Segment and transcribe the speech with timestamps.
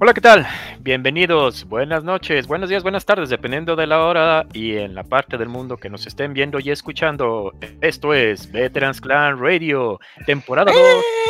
[0.00, 0.46] Hola, ¿qué tal?
[0.78, 5.36] Bienvenidos, buenas noches, buenos días, buenas tardes, dependiendo de la hora y en la parte
[5.36, 7.52] del mundo que nos estén viendo y escuchando.
[7.80, 10.82] Esto es Veterans Clan Radio, temporada 2,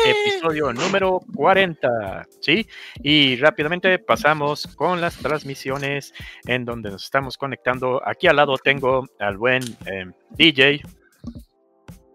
[0.05, 2.67] episodio número 40, ¿sí?
[3.01, 6.13] Y rápidamente pasamos con las transmisiones
[6.45, 8.07] en donde nos estamos conectando.
[8.07, 10.05] Aquí al lado tengo al buen eh,
[10.37, 10.83] DJ.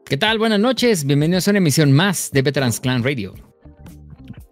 [0.04, 0.38] ¿Qué tal?
[0.38, 3.53] Buenas noches, bienvenidos a una emisión más de Veterans Clan Radio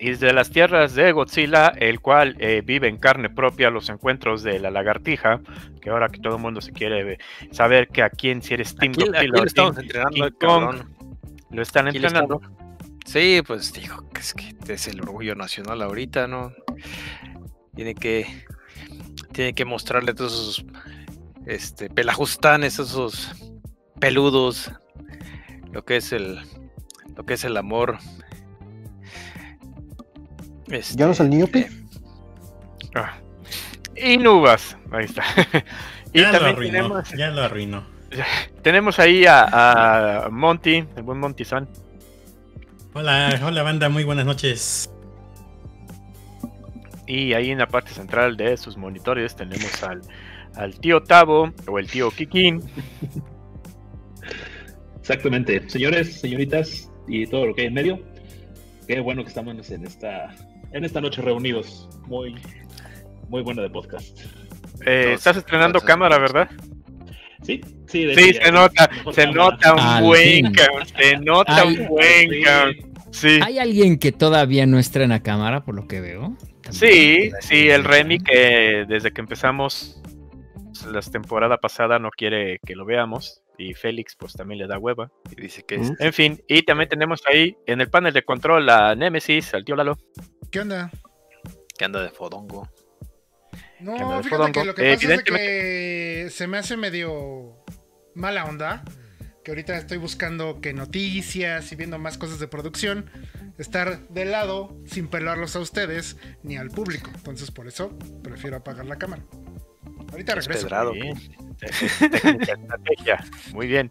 [0.03, 4.43] y desde las tierras de Godzilla, el cual eh, vive en carne propia los encuentros
[4.43, 5.41] de la lagartija,
[5.81, 7.19] que ahora que todo el mundo se quiere
[7.53, 10.85] saber que a quién si eres Team Godzilla lo estamos entrenando
[11.51, 12.41] lo están entrenando.
[13.07, 16.53] Sí, pues que es que es el orgullo nacional ahorita, ¿no?
[17.77, 18.27] Tiene que
[19.31, 20.65] tiene que mostrarle todos esos
[21.47, 23.53] este pelajustanes, esos
[24.01, 24.73] peludos,
[25.71, 26.41] lo que es el
[27.15, 27.99] lo que es el amor
[30.73, 31.61] este, ¿Ya no es el Niope?
[31.61, 31.71] Eh,
[32.95, 33.15] ah.
[33.97, 35.23] Y Nubas, ahí está.
[36.13, 37.85] y ya también lo arruinó, tenemos, ya lo arruinó.
[38.63, 41.69] Tenemos ahí a, Monty, el buen Monty San.
[42.95, 44.91] Hola, hola banda, muy buenas noches.
[47.07, 50.03] Y ahí en la parte central de sus monitores tenemos al,
[50.55, 52.63] al tío Tavo o el tío Kikín.
[55.01, 55.69] Exactamente.
[55.69, 58.01] Señores, señoritas y todo lo que hay en medio,
[58.87, 60.35] qué bueno que estamos en esta
[60.73, 61.89] en esta noche reunidos.
[62.07, 62.35] Muy,
[63.29, 64.21] muy buena de podcast.
[64.87, 66.49] Eh, estás estrenando cámara, ¿verdad?
[67.43, 70.53] Sí, sí, sí se nota, se nota un buen,
[70.97, 72.31] se nota un buen,
[73.11, 73.41] sí.
[73.43, 76.37] Hay alguien que todavía no estrena cámara, por lo que veo.
[76.71, 80.01] sí, sí, el Remy que desde que empezamos
[80.93, 85.11] la temporada pasada no quiere que lo veamos y Félix pues también le da hueva
[85.31, 85.93] y dice que es.
[85.99, 89.77] En fin, y también tenemos ahí en el panel de control a Nemesis, al tío
[89.77, 89.99] Lalo.
[90.51, 90.91] ¿Qué onda?
[91.79, 92.69] Que anda de fodongo.
[93.81, 97.65] No, fíjate que lo que pasa es que se me hace medio
[98.15, 98.85] mala onda.
[99.45, 103.11] Que ahorita estoy buscando que noticias y viendo más cosas de producción.
[103.59, 107.11] Estar de lado sin pelarlos a ustedes ni al público.
[107.13, 109.25] Entonces por eso prefiero apagar la cámara.
[110.13, 110.69] Ahorita regreso.
[110.93, 111.15] Muy
[111.63, 113.25] estrategia.
[113.53, 113.91] Muy bien.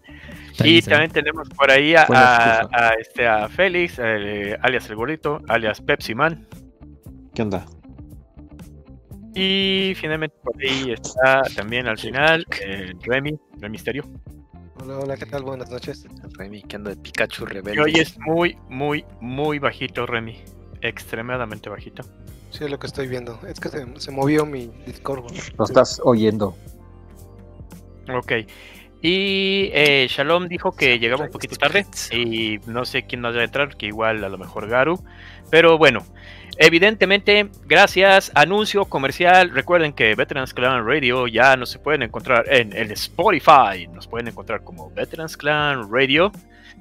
[0.63, 6.13] Y también tenemos por ahí a, este, a Félix, eh, alias el gordito, alias Pepsi
[6.15, 6.47] Man.
[7.33, 7.65] ¿Qué onda?
[9.33, 14.03] Y finalmente por ahí está también al final eh, Remy, Remy Misterio.
[14.81, 15.43] Hola, hola, ¿qué tal?
[15.43, 16.05] Buenas noches.
[16.38, 17.75] Remy, que anda de Pikachu rebelde.
[17.75, 20.43] Y hoy es muy, muy, muy bajito, Remy.
[20.81, 22.03] Extremadamente bajito.
[22.51, 23.39] Sí, es lo que estoy viendo.
[23.47, 25.23] Es que se, movió mi Discord.
[25.57, 26.56] Lo estás oyendo.
[28.13, 28.34] Ok.
[29.01, 33.41] Y eh, Shalom dijo que llegaba un poquito tarde y no sé quién nos va
[33.41, 35.03] a entrar, que igual a lo mejor Garu.
[35.50, 36.06] Pero bueno,
[36.57, 39.50] evidentemente, gracias, anuncio comercial.
[39.50, 43.88] Recuerden que Veterans Clan Radio ya no se pueden encontrar en el Spotify.
[43.91, 46.31] Nos pueden encontrar como Veterans Clan Radio.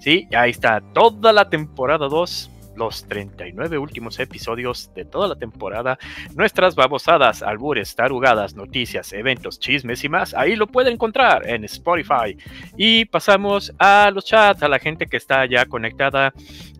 [0.00, 5.98] Sí, ahí está toda la temporada 2 los 39 últimos episodios de toda la temporada,
[6.34, 12.36] nuestras babosadas, albures, tarugadas, noticias, eventos, chismes y más, ahí lo pueden encontrar en Spotify.
[12.78, 16.32] Y pasamos a los chats, a la gente que está ya conectada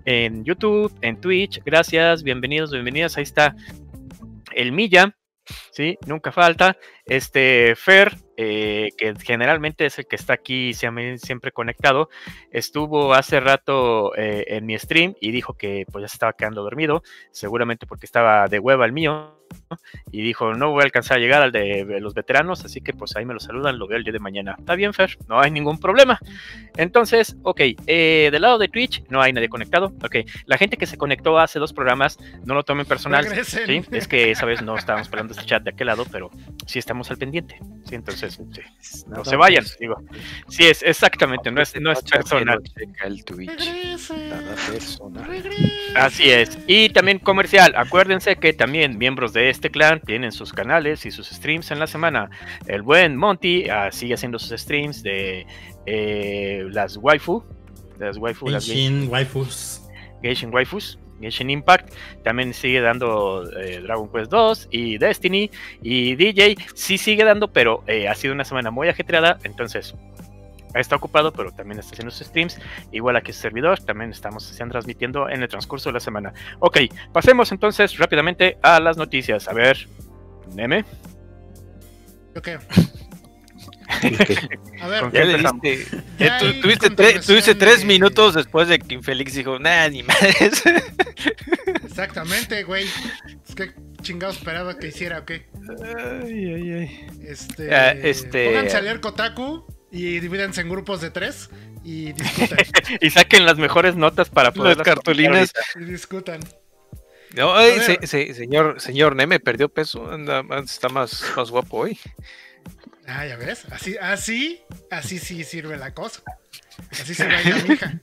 [0.06, 1.62] en YouTube, en Twitch.
[1.64, 3.18] Gracias, bienvenidos, bienvenidas.
[3.18, 3.54] Ahí está
[4.52, 5.14] el Milla.
[5.72, 6.78] Sí, nunca falta.
[7.10, 12.08] Este Fer, eh, que generalmente es el que está aquí siempre conectado,
[12.52, 16.62] estuvo hace rato eh, en mi stream y dijo que pues ya se estaba quedando
[16.62, 19.40] dormido, seguramente porque estaba de hueva el mío,
[20.10, 23.16] y dijo, no voy a alcanzar a llegar al de los veteranos, así que pues
[23.16, 24.56] ahí me lo saludan, lo veo el día de mañana.
[24.58, 26.18] Está bien, Fer, no hay ningún problema.
[26.76, 29.92] Entonces, ok, eh, del lado de Twitch no hay nadie conectado.
[30.02, 30.16] Ok,
[30.46, 33.26] la gente que se conectó hace dos programas, no lo tomen personal.
[33.44, 33.82] ¿sí?
[33.90, 36.30] Es que esa vez no estábamos esperando este chat de aquel lado, pero
[36.66, 37.56] sí estamos al pendiente.
[37.84, 38.40] Sí, entonces,
[38.80, 39.94] sí, no se vayan, digo.
[40.48, 42.60] Sí, es exactamente, no es, no es personal.
[43.04, 43.24] El
[45.94, 46.58] Así es.
[46.66, 51.28] Y también comercial, acuérdense que también miembros de este clan tienen sus canales y sus
[51.28, 52.28] streams en la semana.
[52.66, 55.46] El buen Monty ah, sigue haciendo sus streams de
[55.86, 57.44] eh, las waifu,
[57.98, 59.82] las waifu, Genshin waifus.
[60.22, 60.98] Genshin waifus.
[61.20, 65.50] Genshin Impact también sigue dando eh, Dragon Quest 2 y Destiny
[65.82, 69.94] y DJ sí sigue dando, pero eh, ha sido una semana muy ajetreada, entonces
[70.74, 72.58] está ocupado, pero también está haciendo sus streams.
[72.92, 76.32] Igual aquí su servidor, también estamos transmitiendo en el transcurso de la semana.
[76.60, 76.78] Ok,
[77.12, 79.48] pasemos entonces rápidamente a las noticias.
[79.48, 79.88] A ver,
[80.54, 80.84] Neme.
[82.36, 82.48] Ok.
[84.80, 85.86] A ver, ya le diste.
[86.18, 90.16] Ya tuviste, tuviste, tres minutos después de que Infélix dijo, nada, ni más.
[91.84, 92.86] Exactamente, güey.
[93.48, 93.72] Es que
[94.02, 95.46] chingados esperaba que hiciera o qué?
[96.24, 97.06] Ay, ay, ay.
[97.22, 101.50] Este, Ah, este- Pónganse a leer Kotaku y divídanse en grupos de tres
[101.84, 102.58] y discutan.
[103.00, 105.52] y saquen las mejores notas para poder Las cartulinas.
[105.76, 106.40] y discutan.
[107.34, 111.98] No, ay, se- se- señor, señor Neme perdió peso, anda, está más, más guapo hoy.
[113.12, 113.64] Ah, ya ves.
[113.72, 116.22] Así, así, así sí sirve la cosa.
[116.92, 118.00] Así se baila mi hija.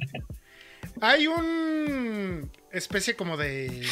[1.02, 3.86] Hay un especie como de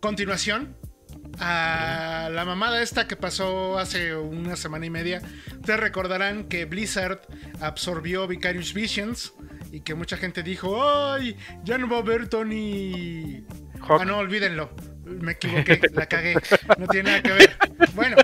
[0.00, 0.76] continuación
[1.38, 5.22] a la mamada esta que pasó hace una semana y media.
[5.54, 7.20] Ustedes recordarán que Blizzard
[7.60, 9.32] absorbió Vicarious Visions
[9.70, 11.36] y que mucha gente dijo, ¡ay!
[11.64, 13.44] Ya no va a haber Tony...
[13.80, 14.00] Hawk.
[14.00, 14.70] Ah, no, olvídenlo.
[15.04, 16.34] Me equivoqué, la cagué.
[16.78, 17.56] No tiene nada que ver.
[17.94, 18.16] Bueno.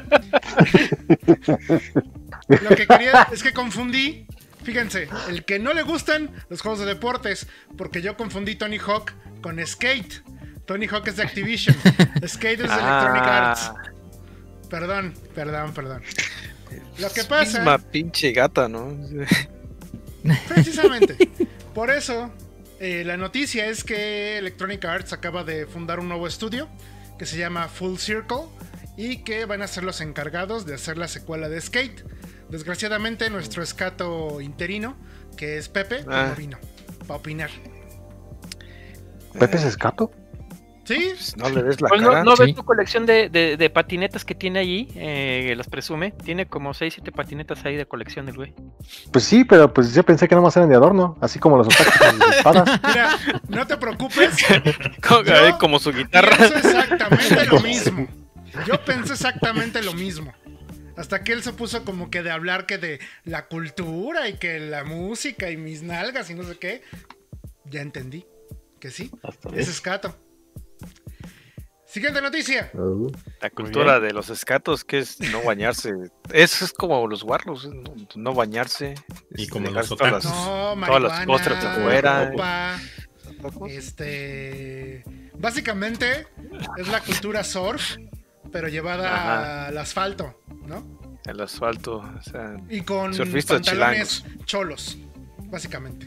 [2.49, 4.27] Lo que quería es que confundí.
[4.63, 7.47] Fíjense, el que no le gustan los juegos de deportes,
[7.79, 10.23] porque yo confundí Tony Hawk con Skate.
[10.67, 11.75] Tony Hawk es de Activision.
[12.27, 13.51] Skate es de Electronic Ah.
[13.51, 13.73] Arts.
[14.69, 16.03] Perdón, perdón, perdón.
[16.99, 18.97] Lo que pasa, Misma pinche gata, ¿no?
[20.47, 21.17] precisamente,
[21.75, 22.31] por eso,
[22.81, 26.69] eh, la noticia es que Electronic Arts acaba de fundar un nuevo estudio
[27.19, 28.45] que se llama Full Circle
[28.97, 32.03] y que van a ser los encargados de hacer la secuela de Skate.
[32.49, 34.97] Desgraciadamente, nuestro escato interino,
[35.37, 36.29] que es Pepe, Ah.
[36.31, 36.59] no vino
[37.07, 37.51] para opinar.
[39.39, 40.11] ¿Pepe es escato?
[40.95, 41.11] ¿Sí?
[41.15, 42.25] Pues no le des la Pues no, cara.
[42.25, 42.43] no Sí.
[42.45, 46.13] ves tu colección de, de- de patinetas que tiene allí, eh, las presume.
[46.13, 48.55] Tiene como 6, 7 patinetas ahí de colección el güey.
[49.13, 51.69] Pues sí, pero pues yo pensé que nada más eran de adorno, así como los
[51.69, 52.81] con sus espadas.
[52.89, 54.37] Mira, no te preocupes.
[55.09, 56.37] Como, Yo como su guitarra.
[56.37, 58.09] Pienso exactamente lo mismo.
[58.67, 60.33] Yo pensé exactamente lo mismo.
[60.97, 64.59] Hasta que él se puso como que de hablar que de la cultura y que
[64.61, 66.83] la música y mis nalgas y no sé qué.
[67.65, 68.27] Ya entendí
[68.81, 70.15] que sí, Hasta es escato.
[71.91, 72.71] Siguiente noticia.
[72.75, 73.11] Uh,
[73.41, 75.93] La cultura de los escatos, que es no bañarse.
[76.33, 78.95] Eso es como los guarros, no, no bañarse.
[79.37, 82.33] Y este, como dejar los todas las- No, todas las costras afuera.
[83.69, 85.03] este,
[85.35, 86.27] básicamente
[86.79, 87.97] es la cultura surf,
[88.53, 89.67] pero llevada Ajá.
[89.67, 91.01] al asfalto, ¿no?
[91.27, 91.97] El asfalto.
[91.99, 94.97] O sea, Y con Surfistas pantalones cholos,
[95.47, 96.07] básicamente.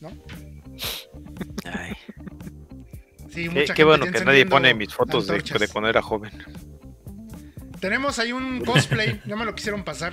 [0.00, 0.10] ¿no?
[1.72, 1.92] ay,
[3.30, 6.32] Sí, qué, mucha qué gente bueno que nadie pone mis fotos de, cuando era joven.
[7.80, 10.12] Tenemos ahí un cosplay, no me lo quisieron pasar.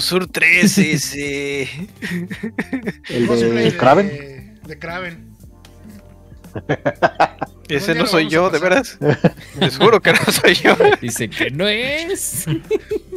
[0.00, 1.68] Sur 13, sí.
[3.08, 4.08] ¿El Cosplay de Kraven?
[4.08, 5.34] De, de Kraven.
[7.68, 8.98] Ese no soy yo, de veras.
[9.58, 10.76] Les juro que no soy yo.
[11.00, 12.46] Dice que no es.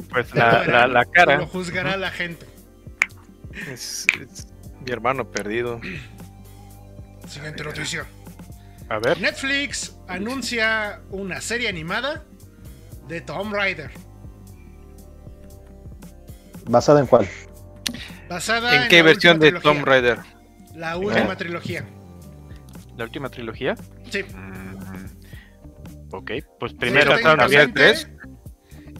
[0.10, 1.38] Pues la, la, la cara.
[1.38, 2.46] Lo juzgará la gente.
[3.72, 4.48] Es, es
[4.86, 5.82] mi hermano perdido.
[7.28, 8.06] Siguiente noticia.
[8.90, 9.20] A ver.
[9.20, 12.24] Netflix anuncia una serie animada
[13.08, 13.92] de Tomb Raider.
[16.66, 17.28] ¿Basada en cuál?
[18.30, 19.86] Basada ¿En qué la versión de Tomb trilogía.
[19.86, 20.20] Raider?
[20.76, 21.86] La última trilogía.
[22.98, 23.76] La última trilogía.
[24.10, 24.24] Sí.
[24.24, 24.68] Mm,
[26.12, 28.10] Ok, pues Sí, primero hacer técnicamente tres.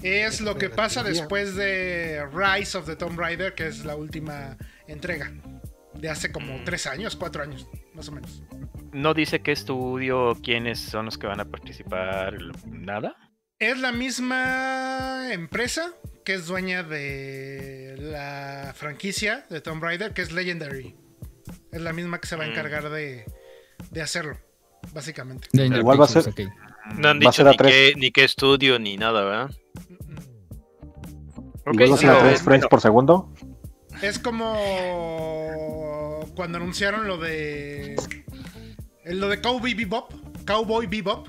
[0.04, 4.58] Es lo que pasa después de Rise of the Tomb Raider, que es la última
[4.88, 5.32] entrega.
[5.94, 8.44] De hace como tres años, cuatro años, más o menos.
[8.94, 13.16] No dice qué estudio, quiénes son los que van a participar, nada.
[13.60, 15.92] Es la misma empresa
[16.24, 20.96] que es dueña de la franquicia de Tomb Raider, que es Legendary.
[21.72, 22.52] Es la misma que se va a Mm.
[22.52, 23.26] encargar de,
[23.92, 24.38] de hacerlo,
[24.94, 25.48] básicamente.
[25.54, 26.34] Igual va a ser-.
[26.96, 29.52] No han dicho ni qué, ni qué estudio ni nada, ¿verdad?
[31.72, 33.34] Igual va a ser no, a 3 frames por segundo.
[34.02, 34.54] Es como
[36.36, 37.96] cuando anunciaron lo de
[39.12, 40.14] lo de Cowboy Bebop,
[40.46, 41.28] Cowboy Bebop,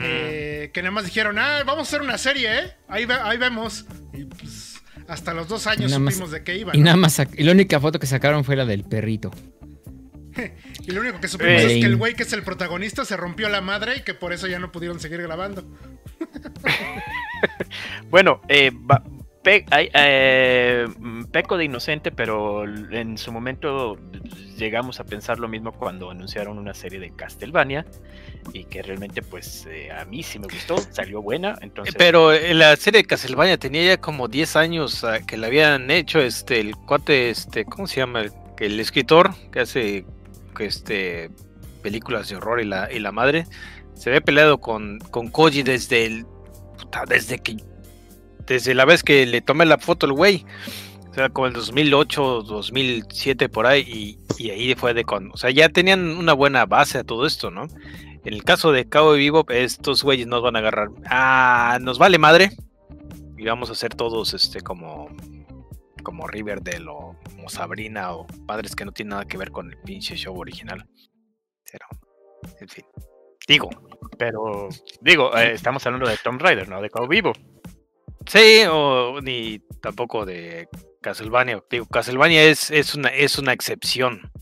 [0.00, 2.72] eh, que nada más dijeron, ah, vamos a hacer una serie, ¿eh?
[2.88, 3.86] Ahí, ve- ahí vemos.
[4.12, 6.74] Y pues, hasta los dos años Nada más- supimos de qué iba.
[6.74, 6.84] Y ¿no?
[6.86, 9.30] nada más, y la única foto que sacaron fue la del perrito.
[10.86, 13.16] Y lo único que supimos Eh, es que el güey que es el protagonista se
[13.16, 15.64] rompió la madre y que por eso ya no pudieron seguir grabando.
[18.10, 19.02] Bueno, eh, va-
[19.46, 20.86] eh,
[21.30, 23.96] peco de inocente, pero en su momento
[24.56, 27.86] llegamos a pensar lo mismo cuando anunciaron una serie de Castlevania
[28.52, 32.54] y que realmente pues eh, a mí sí me gustó, salió buena, entonces Pero eh,
[32.54, 36.60] la serie de Castlevania tenía ya como 10 años ah, que la habían hecho este
[36.60, 38.22] el cuate este ¿cómo se llama?
[38.22, 40.06] El, el escritor que hace
[40.58, 41.30] este
[41.82, 43.46] películas de horror y la y la madre
[43.94, 46.26] se había peleado con, con Koji desde el
[47.08, 47.56] desde que
[48.46, 50.44] desde la vez que le tomé la foto el güey.
[51.10, 55.50] O sea, como el 2008, 2007 por ahí y, ahí fue de con, o sea,
[55.50, 57.68] ya tenían una buena base a todo esto, ¿no?
[58.24, 60.88] En el caso de Cabo Vivo, estos güeyes nos van a agarrar.
[61.06, 62.50] Ah, nos vale madre.
[63.38, 65.08] Y vamos a ser todos este como
[66.02, 67.16] como Riverdale o
[67.48, 70.86] Sabrina o padres que no tienen nada que ver con el pinche show original.
[71.70, 71.86] Pero,
[72.60, 72.84] en fin.
[73.46, 73.70] Digo.
[74.18, 74.68] Pero,
[75.00, 76.80] digo, eh, estamos hablando de Tomb Raider, ¿no?
[76.80, 77.32] De Cabo Vivo.
[78.26, 80.68] Sí, o ni tampoco de
[81.00, 81.62] Castlevania.
[81.70, 84.32] Digo, Castlevania es, es, una, es una excepción.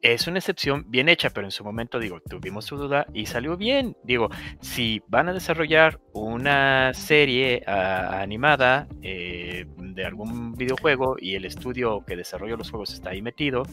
[0.00, 3.56] Es una excepción bien hecha, pero en su momento, digo, tuvimos su duda y salió
[3.56, 3.96] bien.
[4.04, 4.28] Digo,
[4.60, 12.04] si van a desarrollar una serie ah, animada eh, de algún videojuego y el estudio
[12.06, 13.64] que desarrolla los juegos está ahí metido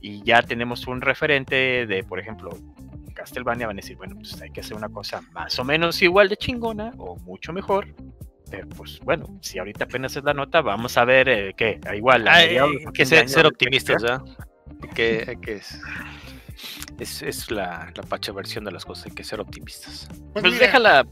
[0.00, 2.50] y ya tenemos un referente de, por ejemplo,
[3.20, 6.28] Castlevania, van a decir, bueno, pues hay que hacer una cosa más o menos igual
[6.28, 7.86] de chingona o mucho mejor
[8.50, 12.26] pero pues bueno, si ahorita apenas es la nota, vamos a ver eh, qué, igual.
[12.26, 12.58] hay
[12.92, 14.22] que ser, optimistas, ¿ya?
[14.94, 15.60] Que, que
[16.98, 20.08] es, es, la, la, pacha versión de las cosas, hay que ser optimistas.
[20.32, 21.06] Pues, pues deja la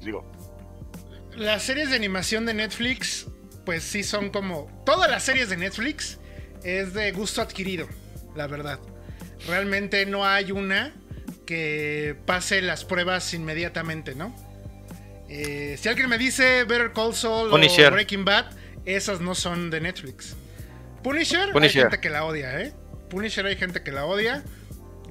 [0.00, 0.30] digo.
[1.34, 3.26] Las series de animación de Netflix,
[3.64, 4.68] pues sí son como.
[4.84, 6.20] Todas las series de Netflix
[6.62, 7.88] es de gusto adquirido,
[8.34, 8.80] la verdad.
[9.46, 10.94] Realmente no hay una
[11.46, 14.34] que pase las pruebas inmediatamente, ¿no?
[15.28, 18.46] Eh, si alguien me dice Better Call Saul o Breaking Bad,
[18.84, 20.36] esas no son de Netflix.
[21.02, 22.72] Punisher, hay gente que la odia, ¿eh?
[23.08, 24.44] Punisher hay gente que la odia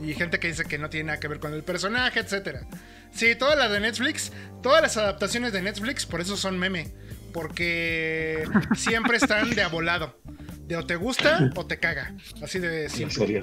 [0.02, 2.68] y gente que dice que no tiene nada que ver con el personaje, etcétera.
[3.14, 6.94] Sí, todas las de Netflix, todas las adaptaciones de Netflix, por eso son meme,
[7.34, 8.44] porque
[8.76, 10.20] siempre están de abolado.
[10.66, 12.16] De o te gusta o te caga.
[12.42, 13.40] Así de simple.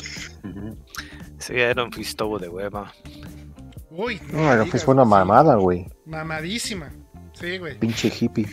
[1.38, 2.92] Sí, era un fistobo de hueva.
[3.90, 5.86] Uy, no, no fue una mamada, güey.
[6.06, 6.92] Mamadísima.
[7.34, 7.78] Sí, güey.
[7.78, 8.46] Pinche hippie.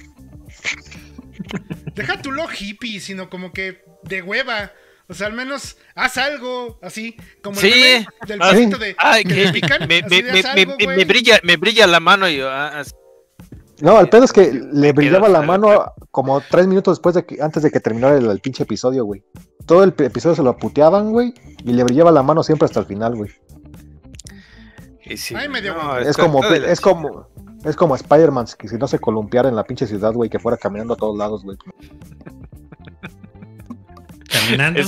[1.95, 4.71] Deja tu lo hippie, sino como que de hueva.
[5.07, 7.71] O sea, al menos haz algo así, como sí.
[7.71, 11.99] el del ah, de Ay, que, pican, me, me, me, me, brilla, me brilla la
[11.99, 12.83] mano y yo, ah,
[13.81, 17.41] No, el pedo es que le brillaba la mano como tres minutos después de que,
[17.41, 19.23] antes de que terminara el, el pinche episodio, güey.
[19.65, 21.33] Todo el episodio se lo puteaban, güey,
[21.63, 23.29] y le brillaba la mano siempre hasta el final, güey
[25.09, 27.27] es, como, es como,
[27.65, 30.57] es como Spider-Man, que si no se columpiara en la pinche ciudad, güey, que fuera
[30.57, 31.57] caminando a todos lados, güey.
[34.29, 34.81] Caminando.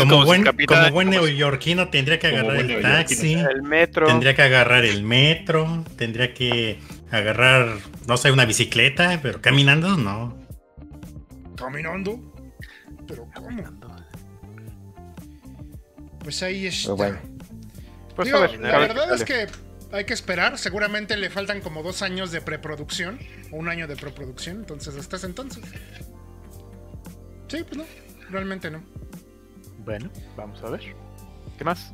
[0.00, 3.34] como, buen, como buen neoyorquino tendría que agarrar el taxi.
[3.34, 4.06] El metro.
[4.06, 5.84] Tendría que agarrar el metro.
[5.96, 6.80] Tendría que
[7.12, 7.76] agarrar,
[8.08, 10.36] no sé, una bicicleta, pero caminando no.
[11.56, 12.18] ¿Caminando?
[13.06, 13.62] ¿Pero cómo?
[16.20, 16.94] Pues ahí está.
[16.94, 17.18] bueno.
[18.16, 19.46] Pues la verdad es que
[19.92, 20.58] hay que esperar.
[20.58, 23.18] Seguramente le faltan como dos años de preproducción
[23.50, 24.58] o un año de preproducción.
[24.58, 25.64] Entonces, hasta ese entonces.
[27.48, 27.84] Sí, pues no.
[28.30, 28.82] Realmente no.
[29.84, 30.94] Bueno, vamos a ver.
[31.58, 31.92] ¿Qué más?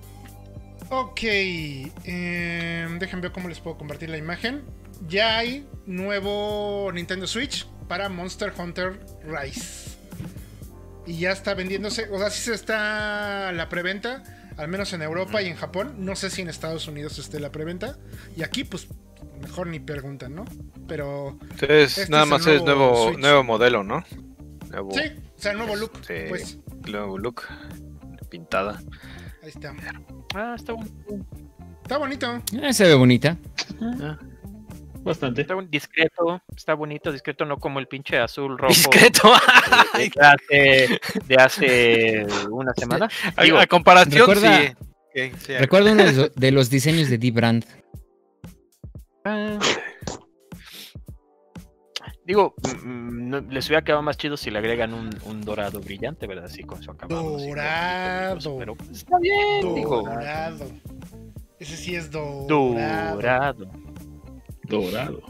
[0.91, 1.21] Ok.
[1.23, 4.63] Eh, déjenme ver cómo les puedo compartir la imagen.
[5.07, 9.97] Ya hay nuevo Nintendo Switch para Monster Hunter Rise.
[11.07, 12.09] Y ya está vendiéndose.
[12.11, 14.23] O sea, sí se está la preventa
[14.59, 15.95] al menos en Europa y en Japón.
[15.99, 17.97] No sé si en Estados Unidos esté la preventa.
[18.37, 18.88] Y aquí, pues,
[19.40, 20.45] mejor ni preguntan, ¿no?
[20.87, 21.38] Pero.
[21.43, 24.05] Entonces, este nada más es nuevo, nuevo modelo, ¿no?
[24.05, 24.21] Sí,
[24.71, 24.93] o
[25.37, 25.93] sea, nuevo look.
[26.07, 26.59] Sí, pues.
[26.87, 27.43] Nuevo look.
[28.28, 28.83] Pintada.
[29.43, 29.75] Ahí está.
[30.35, 30.95] Ah, está bonito.
[31.83, 32.43] Está bonito.
[32.61, 33.38] Eh, se ve bonita.
[33.81, 34.19] Ah.
[35.09, 35.41] Bastante.
[35.41, 38.69] Está discreto, está bonito, discreto, no como el pinche azul rojo.
[38.69, 39.33] Discreto.
[40.50, 43.09] de, hace, una semana.
[43.37, 44.77] a comparación, recuerda,
[45.59, 47.65] Recuerdo uno de los diseños de D-Brand.
[49.25, 49.59] Ah.
[52.25, 56.45] digo, mm, mm, les hubiera quedado más chido si le agregan un, dorado brillante, ¿verdad?
[56.45, 57.38] Así con su acabado.
[57.38, 58.59] Dorado.
[58.59, 59.62] pero está bien.
[59.62, 60.67] Dorado.
[61.59, 63.15] Ese sí es dorado.
[63.15, 63.71] Dorado.
[64.69, 65.23] Dorado.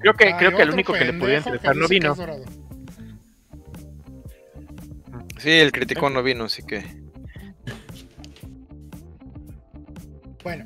[0.00, 2.14] Creo que, creo que el único que le podía interesar no vino.
[5.38, 6.84] Sí, el crítico no vino, así que.
[10.42, 10.64] Bueno,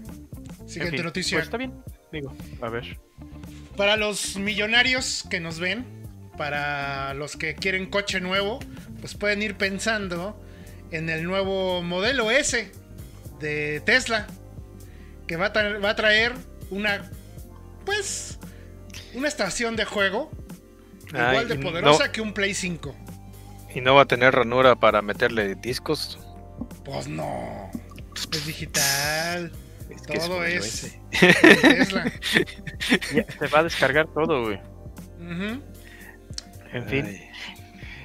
[0.66, 1.38] siguiente noticia.
[1.38, 2.98] Pues está bien, digo, a ver.
[3.76, 5.84] Para los millonarios que nos ven,
[6.36, 8.58] para los que quieren coche nuevo,
[9.00, 10.38] pues pueden ir pensando
[10.90, 12.70] en el nuevo modelo S
[13.38, 14.26] de Tesla,
[15.26, 16.34] que va a, va a traer
[16.70, 17.10] una
[17.90, 18.38] pues,
[19.14, 20.30] una estación de juego
[21.08, 22.94] igual de poderosa que un Play 5.
[23.74, 26.20] ¿Y no va a tener ranura para meterle discos?
[26.84, 27.68] Pues no.
[28.14, 29.50] Es digital.
[30.06, 30.96] todo es.
[31.10, 31.34] se
[33.52, 34.60] va a descargar todo, güey.
[36.72, 37.18] En fin.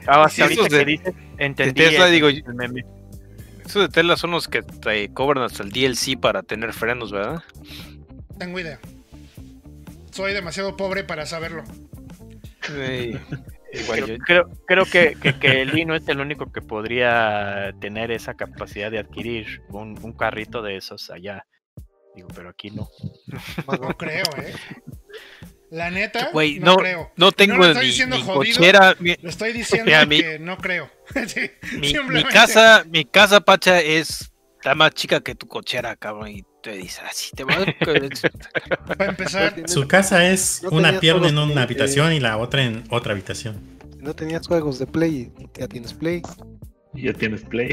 [0.07, 5.13] Ah, hasta ahorita que dices, entendí Tesla, digo, Esos de Tesla son los que te
[5.13, 7.43] cobran hasta el DLC para tener frenos, ¿verdad?
[8.39, 8.79] Tengo idea.
[10.15, 11.63] Soy demasiado pobre para saberlo.
[12.61, 13.11] Sí.
[13.73, 14.17] Igual creo, yo...
[14.23, 18.89] creo, creo, que, que, que Lee no es el único que podría tener esa capacidad
[18.89, 21.45] de adquirir un, un carrito de esos allá.
[22.15, 22.87] Digo, pero aquí no.
[23.67, 24.53] No creo, ¿eh?
[25.69, 27.11] La neta, Wey, no, no, creo.
[27.17, 28.95] no tengo no lo estoy diciendo ni jodido, cochera.
[28.99, 30.89] Mi, Le estoy diciendo Mira, mi- que no creo.
[31.27, 36.29] Sí, mi- mi casa, mi casa, Pacha, es está más chica que tu cochera, cabrón.
[36.29, 37.63] Y te dice, así te va.
[38.87, 42.63] Para empezar, Su casa es No una pierna en una de- habitación y la otra
[42.63, 43.55] en otra habitación.
[43.99, 46.21] No tenías juegos de Play, ya tienes Play.
[46.93, 47.69] Ya tienes Play.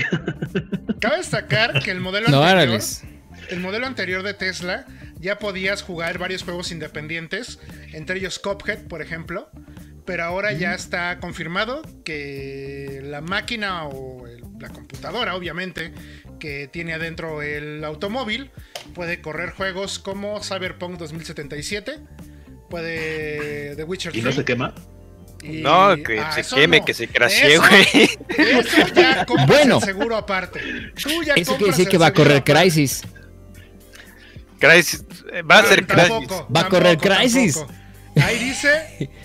[1.00, 3.02] cabe destacar que el modelo No, anterior, árales.
[3.50, 4.84] el modelo anterior de Tesla
[5.18, 7.60] ya podías jugar varios juegos independientes,
[7.92, 9.48] entre ellos Cuphead, por ejemplo.
[10.04, 15.92] Pero ahora ya está confirmado que la máquina o el- la computadora, obviamente,
[16.40, 18.50] que tiene adentro el automóvil,
[18.94, 21.98] puede correr juegos como Cyberpunk 2077,
[22.70, 24.24] puede The Witcher ¿Y 3.
[24.24, 24.74] no se quema?
[25.42, 26.84] y- No, que Ah, se queme, no.
[26.84, 28.10] que se crashee, Eso- güey.
[28.38, 29.78] Eso ya compras Bueno.
[29.78, 30.60] el seguro aparte.
[31.02, 32.52] Tú ya Eso quiere decir que va a correr aparte.
[32.60, 33.02] Crisis.
[34.58, 35.04] Crisis,
[35.50, 36.44] va a ser Tampoco, Crisis.
[36.56, 37.08] Va a correr tampoco,
[37.60, 37.72] tampoco.
[38.22, 39.10] Ahí dice,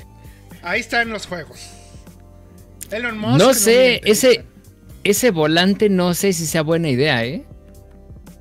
[0.67, 1.59] ahí están los juegos.
[2.91, 3.37] Elon Musk.
[3.39, 4.45] No sé, ese,
[5.03, 7.45] ese volante no sé si sea buena idea, ¿eh?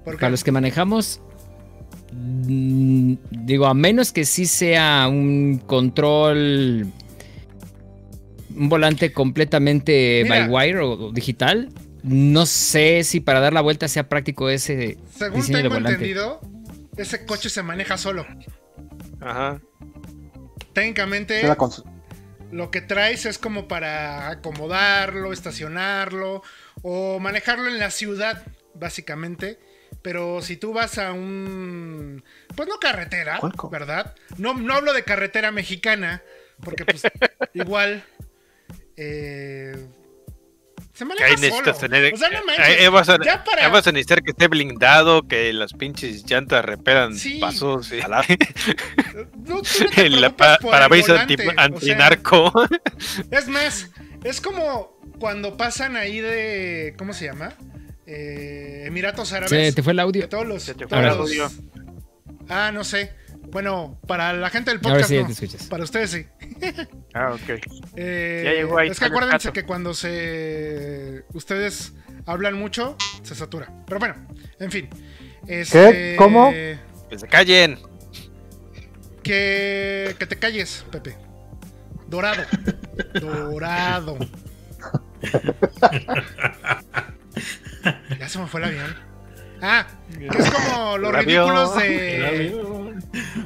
[0.05, 1.21] Para los que manejamos,
[2.13, 6.87] mm, digo, a menos que sí sea un control,
[8.55, 10.47] un volante completamente Mira.
[10.47, 11.71] by wire o, digital,
[12.05, 15.93] no sé si para dar la vuelta sea práctico ese Según diseño de tengo volante.
[15.95, 16.41] entendido,
[16.97, 18.25] ese coche se maneja solo.
[19.21, 19.61] Ajá.
[20.73, 21.83] Técnicamente, Se la cons-
[22.53, 26.43] lo que traes es como para acomodarlo, estacionarlo
[26.83, 28.43] o manejarlo en la ciudad,
[28.75, 29.59] básicamente.
[30.03, 32.23] Pero si tú vas a un.
[32.55, 34.15] Pues no carretera, ¿Cuál co- ¿verdad?
[34.39, 36.23] No, no hablo de carretera mexicana,
[36.63, 37.03] porque pues
[37.55, 38.05] igual.
[38.97, 39.77] eh,
[40.97, 41.43] se maneja Ahí solo.
[41.47, 42.15] necesitas tener.
[42.15, 44.31] O sea, no manches, ahí- ahí vas, a, ya para- ahí vas a necesitar que
[44.31, 47.39] esté blindado, que las pinches llantas repelan Sí.
[47.39, 47.93] pasos.
[47.93, 48.01] y-
[49.37, 52.53] No, tú no te la pa- por para el veis volante, anti, o sea, antinarco.
[53.31, 53.91] Es más,
[54.25, 56.95] es como cuando pasan ahí de.
[56.99, 57.53] ¿Cómo se llama?
[58.07, 59.51] Eh, Emiratos Árabes.
[59.51, 60.29] Se te fue el audio.
[60.29, 60.63] todos los.
[60.63, 61.51] Se te todos fue el los- audio.
[62.49, 63.13] Ah, no sé.
[63.49, 65.27] Bueno, para la gente del podcast sí no.
[65.27, 65.67] te escuchas.
[65.69, 66.27] Para ustedes sí.
[67.19, 67.61] Ah, ok.
[67.97, 71.25] Eh, Ya llegó ahí, es que acuérdense que cuando se.
[71.33, 71.95] Ustedes
[72.27, 73.73] hablan mucho, se satura.
[73.87, 74.15] Pero bueno,
[74.61, 74.91] en fin.
[75.47, 76.51] Este, ¿Cómo?
[76.51, 76.79] Que
[77.17, 77.79] se callen.
[79.23, 81.17] Que, que te calles, Pepe.
[82.07, 82.45] Dorado.
[83.15, 84.19] Dorado.
[88.19, 88.97] Ya se me fue el avión.
[89.63, 89.87] Ah,
[90.19, 92.63] que es como los ridículos de.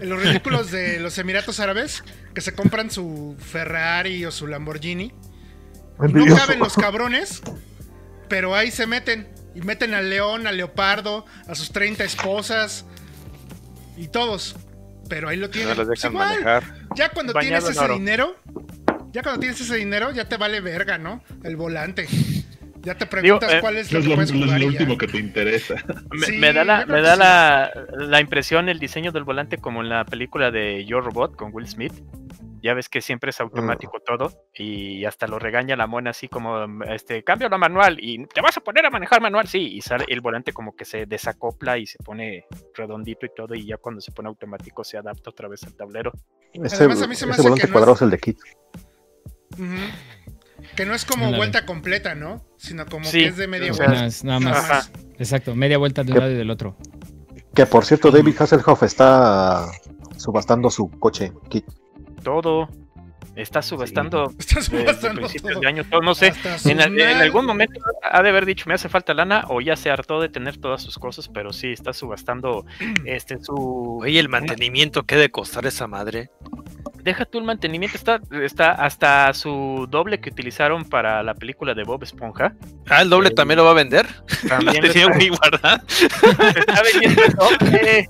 [0.03, 2.03] Los ridículos de los Emiratos Árabes
[2.35, 5.13] que se compran su Ferrari o su Lamborghini.
[5.99, 7.43] No caben los cabrones,
[8.29, 9.29] pero ahí se meten.
[9.55, 12.85] Y meten al león, al leopardo, a sus 30 esposas
[13.97, 14.57] y todos.
[15.09, 15.71] Pero ahí lo tienen.
[15.71, 16.63] No los dejan igual, manejar.
[16.95, 18.37] ya cuando Bañado tienes en ese dinero,
[19.13, 21.23] ya cuando tienes ese dinero, ya te vale verga, ¿no?
[21.43, 22.07] El volante.
[22.83, 25.19] Ya te preguntas eh, cuál es lo Es que lo, puedes lo- último que te
[25.19, 25.75] interesa.
[26.11, 27.19] Me, Sí, me da, la, me da sí.
[27.21, 27.71] la,
[28.07, 31.67] la impresión, el diseño del volante como en la película de Yo Robot con Will
[31.69, 31.93] Smith.
[32.63, 36.67] Ya ves que siempre es automático todo y hasta lo regaña la mona así como,
[36.85, 40.05] este, cambio la manual y te vas a poner a manejar manual, sí, y sale
[40.09, 44.03] el volante como que se desacopla y se pone redondito y todo y ya cuando
[44.03, 46.13] se pone automático se adapta otra vez al tablero.
[46.53, 48.11] Ese, Además, a mí se me ese hace volante que no cuadrado es- es el
[48.11, 48.39] de Kit.
[49.55, 49.65] Ujú.
[50.77, 52.45] Que no es como vuelta completa, ¿no?
[52.57, 53.99] Sino como Sí, que es de media o sea, vuelta.
[54.01, 54.57] Apenas, nada más.
[54.59, 54.83] Ajá.
[55.19, 56.21] Exacto, media vuelta de un ¿Qué?
[56.21, 56.77] lado y del otro.
[57.55, 59.67] Que por cierto, David Hasselhoff está
[60.17, 61.65] subastando su coche Kit.
[62.23, 62.69] Todo
[63.37, 65.61] está subastando Está desde subastando todo.
[65.61, 66.33] de año, todo, no sé.
[66.65, 69.91] En, en algún momento ha de haber dicho me hace falta lana o ya se
[69.91, 72.65] hartó de tener todas sus cosas, pero sí está subastando
[73.05, 76.31] este su Oye, el mantenimiento que de costar esa madre.
[77.03, 81.85] Deja tú el mantenimiento, está, está hasta su doble que utilizaron para la película de
[81.85, 82.55] Bob Esponja.
[82.89, 83.35] Ah, el doble Sí.
[83.35, 84.07] también lo va a vender.
[84.49, 85.83] También tenía está, muy guardado.
[86.57, 88.09] está vendiendo el doble.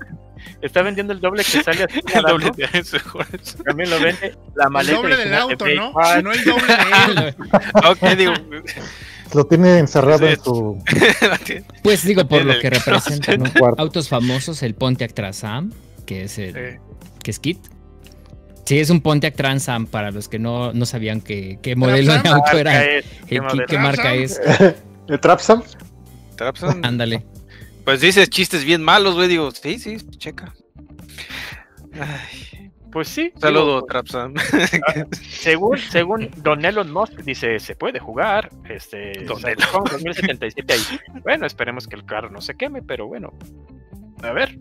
[0.61, 2.51] Está vendiendo el doble que sale así El doble nadando.
[2.53, 2.97] de eso.
[3.63, 4.35] También lo vende.
[4.55, 5.91] La El maleta doble del de auto, ¿no?
[6.21, 7.35] No el doble de él.
[7.85, 8.33] ok, digo.
[9.33, 10.33] Lo tiene encerrado Sí.
[10.33, 10.83] en su
[11.83, 13.51] Pues digo, por lo el que representa, ¿no?
[13.57, 13.81] cuarto.
[13.81, 15.71] Autos famosos, el Pontiac Transam,
[16.05, 16.77] que es el Sí.
[17.23, 17.59] que es Kit.
[18.65, 22.29] Sí, es un Pontiac Transam para los que no, no sabían qué, qué modelo de
[22.29, 24.39] auto era es, Kit, qué marca es.
[25.07, 25.63] ¿El Trapsam?
[26.83, 27.23] Ándale.
[27.85, 29.27] Pues dices chistes bien malos, güey.
[29.27, 30.53] Digo, sí, sí, checa.
[31.93, 33.31] Ay, Pues sí.
[33.39, 34.33] saludo, digo, Trapsan.
[35.21, 38.49] según, según Don Elon Musk dice, se puede jugar.
[38.69, 40.81] Este, Don Cyberpunk 2077 ahí.
[41.23, 43.33] Bueno, esperemos que el carro no se queme, pero bueno.
[44.23, 44.55] A ver,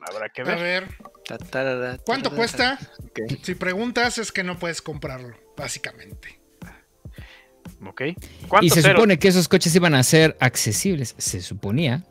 [0.00, 0.58] habrá que A ver.
[0.58, 0.88] ver,
[1.24, 2.78] Ta, tarara, ¿cuánto cuesta?
[3.42, 6.40] Si preguntas es que no puedes comprarlo, básicamente.
[7.86, 8.02] Ok.
[8.02, 11.14] Y ¿Cuántos se supone que esos coches iban a ser accesibles.
[11.18, 12.04] Se suponía.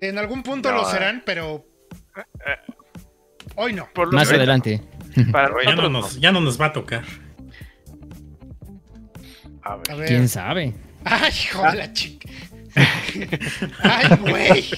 [0.00, 0.90] En algún punto No, lo eh.
[0.90, 1.66] serán, pero
[3.56, 3.88] hoy no.
[3.92, 4.82] Por lo Más adelante.
[5.32, 7.04] Para Ya no, nos, ya no nos va a tocar.
[9.62, 9.90] A ver.
[9.90, 10.08] A ver.
[10.08, 10.74] ¿Quién sabe?
[11.04, 12.28] Ay, hijo de la chica.
[13.82, 14.70] Ay, güey.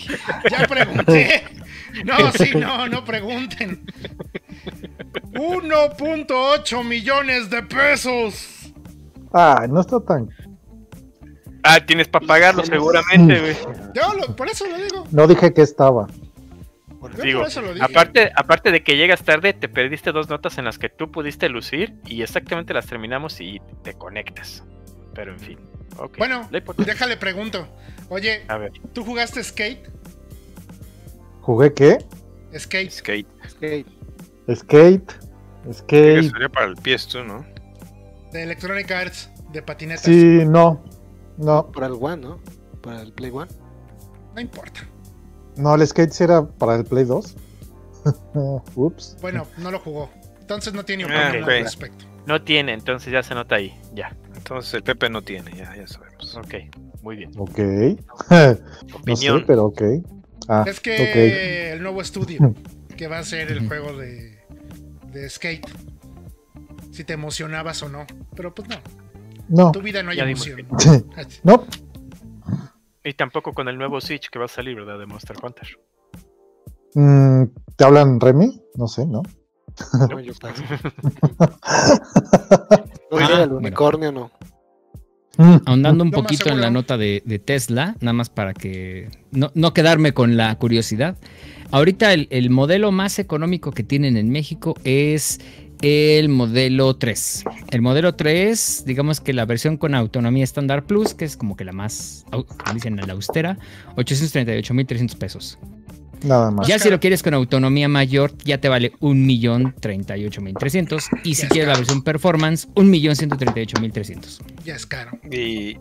[0.51, 1.45] Ya pregunté.
[2.05, 3.85] No, sí, no, no pregunten.
[5.33, 8.73] 1.8 millones de pesos.
[9.33, 10.29] Ah, no está tan.
[11.63, 13.57] Ah, tienes para pagarlo seguramente, güey.
[13.95, 15.07] Yo lo- por eso lo digo.
[15.11, 16.09] No dije que estaba.
[17.17, 17.85] Yo Digo, por eso lo dije.
[17.85, 21.49] Aparte, aparte de que llegas tarde, te perdiste dos notas en las que tú pudiste
[21.49, 24.65] lucir y exactamente las terminamos y te conectas.
[25.15, 25.59] Pero en fin.
[25.99, 26.17] ok.
[26.19, 27.69] Bueno, déjale pregunto.
[28.09, 28.73] Oye, A ver.
[28.93, 29.89] ¿tú jugaste Skate?
[31.45, 31.99] ¿Jugué qué?
[32.59, 32.91] Skate.
[32.91, 33.27] Skate.
[33.49, 33.87] Skate.
[34.53, 35.13] Skate.
[35.65, 36.31] Que Skate.
[36.33, 37.45] sería para el pie tú, ¿no?
[38.33, 40.05] De Electronic Arts, de patinetas.
[40.05, 40.83] Sí, no.
[41.37, 42.41] No, Para el One, ¿no?
[42.81, 43.51] Para el Play One.
[44.35, 44.81] No importa.
[45.57, 47.37] no, el skate sí era para el Play 2.
[48.75, 49.17] Ups.
[49.21, 50.11] Bueno, no lo jugó.
[50.41, 51.51] Entonces no tiene Ah, opinión ok.
[51.51, 52.05] al respecto.
[52.27, 53.79] No tiene, entonces ya se nota ahí.
[53.95, 54.17] Ya.
[54.35, 56.37] Entonces el Pepe no tiene, ya, ya sabemos.
[56.37, 56.55] Ok.
[57.03, 57.31] Muy bien.
[57.39, 57.59] Ok.
[57.59, 58.63] no sé,
[58.95, 59.45] Opinión.
[59.47, 59.83] pero ok.
[60.49, 61.75] Ah, Es que ok.
[61.77, 62.55] el nuevo estudio
[62.97, 64.39] que va a ser el juego de,
[65.13, 65.67] de Skate.
[66.93, 68.07] Si te emocionabas o no.
[68.37, 68.77] Pero pues no.
[69.49, 69.67] No.
[69.67, 70.67] En tu vida no hay Ya emoción.
[71.43, 71.67] no.
[73.03, 74.99] Y tampoco con el nuevo Switch que va a salir, ¿verdad?
[74.99, 75.69] De Monster Hunter.
[76.95, 77.45] Mm,
[77.77, 78.63] ¿Te hablan Remy?
[78.77, 79.23] No sé, ¿no?
[80.09, 80.63] No, yo paso.
[81.63, 83.57] Ah, No el bueno.
[83.57, 84.31] unicornio, no.
[85.37, 89.09] Mm, Ahondando un Lo poquito en la nota de, de Tesla, nada más para que
[89.33, 91.17] no, no quedarme con la curiosidad.
[91.71, 95.41] Ahorita el, el modelo más económico que tienen en México es
[95.83, 97.45] el modelo 3.
[97.71, 101.65] El modelo 3, digamos que la versión con autonomía estándar plus, que es como que
[101.65, 102.25] la más,
[102.73, 103.59] dicen, la austera,
[103.97, 105.59] 838.300 pesos.
[106.23, 106.67] Nada más.
[106.67, 111.21] Ya si lo quieres con autonomía mayor, ya te vale 1.038.300.
[111.25, 114.41] Y si Ya quieres la versión performance, 1.138.300.
[114.65, 115.13] Ya es caro.
[115.31, 115.79] Y,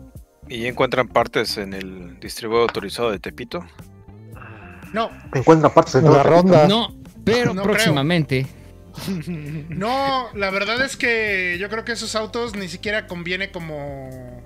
[0.48, 3.64] y encuentran partes en el distribuidor autorizado de Tepito.
[4.92, 6.68] No, Encuentra partes en la ronda.
[6.68, 6.94] No,
[7.24, 8.46] pero No próximamente.
[9.68, 14.42] no, la verdad es que yo creo que esos autos ni siquiera conviene como.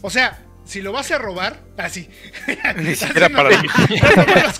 [0.00, 2.08] O sea, si lo vas a robar, así.
[2.76, 3.68] Ni siquiera para mí.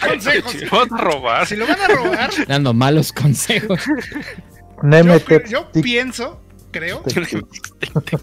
[0.09, 0.51] consejos.
[0.51, 1.47] Si vamos a robar.
[1.47, 3.81] Si lo van a robar, Dando malos consejos.
[4.83, 6.43] Yo, yo pienso,
[6.73, 7.05] creo,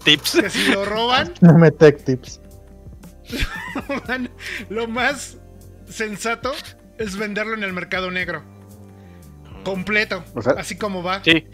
[0.04, 0.32] Tips.
[0.32, 2.42] que si lo roban, Neme Tech Tips.
[4.68, 5.38] lo más
[5.88, 6.52] sensato
[6.98, 8.42] es venderlo en el mercado negro.
[9.64, 10.22] Completo.
[10.34, 11.22] O sea- así como va.
[11.24, 11.46] Sí,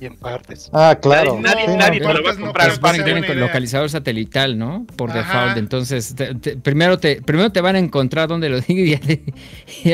[0.00, 0.68] Y en partes.
[0.72, 1.38] Ah, claro.
[1.40, 2.70] Nadie- Sí, nadie no, te lo va a no comprar.
[2.72, 3.34] sea con idea.
[3.34, 4.86] localizador satelital, ¿no?
[4.96, 5.18] Por Ajá.
[5.20, 5.56] default.
[5.58, 9.00] Entonces, te- te- primero, te, primero te van a encontrar donde lo diga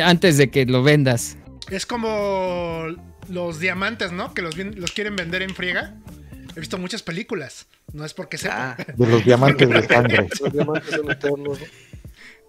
[0.04, 1.36] antes de que lo vendas.
[1.70, 2.84] Es como
[3.28, 4.34] los diamantes, ¿no?
[4.34, 4.54] Que los,
[4.94, 5.94] quieren vender en friega.
[6.56, 7.66] He visto muchas películas.
[7.92, 8.76] No es porque sepa.
[8.78, 10.28] Ah, De los diamantes de sangre.
[10.40, 11.44] Los diamantes son.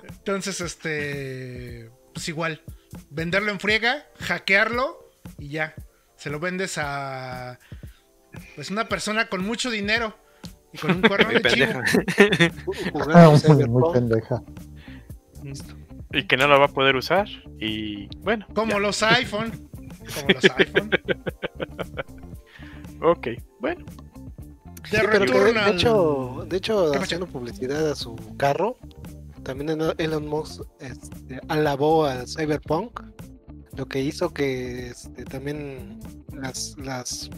[0.10, 1.90] Entonces, este.
[2.14, 2.62] Pues igual.
[3.10, 5.74] Venderlo en friega, hackearlo y ya.
[6.24, 7.60] Se lo vendes a.
[8.56, 10.16] Pues una persona con mucho dinero.
[10.72, 11.82] Y con un cuerno muy de chivo.
[12.94, 14.42] Jugando Ah, muy, pendeja.
[16.14, 17.28] y que no lo va a poder usar.
[17.60, 18.48] Y bueno.
[18.56, 18.80] Como ya.
[18.80, 19.52] los iPhone.
[20.16, 20.92] Como los iPhone.
[23.02, 23.28] Ok,
[23.60, 23.86] bueno.
[24.86, 28.78] Sí, pero de, hecho, de hecho ¿Qué haciendo publicidad a su carro,
[29.44, 33.02] también Elon- Elon Musk este, alabó a Cyberpunk,
[33.76, 36.00] lo que hizo que este, también
[36.34, 37.30] las, las,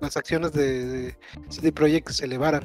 [0.00, 1.16] las acciones de, de
[1.48, 2.62] CD Projekt se elevaran.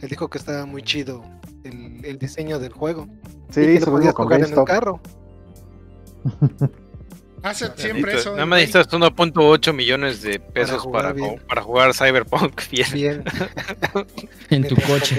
[0.00, 1.24] Él dijo que estaba muy chido
[1.64, 3.06] el, el diseño del juego.
[3.50, 4.14] y Sí, que lo podías
[4.50, 5.00] en el carro.
[7.42, 8.30] Hace siempre Necesitas- eso.
[8.32, 12.86] nada más necesitas 1.8 millones de pesos jugar para, para jugar Cyberpunk bien.
[12.92, 13.24] Bien.
[14.50, 15.16] En tu coche.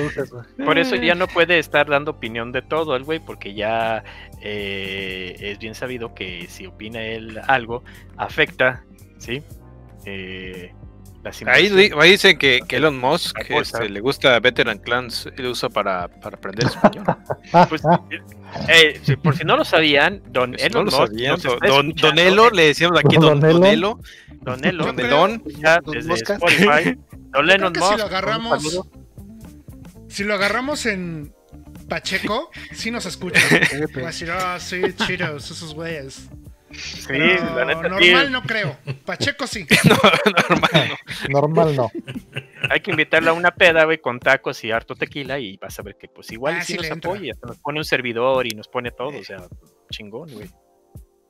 [0.63, 4.03] Por eso ya no puede estar dando opinión de todo el güey, porque ya
[4.41, 7.83] eh, es bien sabido que si opina él algo,
[8.17, 8.83] afecta,
[9.17, 9.43] ¿sí?
[10.05, 10.73] Eh,
[11.45, 11.69] Ahí,
[12.09, 16.67] dicen que, Elon Musk este, le gusta Veteran Clans y lo usa para, para aprender
[16.67, 17.05] español.
[17.69, 17.81] pues,
[18.69, 21.13] eh, eh por si no lo sabían, Don Elon Musk.
[21.67, 23.99] don, don, Elo, le decíamos aquí Don, don Elo.
[24.41, 24.85] Don Elo.
[24.85, 26.97] Don, Don, ya desde Spotify.
[27.33, 27.91] Don Elon Musk.
[27.91, 28.83] Si lo agarramos,
[30.07, 31.33] si lo agarramos en
[31.87, 33.39] Pacheco, sí nos escucha.
[33.97, 36.29] Va a decir, ah, sí, chidos, esos güeyes.
[36.77, 38.77] Sí, la neta, normal no creo.
[39.03, 39.65] Pacheco sí.
[39.89, 39.95] no,
[40.49, 41.29] normal no.
[41.29, 41.91] Normal no.
[42.69, 45.81] Hay que invitarle a una peda, güey, con tacos y harto tequila y vas a
[45.81, 47.33] ver que pues igual ah, sí, nos apoya.
[47.41, 49.47] Nos pone un servidor y nos pone todo, o sea,
[49.89, 50.49] chingón, güey.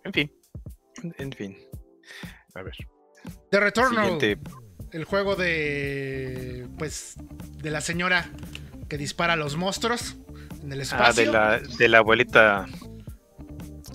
[0.04, 0.32] En fin.
[1.18, 1.58] En fin.
[2.56, 2.76] A ver.
[3.52, 4.18] De retorno.
[4.92, 6.68] El juego de.
[6.78, 7.16] Pues.
[7.62, 8.30] De la señora
[8.90, 10.18] que dispara a los monstruos
[10.64, 11.06] en el espacio.
[11.08, 12.66] Ah, de la, de la abuelita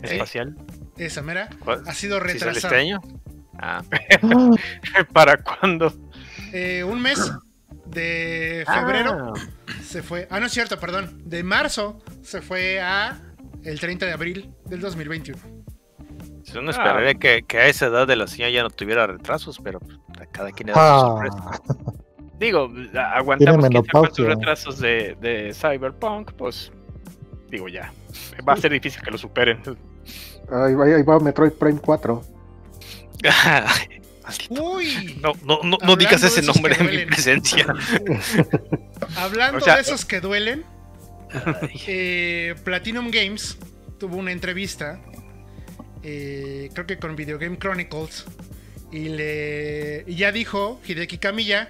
[0.02, 0.56] espacial
[0.96, 1.48] esa mera,
[1.86, 2.52] ha sido retrasada.
[2.52, 3.00] este año?
[3.58, 3.82] Ah.
[5.12, 5.92] ¿Para cuándo?
[6.52, 7.32] Eh, un mes
[7.86, 9.40] de febrero ah.
[9.82, 10.26] se fue.
[10.30, 11.22] Ah, no es cierto, perdón.
[11.24, 13.20] De marzo se fue a
[13.64, 15.38] el 30 de abril del 2021.
[16.54, 19.80] Uno esperaría que, que, a esa edad de la señora ya no tuviera retrasos, pero
[20.32, 21.62] cada quien le da su sorpresa.
[22.38, 22.70] Digo,
[23.14, 23.68] aguantamos
[24.16, 26.72] que retrasos de, de Cyberpunk, pues
[27.48, 27.92] digo ya.
[28.46, 29.62] Va a ser difícil que lo superen.
[30.52, 32.22] Ahí va, ahí va Metroid Prime 4.
[34.50, 37.66] Uy, no, no, no, no digas ese nombre en mi presencia.
[39.16, 40.64] Hablando de esos que duelen,
[41.86, 43.58] eh, Platinum Games
[43.98, 45.00] tuvo una entrevista,
[46.02, 48.24] eh, creo que con Video Game Chronicles,
[48.90, 51.68] y, le, y ya dijo Hideki Kamiya,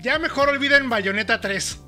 [0.00, 1.78] ya mejor olviden Bayonetta 3.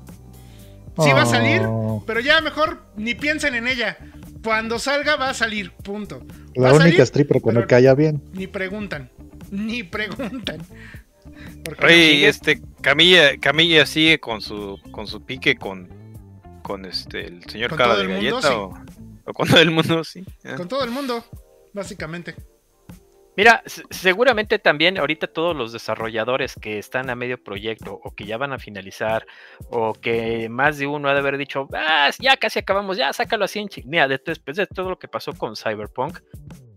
[0.99, 2.03] Sí va a salir, oh.
[2.05, 3.97] pero ya mejor ni piensen en ella.
[4.43, 6.25] Cuando salga va a salir, punto.
[6.55, 8.21] La única stripper que me calla bien.
[8.33, 9.09] Ni preguntan,
[9.51, 10.65] ni preguntan.
[11.81, 15.89] Oye, este Camilla, Camilla sigue con su con su pique con
[16.61, 18.73] con este el señor cara de galleta o,
[19.33, 20.25] con todo el mundo, sí.
[20.57, 21.23] Con todo el mundo,
[21.73, 22.35] básicamente.
[23.35, 28.37] Mira, seguramente también ahorita todos los desarrolladores que están a medio proyecto o que ya
[28.37, 29.25] van a finalizar
[29.69, 33.45] o que más de uno ha de haber dicho, ah, ya casi acabamos, ya sácalo
[33.45, 36.19] así en Mira, después de todo lo que pasó con Cyberpunk,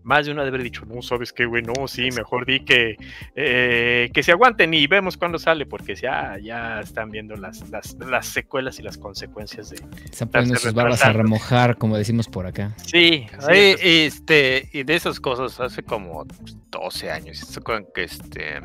[0.07, 2.61] más de uno ha de haber dicho, no, sabes qué, güey, no, sí, mejor di
[2.61, 2.95] que,
[3.35, 8.25] eh, que se aguanten y vemos cuándo sale, porque ya, ya están viendo las, las,
[8.25, 9.83] secuelas y las consecuencias de...
[10.05, 12.73] Están poniendo sus barbas a remojar, como decimos por acá.
[12.77, 16.25] Sí, sí este, y de esas cosas hace como
[16.71, 17.59] 12 años,
[17.93, 18.61] que este,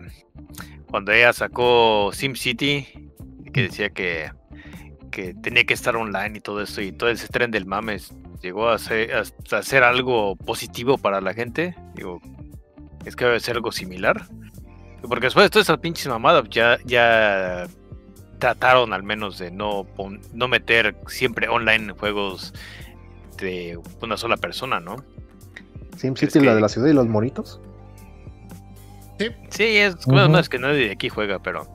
[0.86, 2.86] cuando ella sacó SimCity,
[3.52, 4.30] que decía que
[5.10, 8.68] que tenía que estar online y todo esto y todo ese tren del mames llegó
[8.68, 11.74] a hacer, algo positivo para la gente.
[11.94, 12.20] Digo,
[13.04, 14.26] es que debe ser algo similar.
[15.02, 17.66] Porque después de todas esas pinches mamadas, ya, ya
[18.38, 19.86] trataron al menos de no,
[20.32, 22.52] no meter siempre online juegos
[23.38, 24.96] de una sola persona, ¿no?
[25.96, 27.60] SimCity, la de la ciudad y los monitos.
[29.18, 31.66] Sí, sí es más que nadie de aquí juega, pero.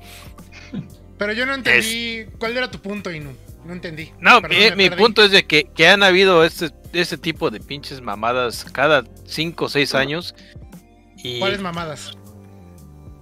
[1.17, 2.25] Pero yo no entendí.
[2.38, 3.32] ¿Cuál era tu punto, Inu?
[3.67, 4.13] No entendí.
[4.19, 8.65] No, mi, punto es de que, que han habido este, este tipo de pinches mamadas
[8.71, 10.36] cada 5 o 6 años.
[11.17, 12.17] Y ¿Cuáles mamadas?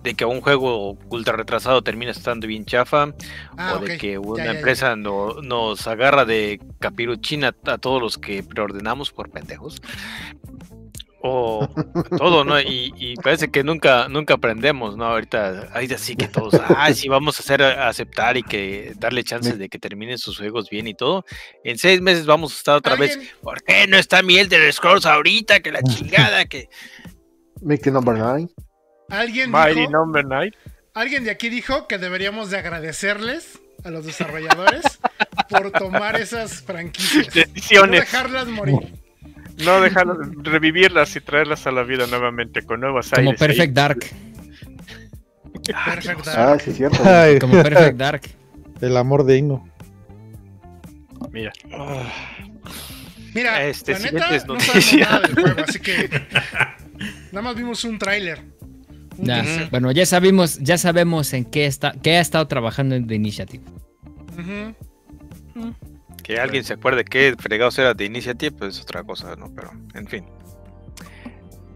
[0.03, 3.11] De que un juego ultra retrasado termina estando bien chafa.
[3.57, 8.43] Ah, o de que una empresa No, nos agarra de capiruchina a todos los que
[8.43, 9.81] preordenamos por pendejos
[11.27, 11.67] o
[12.17, 12.59] todo, ¿no?
[12.61, 15.05] Y, parece que nunca, nunca aprendemos, ¿no?
[15.05, 19.57] Ahorita, ahí así que todos, ah, sí, vamos a hacer aceptar y que darle chances
[19.57, 21.25] de que terminen sus juegos bien y todo.
[21.63, 25.05] En seis meses vamos a estar otra vez, ¿por qué no está miel de Scrolls
[25.05, 25.61] ahorita?
[25.61, 26.69] Que la chingada, que...
[27.61, 28.49] Mickey Number Nine.
[29.09, 30.51] ¿Alguien dijo, number nine.
[30.93, 34.83] Alguien de aquí dijo que deberíamos de agradecerles a los desarrolladores
[35.49, 37.33] por tomar esas franquicias.
[37.33, 37.91] Decisiones.
[37.91, 39.04] No dejarlas morir.
[39.63, 40.07] No dejar
[40.43, 43.99] revivirlas y traerlas a la vida nuevamente con nuevas Como Perfect Dark.
[45.63, 46.37] Perfect Dark.
[46.37, 46.97] Ah, sí, cierto.
[47.39, 48.21] Como Perfect Dark.
[48.81, 49.67] El amor de Ino.
[51.31, 51.53] Mira.
[53.33, 56.09] Mira, este, la neta, no sabemos nada del juego, así que
[57.31, 58.41] nada más vimos un tráiler.
[59.71, 63.63] Bueno, ya sabemos, ya sabemos en qué está, qué ha estado trabajando en The Initiative.
[66.25, 69.53] Que alguien se acuerde que fregados era de Initiative, pues es otra cosa, ¿no?
[69.53, 70.25] Pero, en fin.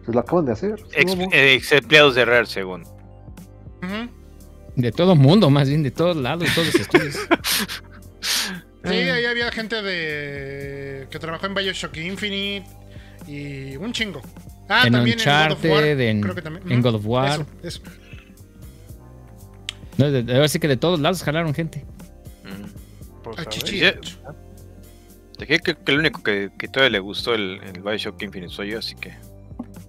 [0.04, 0.84] Pues lo acaban de hacer.
[0.92, 2.84] Ex, empleados de Rare, según.
[4.76, 7.16] De todo mundo, más bien, de todos lados, de todos los estudios.
[8.82, 12.66] Sí, ahí había gente de que trabajó en Bioshock Infinite
[13.28, 14.22] y un chingo.
[14.70, 16.72] Ah, en también Uncharted, en God of War.
[16.72, 17.46] En, God of War.
[17.62, 17.82] Eso,
[19.98, 21.86] No, de, de, así que de todos lados jalaron gente.
[22.46, 22.70] Mm.
[23.22, 23.38] Pues,
[25.40, 28.72] Dejé que, que el único que, que todavía le gustó el, el Bioshock Infinite soy
[28.72, 29.14] yo, así que.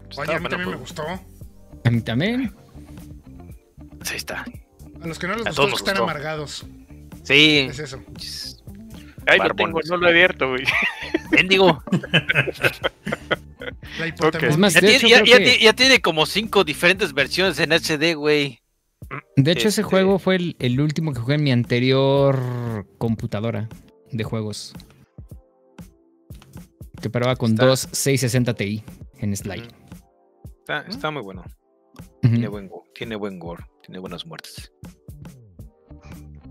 [0.07, 1.03] pues, Oye, a mí también me gustó.
[1.85, 2.53] A mí también.
[4.09, 4.45] ahí está.
[5.03, 6.05] A los que no les A gustó todos están gustó.
[6.05, 6.65] amargados.
[7.25, 7.67] Sí.
[7.71, 8.01] Es eso.
[9.27, 10.65] Ahí lo tengo, no lo he abierto, güey.
[13.99, 14.51] La hipotemón.
[14.51, 16.65] Es más, Ya, de tiene, hecho, ya- creo ya que- ti- ya tiene como cinco
[16.65, 18.61] diferentes versiones en HD, güey.
[19.37, 23.69] De hecho, ese Este- juego fue el, el último que jugué en mi anterior computadora
[24.13, 24.73] de juegos.
[27.01, 28.83] Que paraba con Está- dos 660 Ti
[29.19, 29.69] en Slide.
[30.61, 31.45] Está, está muy bueno.
[32.23, 33.65] Tiene buen, go- tiene buen gore.
[33.83, 34.73] Tiene buenas muertes.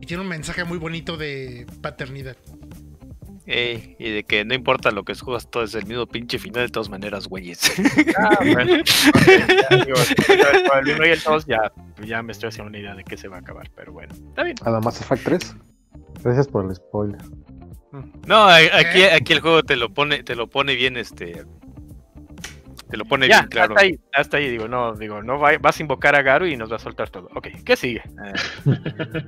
[0.01, 2.35] Y tiene un mensaje muy bonito de paternidad.
[3.45, 6.67] Ey, y de que no importa lo que escogas, todo es el mismo pinche final
[6.67, 7.59] de todas maneras, güeyes.
[8.17, 8.77] Ah, bueno.
[8.77, 11.71] Ya, digo, ya, con el 1 y el 2 ya,
[12.05, 14.43] ya me estoy haciendo una idea de qué se va a acabar, pero bueno, está
[14.43, 14.55] bien.
[14.63, 15.55] A la Mass Effect 3.
[16.23, 17.21] Gracias por el spoiler.
[18.25, 21.43] No, a- aquí, aquí el juego te lo pone, te lo pone bien, este.
[22.89, 23.73] Te lo pone Ya, bien claro.
[23.75, 26.57] hasta ahí, hasta ahí, digo, no, digo, no va- vas a invocar a Garu y
[26.57, 27.29] nos va a soltar todo.
[27.35, 28.01] Ok, ¿qué sigue?
[28.01, 29.23] Eh,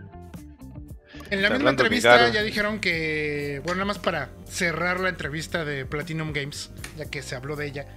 [1.29, 5.85] En la misma entrevista ya dijeron que, bueno, nada más para cerrar la entrevista de
[5.85, 7.87] Platinum Games, ya que se habló de ella,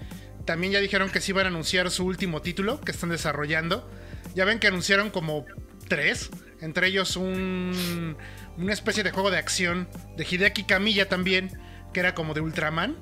[0.45, 3.89] también ya dijeron que sí van a anunciar su último título que están desarrollando.
[4.35, 5.47] Ya ven que anunciaron como
[5.89, 6.31] tres,
[6.65, 8.17] entre ellos un,
[8.59, 11.51] una especie de juego de acción de Hideaki Kamiya también,
[11.93, 12.97] que era como de Ultraman.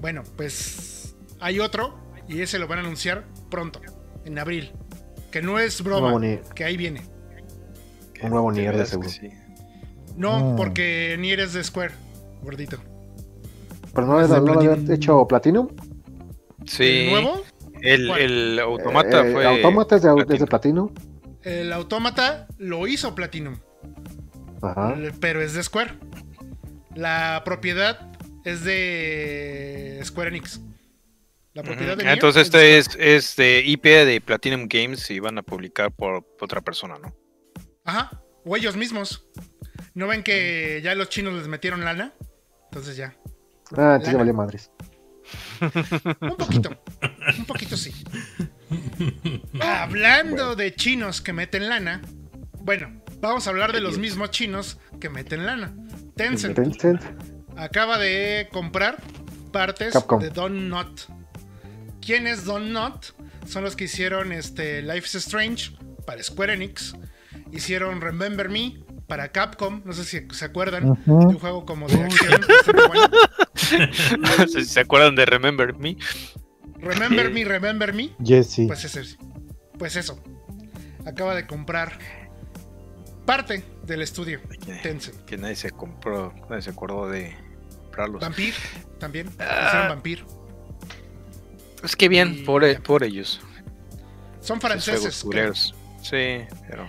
[0.00, 3.80] Bueno, pues hay otro y ese lo van a anunciar pronto,
[4.24, 4.72] en abril.
[5.30, 6.20] Que no es broma,
[6.54, 7.02] que ahí viene.
[8.22, 9.08] un nuevo Nier de seguro.
[9.08, 9.28] sí.
[10.16, 10.56] No, Mm.
[10.56, 11.94] porque ni eres de Square,
[12.42, 12.76] gordito.
[13.94, 14.92] Pero no, Es de no lo había Platinum.
[14.94, 15.68] hecho Platinum.
[16.66, 16.84] Sí.
[16.84, 17.42] ¿El nuevo?
[17.80, 19.46] El, el automata Eh, fue.
[19.46, 20.90] Automata es de, es de Platinum.
[21.42, 23.58] El Autómata lo hizo Platinum,
[24.62, 24.96] Ajá.
[25.20, 25.94] pero es de Square.
[26.94, 28.12] La propiedad
[28.44, 30.60] es de Square Enix.
[31.54, 31.98] La propiedad Ujú.
[31.98, 35.42] de Nier Entonces de este es, es de IP de Platinum Games y van a
[35.42, 37.14] publicar por otra persona, ¿no?
[37.84, 39.26] Ajá, o ellos mismos.
[39.94, 42.14] ¿No ven que ya los chinos les metieron lana?
[42.64, 43.14] Entonces ya.
[43.76, 44.70] Ah, entonces ya valió madres.
[46.20, 46.70] Un poquito.
[47.38, 47.92] un poquito sí.
[49.60, 52.02] Hablando de chinos que meten lana.
[52.60, 55.74] Bueno, vamos a hablar de los mismos chinos que meten lana.
[56.16, 56.56] Tencent.
[56.56, 57.02] Tencent.
[57.56, 59.02] acaba de comprar
[59.52, 60.20] partes Capcom.
[60.20, 61.08] de Don Not.
[62.00, 63.14] ¿Quién es Don Not?
[63.46, 65.72] Son los que hicieron este Life is Strange
[66.06, 66.94] para Square Enix.
[67.52, 69.82] Hicieron Remember Me para Capcom.
[69.84, 72.40] No sé si se acuerdan de un juego como de acción.
[72.40, 74.46] bastante bueno.
[74.48, 75.96] si se acuerdan de Remember Me.
[76.82, 78.10] Remember Me, Remember Me.
[78.22, 78.66] Jesse.
[78.66, 79.16] Pues ese,
[79.78, 80.18] pues eso.
[81.06, 81.98] Acaba de comprar
[83.24, 85.24] parte del estudio Que, Tencent.
[85.24, 87.36] que nadie se compró, nadie se acordó de
[87.80, 88.20] comprarlos.
[88.20, 88.54] Vampir
[88.98, 89.30] también.
[89.38, 89.64] Ah.
[89.68, 90.24] Hicieron Vampir.
[91.82, 93.40] Es que bien, Y por, ellos.
[94.40, 95.22] Son franceses.
[95.22, 95.74] culeros.
[96.00, 96.88] Sí, pero.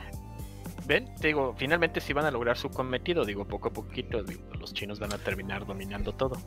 [0.85, 4.41] Ven, te digo, finalmente sí van a lograr su cometido, digo, poco a poquito, digo,
[4.59, 6.37] los chinos van a terminar dominando todo.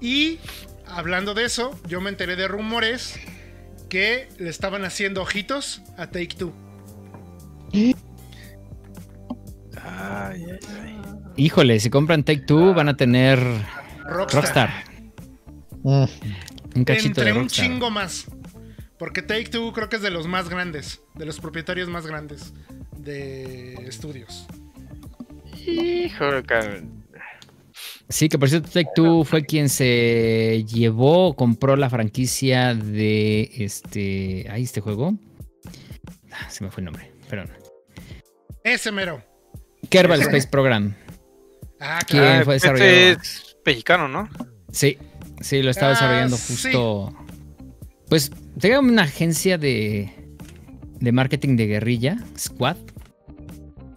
[0.00, 0.40] Y
[0.86, 3.18] hablando de eso, yo me enteré de rumores
[3.88, 6.52] que le estaban haciendo ojitos a Take Two.
[9.82, 11.00] Ay, ay, ay.
[11.36, 13.38] Híjole, si compran Take Two van a tener
[14.04, 14.42] Rockstar.
[14.42, 14.84] Rockstar.
[15.82, 16.04] Mm.
[16.74, 18.26] Un cachito Entre de un chingo más.
[18.98, 22.52] Porque Take Two creo que es de los más grandes, de los propietarios más grandes
[22.96, 24.46] de estudios.
[25.66, 26.82] Híjole, cara.
[28.12, 34.46] Sí, que por cierto, Take Two fue quien se llevó, compró la franquicia de este.
[34.50, 35.14] Ahí este juego.
[36.30, 37.50] Ah, se me fue el nombre, perdón.
[38.64, 39.22] Ese mero.
[39.88, 40.94] Kerbal Space Program.
[41.80, 42.44] Ah, ¿Quién claro.
[42.44, 43.20] Fue este desarrollado?
[43.22, 44.28] es mexicano, ¿no?
[44.70, 44.98] Sí,
[45.40, 46.52] sí, lo estaba Ah, desarrollando sí.
[46.52, 47.14] justo.
[48.10, 50.12] Pues tenía una agencia de,
[51.00, 52.76] de marketing de guerrilla, Squad.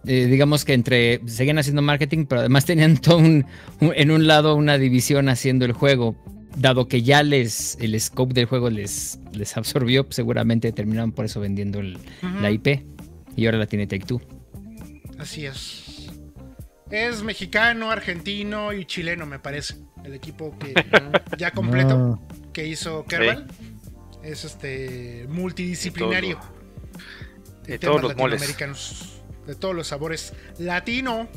[0.06, 1.20] Eh, digamos que entre.
[1.26, 3.44] Seguían haciendo marketing, pero además tenían todo un,
[3.80, 6.16] un- en un lado una división haciendo el juego.
[6.56, 7.76] Dado que ya les.
[7.80, 11.98] el scope del juego les, les absorbió, pues seguramente terminaron por eso vendiendo el-
[12.40, 12.84] la IP.
[13.36, 14.20] Y ahora la tiene Take Two.
[15.18, 16.08] Así es.
[16.90, 19.74] Es mexicano, argentino y chileno, me parece.
[20.04, 20.72] El equipo que
[21.38, 22.20] ya completo
[22.52, 23.48] que hizo Kerbal.
[24.22, 26.38] Es este multidisciplinario.
[27.64, 28.40] De de todos los moles.
[29.46, 31.28] De todos los sabores latino.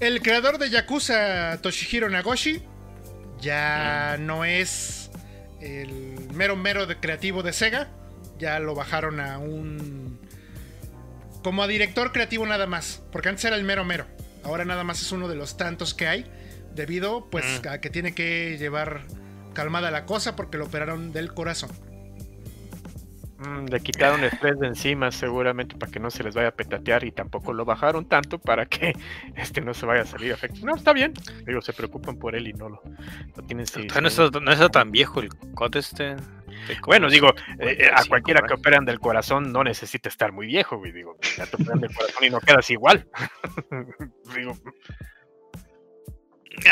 [0.00, 2.62] El creador de Yakuza, Toshihiro Nagoshi,
[3.40, 5.10] ya no es
[5.60, 7.88] el mero mero de creativo de Sega.
[8.38, 10.18] Ya lo bajaron a un
[11.42, 14.06] como a director creativo nada más, porque antes era el mero mero.
[14.42, 16.26] Ahora nada más es uno de los tantos que hay,
[16.74, 17.68] debido pues Mm.
[17.68, 19.02] a que tiene que llevar
[19.54, 21.70] calmada la cosa porque lo operaron del corazón.
[23.38, 26.54] Mm, le quitaron el estrés de encima seguramente para que no se les vaya a
[26.54, 28.92] petatear y tampoco lo bajaron tanto para que
[29.36, 30.60] este no se vaya a salir efecto.
[30.64, 31.12] No, está bien.
[31.46, 32.82] Digo, se preocupan por él y no lo,
[33.36, 36.16] lo tienen sí, no, está, no está tan viejo el COD este.
[36.86, 37.28] Bueno, digo,
[37.58, 40.90] eh, eh, a 55 cualquiera que operan del corazón no necesita estar muy viejo, güey.
[40.92, 43.06] Digo, ya te operan del corazón y no quedas igual.
[44.34, 44.56] digo,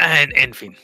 [0.01, 0.75] Ah, en, en fin.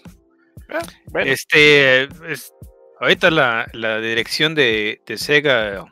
[0.68, 2.52] ah, bueno, Este, es-
[3.00, 5.84] ahorita la, la dirección de, de Sega,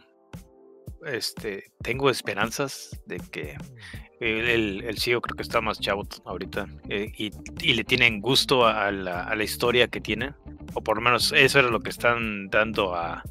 [1.06, 3.56] este, tengo esperanzas de que
[4.20, 7.30] el, el, creo que está más chavo ahorita eh, y,
[7.62, 10.34] y le tienen gusto a la, a la historia que tiene,
[10.74, 13.22] o por lo menos eso era lo que están dando a,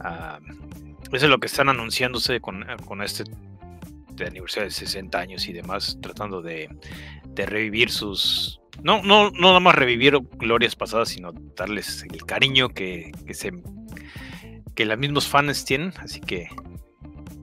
[0.00, 0.40] a-
[1.12, 3.24] eso es lo que están anunciándose con, con este
[4.12, 6.68] de aniversario de 60 años y demás, tratando de,
[7.38, 8.60] de revivir sus.
[8.82, 13.52] No, no, no nada más revivir glorias pasadas, sino darles el cariño que, que se
[14.74, 15.92] que los mismos fans tienen.
[15.98, 16.48] Así que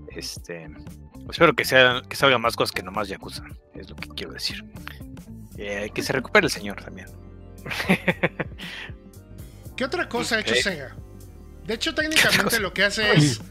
[0.09, 0.67] este
[1.29, 3.43] espero que sea que salgan más cosas que nomás Yakuza.
[3.73, 4.63] Es lo que quiero decir.
[5.57, 7.07] Eh, que se recupere el señor también.
[9.77, 10.55] ¿Qué otra cosa ha hecho.
[10.55, 10.95] Sega?
[11.65, 13.41] De hecho, técnicamente lo que hace es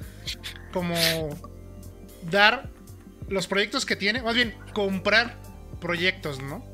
[0.73, 0.95] como
[2.31, 2.71] dar
[3.29, 5.39] los proyectos que tiene, más bien comprar
[5.85, 6.65] proyectos, ¿no?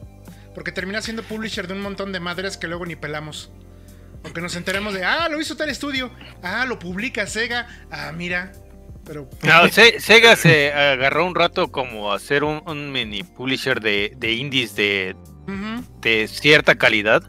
[0.55, 3.51] Porque termina siendo publisher de un montón de madres que luego ni pelamos.
[4.25, 6.11] Aunque nos enteremos de, ah, lo hizo tal estudio,
[6.43, 8.53] ah, lo publica Sega, ah, mira.
[9.05, 13.81] Pero No, Se- Sega se agarró un rato como a hacer un, un mini publisher
[13.81, 15.17] de, de indies de,
[16.03, 17.23] de cierta calidad.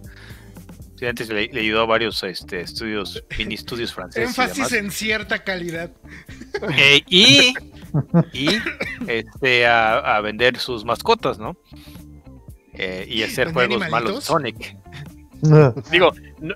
[0.99, 4.27] Sí, antes le, le ayudó a varios este, estudios, mini estudios franceses.
[4.27, 4.73] y énfasis demás.
[4.73, 5.89] en cierta calidad.
[6.77, 7.53] Eh, y
[8.33, 8.47] y
[9.07, 11.57] este, a, a vender sus mascotas, ¿no?
[12.73, 14.21] Eh, y hacer ¿Vender juegos malos de?
[14.21, 14.77] Sonic.
[15.91, 16.55] digo, no-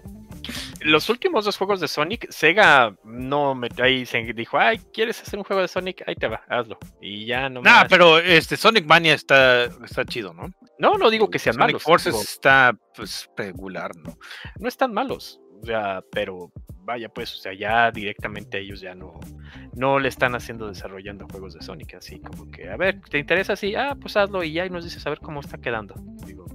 [0.82, 5.40] los últimos dos juegos de Sonic, Sega no me ahí se dijo, ay, ¿quieres hacer
[5.40, 6.04] un juego de Sonic?
[6.08, 6.78] Ahí te va, hazlo.
[7.02, 10.52] Y ya no Nah, pero este Sonic Mania está, está chido, ¿no?
[10.78, 11.84] No, no digo que sean Sonic malos.
[11.84, 14.18] Forces digo, está pues regular, ¿no?
[14.60, 15.40] no están malos.
[15.62, 16.52] O sea, pero
[16.86, 19.20] vaya pues, o sea, ya directamente ellos ya no,
[19.76, 23.54] no le están haciendo desarrollando juegos de Sonic, así como que, a ver, ¿te interesa
[23.54, 23.76] así?
[23.76, 25.96] Ah, pues hazlo y ya y nos dices a ver cómo está quedando.
[26.26, 26.46] Digo,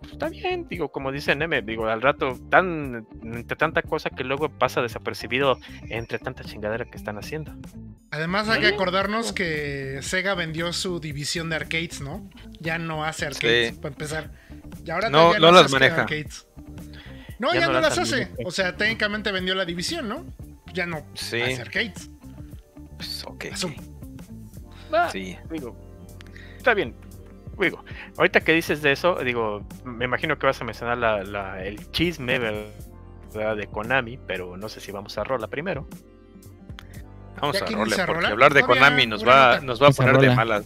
[0.00, 4.22] pues, está bien, digo, como dice Neme, digo, al rato, tan, entre tanta cosa que
[4.24, 7.52] luego pasa desapercibido entre tanta chingadera que están haciendo.
[8.10, 12.30] Además hay que acordarnos que Sega vendió su división de arcades, ¿no?
[12.58, 13.80] Ya no hace arcades, Sí.
[13.80, 14.30] para empezar.
[14.84, 16.02] Y ahora No- no las maneja.
[16.02, 16.46] arcades.
[17.38, 18.30] No, Ya ya, no no, las hace.
[18.44, 20.24] O sea, técnicamente vendió la división, ¿no?
[20.72, 21.40] Ya no Sí.
[21.40, 22.10] hace arcades.
[22.96, 23.44] Pues, ok.
[23.52, 23.76] Asumo.
[24.92, 25.36] Ah, Sí.
[25.50, 25.76] digo,
[26.56, 26.94] está bien.
[27.60, 27.84] Digo,
[28.16, 31.90] ahorita que dices de eso, digo, me imagino que vas a mencionar la, la- el
[31.90, 33.56] chisme, ¿verdad?
[33.56, 35.88] De Konami, pero no sé si vamos a rola primero.
[37.40, 38.28] Vamos ¿Ya a dice porque rola?
[38.30, 39.60] hablar de Todavía Konami nos va, nota.
[39.66, 40.34] nos va a poner de rola.
[40.34, 40.64] malas.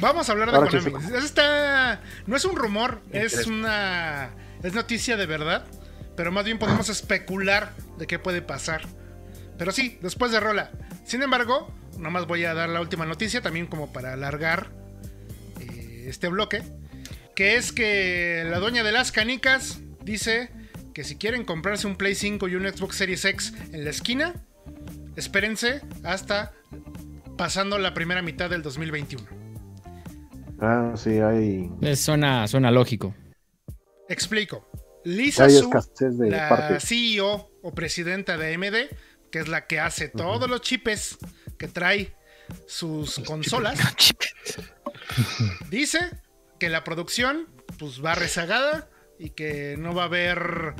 [0.00, 0.92] Vamos a hablar de Ahora Konami.
[2.26, 4.30] No es un rumor, es una.
[4.62, 5.64] Es noticia de verdad.
[6.16, 8.82] Pero más bien podemos especular de qué puede pasar.
[9.58, 10.70] Pero sí, después de Rola.
[11.04, 14.70] Sin embargo, nomás voy a dar la última noticia, también como para alargar
[15.60, 16.62] eh, este bloque.
[17.34, 20.50] Que es que la dueña de las canicas dice
[20.92, 24.34] que si quieren comprarse un Play 5 y un Xbox Series X en la esquina,
[25.16, 26.52] espérense hasta
[27.38, 29.24] pasando la primera mitad del 2021.
[30.60, 33.14] Ah, sí, hay, Eh, suena, suena lógico.
[34.12, 34.68] Explico.
[35.04, 35.70] Lisa hay Su,
[36.18, 36.84] de la partes.
[36.84, 38.96] CEO o presidenta de AMD,
[39.30, 41.18] que es la que hace todos los chips
[41.58, 42.14] que trae
[42.66, 43.78] sus consolas,
[45.70, 45.98] dice
[46.60, 47.48] que la producción
[47.78, 48.88] pues va rezagada
[49.18, 50.74] y que no va a haber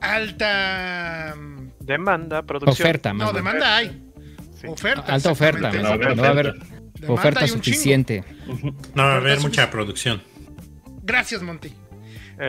[0.00, 2.86] alta mm, Demanda, producción.
[2.86, 3.44] Oferta, más no bien.
[3.44, 4.00] demanda hay
[4.60, 4.68] Sí.
[4.68, 5.72] oferta Alta oferta.
[5.72, 8.24] No va a haber no va a haber Demanda oferta suficiente.
[8.94, 10.22] No va a haber mucha producción.
[11.02, 11.72] gracias Monty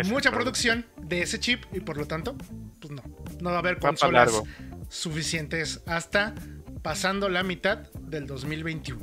[0.05, 2.36] Mucha producción de ese chip y por lo tanto
[2.79, 3.01] pues no
[3.41, 4.41] no va a haber consolas
[4.89, 6.33] suficientes hasta
[6.81, 9.01] pasando la mitad del 2021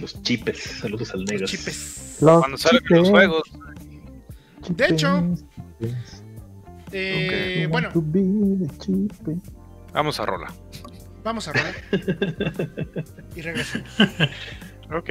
[0.00, 1.46] Los chipes, saludos al los negro.
[1.46, 3.42] chipes Los Cuando salgan los chipes, juegos.
[4.68, 5.34] De hecho,
[5.80, 6.22] chipes,
[6.92, 9.38] Eh, chipes, bueno want to be the chipes.
[9.92, 10.52] Vamos a rola.
[11.24, 11.74] vamos a rolar
[13.36, 13.88] y regresamos
[14.92, 15.10] Ok.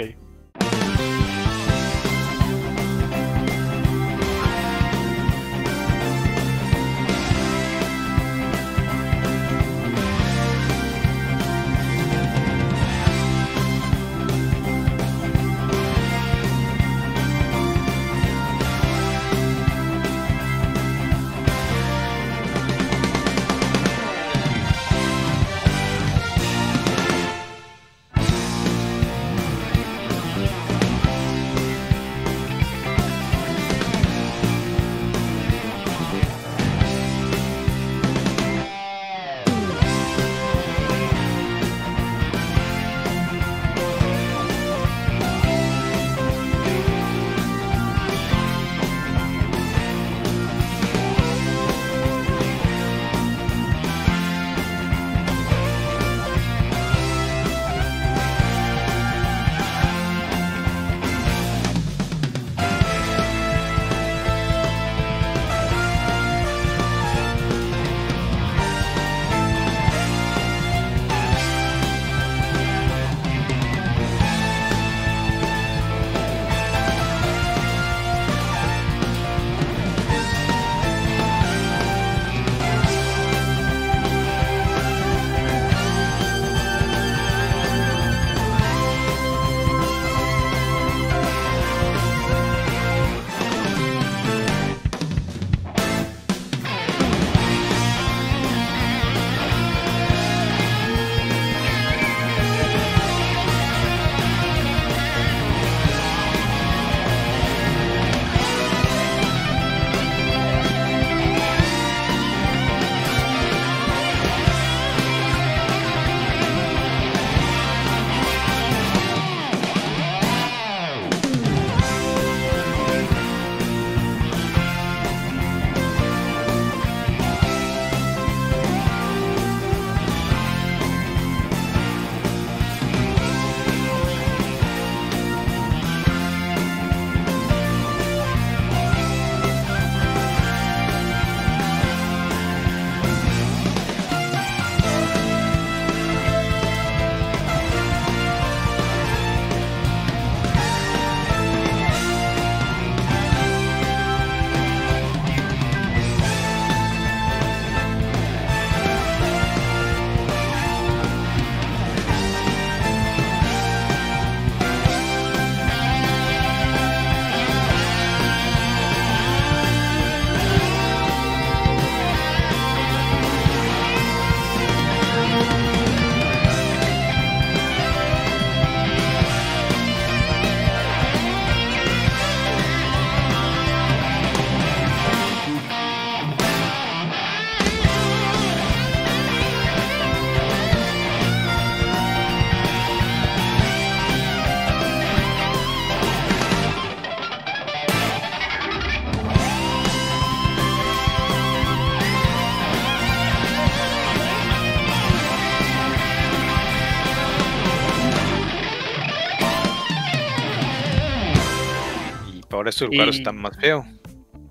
[212.60, 213.86] Ahora este lugar está más feo.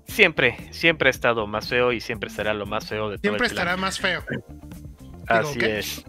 [0.07, 3.47] Siempre, siempre ha estado más feo y siempre será lo más feo de todo Siempre
[3.47, 4.23] estará más feo.
[5.27, 6.03] Así es.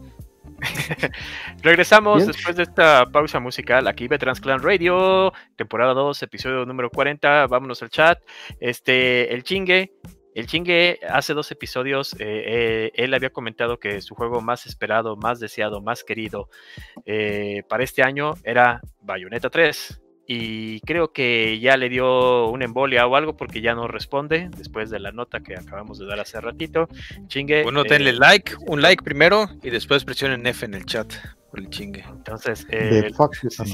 [1.63, 7.47] Regresamos después de esta pausa musical aquí Veterans Clan Radio, temporada 2, episodio número 40.
[7.47, 8.19] Vámonos al chat.
[8.59, 9.93] Este, el chingue.
[10.35, 15.17] El chingue hace dos episodios, eh, eh, él había comentado que su juego más esperado,
[15.17, 16.49] más deseado, más querido
[17.05, 20.00] eh, para este año era Bayonetta 3
[20.33, 24.89] y creo que ya le dio una embolia o algo porque ya no responde después
[24.89, 26.89] de la nota que acabamos de dar hace ratito.
[27.27, 27.65] Chingue.
[27.65, 31.13] Bueno, denle eh, like, un like primero y después presionen F en el chat
[31.51, 32.05] por el chingue.
[32.09, 33.11] Entonces, eh,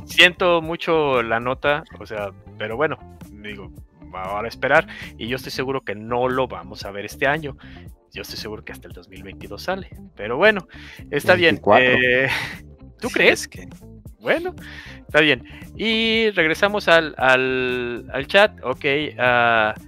[0.06, 2.96] siento mucho la nota, o sea, pero bueno,
[3.30, 3.70] digo,
[4.14, 4.86] ahora a esperar
[5.18, 7.58] y yo estoy seguro que no lo vamos a ver este año.
[8.14, 10.66] Yo estoy seguro que hasta el 2022 sale, pero bueno,
[11.10, 11.60] está bien.
[11.78, 12.28] Eh,
[12.98, 13.46] ¿Tú crees?
[13.46, 13.68] que
[14.26, 14.56] bueno,
[15.06, 15.44] está bien.
[15.76, 18.58] Y regresamos al, al, chat.
[18.64, 18.84] Ok.
[19.16, 19.80] Uh,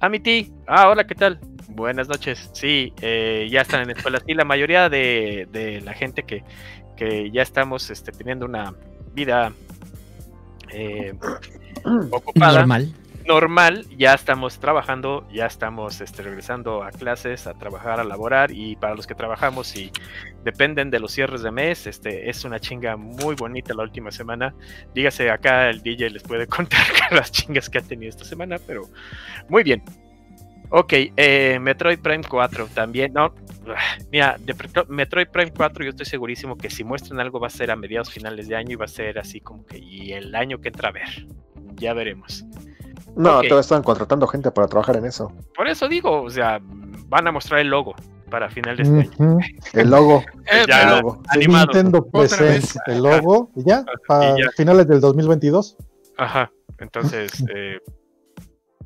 [0.00, 0.52] Amity.
[0.66, 1.38] Ah, hola, ¿qué tal?
[1.68, 2.50] Buenas noches.
[2.52, 4.20] Sí, eh, ya están en escuela.
[4.26, 6.42] Sí, la mayoría de, de la gente que,
[6.96, 8.74] que, ya estamos este, teniendo una
[9.14, 9.52] vida
[10.72, 11.14] eh,
[12.10, 12.58] ocupada.
[12.58, 12.92] Normal
[13.26, 18.76] normal, ya estamos trabajando, ya estamos este, regresando a clases, a trabajar, a laborar y
[18.76, 19.90] para los que trabajamos y
[20.44, 24.54] dependen de los cierres de mes, este, es una chinga muy bonita la última semana.
[24.94, 28.82] Dígase acá el DJ les puede contar las chingas que ha tenido esta semana, pero
[29.48, 29.82] muy bien.
[30.70, 33.32] Ok, eh, Metroid Prime 4 también, no,
[34.10, 34.36] mira,
[34.88, 38.10] Metroid Prime 4 yo estoy segurísimo que si muestran algo va a ser a mediados
[38.10, 40.90] finales de año y va a ser así como que y el año que entra
[40.90, 41.26] ver,
[41.76, 42.44] ya veremos.
[43.16, 45.32] No, todavía están contratando gente para trabajar en eso.
[45.54, 47.94] Por eso digo, o sea, van a mostrar el logo
[48.30, 49.38] para finales de año.
[49.72, 50.22] El logo.
[50.68, 51.22] ya, el logo.
[51.28, 51.66] Animado.
[51.66, 55.76] Nintendo presenta el logo y ya, para finales del 2022.
[56.18, 57.80] Ajá, entonces eh,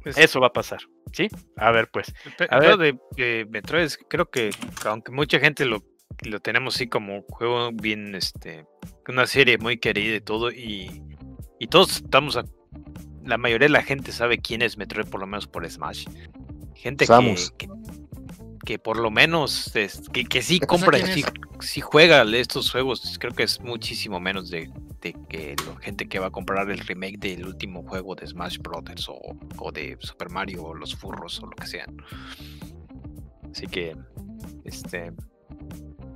[0.02, 0.80] pues eso va a pasar,
[1.12, 1.28] ¿sí?
[1.56, 2.12] A ver, pues.
[2.48, 2.76] A ver.
[2.76, 4.50] de, Metroid, creo que
[4.86, 5.82] aunque mucha gente lo,
[6.22, 8.66] lo tenemos así como juego bien, este,
[9.08, 11.02] una serie muy querida y todo, y,
[11.58, 12.38] y todos estamos
[13.30, 16.06] la mayoría de la gente sabe quién es Metroid, por lo menos por Smash.
[16.74, 17.68] Gente que,
[18.66, 19.70] que, por lo menos
[20.12, 21.24] que, que sí compra, sí,
[21.60, 23.16] sí, juega estos juegos.
[23.20, 24.68] Creo que es muchísimo menos de,
[25.00, 29.08] que la gente que va a comprar el remake del último juego de Smash Brothers
[29.08, 31.96] o, de Super Mario o los furros o lo que sean.
[33.52, 33.96] Así que,
[34.64, 35.12] este,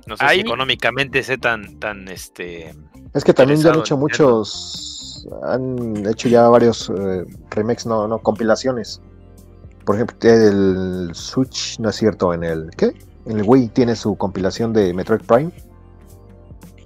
[0.05, 2.75] no sé si económicamente sé tan, tan, este.
[3.13, 5.04] Es que también ya han hecho muchos
[5.43, 9.01] han hecho ya varios eh, remakes, no, no, compilaciones.
[9.85, 12.93] Por ejemplo, el Switch, no es cierto, en el ¿qué?
[13.25, 15.51] En el Wii tiene su compilación de Metroid Prime.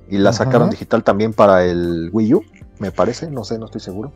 [0.10, 2.44] Y la sacaron digital también para el Wii U,
[2.80, 4.12] me parece, no sé, no estoy seguro.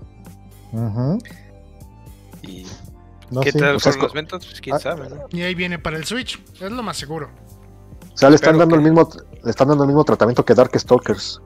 [2.42, 2.66] ¿Y
[3.42, 4.46] qué tal pues los ventas?
[4.46, 5.08] Pues quién ah, sabe.
[5.32, 7.30] Y ahí viene para el Switch, es lo más seguro.
[8.14, 9.08] O sea, le están dando el mismo,
[9.44, 11.42] le están dando el mismo tratamiento que Dark Stalkers.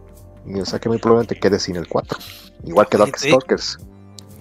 [0.48, 2.18] Y o sea que muy probablemente quede sin el 4.
[2.66, 3.78] Igual que Darkstalkers.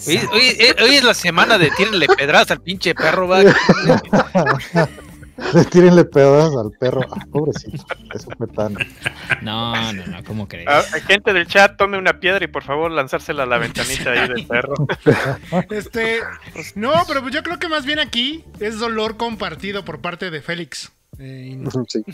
[0.07, 3.43] Hoy, hoy, es la semana de tírenle pedradas al pinche perro, va.
[5.53, 7.03] Le tírenle pedradas al perro.
[7.11, 7.85] Ah, pobrecito.
[8.15, 8.75] Eso fue tan.
[9.43, 10.67] No, no, no, ¿cómo crees?
[10.69, 14.29] Ah, gente del chat, tome una piedra y por favor lanzársela a la ventanita ahí
[14.29, 14.75] del perro.
[15.71, 16.21] Este.
[16.75, 20.41] No, pero pues yo creo que más bien aquí es dolor compartido por parte de
[20.41, 20.91] Félix.
[21.19, 22.05] Eh, sí.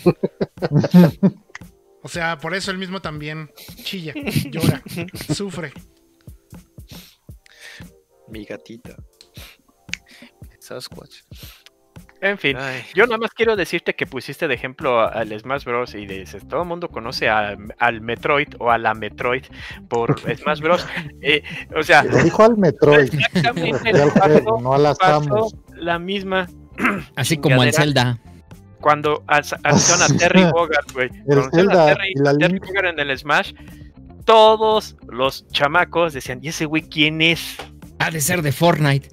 [2.02, 3.50] O sea, por eso él mismo también
[3.84, 4.12] chilla,
[4.50, 4.82] llora,
[5.32, 5.72] sufre.
[8.28, 8.96] Mi gatita.
[10.58, 11.22] Sasquatch.
[12.20, 12.56] En fin,
[12.94, 15.92] yo nada más quiero decirte que pusiste de ejemplo al Smash Bros.
[15.96, 19.44] y dices, todo el mundo conoce al Metroid o a la Metroid
[19.88, 20.86] por Smash Bros.
[21.20, 21.42] Eh,
[21.74, 23.12] o sea, lo dijo al Metroid.
[23.12, 23.92] Exactamente,
[24.62, 24.94] no a la
[25.74, 26.46] La misma.
[27.16, 28.20] Así como al Zelda
[28.82, 31.08] cuando anunciaron a Terry Bogard, güey.
[31.26, 31.50] Terry,
[32.38, 33.52] Terry Bogard en el Smash,
[34.24, 37.56] todos los chamacos decían, ¿y ese güey quién es?
[37.98, 39.08] Ha de ser de Fortnite.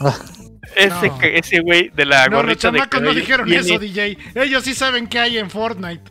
[0.76, 4.18] ese, ese güey de la no, Los chamacos no dijeron eso, DJ.
[4.34, 6.10] Ellos sí saben qué hay en Fortnite.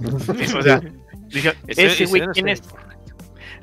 [0.56, 0.80] o sea,
[1.66, 2.62] ese güey quién es.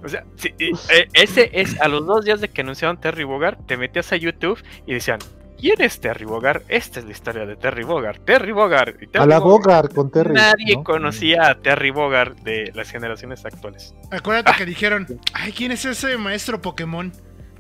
[0.04, 0.24] O sea,
[0.60, 4.16] eh, ese es a los dos días de que anunciaron Terry Bogard, te metías a
[4.16, 5.20] YouTube y decían,
[5.60, 6.62] ¿Quién es Terry Bogard?
[6.68, 8.20] Esta es la historia de Terry Bogard.
[8.20, 8.96] Terry Bogard.
[9.14, 10.36] a la Bogard con Terry.
[10.36, 13.96] Nadie conocía a Terry Bogard de las generaciones actuales.
[14.12, 17.12] Acuérdate que dijeron, ay, ¿quién es ese maestro Pokémon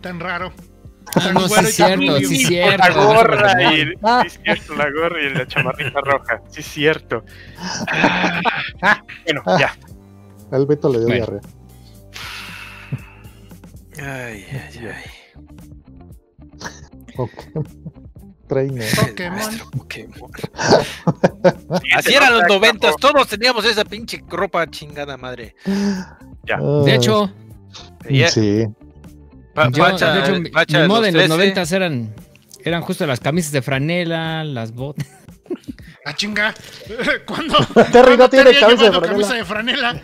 [0.02, 0.54] tan raro?
[1.16, 2.78] Ah, no, sí, cierto, sí, cierto.
[2.78, 3.86] La gorra y,
[4.30, 6.42] sí, cierto, la gorra y la chamarrita roja.
[6.50, 7.24] Sí, cierto.
[9.26, 9.76] bueno, ya.
[10.52, 11.42] El Beto le dio diarrea.
[14.00, 15.17] Ay, ay, ay.
[17.18, 17.68] Pokémon.
[18.48, 18.86] Trainer.
[19.78, 20.32] Pokémon.
[21.96, 25.56] Así eran los noventas, todos teníamos esa pinche ropa chingada madre.
[26.46, 26.58] Ya.
[26.86, 27.32] De hecho,
[28.30, 28.66] Sí.
[29.54, 31.28] Pa- yo, Pacha- de hecho, mi moda en los 13.
[31.28, 32.14] noventas eran,
[32.64, 35.08] eran justo las camisas de franela, las botas.
[36.06, 36.54] Ah, chinga.
[37.26, 37.58] ¿Cuándo?
[37.92, 39.02] Terry no tiene camisa de franela.
[39.08, 40.02] camisa de franela?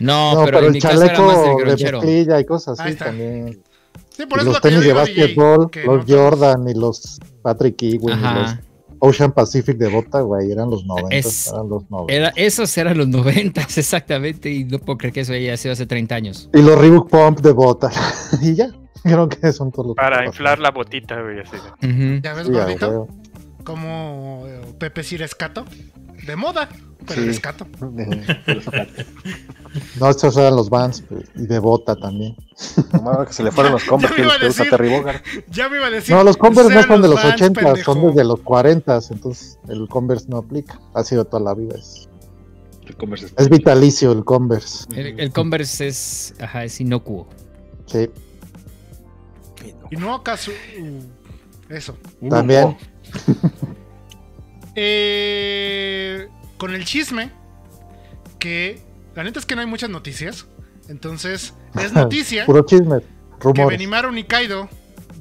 [0.00, 2.94] No, No, pero, en el mi caso era más de chaleco de y cosas así
[2.96, 3.62] también.
[4.16, 7.18] Sí, por Y eso es los tenis de básquetbol, que los no Jordan y los
[7.42, 8.54] Patrick Ewing y los.
[9.04, 11.16] Ocean Pacific de bota, güey, eran los 90.
[11.16, 12.12] Es- Eran los 90.
[12.14, 15.86] Era, esos eran los noventas, exactamente, y no puedo creer que eso haya sido hace
[15.86, 16.48] 30 años.
[16.54, 17.90] Y los Reebok Pump de bota.
[18.42, 18.70] y ya,
[19.02, 21.56] creo que son todos los Para inflar la botita, güey, así.
[22.22, 22.46] ¿Ya ves.
[22.46, 23.08] Sí, gordito?
[23.64, 25.64] Como eh, Pepe Cirescato.
[26.26, 26.68] De moda,
[27.06, 27.26] pero Sí.
[27.28, 27.66] rescato.
[29.98, 32.36] No, estos eran los Vans pues, y de bota también.
[32.92, 34.64] Nomás que se le fueron los Converse Ya que me iba los que a usa
[34.64, 34.76] decir.
[34.78, 35.22] Terry Bogard.
[35.48, 36.14] Ya me iba a decir.
[36.14, 39.88] No, los Converse no son de los Vans, 80, son desde los 40, entonces el
[39.88, 40.78] Converse no aplica.
[40.94, 41.74] Ha sido toda la vida.
[41.78, 42.08] Es,
[42.86, 44.84] El Converse es- es vitalicio el Converse.
[44.94, 47.26] El, el Converse es, ajá, es inocuo.
[47.86, 48.10] Sí,
[49.90, 50.50] Y no acaso.
[50.50, 51.96] uh, Eso.
[52.28, 52.76] también.
[54.74, 57.30] Eh, con el chisme,
[58.38, 58.80] que
[59.14, 60.46] la neta es que no hay muchas noticias.
[60.88, 63.00] Entonces, es noticia Puro chisme,
[63.54, 63.66] que.
[63.66, 64.68] Benimaru Nikaido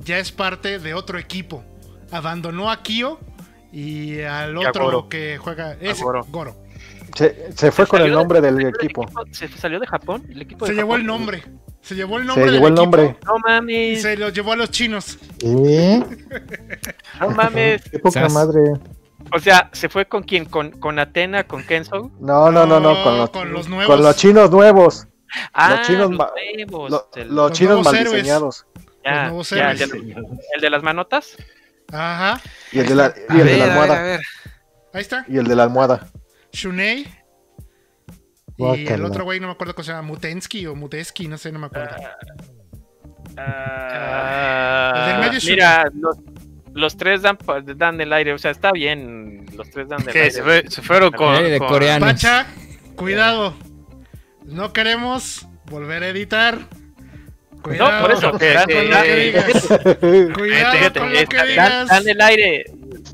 [0.06, 1.64] ya es parte de otro equipo.
[2.12, 3.20] Abandonó a Kyo
[3.72, 5.10] y al otro Goro.
[5.10, 5.74] que juega.
[5.80, 6.26] Ese, Goro.
[6.30, 6.56] Goro.
[7.16, 9.06] Se, se fue ¿Se con el nombre del ¿El equipo.
[9.32, 10.26] ¿Se salió de Japón?
[10.30, 11.44] ¿El equipo Se llevó el nombre.
[11.82, 12.46] Se llevó el nombre.
[12.46, 13.18] Se del llevó el equipo nombre.
[13.26, 15.18] No Y mames, se lo llevó a los chinos.
[15.44, 16.04] ¿Eh?
[17.20, 17.82] no mames.
[17.90, 18.34] Qué poca Sas.
[18.34, 18.60] madre.
[19.34, 20.46] O sea, ¿se fue con quién?
[20.46, 21.46] ¿Con, con Atena?
[21.46, 22.12] ¿Con Kenzo?
[22.20, 23.96] No, no, no, no, con los, con los nuevos.
[23.96, 25.08] con los chinos nuevos.
[25.54, 26.30] Ah, chinos los
[26.68, 28.14] nuevos, Lo- el, los los chinos nuevos mal héroes.
[28.16, 28.66] diseñados.
[29.06, 30.16] ya, los ya, el, de,
[30.56, 31.38] el de las manotas.
[31.92, 32.42] Ajá.
[32.74, 34.04] Y el de la, y A el de la a ver, a almohada.
[34.04, 34.20] ver.
[34.94, 35.26] Ahí está.
[35.30, 36.08] Y el de la almohada.
[36.52, 37.08] Shunei.
[38.78, 40.08] Y el otro güey, no me acuerdo cómo se llama.
[40.08, 41.96] Mutensky o Muteski, no sé, no me acuerdo.
[43.38, 46.18] Ah, del es mira, los,
[46.74, 47.38] los tres dan,
[47.78, 50.20] dan el aire, o sea, está bien, los tres dan el ¿Qué?
[50.20, 50.32] aire.
[50.32, 52.10] Se, fue- se fueron con, de con- coreanos.
[52.10, 52.46] Pacha,
[52.96, 53.56] cuidado.
[54.46, 56.58] No queremos volver a editar.
[57.62, 57.92] Cuidado.
[57.92, 59.68] No, por eso, que, con lo que digas.
[60.34, 61.88] Cuidado con lo que dan, digas.
[61.88, 62.64] dan el aire,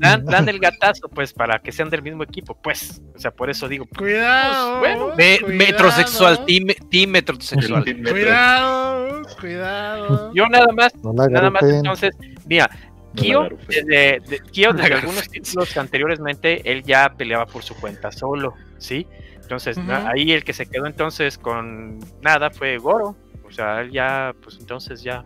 [0.00, 3.00] dan, dan el gatazo, pues, para que sean del mismo equipo, pues.
[3.14, 4.78] O sea, por eso digo, Cuidado.
[4.80, 7.84] Bueno, Me- cuidado, metrosexual, team, team metrosexual.
[7.84, 10.32] Cuidado, cuidado.
[10.34, 12.10] yo nada más, No nada más, entonces,
[12.46, 12.68] mira,
[13.14, 13.66] Kyo, pues.
[13.84, 18.12] desde de, Kyo, de No la algunos títulos anteriormente, él ya peleaba por su cuenta
[18.12, 19.06] solo, ¿sí?
[19.40, 23.16] Entonces, ahí el que se quedó entonces con nada fue Goro.
[23.46, 25.24] O sea, él ya, pues entonces ya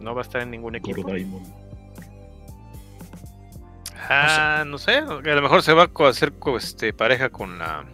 [0.00, 1.02] no va a estar en ningún equipo.
[1.02, 1.42] Gorodaimon.
[4.08, 7.58] Ah, no sé, a lo mejor se va a co- hacer co- este, pareja con
[7.58, 7.84] la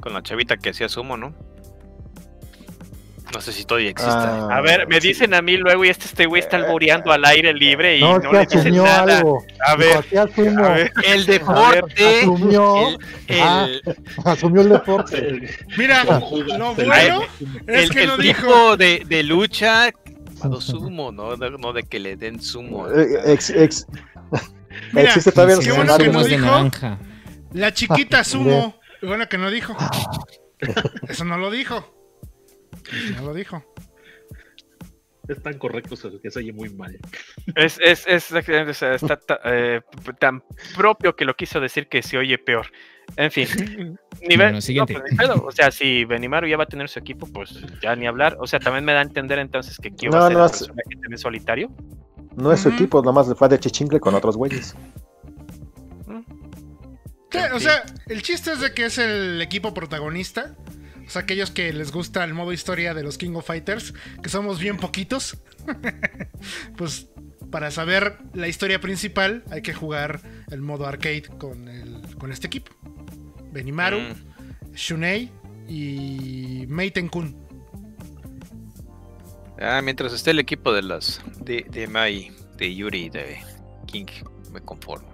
[0.00, 1.34] con la chavita que hacía sumo, ¿no?
[3.32, 4.12] No sé si todavía existe.
[4.14, 5.08] Ah, A ver, me sí.
[5.08, 8.18] dicen a mí luego y este, este güey está alboreando al aire libre y No,
[8.18, 9.18] no, es que le dicen asumió nada.
[9.18, 9.44] algo.
[9.66, 10.92] A ver, a ver.
[11.04, 13.66] el deporte, Asumió, el, el- Ah.
[14.24, 15.48] asumió el deporte.
[15.76, 17.22] Mira, Conjuga- lo bueno
[17.66, 18.42] es el- que el no dijo.
[18.42, 19.90] tipo de, de lucha
[20.38, 21.34] cuando sumo, ¿no?
[21.36, 22.88] No de que le den sumo.
[22.88, 23.86] Eh, ex- ex-
[24.92, 26.44] Mira, existe todavía qué los bueno que no dijo.
[26.46, 26.98] naranja.
[27.52, 28.80] La chiquita sumo.
[29.02, 29.76] Bueno, que no dijo.
[31.08, 31.94] Eso no lo dijo.
[33.16, 33.64] No lo dijo.
[35.26, 36.98] Es tan correcto que se oye muy mal.
[37.56, 39.80] Es, es, es, o sea, está ta- eh,
[40.18, 40.42] tan
[40.76, 42.66] propio que lo quiso decir que se oye peor.
[43.16, 43.48] En fin.
[44.20, 45.00] Nivel, Bueno, no, siguiente.
[45.16, 45.30] pues.
[45.30, 48.36] O sea, si Benimaru ya va a tener su equipo, pues ya ni hablar.
[48.38, 50.40] O sea, también me da a entender entonces que Kyo No, va a ser no,
[50.40, 51.70] un es- personaje también solitario.
[52.36, 54.74] No es su equipo, nomás fue de chichincle con otros güeyes.
[57.30, 60.56] Sí, o sea, el chiste es de que es el equipo protagonista.
[61.06, 64.28] O sea, aquellos que les gusta el modo historia de los King of Fighters, que
[64.28, 65.36] somos bien poquitos.
[66.76, 67.08] pues
[67.50, 72.46] para saber la historia principal hay que jugar el modo arcade con, el, con este
[72.46, 72.72] equipo.
[73.52, 74.74] Benimaru, Mm.
[74.74, 75.30] Shunei
[75.68, 77.43] y Meiten Kun.
[79.60, 83.38] Ah, mientras esté el equipo de las de, de Mai, de Yuri y de
[83.86, 84.06] King,
[84.52, 85.08] me conformo.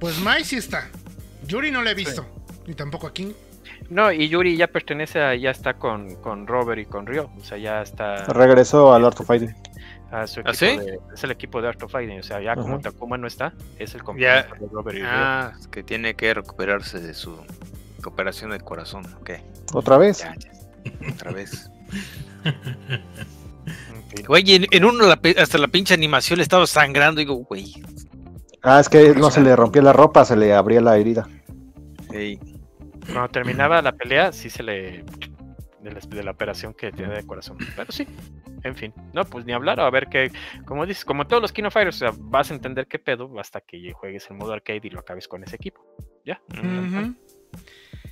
[0.00, 0.88] Pues Mai sí está.
[1.46, 2.26] Yuri no la he visto.
[2.66, 3.32] Ni tampoco a King.
[3.88, 7.30] No, y Yuri ya pertenece a, ya está con, con Robert y con Ryo.
[7.38, 9.54] O sea, ya está Regresó al Art of Fighting.
[10.10, 10.66] a su equipo ¿Ah, sí?
[10.76, 12.18] de- es el equipo de Art of Fighting.
[12.18, 12.80] O sea, ya como.
[12.80, 15.08] Takuma no está, es el compañero de Robert y Ryo.
[15.10, 17.36] Ah, es que tiene que recuperarse de su
[18.04, 19.04] operación del corazón.
[19.20, 19.30] Ok,
[19.72, 20.18] ¿Otra vez?
[20.18, 21.12] ya, ya.
[21.12, 21.70] Otra vez.
[24.26, 27.18] Güey, en, en uno la hasta la pinche animación le estaba sangrando.
[27.18, 27.74] Digo, güey,
[28.68, 31.28] Ah, es que no se le rompía la ropa, se le abría la herida.
[32.12, 32.40] Ey.
[33.12, 35.04] Cuando terminaba la pelea, sí se le.
[35.80, 37.58] De la, de la operación que tiene de corazón.
[37.76, 38.08] Pero sí,
[38.64, 38.92] en fin.
[39.12, 39.78] No, pues ni hablar.
[39.78, 40.32] A ver qué.
[40.64, 43.60] Como dices, como todos los Kino Fighters, o sea, vas a entender qué pedo hasta
[43.60, 45.86] que juegues el modo arcade y lo acabes con ese equipo.
[46.24, 46.40] Ya.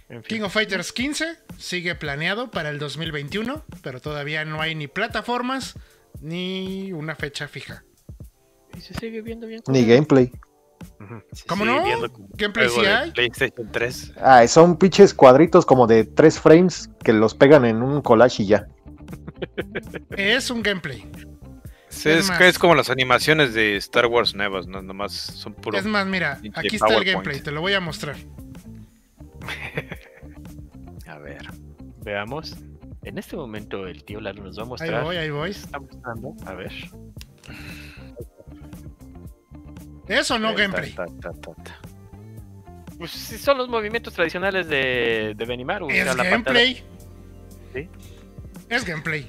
[0.08, 0.38] En fin.
[0.38, 5.74] King of Fighters 15 sigue planeado para el 2021, pero todavía no hay ni plataformas
[6.20, 7.84] ni una fecha fija.
[8.76, 9.62] Y se sigue viendo bien.
[9.68, 10.30] Ni gameplay.
[11.32, 11.82] Se ¿Cómo no?
[12.34, 13.10] Gameplay sí de hay.
[13.12, 14.12] PlayStation 3.
[14.20, 18.46] Ah, son pinches cuadritos como de tres frames que los pegan en un collage y
[18.46, 18.66] ya.
[20.16, 21.04] Es un gameplay.
[21.88, 24.82] Sí, Es es, más- es como las animaciones de Star Wars nuevas, ¿no?
[24.82, 25.78] Nomás son puro.
[25.78, 28.16] Es más, mira, aquí está el gameplay, te lo voy a mostrar.
[31.06, 31.42] A ver.
[32.02, 32.56] Veamos.
[33.02, 35.02] En este momento el tío Lalo nos va a Ahí mostrar.
[35.04, 35.50] voy, ahí voy.
[35.50, 36.34] Está mostrando.
[36.46, 36.72] A ver.
[40.08, 40.92] ¿Es o no Ahí gameplay?
[40.92, 41.78] ta, ta, ta, ta.
[42.98, 45.86] Pues sí, son los movimientos tradicionales de, de Benimaru.
[45.86, 46.82] o sea, Es la gameplay.
[47.74, 47.88] Sí.
[48.68, 49.28] Es gameplay.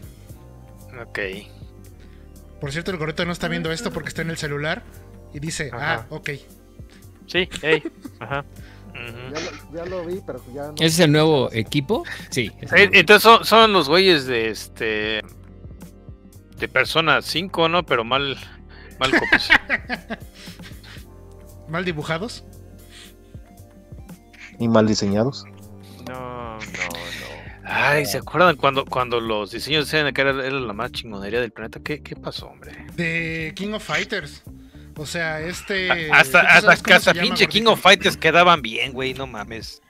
[1.01, 1.19] Ok.
[2.61, 4.83] Por cierto, el gorrito no está viendo esto porque está en el celular
[5.33, 5.93] y dice, Ajá.
[5.93, 6.29] ah, ok.
[7.27, 7.83] Sí, ey.
[8.19, 8.45] Ajá.
[9.73, 10.73] Ya lo, vi, pero ya no.
[10.75, 12.03] ¿Ese es el nuevo equipo?
[12.29, 12.51] Sí.
[12.71, 15.21] Entonces son, son los güeyes de este.
[16.57, 17.85] De Persona 5, ¿no?
[17.85, 18.37] Pero mal.
[18.99, 19.49] Mal copias.
[21.67, 22.45] Mal dibujados.
[24.59, 25.45] Y mal diseñados.
[26.07, 27.35] No, no, no.
[27.63, 31.51] Ay, ¿se acuerdan cuando, cuando los diseños decían que era, era la más chingonería del
[31.51, 31.79] planeta?
[31.83, 32.85] ¿Qué, qué pasó, hombre?
[32.95, 34.43] De King of Fighters.
[34.97, 36.11] O sea, este.
[36.11, 39.81] hasta ¿tú hasta, llama, pinche King of Fighters quedaban bien, güey, no mames.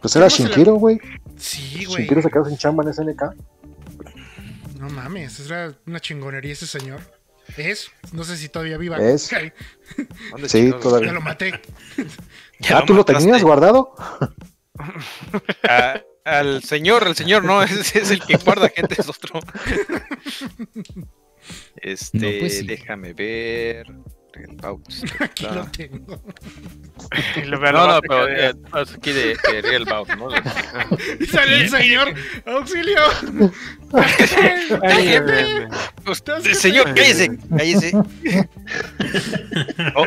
[0.00, 1.00] Pues era ¿Cómo se le- Shinkiro, güey.
[1.36, 1.98] Sí, güey.
[1.98, 3.22] Shinkiro se quedó sin chamba en SNK.
[4.78, 7.00] No mames, era una chingonería ese señor.
[7.56, 8.96] Es, no sé si todavía viva.
[8.98, 9.30] Es.
[10.30, 11.08] ¿Dónde Sí, todavía.
[11.08, 11.60] Ya lo maté.
[12.60, 13.94] Ya Ah, ¿tú lo tenías guardado?
[15.68, 19.40] A- al señor, el señor no, es el que guarda gente, es otro.
[21.76, 22.66] Este, No, pues sí.
[22.66, 23.86] déjame ver.
[24.34, 24.82] Real Bout,
[25.20, 25.72] Aquí lo está.
[25.72, 26.22] tengo.
[27.46, 30.28] Lo- No, no, pero eh, no, es aquí de, de Real Bout, ¿no?
[31.20, 32.14] Y sale el señor.
[32.46, 33.00] ¡Auxilio!
[34.82, 35.18] Ay,
[36.04, 36.22] pues,
[36.58, 37.92] señor, cállese, cállese.
[39.94, 40.04] Oh,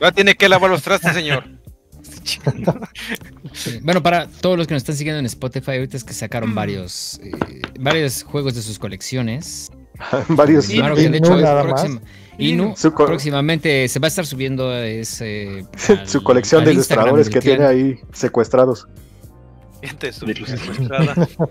[0.00, 1.44] ahora tiene que lavar los trastes, señor.
[3.52, 3.78] Sí.
[3.82, 7.20] Bueno, para todos los que nos están siguiendo en Spotify, ahorita es que sacaron varios,
[7.22, 9.70] eh, varios juegos de sus colecciones.
[10.28, 10.66] Varios.
[10.68, 12.00] Claro que de hecho es próxima-
[12.40, 15.64] Inu Su próximamente se va a estar subiendo ese,
[16.06, 18.86] Su colección de Instagram ilustradores que tiene ahí secuestrados.
[19.82, 21.14] Gente su- secuestrada.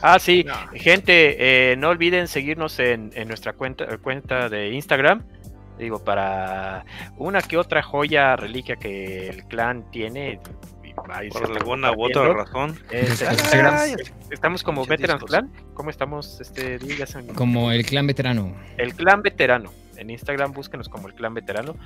[0.00, 0.54] Ah, sí, No.
[0.74, 1.36] gente,
[1.72, 5.22] eh, no olviden seguirnos en, en nuestra cuenta, cuenta de Instagram.
[5.78, 6.84] Digo, para
[7.16, 10.40] una que otra joya, reliquia que el clan tiene.
[10.84, 12.78] y ahí se Por alguna u otra razón.
[12.90, 13.78] Eh, Ay, Instagram,
[14.30, 15.22] estamos como Veterans.
[15.24, 15.50] Clan.
[15.74, 16.78] ¿Cómo estamos este
[17.34, 18.54] Como el clan veterano.
[18.78, 19.70] El clan veterano.
[19.96, 21.76] En Instagram búsquenos como el clan veterano.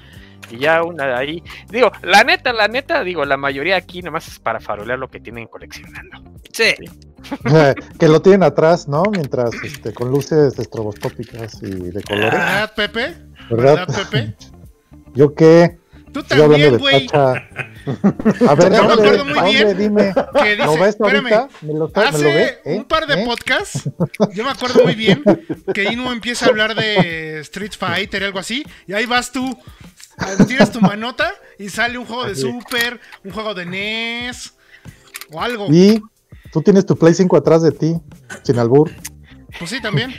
[0.50, 1.42] Y ya una ahí.
[1.70, 5.20] Digo, la neta, la neta, digo, la mayoría aquí nomás es para farolear lo que
[5.20, 6.22] tienen coleccionando.
[6.52, 6.74] Sí.
[7.98, 9.02] que lo tienen atrás, ¿no?
[9.10, 12.32] Mientras este, con luces estroboscópicas y de colores.
[12.32, 13.14] ¿Verdad, Pepe?
[13.50, 13.86] ¿Verdad?
[13.86, 14.36] ¿Verdad, Pepe?
[15.14, 15.78] ¿Yo qué?
[16.12, 17.06] Tú también, güey.
[17.14, 19.74] A ver, Yo me acuerdo muy ¿A dónde?
[19.74, 20.14] bien Dime.
[20.42, 21.48] Que dice, ¿Lo ves espérame?
[21.62, 22.58] ¿Me lo, está- me lo Hace ves?
[22.64, 22.76] ¿Eh?
[22.76, 23.24] un par de ¿Eh?
[23.26, 23.88] podcasts,
[24.34, 25.22] yo me acuerdo muy bien
[25.72, 29.56] que Inu empieza a hablar de Street Fighter y algo así, y ahí vas tú,
[30.46, 32.42] tiras tu manota y sale un juego de Así.
[32.42, 34.52] Super, un juego de NES
[35.32, 35.66] o algo.
[35.70, 36.02] Y
[36.52, 37.94] tú tienes tu Play 5 atrás de ti,
[38.42, 38.90] sin albur.
[39.58, 40.12] Pues sí, también.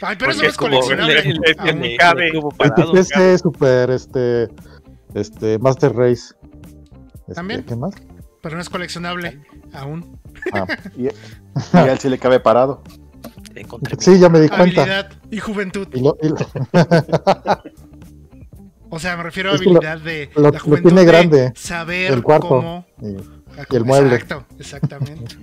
[0.00, 1.14] Ay, pero eso no es como coleccionable.
[1.22, 2.28] le- le- le- cabe.
[2.28, 4.48] El parado, PC Super, este,
[5.16, 6.34] este, Master Race.
[7.20, 7.64] Este, ¿También?
[7.64, 7.94] ¿Qué más?
[8.42, 9.40] Pero no es coleccionable
[9.72, 10.18] aún.
[10.52, 11.10] Ah, Y, y
[11.72, 12.82] a él sí le cabe parado.
[13.98, 14.82] sí, ya me di cuenta.
[14.82, 15.88] Habilidad y juventud.
[15.92, 16.36] Y lo- y lo-
[18.88, 21.00] O sea, me refiero a Es que lo- habilidad de lo- la lo juventud tiene
[21.00, 22.48] de grande, saber el cuarto.
[22.48, 23.16] cómo y-
[23.72, 24.14] y el mueble.
[24.14, 25.36] Exacto, exactamente.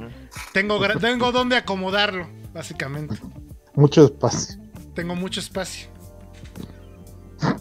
[0.54, 3.16] tengo, tengo dónde acomodarlo, básicamente.
[3.76, 4.62] mucho espacio.
[4.96, 5.90] Tengo mucho espacio.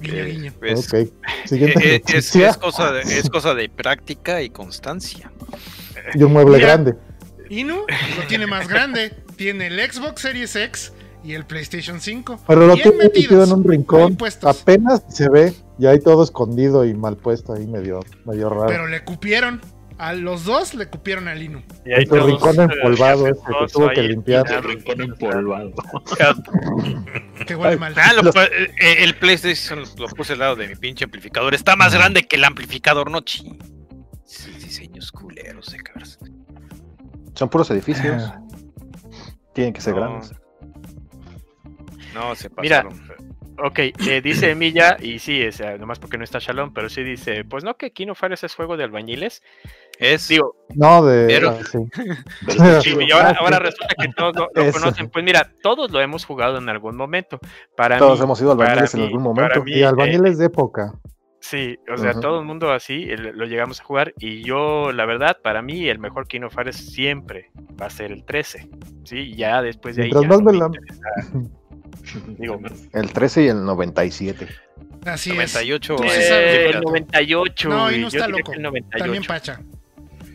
[0.00, 0.52] Guiño, guiño.
[0.76, 1.08] ok.
[1.46, 5.30] Siguiente es, cosa de, es cosa de práctica y constancia.
[6.14, 6.68] Y un mueble Mira.
[6.68, 6.94] grande.
[7.48, 7.76] Inu
[8.16, 9.14] lo tiene más grande.
[9.36, 10.92] Tiene el Xbox Series X
[11.24, 12.40] y el PlayStation 5.
[12.46, 14.16] Pero lo tiene metido en un rincón.
[14.42, 15.54] Apenas se ve.
[15.78, 18.66] Y ahí todo escogido y mal puesto ahí medio, medio raro.
[18.66, 19.60] Pero le cupieron.
[20.02, 21.62] A los dos le cupieron al Inu.
[21.86, 24.50] Y ahí el rincón empolvado ese que tuvo que limpiar.
[24.50, 25.72] El rincón empolvado.
[27.46, 27.94] que huele mal.
[27.96, 31.54] Ah, lo, eh, el PlayStation lo puse al lado de mi pinche amplificador.
[31.54, 33.56] Está más grande que el amplificador, no chi.
[34.58, 36.18] Diseños culeros de cabras.
[37.34, 38.24] Son puros edificios.
[38.24, 38.42] Ah.
[39.54, 40.34] Tienen que ser grandes.
[42.12, 42.92] No, se pasaron.
[42.92, 43.16] Mira,
[43.64, 47.04] Ok, eh, dice Milla, y sí, o sea, nomás porque no está Shalom, pero sí
[47.04, 49.42] dice, pues no que Kino Fires es juego de albañiles.
[49.98, 50.56] Es, digo.
[50.74, 51.26] No, de.
[51.26, 52.96] Pero, ah, sí.
[53.06, 55.10] y ahora, ahora, resulta que todos lo, conocen.
[55.10, 57.38] Pues mira, todos lo hemos jugado en algún momento.
[57.76, 59.62] Para todos hemos sido albañiles en algún momento.
[59.66, 60.94] y albañiles de época.
[61.42, 64.14] Sí, o sea, todo el mundo así lo llegamos a jugar.
[64.18, 68.24] Y yo, la verdad, para mí, el mejor Kino Fires siempre va a ser el
[68.24, 68.70] 13.
[69.02, 70.12] Sí, ya después de ahí.
[70.12, 70.20] Ya
[72.38, 72.60] Digo,
[72.92, 74.46] el 13 y el 97.
[75.04, 75.96] Así 98.
[76.04, 76.30] es.
[76.30, 77.68] Eh, el 98.
[77.68, 78.52] No, y no está loco.
[78.96, 79.60] También Pacha.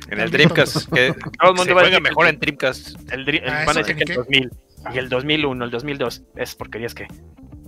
[0.09, 0.91] En el Dreamcast.
[0.91, 3.11] Que todo el mundo va a mejor en Dreamcast.
[3.11, 4.51] El, el, ah, van a decir que el 2000.
[4.93, 6.23] Y el 2001, el 2002.
[6.35, 7.07] Es porquerías que.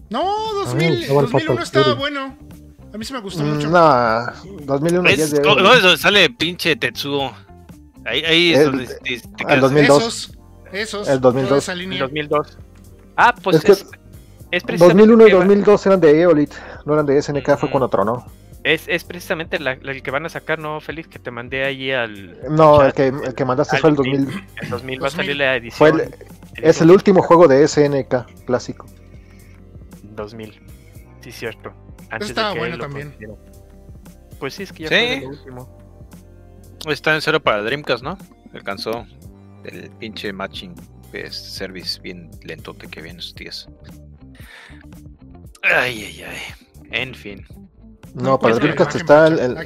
[0.10, 0.24] No,
[0.66, 2.38] 2000, ah, 2001 estaba bueno.
[2.94, 3.70] A mí sí me gustó mucho.
[3.70, 4.26] No,
[4.66, 7.34] 2001 es, es no, es donde sale pinche Tetsuo.
[8.06, 9.22] Ahí, ahí es el, donde.
[9.48, 9.98] el 2002.
[10.04, 10.32] Esos,
[10.72, 11.08] esos.
[11.08, 11.70] El 2002.
[11.70, 12.58] El 2002.
[13.16, 13.72] Ah, pues es, que
[14.52, 16.54] es, 2001 y 2002 eran de Eolit,
[16.86, 18.26] no eran de SNK, fue cuando tronó.
[18.70, 21.08] Es, es precisamente el que van a sacar, ¿no, Félix?
[21.08, 22.38] Que te mandé ahí al.
[22.52, 24.30] No, el, que, el que mandaste fue el 2000.
[24.62, 26.02] El 2000 va a salir la edición.
[26.02, 26.16] El,
[26.56, 28.86] es el último juego de SNK clásico.
[30.04, 30.62] 2000,
[31.22, 31.74] sí, cierto.
[32.12, 33.16] Antes Estaba bueno también.
[34.40, 35.80] Pues sí, es que ya fue el último.
[36.88, 38.20] Está en cero para Dreamcast, ¿no?
[38.54, 39.04] Alcanzó
[39.64, 40.76] el pinche matching
[41.32, 43.68] service bien lentote que viene estos días.
[45.64, 46.38] Ay, ay, ay.
[46.92, 47.48] En fin.
[48.14, 49.58] No, para Dreamcast está el,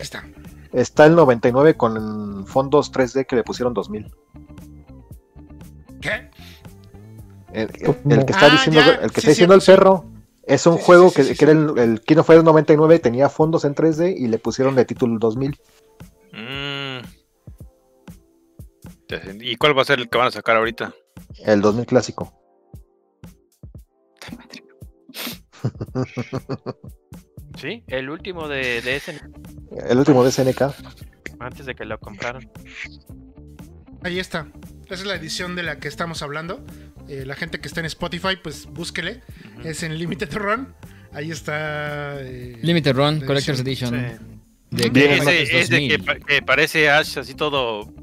[0.71, 1.05] está.
[1.05, 4.13] el 99 con fondos 3D que le pusieron 2000.
[6.01, 6.29] ¿Qué?
[7.53, 10.05] El, que está ah, diciendo, el que está diciendo el perro
[10.43, 14.15] es un juego que, que, era el, el Kino Fire 99, tenía fondos en 3D
[14.17, 15.59] y le pusieron de título 2000.
[16.33, 16.99] Mm.
[19.41, 20.93] ¿Y cuál va a ser el que van a sacar ahorita?
[21.45, 22.33] El 2000 clásico.
[27.59, 29.23] Sí, el último de, de SNK.
[29.89, 30.61] El último de SNK.
[31.39, 32.49] Antes de que lo compraron.
[34.03, 34.47] Ahí está.
[34.85, 36.63] Esa es la edición de la que estamos hablando.
[37.07, 39.21] Eh, la gente que está en Spotify, pues búsquele.
[39.63, 40.73] Es en Limited Run.
[41.11, 42.15] Ahí está.
[42.19, 43.91] Eh, Limited Run, Collector's Edition.
[44.71, 47.93] De, ese, ese que, que, parece Ash así todo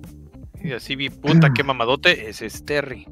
[0.62, 3.07] y así vi, puta, qué mamadote, ese es Terry.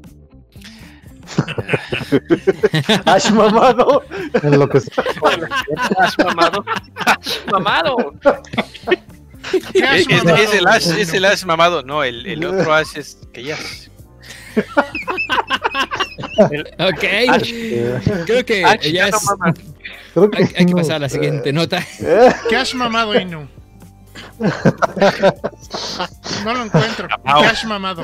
[3.05, 4.03] Ash mamado.
[4.33, 6.65] Es lo que Ash mamado.
[7.05, 8.13] Ash mamado.
[9.73, 11.83] Es, es, el Ash, es el Ash mamado.
[11.83, 13.57] No, el, el otro Ash es que ya.
[16.79, 17.03] ok.
[18.25, 18.61] Creo que
[18.91, 19.15] ya es.
[20.15, 21.85] Hay, hay, que pasar a la siguiente nota.
[22.49, 23.47] ¿Qué Ash mamado, Inu?
[26.45, 27.07] No lo encuentro.
[27.23, 28.03] Cash mamado.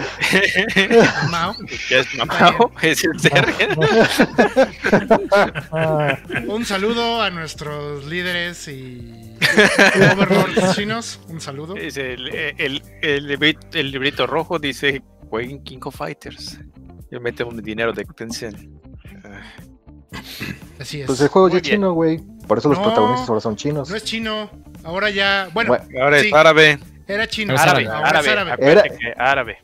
[1.29, 1.55] Mao.
[1.89, 2.71] Cash mamado.
[2.81, 3.11] Es el
[6.47, 9.35] Un saludo a nuestros líderes y
[10.11, 11.19] overlords chinos.
[11.29, 11.75] Un saludo.
[11.75, 16.59] Es el, el, el, librito, el, librito, rojo dice jueguen King of Fighters.
[17.11, 18.57] Yo meto un dinero de Tencent.
[20.79, 21.07] Así es.
[21.07, 22.21] Pues el juego ya es chino, güey.
[22.47, 23.89] Por eso los protagonistas ahora son chinos.
[23.89, 24.49] No es chino.
[24.83, 25.49] Ahora ya.
[25.53, 26.79] Bueno, ahora es árabe.
[27.07, 27.55] Era chino.
[27.57, 29.13] Árabe, árabe, árabe.
[29.17, 29.57] árabe.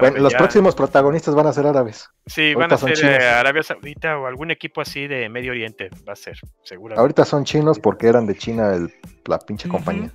[0.00, 2.08] bueno, los próximos protagonistas van a ser árabes.
[2.26, 5.90] Sí, van a ser eh, Arabia Saudita o algún equipo así de Medio Oriente.
[6.08, 6.98] Va a ser, seguro.
[6.98, 8.92] Ahorita son chinos porque eran de China el,
[9.26, 10.12] la pinche compañía.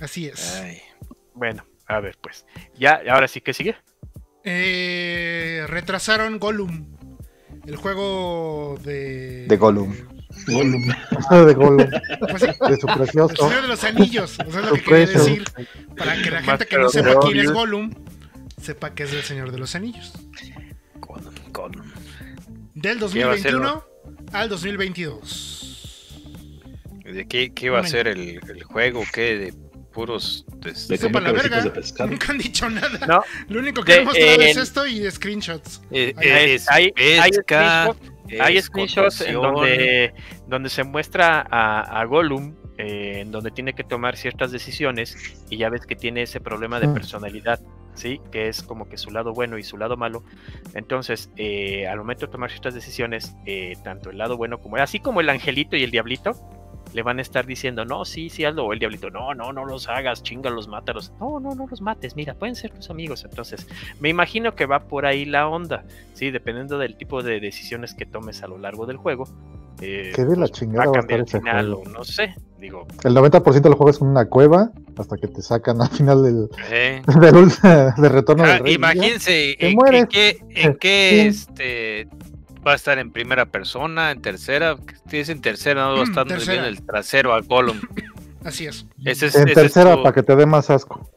[0.00, 0.62] Así es.
[1.34, 2.44] Bueno, a ver, pues.
[2.74, 3.76] Ya, ahora sí, ¿qué sigue?
[4.44, 6.91] Eh, retrasaron Gollum.
[7.66, 9.46] El juego de.
[9.46, 9.94] De Gollum.
[10.46, 10.88] Gollum.
[11.46, 11.90] de Gollum.
[12.20, 13.30] Pues de su precioso.
[13.30, 14.38] El Señor de los Anillos.
[14.46, 15.44] O sea, es lo que quería decir.
[15.96, 17.92] Para que la gente que no sepa quién es Gollum,
[18.60, 20.12] sepa que es el Señor de los Anillos.
[21.00, 21.86] Gollum, Gollum.
[22.74, 23.84] Del 2021
[24.32, 25.58] al 2022.
[27.04, 29.02] ¿De qué, qué va a ser el, el juego?
[29.12, 29.36] ¿Qué?
[29.36, 29.54] ¿De
[29.92, 31.60] puros de, de la verga.
[31.62, 33.06] De Nunca han dicho nada.
[33.06, 33.22] No.
[33.48, 35.82] Lo único que hemos mostrado es esto y screenshots.
[35.90, 38.00] Eh, es, hay, hay, screenshots,
[38.40, 40.14] hay screenshots en donde,
[40.48, 45.16] donde se muestra a, a Gollum eh, en donde tiene que tomar ciertas decisiones
[45.50, 47.60] y ya ves que tiene ese problema de personalidad,
[47.94, 48.18] ¿sí?
[48.32, 50.24] Que es como que su lado bueno y su lado malo.
[50.74, 55.00] Entonces, eh, al momento de tomar ciertas decisiones, eh, tanto el lado bueno como así
[55.00, 56.32] como el angelito y el diablito,
[56.92, 59.64] le van a estar diciendo, no, sí, sí, hazlo, o el diablito, no, no, no
[59.64, 63.66] los hagas, chingalos, mátalos, no, no, no los mates, mira, pueden ser tus amigos, entonces,
[64.00, 65.84] me imagino que va por ahí la onda,
[66.14, 69.24] sí, dependiendo del tipo de decisiones que tomes a lo largo del juego.
[69.80, 72.86] Eh, ¿Qué de la pues, chingada va a cambiar final, o no sé, digo.
[73.04, 77.00] El 90% del juego es una cueva hasta que te sacan al final del, Eh.
[77.20, 77.48] del,
[77.96, 78.74] de retorno Ah, del rey.
[78.74, 80.78] imagínense en, en qué, en Sí.
[80.78, 82.08] qué este,
[82.66, 84.76] va a estar en primera persona, en tercera.
[85.08, 87.80] Si es en tercera, no va a estar muy bien el trasero al Gollum.
[88.44, 88.86] Así es.
[89.04, 91.08] Ese es, En ese es tercera, tu- para que te dé más asco.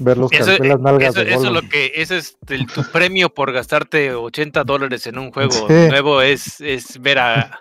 [0.00, 2.82] Ver los Eso, las nalgas eso- de eso es lo que ese es el- tu
[2.90, 5.64] premio por gastarte 80 dólares en un juego Sí.
[5.68, 7.60] nuevo es, es ver a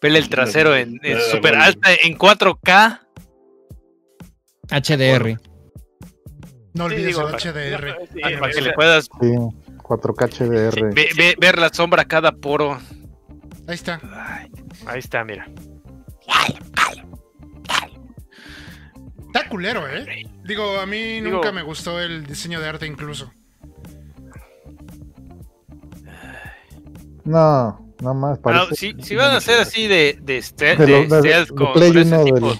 [0.00, 3.00] ver el trasero en, en super alta en 4K
[4.70, 5.36] HDR.
[6.74, 7.98] No Sí, olvides digo, el para- HDR.
[8.12, 9.34] sí, para para que que le puedas Sí,
[9.84, 10.94] 4K HDR.
[10.94, 12.78] ve- ve- ver la sombra cada poro.
[13.68, 14.00] Ahí está.
[14.86, 15.46] Ahí está, mira.
[19.26, 20.26] Está culero, ¿eh?
[20.44, 23.30] Digo, a mí Digo- nunca me gustó el diseño de arte incluso.
[27.24, 28.38] No, nada más.
[28.38, 31.48] Ah, Parece si, si van a ser así de, de, ste- de, de de- stealth
[31.48, 32.58] de con- Play con ese 1 tipo, del-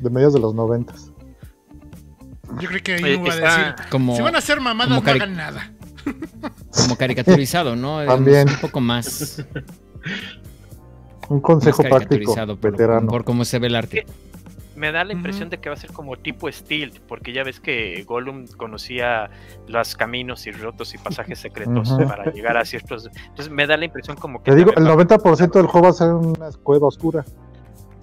[0.00, 0.94] de mediados de los 90.
[2.60, 3.74] Yo creo que ahí va a decir.
[3.90, 5.72] Como, Si van a hacer mamadas, no hagan nada.
[6.76, 8.04] Como caricaturizado, ¿no?
[8.04, 8.48] También.
[8.48, 9.44] Un poco más,
[11.28, 13.06] Un más consejo práctico, caricaturizado por, veterano.
[13.08, 14.06] por cómo se ve el arte.
[14.76, 17.60] Me da la impresión de que va a ser como tipo Steel, porque ya ves
[17.60, 19.30] que Gollum conocía
[19.68, 23.08] los caminos y rotos y pasajes secretos para llegar a ciertos.
[23.28, 24.50] Entonces me da la impresión como que.
[24.50, 27.24] Te digo, el también va- 90% del juego va a ser una cueva oscura.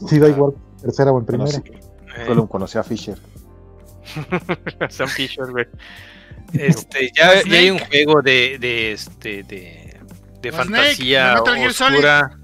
[0.08, 1.52] Sí, da igual, tercera o en primera.
[1.52, 1.74] Conocí-
[2.18, 3.18] eh, Gollum conoció a Fisher.
[4.90, 5.66] Sam Fisher, güey.
[6.54, 9.98] Este, ya, ya hay un juego de, de este de,
[10.42, 12.38] de O fantasía Snake, oscura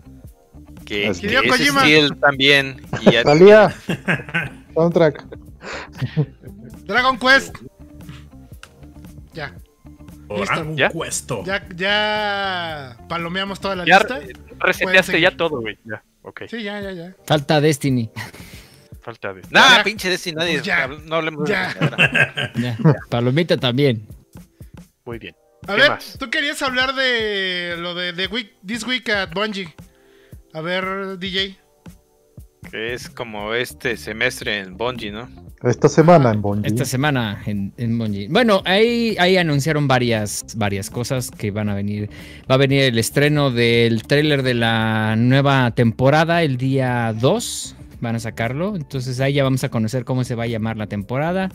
[0.85, 1.81] que, Hideo que es Kojima.
[1.81, 3.75] Steel también y ya- Salía.
[4.73, 5.25] Soundtrack.
[6.85, 7.55] Dragon Quest.
[9.33, 9.53] Ya,
[10.29, 10.89] Dragon ¿Ya?
[10.89, 11.43] Questo.
[11.45, 14.19] ya, ya palomeamos toda la Ya lista.
[14.59, 15.77] reseteaste ya todo, güey.
[15.85, 16.43] Ya, ok.
[16.49, 17.15] Sí, ya, ya, ya.
[17.25, 18.09] Falta Destiny.
[19.07, 19.41] Falta de.
[19.51, 19.83] Nah, Ya.
[19.85, 20.85] pinche Destiny, nadie Pues ya.
[21.05, 21.53] no hablemos de
[22.61, 22.77] Ya.
[23.09, 24.05] Palomita también.
[25.05, 25.33] Muy bien.
[25.65, 26.17] A ¿Qué ver, más?
[26.19, 29.73] tú querías hablar de lo de, de week, This Week at Bungie.
[30.53, 31.57] A ver, DJ.
[32.69, 35.29] que es como este semestre en Bungie, ¿no?
[35.63, 36.67] Esta semana en Bungie.
[36.67, 38.27] Esta semana en, en Bungie.
[38.29, 42.09] Bueno, ahí, ahí anunciaron varias, varias cosas que van a venir.
[42.51, 47.75] Va a venir el estreno del tráiler de la nueva temporada el día 2.
[48.01, 48.75] Van a sacarlo.
[48.75, 51.49] Entonces ahí ya vamos a conocer cómo se va a llamar la temporada.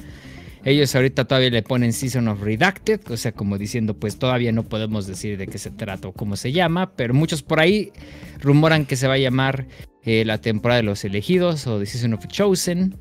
[0.65, 4.63] Ellos ahorita todavía le ponen Season of Redacted, o sea, como diciendo, pues todavía no
[4.63, 7.93] podemos decir de qué se trata o cómo se llama, pero muchos por ahí
[8.41, 9.67] rumoran que se va a llamar
[10.05, 12.97] eh, la temporada de los elegidos o The Season of Chosen.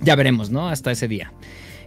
[0.00, 0.68] Ya veremos, ¿no?
[0.68, 1.32] Hasta ese día.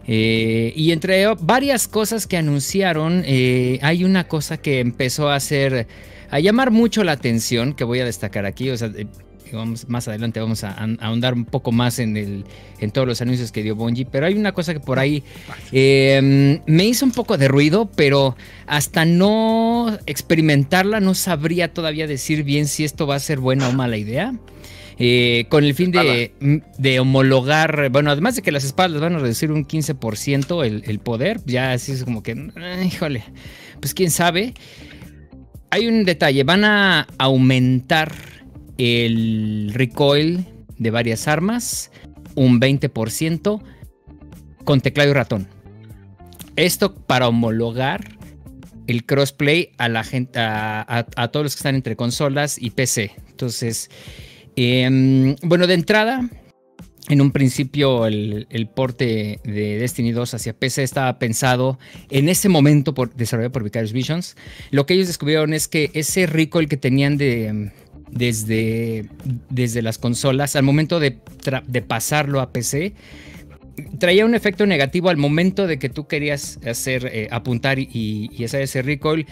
[0.06, 5.88] Eh, y entre varias cosas que anunciaron, eh, hay una cosa que empezó a hacer,
[6.30, 8.70] a llamar mucho la atención, que voy a destacar aquí.
[8.70, 8.92] O sea,
[9.56, 12.45] vamos, más adelante vamos a, ahondar un poco más en, el,
[12.80, 14.06] en todos los anuncios que dio Bungie.
[14.06, 15.24] Pero hay una cosa que por ahí
[15.72, 18.36] eh, me hizo un poco de ruido, pero
[18.68, 23.74] hasta no experimentarla, no sabría todavía decir bien si esto va a ser buena o
[23.74, 24.34] mala idea.
[25.02, 26.34] Eh, con el fin de,
[26.78, 31.00] de homologar, bueno, además de que las espadas van a reducir un 15% el, el
[31.00, 33.24] poder, ya así es como que, eh, híjole,
[33.80, 34.54] pues quién sabe.
[35.70, 38.12] Hay un detalle, van a aumentar
[38.80, 40.46] el recoil
[40.78, 41.92] de varias armas
[42.36, 43.62] un 20%
[44.64, 45.48] con teclado y ratón.
[46.56, 48.18] Esto para homologar
[48.88, 53.12] el crossplay a la gente, a, todos los que están entre consolas y PC.
[53.30, 53.90] Entonces,
[54.56, 56.30] eh, bueno, de entrada,
[57.10, 61.78] en un principio el, el porte de Destiny 2 hacia PC estaba pensado
[62.10, 64.36] en ese momento por desarrollado por Vicarious Visions.
[64.72, 67.72] Lo que ellos descubrieron es que ese recoil que tenían de
[68.12, 69.10] desde,
[69.49, 71.20] desde las consolas al momento de,
[71.68, 72.93] de pasarlo a PC
[73.97, 78.43] traía un efecto negativo al momento de que tú querías hacer eh, apuntar y, y
[78.43, 79.26] hacer ese recoil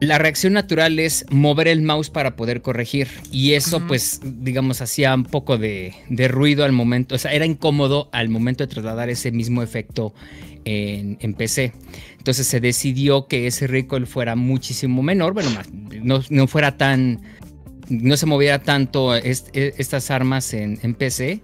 [0.00, 3.08] la reacción natural es mover el mouse para poder corregir.
[3.32, 7.14] Y eso, pues, digamos, hacía un poco de, de ruido al momento.
[7.14, 10.14] O sea, era incómodo al momento de trasladar ese mismo efecto
[10.64, 11.72] en, en PC.
[12.26, 15.32] Entonces se decidió que ese recoil fuera muchísimo menor.
[15.32, 15.48] Bueno,
[16.28, 17.20] no, fuera tan.
[17.88, 19.22] No se moviera tanto e-
[19.52, 21.40] estas armas en, PC.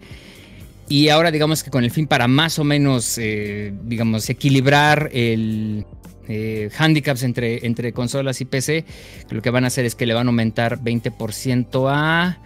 [0.88, 5.86] Y ahora, digamos que con el fin para más o menos, eh, digamos, equilibrar el
[6.26, 8.84] eh, handicaps entre, entre consolas y PC,
[9.30, 12.40] lo que van a hacer es que le van a aumentar 20% a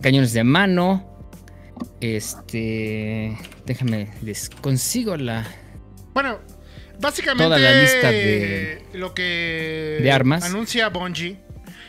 [0.00, 1.04] cañones de mano.
[2.00, 3.36] Este.
[3.66, 5.44] Déjame, les consigo la.
[6.14, 6.38] Bueno,
[7.02, 7.44] básicamente.
[7.44, 9.98] Toda la lista de- Lo que.
[10.00, 10.44] de armas.
[10.44, 11.36] Anuncia Bungie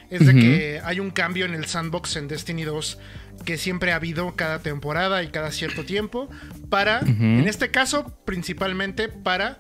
[0.10, 3.00] es de que hay un cambio en el sandbox en Destiny 2
[3.46, 6.30] que siempre ha habido cada temporada y cada cierto tiempo.
[6.70, 7.00] Para.
[7.00, 9.58] En este caso, principalmente para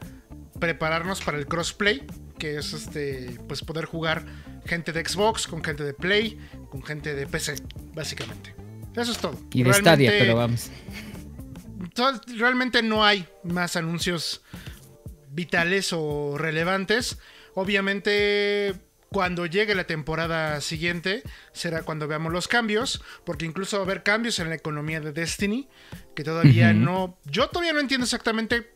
[0.59, 2.03] prepararnos para el crossplay.
[2.37, 3.37] Que es este.
[3.47, 4.25] Pues poder jugar
[4.65, 6.37] gente de Xbox con gente de Play,
[6.69, 7.55] con gente de PC,
[7.93, 8.53] básicamente.
[8.95, 9.39] Eso es todo.
[9.53, 10.69] Y de Stadia, pero vamos.
[12.37, 14.41] realmente no hay más anuncios
[15.33, 17.17] vitales o relevantes.
[17.55, 18.75] Obviamente,
[19.09, 24.03] cuando llegue la temporada siguiente, será cuando veamos los cambios, porque incluso va a haber
[24.03, 25.69] cambios en la economía de Destiny,
[26.15, 27.19] que todavía no...
[27.25, 28.71] Yo todavía no entiendo exactamente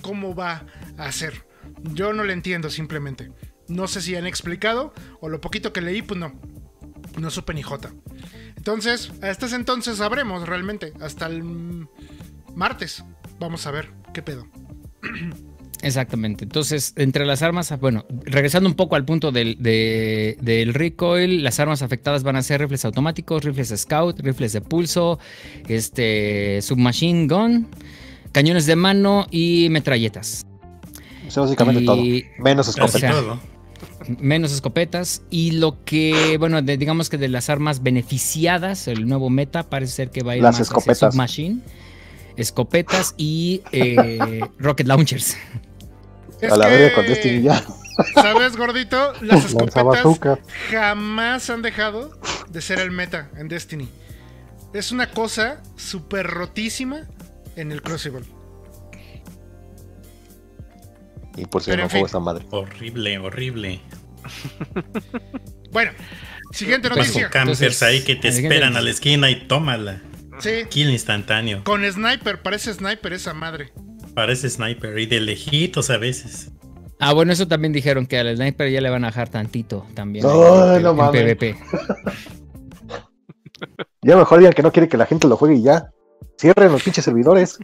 [0.00, 0.64] cómo va
[0.96, 1.44] a ser.
[1.92, 3.32] Yo no lo entiendo simplemente.
[3.68, 6.40] No sé si han explicado, o lo poquito que leí, pues no.
[7.18, 7.92] No supe ni jota.
[8.56, 10.92] Entonces, hasta ese entonces sabremos realmente.
[11.00, 11.42] Hasta el
[12.54, 13.04] martes.
[13.40, 14.46] Vamos a ver qué pedo.
[15.82, 16.44] Exactamente.
[16.44, 21.58] Entonces, entre las armas, bueno, regresando un poco al punto del, de- del recoil, las
[21.58, 25.18] armas afectadas van a ser rifles automáticos, rifles scout, rifles de pulso,
[25.68, 27.66] este, submachine gun,
[28.32, 30.44] cañones de mano y metralletas.
[31.26, 32.02] O sea, básicamente Y- todo.
[32.44, 32.98] Menos Casi escopeta.
[32.98, 33.40] sea, todo.
[34.18, 35.22] Menos escopetas.
[35.30, 39.92] Y lo que, bueno, de- digamos que de las armas beneficiadas, el nuevo meta parece
[39.94, 41.14] ser que va a ir Las más escopetas.
[41.14, 41.60] submachine,
[42.36, 45.36] escopetas y eh, rocket launchers.
[46.40, 47.62] Es a la que, verga con Destiny ya.
[48.14, 49.12] ¿Sabes, gordito?
[49.20, 50.06] Las escopetas
[50.70, 52.18] jamás han dejado
[52.48, 53.88] de ser el meta en Destiny.
[54.72, 57.08] Es una cosa súper rotísima
[57.56, 58.24] en el Crucible.
[61.36, 62.44] Y por si Pero no juego esa madre.
[62.50, 63.80] Horrible, horrible.
[65.72, 65.92] Bueno,
[66.52, 67.24] siguiente noticia.
[67.24, 70.02] con campers Entonces, ahí que te esperan a la esquina y tómala.
[70.40, 71.64] Sí, Kill instantáneo.
[71.64, 73.72] con sniper, parece sniper esa madre.
[74.14, 76.50] Parece sniper y de lejitos a veces.
[76.98, 80.24] Ah, bueno, eso también dijeron que al sniper ya le van a bajar tantito también.
[80.24, 81.22] No, en, no en mames.
[81.22, 81.56] PvP.
[84.02, 85.90] Ya mejor digan que no quiere que la gente lo juegue y ya.
[86.40, 87.58] Cierren los pinches servidores.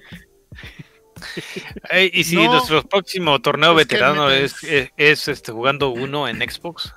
[2.13, 2.53] Y si No.
[2.53, 6.93] nuestro próximo torneo Es veterano es, es, es, este, jugando uno en Xbox.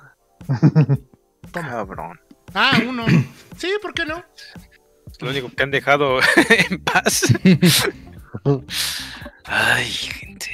[1.52, 2.20] Cabrón.
[2.52, 3.06] Ah, uno.
[3.56, 4.22] Sí, ¿por qué no?
[5.10, 6.18] Es lo único que han dejado
[6.70, 7.22] en paz.
[9.44, 10.50] Ay, gente.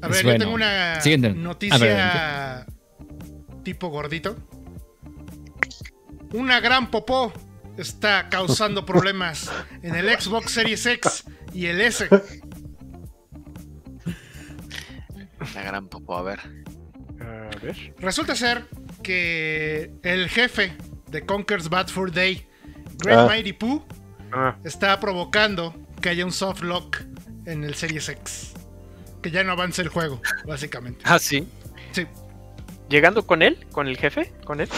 [0.00, 1.30] A ver, bueno, yo tengo una siguiente.
[1.30, 2.66] Noticia
[3.62, 4.36] tipo gordito.
[6.32, 7.32] Una gran popó
[7.76, 9.50] está causando problemas
[9.82, 12.08] en el Xbox Series X y el S.
[15.54, 16.40] La gran popo, a ver.
[17.20, 17.94] A ver.
[17.98, 18.64] Resulta ser
[19.02, 20.76] que el jefe
[21.08, 22.46] de Conker's Bad Fur Day,
[22.98, 23.26] Great Ah.
[23.28, 23.84] Mighty Pooh,
[24.34, 26.98] Ah, está provocando que haya un soft lock
[27.46, 28.52] en el Series X.
[29.22, 31.00] Que ya no avance el juego, básicamente.
[31.04, 31.48] Ah, sí.
[31.92, 32.06] Sí.
[32.90, 34.68] Llegando con él, con el jefe, con él.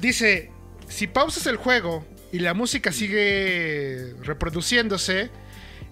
[0.00, 0.52] Dice,
[0.88, 5.30] si pausas el juego y la música sigue reproduciéndose,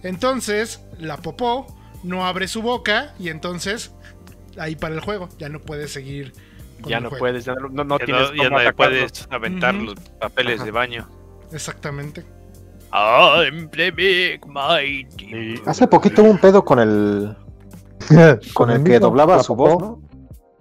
[0.03, 1.67] entonces la popó
[2.05, 3.91] no abre su boca y entonces
[4.59, 6.33] ahí para el juego, ya no puedes seguir.
[6.81, 7.21] con Ya el no juego.
[7.25, 10.65] puedes, ya no, no- no Ya tienes no, ya cómo puedes aventar los papeles Ajá.
[10.65, 11.09] de baño.
[11.53, 12.25] Exactamente.
[12.93, 15.61] I'm the big mighty.
[15.67, 17.37] Hace poquito hubo un pedo con el.
[18.55, 19.79] Con el que doblaba la su popó.
[19.79, 19.99] voz,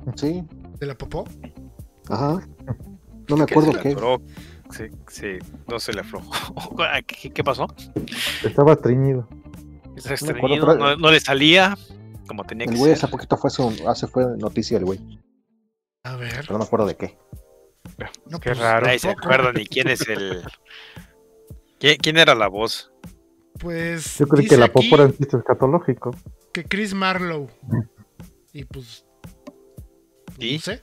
[0.05, 0.13] ¿no?
[0.17, 0.43] Sí.
[0.79, 1.23] ¿De la popó?
[2.09, 2.41] Ajá.
[3.29, 3.95] No me acuerdo se le qué.
[4.69, 5.27] Sí, sí,
[5.67, 6.75] no se le aflojó.
[7.07, 7.67] ¿Qué, qué pasó?
[8.43, 8.73] Estaba
[10.31, 11.77] me acuerdo, estreñido, pero- no, no le salía
[12.27, 13.05] como tenía El que güey ser.
[13.05, 14.99] hace poquito fue, su, hace fue noticia el güey.
[16.03, 16.31] A ver.
[16.41, 17.17] Pero no me acuerdo de qué.
[18.29, 18.85] No, Qué pues, raro.
[18.85, 20.43] Nadie se acuerda ni quién es el.
[21.79, 22.91] ¿Quién, quién era la voz?
[23.59, 26.15] Pues Yo creí dice que la popo era escatológico.
[26.53, 27.49] que Chris Marlowe.
[28.53, 29.05] Y pues
[30.37, 30.55] ¿Y?
[30.55, 30.81] no sé.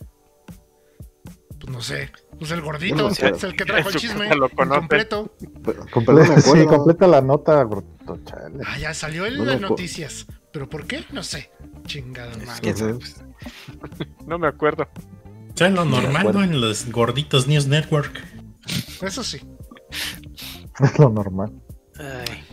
[1.60, 2.10] Pues no sé.
[2.38, 5.34] Pues el gordito no es el que trajo el chisme lo completo.
[5.38, 8.62] Sí, completa la nota, gordito, chale.
[8.66, 10.26] Ah, ya salió en las noticias.
[10.52, 11.04] ¿Pero por qué?
[11.12, 11.50] No sé.
[11.86, 12.72] Chingada madre.
[12.72, 12.98] Ujú.
[14.26, 14.84] No me acuerdo.
[14.84, 16.32] O sea, lo normal.
[16.32, 16.42] ¿no?
[16.42, 18.22] En los gorditos News Network.
[19.02, 19.40] Eso sí.
[20.80, 21.52] Es lo normal.
[21.98, 22.44] Ay,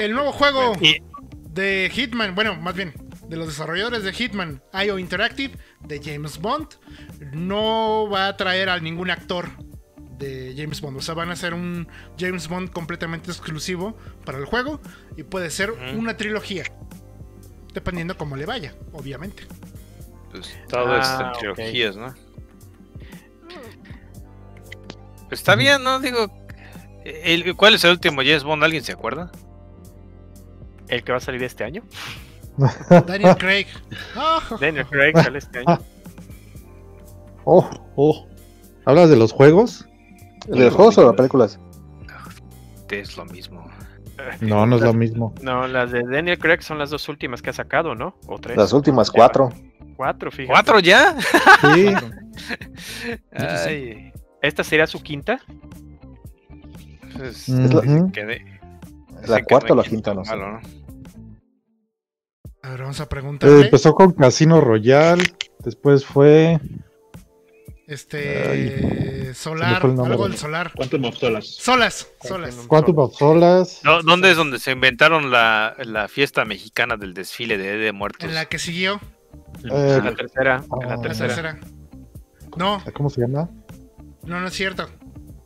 [0.00, 1.02] El nuevo juego Y-
[1.50, 2.94] de Hitman, bueno, más bien,
[3.28, 6.68] de los desarrolladores de Hitman, IO Interactive, de James Bond,
[7.32, 9.48] no va a traer a ningún actor
[10.18, 10.96] de James Bond.
[10.96, 11.88] O sea, van a hacer un
[12.18, 14.80] James Bond completamente exclusivo para el juego
[15.16, 16.64] y puede ser una trilogía.
[17.74, 19.44] Dependiendo cómo le vaya, obviamente.
[20.30, 22.14] pues todo Ah, es trilogías, ¿no?
[25.28, 26.00] Pues está bien, ¿no?
[26.00, 26.45] Digo,
[27.24, 28.64] El- ¿Cuál es el último James Bond?
[28.64, 29.30] ¿Alguien se acuerda?
[30.88, 31.82] El que va a salir este año.
[33.06, 33.66] Daniel Craig.
[34.16, 35.78] Ah, Daniel Craig sale este año.
[37.48, 38.26] Oh, oh.
[38.84, 39.86] ¿Hablas de los juegos?
[40.48, 41.60] ¿De los juegos o de las películas?
[42.90, 43.64] Es lo mismo.
[44.40, 45.34] No, no es lo mismo.
[45.42, 48.16] No, las de Daniel Craig son las dos últimas que ha sacado, ¿no?
[48.26, 48.56] O tres.
[48.56, 49.50] Las últimas cuatro.
[49.94, 50.52] Cuatro, fíjate.
[50.52, 51.14] ¿Cuatro ya?
[51.74, 51.92] Sí,
[53.32, 54.12] Ay,
[54.42, 55.38] ¿Esta sería su quinta?
[57.22, 58.12] Dicen ujú.
[58.12, 58.60] que de-
[59.14, 60.14] ¿La dicen que cuarta o la quinta?
[60.14, 60.30] No sé.
[60.36, 60.60] malo, ¿no?
[62.62, 63.64] A ver, vamos a Eh, preguntarle.
[63.64, 65.22] empezó con Casino Royale,
[65.60, 66.58] después fue
[67.86, 69.32] Este.
[69.34, 69.82] Solar.
[69.84, 70.72] Algo del solar.
[70.74, 71.46] Quantum of Solas.
[71.46, 72.08] Solas.
[72.22, 72.54] Solas.
[72.66, 73.80] Quantum of Solas.
[73.84, 78.28] No, ¿Dónde es donde se inventaron la, la fiesta mexicana del desfile de, de Muertos?
[78.28, 79.00] En la que siguió.
[79.64, 80.64] Eh, En la tercera.
[80.82, 80.96] En la Ah.
[80.96, 81.28] La tercera.
[81.28, 81.60] tercera.
[82.56, 83.48] No, ¿Cómo se llama?
[84.24, 84.88] no, no es cierto.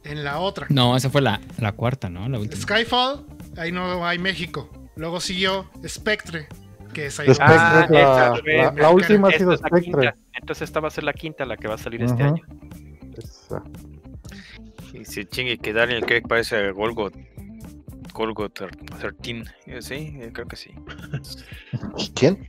[0.04, 0.66] En la otra.
[0.70, 2.28] No, esa fue la, la cuarta, ¿no?
[2.28, 2.60] La última.
[2.62, 3.26] Skyfall,
[3.58, 4.70] ahí no hay México.
[4.96, 6.48] Luego siguió Spectre,
[6.92, 7.28] que es ahí.
[7.40, 10.14] Ah, la, esa, la- ve, la última ha sido es la Spectre.
[10.34, 12.42] Entonces esta va a ser la quinta la que va a salir este año.
[13.16, 13.62] Esa.
[14.92, 17.14] Y se chingue que Daniel Craig parece a Golgot.
[18.12, 18.52] Golgot
[18.98, 19.44] 13.
[19.66, 20.70] Eh, Sí, eh, creo que sí.
[22.14, 22.48] ¿Quién?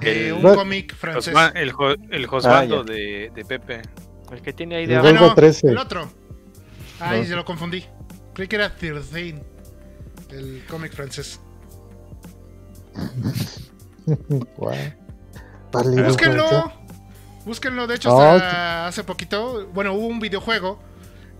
[0.00, 1.34] Eh, un cómic francés.
[1.34, 1.72] Josma- el,
[2.10, 3.82] el Josbando Ah, de, de Pepe.
[4.30, 5.68] El que tiene ahí El de Ah, no, 13.
[5.68, 6.08] el otro.
[7.00, 7.26] Ay, No.
[7.26, 7.84] se lo confundí.
[8.34, 9.42] Creí que era 13.
[10.30, 11.40] El cómic francés.
[14.56, 14.74] Guau.
[15.72, 16.72] Vale, Búsquenlo.
[17.44, 17.86] Búsquenlo.
[17.86, 19.66] De hecho, hasta hace poquito.
[19.72, 20.78] Bueno, hubo un videojuego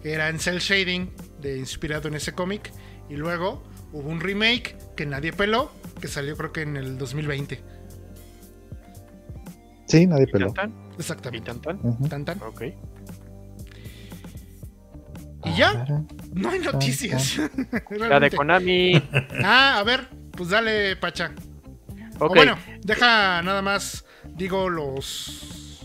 [0.02, 1.10] que era en cel shading,
[1.40, 2.72] de, inspirado en ese cómic.
[3.08, 7.62] Y luego hubo un remake que nadie peló, que salió creo que en el 2020.
[9.86, 10.52] Sí, nadie ¿Y peló.
[10.52, 10.92] tan, tan?
[10.92, 11.46] ¿Y Exactamente.
[11.52, 12.08] tan, tan?
[12.08, 12.42] Tan, tan.
[12.42, 12.62] Ok.
[15.44, 15.86] Y ya,
[16.32, 17.38] no hay noticias.
[17.90, 18.30] La de.
[18.30, 19.00] Konami.
[19.44, 21.32] Ah, a ver, pues dale, Pacha.
[22.18, 22.34] O Ok.
[22.34, 24.04] bueno, deja nada más,
[24.34, 25.80] digo, los,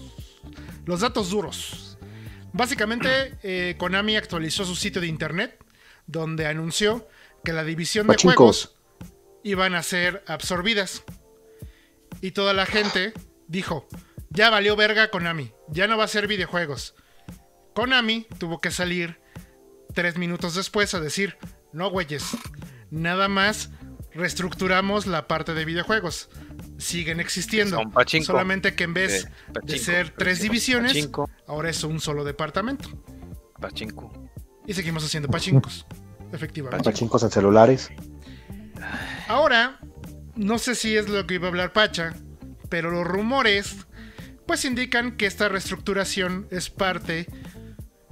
[0.85, 1.97] los datos duros.
[2.53, 5.63] Básicamente, eh, Konami actualizó su sitio de internet,
[6.07, 7.07] donde anunció
[7.43, 8.75] que la división de juegos
[9.43, 11.03] iban a ser absorbidas.
[12.21, 13.13] Y toda la gente
[13.51, 13.87] dijo,
[14.29, 16.95] ya valió verga Konami, ya no va a ser videojuegos.
[17.73, 19.19] Konami tuvo que salir
[19.93, 21.37] tres minutos después a decir,
[21.73, 22.23] no güeyes,
[22.89, 23.69] nada más
[24.13, 26.29] reestructuramos la parte de videojuegos.
[26.77, 27.77] Siguen existiendo.
[27.77, 28.25] Son pachinko.
[28.25, 29.27] Solamente que en vez
[29.63, 32.89] De ser tres divisiones, Pachinko, ahora es un solo departamento.
[33.59, 34.11] pachinko.
[34.65, 35.85] Y seguimos haciendo pachincos.
[36.31, 36.83] Efectivamente.
[36.83, 37.91] Pachincos en celulares.
[39.27, 39.79] Ahora,
[40.35, 42.15] no sé si es lo que iba a hablar Pacha,
[42.71, 43.85] pero los rumores
[44.47, 47.27] pues indican que esta reestructuración es parte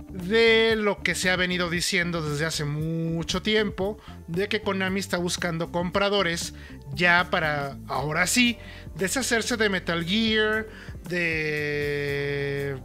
[0.10, 5.18] de lo que se ha venido diciendo desde hace mucho tiempo, de que Konami está
[5.18, 6.53] buscando compradores
[6.94, 8.57] ya para, ahora sí,
[8.95, 10.68] deshacerse de Metal Gear,
[11.07, 12.77] de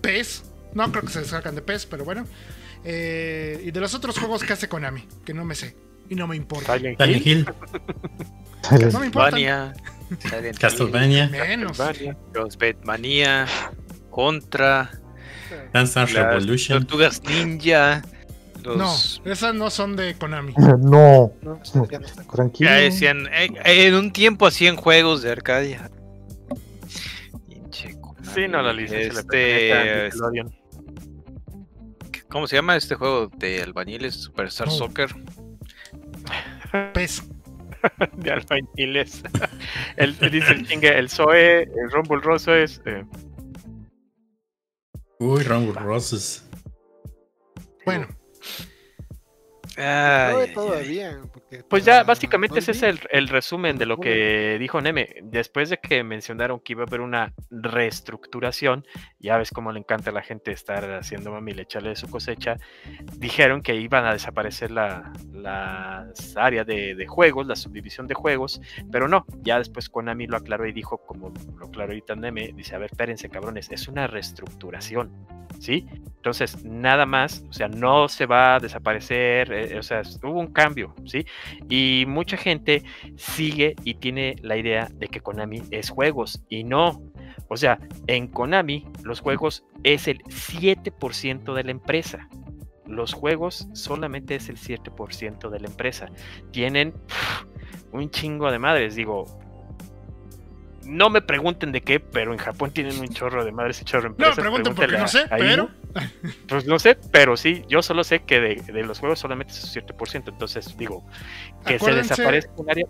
[0.00, 0.44] PES,
[0.74, 2.24] no creo que se descargan de PES, pero bueno,
[2.84, 5.76] eh, y de los otros juegos que hace Konami, que no me sé,
[6.08, 6.78] y no me importa.
[6.78, 7.26] Silent.
[7.26, 7.46] Hill,
[8.92, 9.74] No me importa.
[10.08, 10.18] Castlevania.
[10.20, 11.78] Silent Hill, Castlevania, Menos.
[11.78, 12.16] Castlevania.
[12.34, 13.46] Los Batmania.
[14.10, 14.90] Contra.
[15.72, 16.80] Dance Revolution.
[16.86, 18.02] Tortugas Ninja.
[18.64, 18.94] No,
[19.24, 20.52] esas no son de Konami.
[20.80, 21.32] No,
[22.34, 22.68] tranquilo.
[22.70, 25.90] Ya decían, eh, eh, en un tiempo hacían juegos de Arcadia.
[28.34, 30.10] Sí, no, la licencia Este.
[32.28, 34.14] ¿Cómo se llama este juego de albañiles?
[34.14, 34.70] Superstar Oh.
[34.70, 35.08] Soccer.
[36.92, 37.22] PES.
[38.16, 39.22] de albañiles.
[39.96, 42.80] el, dice el chingue, el Zoe, el Rumble Rosso es.
[42.86, 43.04] eh,
[45.20, 46.44] Uy, Rumble Roses.
[47.84, 48.06] Bueno,
[49.76, 51.18] Ay, todavía.
[51.32, 55.16] porque Pues ya, básicamente ese es el, el resumen de lo que dijo Neme.
[55.22, 58.84] Después de que mencionaron que iba a haber una reestructuración,
[59.18, 62.58] ya ves cómo le encanta a la gente estar haciendo mami echarle de su cosecha,
[63.16, 68.60] dijeron que iban a desaparecer la, las áreas de, de juegos, la subdivisión de juegos,
[68.92, 72.74] pero no, ya después Konami lo aclaró y dijo, como lo aclaró ahorita Neme, dice,
[72.74, 75.10] a ver, espérense cabrones, es una reestructuración,
[75.58, 75.86] ¿sí?
[76.16, 80.52] Entonces, nada más, o sea, no se va a desaparecer, eh, o sea, hubo un
[80.52, 81.24] cambio, ¿sí?
[81.68, 82.82] Y mucha gente
[83.16, 87.02] sigue y tiene la idea de que Konami es juegos y no.
[87.48, 92.28] O sea, en Konami los juegos es el 7% de la empresa.
[92.86, 96.10] Los juegos solamente es el 7% de la empresa.
[96.52, 96.94] Tienen
[97.92, 99.26] un chingo de madres, digo.
[100.84, 104.04] No me pregunten de qué, pero en Japón tienen un chorro de madres y chorro
[104.04, 104.36] de no empresas.
[104.36, 105.68] me pregunten porque no sé, pero
[106.48, 109.82] Pues no sé, pero sí, yo solo sé que de, los juegos solamente es un
[109.82, 110.28] 7%.
[110.28, 111.04] Entonces digo,
[111.66, 112.86] que se desaparezca un área.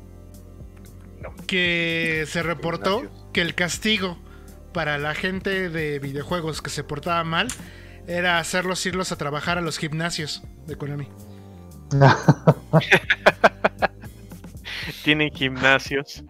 [1.46, 3.02] Que se reportó
[3.32, 4.18] que el castigo
[4.72, 7.48] para la gente de videojuegos que se portaba mal
[8.06, 11.08] era hacerlos irlos a trabajar a los gimnasios de Konami.
[15.04, 16.24] Tienen gimnasios.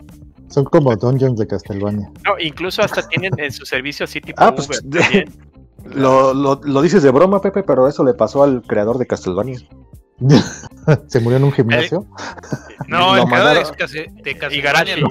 [0.49, 2.11] Son como dungeons de Castlevania.
[2.25, 4.69] No, incluso hasta tienen en su servicio así tipo ah, pues,
[5.85, 9.59] lo, lo, dices de broma, Pepe, pero eso le pasó al creador de Castlevania.
[11.07, 12.07] ¿Se murió en un gimnasio?
[12.89, 13.65] No, lo el mandaron...
[14.23, 15.09] de Castlevania no.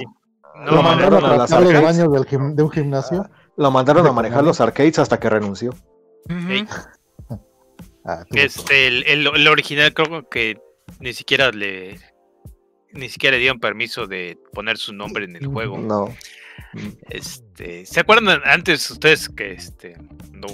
[0.72, 2.26] lo mandaron a los baños
[2.56, 3.30] de un gimnasio.
[3.56, 5.73] Lo mandaron a manejar los arcades hasta que renunció.
[8.10, 10.57] Ah, este, el, el, original creo que
[11.02, 11.99] ni siquiera le
[12.94, 15.77] ni siquiera le dieron permiso de poner su nombre en el juego.
[15.77, 16.15] No.
[17.10, 19.98] Este, ¿se acuerdan antes ustedes que este
[20.32, 20.48] no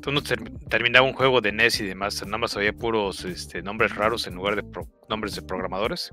[0.00, 0.22] tú no
[0.68, 4.34] terminaba un juego de NES y demás, nada más había puros este, nombres raros en
[4.34, 4.64] lugar de
[5.08, 6.10] nombres de programadores?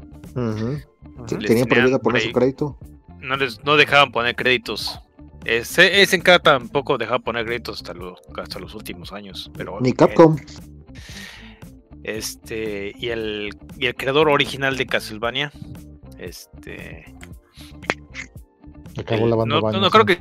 [1.28, 2.78] tenían prohibido poner su crédito.
[3.20, 5.00] No les no dejaban poner créditos.
[5.46, 7.94] Ese, ese en cada tampoco dejaba poner créditos hasta,
[8.42, 9.50] hasta los últimos años.
[9.56, 10.36] Pero, Ni Capcom.
[12.04, 15.52] Este, y el, y el creador original de Castlevania,
[16.18, 17.06] este.
[18.98, 20.20] Acabó lavando no, no, creo que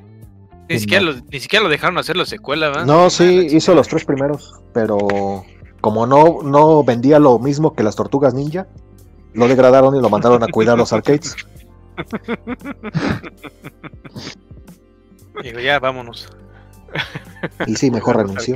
[0.68, 2.86] ni siquiera, lo, ni siquiera lo dejaron hacer la secuela, ¿verdad?
[2.86, 5.44] No, sí, hizo los tres primeros, pero
[5.80, 8.66] como no, no vendía lo mismo que las tortugas ninja,
[9.32, 11.36] lo degradaron y lo mandaron a cuidar los arcades.
[15.42, 16.28] Digo, ya, vámonos.
[17.66, 18.54] Y sí, mejor renunció.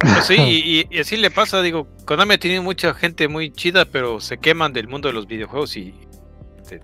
[0.00, 4.38] Pues sí, y, así le pasa, digo, Konami tiene mucha gente muy chida, pero se
[4.38, 5.94] queman del mundo de los videojuegos y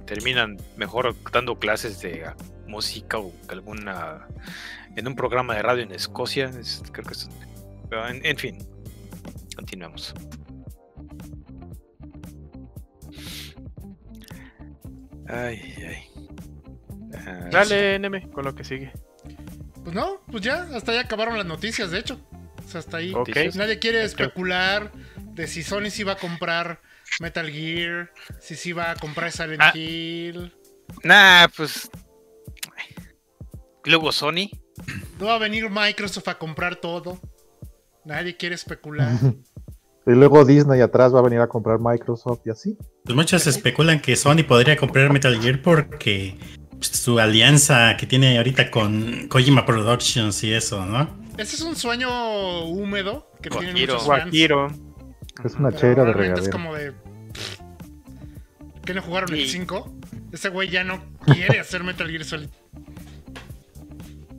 [0.07, 2.31] terminan mejor dando clases de
[2.67, 4.29] música o alguna
[4.97, 6.51] en un programa de radio en Escocia.
[6.93, 7.29] creo que es,
[7.91, 8.59] en, fin,
[9.57, 10.15] continuamos.
[15.27, 16.07] Ay, ay.
[17.27, 18.93] Ah, Dale, NM, con lo que sigue.
[19.83, 22.21] Pues no, pues ya, hasta ya acabaron las noticias, de hecho
[22.75, 23.15] hasta ahí.
[23.55, 24.93] Nadie quiere especular
[25.33, 26.81] de si Sony sí va a comprar
[27.19, 29.73] Metal Gear, si sí va a comprar Silent ah.
[29.75, 30.55] Hill.
[31.03, 31.91] Nah, pues.
[33.85, 34.51] Luego Sony.
[35.19, 37.21] No va a venir Microsoft a comprar todo.
[38.05, 39.13] Nadie quiere especular.
[40.07, 42.77] Y luego Disney atrás va a venir a comprar Microsoft y así.
[43.05, 46.37] Pues muchos especulan que Sony podría comprar Metal Gear porque
[46.71, 51.21] pues, su alianza que tiene ahorita con Kojima Productions y eso, ¿no?
[51.37, 54.09] Ese es un sueño húmedo que tienen muchos
[55.45, 56.43] Es una chera de regadera.
[56.43, 56.93] Es como de...
[58.85, 59.95] ¿Qué no jugaron el 5?
[60.33, 62.49] Ese güey ya no quiere hacer Metal Gear Solid.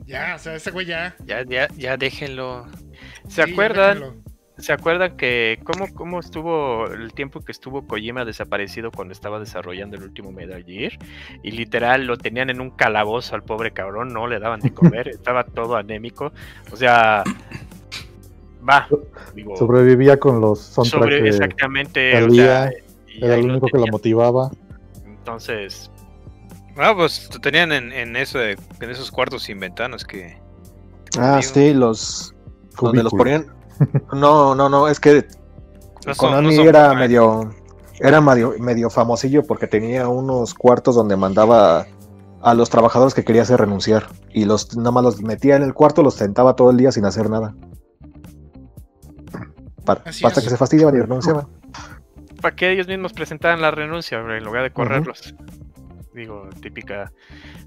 [0.06, 1.14] Ya, o sea, ese güey ya.
[1.24, 2.66] Ya, ya, ya déjenlo.
[3.28, 4.22] ¿Se acuerdan?
[4.58, 9.96] ¿Se acuerdan que cómo, cómo estuvo el tiempo que estuvo Kojima desaparecido cuando estaba desarrollando
[9.96, 10.92] el último Metal Gear?
[11.42, 15.08] Y literal lo tenían en un calabozo al pobre cabrón, no le daban de comer,
[15.08, 16.32] estaba todo anémico.
[16.70, 17.24] O sea,
[18.68, 18.88] va.
[19.56, 22.12] Sobrevivía con los soundtracks exactamente.
[22.12, 22.70] era
[23.20, 24.50] el único que lo motivaba.
[25.04, 25.90] Entonces.
[26.76, 30.38] Ah, pues tenían en, en, eso en esos cuartos sin ventanas que.
[31.18, 32.34] Ah, sí, los.
[32.80, 33.46] Donde los ponían
[34.12, 35.26] no, no, no, es que
[36.16, 37.50] Konami era medio
[38.00, 41.86] era medio, medio famosillo porque tenía unos cuartos donde mandaba
[42.40, 45.74] a los trabajadores que quería hacer renunciar y los nada más los metía en el
[45.74, 47.54] cuarto, los sentaba todo el día sin hacer nada.
[49.84, 51.46] Para, hasta que se fastidiaban y renunciaban.
[52.40, 55.34] Para que ellos mismos presentaran la renuncia en lugar de correrlos.
[56.14, 57.12] Digo, típica.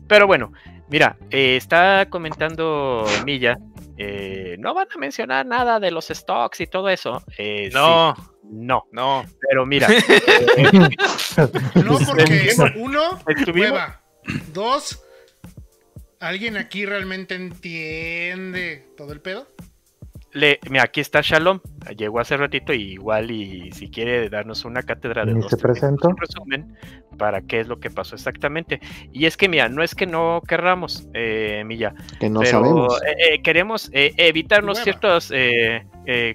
[0.07, 0.51] Pero bueno,
[0.89, 3.57] mira, eh, está comentando Milla
[3.97, 7.23] eh, no van a mencionar nada de los stocks y todo eso.
[7.37, 8.13] Eh, no,
[8.43, 9.25] no, no.
[9.49, 9.87] Pero mira.
[11.75, 14.01] no, porque uno, prueba.
[14.53, 15.01] Dos,
[16.19, 19.47] ¿alguien aquí realmente entiende todo el pedo?
[20.35, 21.61] Le, mira, aquí está Shalom,
[21.97, 26.75] llegó hace ratito y igual y si quiere darnos una cátedra de dos, un resumen
[27.17, 28.81] para qué es lo que pasó exactamente.
[29.13, 33.01] Y es que mira, no es que no querramos, eh, Milla, que no sabemos.
[33.03, 35.31] Eh, eh, queremos eh, evitarnos ciertos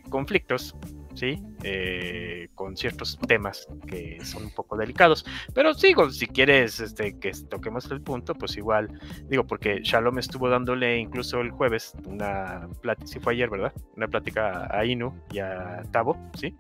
[0.09, 0.75] conflictos
[1.15, 1.39] ¿sí?
[1.63, 5.27] Eh, con ciertos temas que son un poco delicados.
[5.55, 10.49] Pero sigo, si quieres este, que toquemos el punto, pues igual, digo, porque Shalom estuvo
[10.49, 13.73] dándole incluso el jueves una plática, si fue ayer, ¿verdad?
[13.97, 16.55] Una plática a Inu y a Tavo, ¿sí?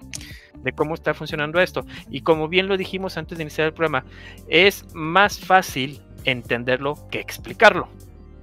[0.63, 1.87] De cómo está funcionando esto.
[2.11, 4.05] Y como bien lo dijimos antes de iniciar el programa,
[4.49, 7.89] es más fácil entenderlo que explicarlo,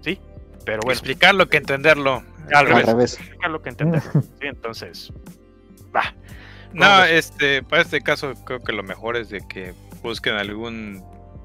[0.02, 0.20] ¿sí?
[0.66, 0.94] Pero bueno.
[0.94, 2.24] Explicarlo que entenderlo.
[2.54, 3.20] Al revés.
[3.48, 4.10] lo que entendemos.
[4.14, 5.14] sí, entonces,
[5.96, 6.14] va.
[6.74, 11.04] No, este, para este caso creo que lo mejor es de que busquen algún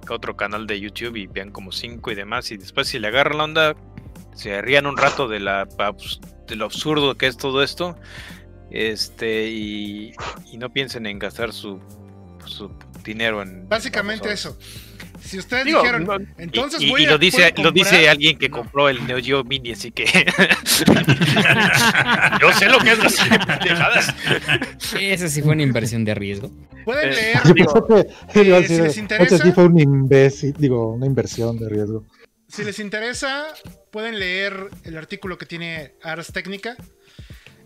[0.08, 3.38] otro canal de YouTube y vean como cinco y demás y después si le agarran
[3.38, 3.76] la onda
[4.34, 5.68] se rían un rato de la
[6.46, 7.96] de lo absurdo que es todo esto
[8.70, 10.12] este y,
[10.58, 11.80] no piensen en gastar su,
[12.46, 12.70] su
[13.04, 14.58] dinero en básicamente eso
[15.24, 19.06] si ustedes dijeron, entonces y, voy y lo dice lo dice alguien que compró el
[19.06, 20.04] Neo Geo Mini, así que
[22.40, 24.14] yo sé lo que es las pendejadas.
[24.98, 26.50] Esa sí fue una inversión de riesgo.
[26.84, 28.06] Pueden Eh, leer, digo, eh,
[28.66, 32.04] si les interesa, sí fue un imbécil, digo, una inversión de riesgo.
[32.48, 33.46] si les interesa,
[33.90, 36.76] pueden leer el artículo que tiene Ars Técnica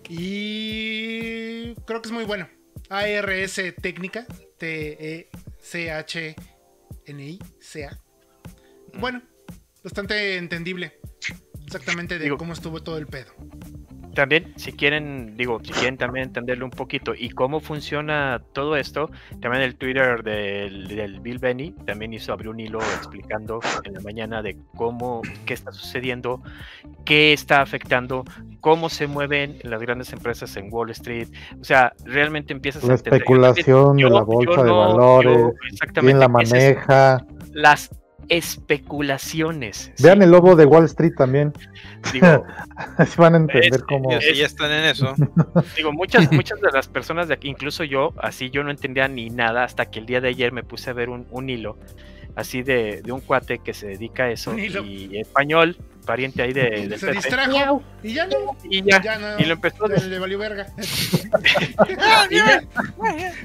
[0.09, 2.49] y creo que es muy bueno.
[2.89, 4.27] ARS Técnica,
[4.59, 5.28] T
[7.07, 7.99] E C H N I C A.
[8.99, 9.23] Bueno,
[9.83, 10.99] bastante entendible.
[11.65, 13.33] Exactamente de Digo- cómo estuvo todo el pedo.
[14.17, 19.11] También, si quieren, digo, si quieren también entenderlo un poquito y cómo funciona todo esto,
[19.43, 24.01] también el Twitter del, del Bill Benny también hizo abrir un hilo explicando en la
[24.01, 26.43] mañana de cómo, qué está sucediendo,
[27.05, 28.25] qué está afectando,
[28.61, 31.29] cómo se mueven las grandes empresas en Wall Street.
[31.61, 33.21] O sea, realmente empiezas La a entender.
[33.21, 35.53] especulación de Yo- la yo bolsa de no- valores, yo
[36.01, 37.27] quién la maneja.
[37.53, 37.91] Las
[38.28, 39.93] especulaciones.
[40.03, 41.53] Vean sí, el logo de Wall Street también.
[42.12, 42.44] digo,
[42.97, 44.11] Así van a entender Es- cómo.
[44.11, 45.15] Ya están en eso.
[45.77, 49.31] Digo, muchas, muchas de las personas de aquí, incluso yo, así yo no entendía ni
[49.31, 51.77] nada hasta que el día de ayer me puse a ver un, un hilo
[52.35, 55.77] así de, de un cuate que se dedica a eso y español,
[56.07, 58.57] pariente ahí de, del Se Pepe, distrajo y ya no.
[58.65, 59.39] y ya, Ya no.
[59.39, 60.66] y lo empezó a Le, le valió verga.
[62.31, 62.62] ya,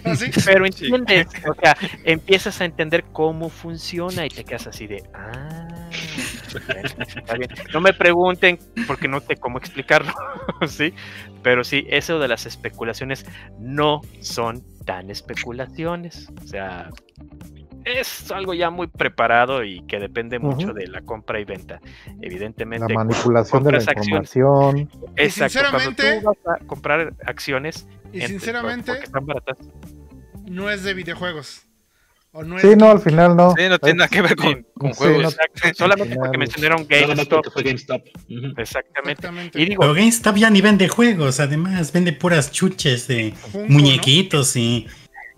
[0.06, 0.32] Así.
[0.46, 1.76] pero entiendes, o sea,
[2.06, 5.90] empiezas a entender cómo funciona y te quedas así de, ah,
[6.98, 7.50] está bien.
[7.74, 10.14] No me pregunten porque no sé cómo explicarlo,
[10.68, 10.94] sí,
[11.44, 13.26] pero sí, eso de las especulaciones
[13.60, 16.90] no son tan especulaciones, o sea,
[17.86, 21.80] es algo ya muy preparado y que depende mucho de la compra y venta.
[22.08, 24.08] La Evidentemente, manipulación de la acciones.
[24.36, 24.78] información.
[24.78, 24.82] Y
[25.16, 29.58] exacto, cuando sinceramente- tú vas a comprar acciones, Y entre- sinceramente, están baratas,
[30.46, 31.64] no es de videojuegos.
[32.34, 33.54] O no es Sí, no, al final no.
[33.58, 35.24] Sí, no tiene nada que ver con, con Sí, juegos.
[35.24, 37.30] no- solamente final- porque mencionaron GameStop.
[37.44, 38.02] porque fue GameStop.
[38.58, 38.62] Exactamente.
[38.62, 39.62] Exactamente.
[39.62, 44.56] Y digo, Pero GameStop ya ni vende juegos, además vende puras chuches de Funko, muñequitos
[44.56, 44.88] y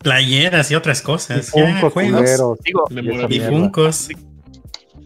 [0.04, 1.52] playeras y otras Y cosas.
[1.54, 2.60] Ya, Funkos juegos culeros.
[2.64, 2.86] digo,
[3.30, 3.40] y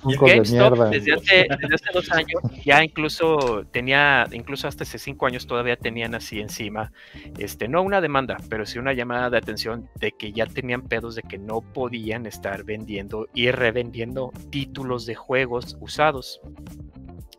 [0.05, 0.89] y de GameStop mierda.
[0.89, 5.75] desde hace, desde hace dos años ya incluso tenía, incluso hasta hace cinco años todavía
[5.75, 6.91] tenían así encima,
[7.37, 11.15] este, no una demanda, pero sí una llamada de atención de que ya tenían pedos
[11.15, 16.41] de que no podían estar vendiendo y revendiendo títulos de juegos usados.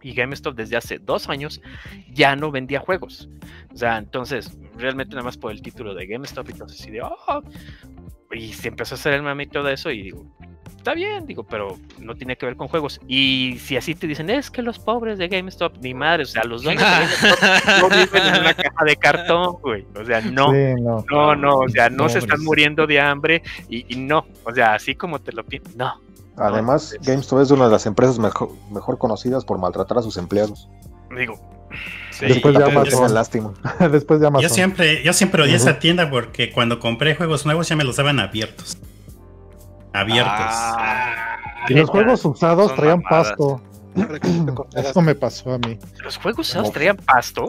[0.02, 1.60] Y GameStop desde hace dos años
[2.12, 3.28] ya no vendía juegos.
[3.72, 7.00] O sea, entonces, realmente nada más por el título de GameStop y entonces así de,
[7.02, 7.40] "Ah",
[8.32, 10.26] y se empezó a hacer el mame y todo eso y digo,
[10.76, 13.00] está bien, digo, pero no tiene que ver con juegos.
[13.08, 16.44] Y si así te dicen, es que los pobres de GameStop, ni madre, o sea,
[16.44, 19.84] los dueños de GameStop no viven en una caja de cartón, güey.
[20.00, 20.52] O sea, no.
[20.52, 21.04] Sí, no.
[21.10, 22.44] No, no, o sea, no se están Pobres.
[22.46, 26.00] muriendo de hambre y, y no, o sea, así como te lo piensas, no.
[26.38, 30.16] Además, es- GameStop es una de las empresas mejor, mejor conocidas por maltratar a sus
[30.16, 30.68] empleados.
[31.16, 31.34] Digo,
[32.10, 33.14] Sí, Después de Amazon.
[33.14, 33.52] lástima.
[33.92, 34.48] Después de Amazon.
[34.48, 37.96] Yo siempre, yo siempre odié esa tienda porque cuando compré juegos nuevos ya me los
[37.96, 38.76] daban abiertos.
[39.92, 40.32] Abiertos.
[40.34, 41.36] Ah,
[41.68, 43.28] Y los juegos usados traían mamadas.
[43.36, 43.60] pasto.
[44.74, 45.78] Eso me pasó a mí.
[46.02, 47.46] los juegos usados traían pasto.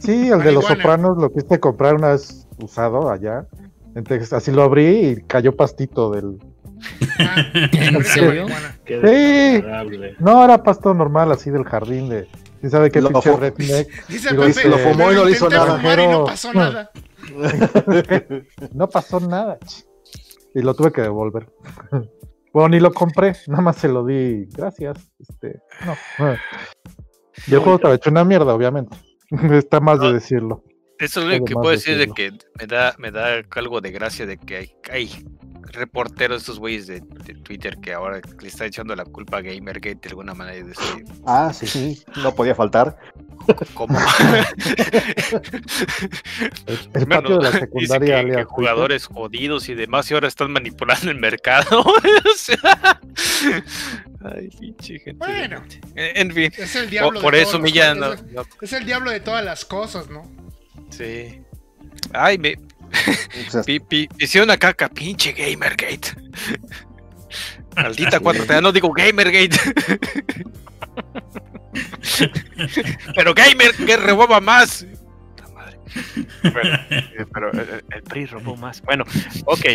[0.00, 0.68] Sí, el de los Marihuana.
[0.68, 3.46] sopranos lo quise comprar una vez usado allá.
[3.94, 6.38] Entonces así lo abrí y cayó pastito del.
[7.18, 8.46] Ah, ¿En serio?
[8.86, 9.64] Sí.
[10.18, 12.28] No, era pasto normal, así del jardín de.
[12.60, 14.06] ¿Quién sabe qué Lo pinche redneck?
[14.08, 16.02] Dice Digo, Pepe, lo fumó y no le hizo nada.
[16.02, 16.90] y no pasó nada.
[18.72, 19.58] No pasó nada.
[20.54, 21.48] Y lo tuve que devolver.
[22.52, 24.44] Bueno, ni lo compré, nada más se lo di.
[24.46, 24.98] Gracias.
[25.20, 25.94] Este, no.
[27.46, 28.96] Y el juego estaba hecho una mierda, obviamente.
[29.52, 30.64] Está más de decirlo.
[30.98, 33.80] Eso es lo único que puedo de decir de que me da, me da algo
[33.80, 35.24] de gracia de que hay, hay
[35.72, 39.98] reporteros, estos güeyes de, de Twitter que ahora le está echando la culpa a Gamergate
[40.02, 42.02] de alguna manera y decir, Ah, sí, sí.
[42.22, 42.96] No podía faltar.
[43.74, 43.98] ¿cómo?
[46.66, 50.52] El, el Bueno, de la dice secundaria que, jugadores jodidos y demás y ahora están
[50.52, 51.84] manipulando el mercado.
[54.24, 55.26] ay, pinche gente.
[55.26, 55.62] de Bueno.
[55.94, 58.84] En fin, Es el por, diablo por de eso juegos, no- es, no- es el
[58.84, 60.30] diablo de todas las cosas, ¿no?
[60.90, 61.40] sí.
[62.12, 62.56] Ay, me
[64.18, 66.14] Hicieron acá caca, pinche Gamergate.
[67.76, 69.58] Maldita 4T, no digo Gamergate.
[73.14, 74.86] pero Gamer que robaba más.
[76.42, 78.80] Bueno, eh, pero el, el, PRI robó más.
[78.82, 79.04] Bueno,
[79.44, 79.66] ok.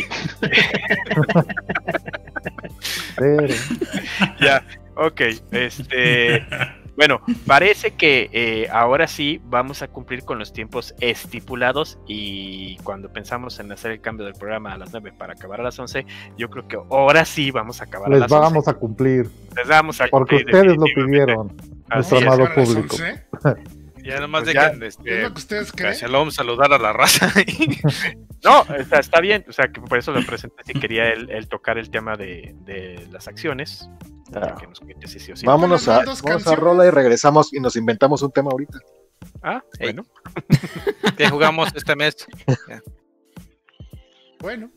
[4.39, 4.63] Ya,
[4.95, 5.21] ok.
[5.51, 6.45] Este.
[6.95, 13.11] Bueno, parece que eh, ahora sí vamos a cumplir con los tiempos estipulados y cuando
[13.11, 16.05] pensamos en hacer el cambio del programa a las 9 para acabar a las 11,
[16.37, 19.29] yo creo que ahora sí vamos a acabar Les a las vamos a cumplir.
[19.55, 20.45] Les vamos a cumplir.
[20.45, 21.55] Porque ustedes lo pidieron,
[21.93, 22.95] nuestro amado público.
[24.05, 25.95] Ya pues nomás pues de que, este, lo que ustedes creen.
[25.95, 27.33] Shalom, saludar a la raza.
[28.45, 31.89] No, está bien, o sea, que por eso lo presenté si quería él, tocar el
[31.89, 33.89] tema de, de las acciones.
[34.35, 34.55] Ah.
[34.59, 35.33] Que nos cuente, sí.
[35.43, 38.79] Vámonos a, vamos a Rola y regresamos y nos inventamos un tema ahorita.
[39.41, 40.05] Ah, bueno.
[41.17, 42.15] ¿Qué jugamos este mes?
[44.39, 44.71] bueno.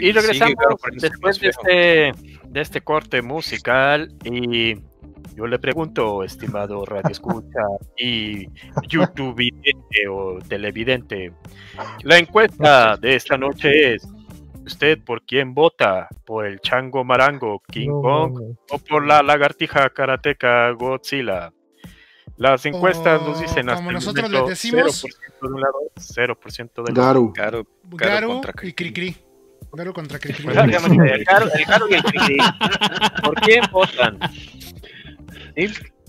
[0.00, 2.12] y regresamos claro, después de este,
[2.48, 4.74] de este corte musical y
[5.36, 7.62] yo le pregunto, estimado Radio Escucha
[7.96, 8.46] y
[8.88, 9.40] YouTube
[10.10, 11.32] o televidente,
[12.02, 14.06] la encuesta de esta noche es,
[14.66, 16.08] ¿usted por quién vota?
[16.24, 18.56] ¿Por el chango marango King no, Kong no, no.
[18.70, 21.52] o por la lagartija karateca Godzilla?
[22.36, 26.84] Las encuestas nos oh, dicen hasta como nosotros les decimos, 0% de un lado, 0%
[26.84, 27.32] de Garu.
[27.32, 27.66] Garu, Garu,
[27.96, 29.10] Garu contra y Cricri.
[29.10, 29.29] -cri.
[29.70, 30.48] Contra Cricri.
[30.48, 31.48] Exactamente, el Garo
[31.88, 32.36] y el Cricri.
[33.22, 34.18] ¿Por quién votan?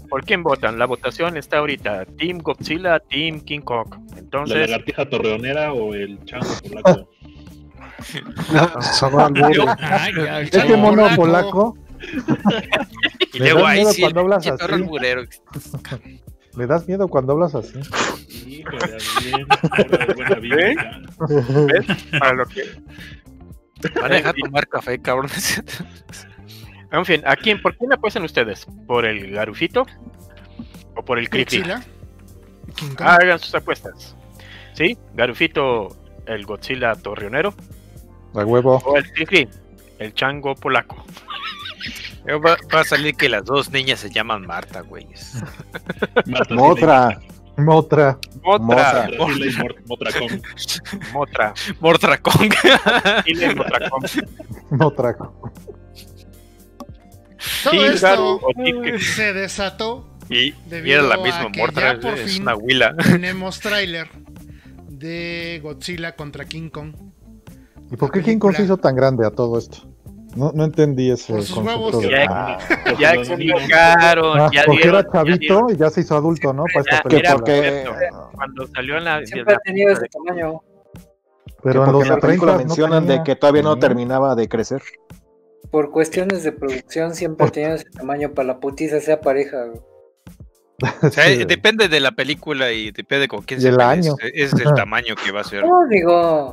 [0.09, 0.77] ¿Por quién votan?
[0.77, 2.03] La votación está ahorita.
[2.17, 3.87] Team Godzilla, Team King Kong.
[4.11, 7.09] ¿La Entonces, lagartija torreonera o el chango polaco?
[10.41, 11.77] Este mono polaco.
[13.33, 14.73] Y luego da ahí miedo sí, cuando hablas así.
[16.55, 17.79] me das miedo cuando hablas así.
[18.45, 19.47] Híjole, bien.
[20.15, 20.55] Buena vida.
[20.57, 20.75] ¿Eh?
[20.75, 21.01] ya.
[21.29, 21.85] ¿ves?
[22.19, 22.63] Para lo que...
[23.95, 25.29] Van a dejar tomar café, cabrón.
[26.91, 28.67] En fin, ¿a quién, ¿por quién apuestan ustedes?
[28.85, 29.87] ¿Por el Garufito?
[30.95, 31.63] ¿O por el Cricri?
[32.99, 34.15] Hagan sus apuestas.
[34.73, 34.97] ¿Sí?
[35.13, 35.95] Garufito,
[36.25, 37.53] el Godzilla torreonero.
[38.33, 38.81] A huevo.
[38.85, 39.47] O el Cricri,
[39.99, 41.05] el chango polaco.
[42.27, 45.41] Va, va a salir que las dos niñas se llaman Marta, güeyes.
[46.25, 47.21] Marta Motra.
[47.63, 48.19] Motra.
[48.43, 49.07] Motra.
[49.87, 50.41] Motracón.
[51.13, 51.53] Motra.
[51.79, 52.53] Mortra Kong.
[53.25, 54.03] Tilly y Motracón.
[54.69, 55.17] Motra.
[57.63, 58.39] Todo esto
[58.99, 62.95] se desató Y, y era la misma por es una huila.
[62.97, 64.07] tenemos tráiler
[64.89, 66.93] de Godzilla contra King Kong.
[67.91, 69.90] ¿Y por qué King Kong se hizo tan grande a todo esto?
[70.35, 71.61] No, no entendí sus concepto.
[71.61, 72.01] huevos.
[72.01, 72.57] de- Ya, Ah,
[72.99, 75.69] ya Los explicaron, ah, ya porque dieron, era ya chavito dieron.
[75.71, 76.63] y ya se hizo adulto, ¿no?
[76.73, 77.35] Para esta película.
[77.35, 77.83] porque,
[78.33, 80.61] Cuando salió en la, Siempre ha tenido ese tamaño.
[81.63, 83.17] Pero en los en la película 30 no mencionan tenía.
[83.19, 84.81] de que todavía no terminaba de crecer.
[85.69, 89.57] Por cuestiones de producción siempre ha tenido ese tamaño para la putiza sea pareja.
[91.03, 91.45] O sea, Sí.
[91.45, 94.15] depende de la película y depende con quién Y se el año.
[94.33, 95.63] Es, es el tamaño que va a ser.
[95.63, 96.51] No, digo,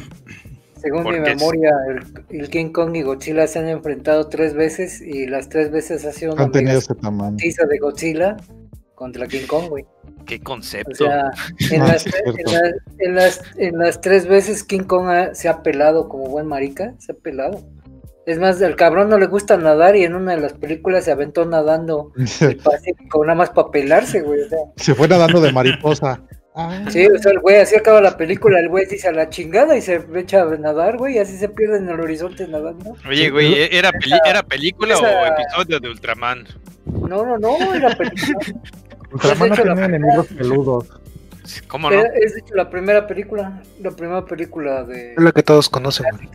[0.80, 5.26] según mi memoria, el, el King Kong y Godzilla se han enfrentado tres veces y
[5.26, 7.32] las tres veces ha sido una Han tenido mega ese tamaño.
[7.32, 8.36] putiza de Godzilla
[8.94, 9.84] contra King Kong, güey.
[10.26, 10.94] Qué O concepto.
[11.06, 11.30] sea,
[11.70, 12.64] en, Ah, las, sí, en, las,
[12.98, 16.94] en, las, en las tres veces King Kong ha- se ha pelado como buen marica,
[16.98, 17.60] se ha pelado.
[18.26, 21.10] Es más, al cabrón no le gusta nadar y en una de las películas se
[21.12, 24.42] aventó nadando el Pacífico nada más para pelarse, güey.
[24.42, 26.20] O sea, Se fue nadando de mariposa.
[26.60, 29.30] Ah, sí, o sea, el güey así acaba la película, el güey dice a la
[29.30, 32.96] chingada y se echa a nadar, güey, y así se pierde en el horizonte nadando.
[33.08, 36.48] Oye, güey, ¿e-, ¿era, peli- ¿era película o episodio de Ultraman?
[36.86, 38.38] No, no, no, era película.
[39.12, 40.86] Ultraman no hecho, la tenía enemigos peludos.
[41.68, 41.96] ¿Cómo no?
[41.96, 45.12] Es de hecho la primera película, la primera película de...
[45.12, 46.28] Es lo que todos conocen, güey.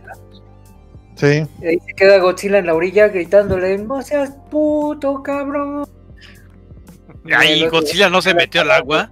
[1.16, 1.46] Sí.
[1.60, 5.82] Y ahí se queda Godzilla en la orilla gritándole, no seas puto, cabrón.
[5.82, 9.10] Otro Godzilla no se metió al agua.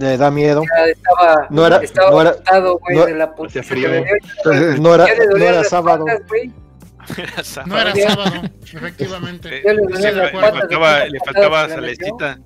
[0.00, 0.62] Le da miedo.
[0.86, 3.88] estaba, No era- estaba no era- asustado, güey, no- de la Hacía frío.
[3.90, 4.80] que.
[4.80, 6.04] No era, no era sábado.
[6.06, 7.66] patas.
[7.66, 9.50] No era sábado, efectivamente.
[9.62, 12.38] Le Sí, le, de faltaba, le faltaba que salecita.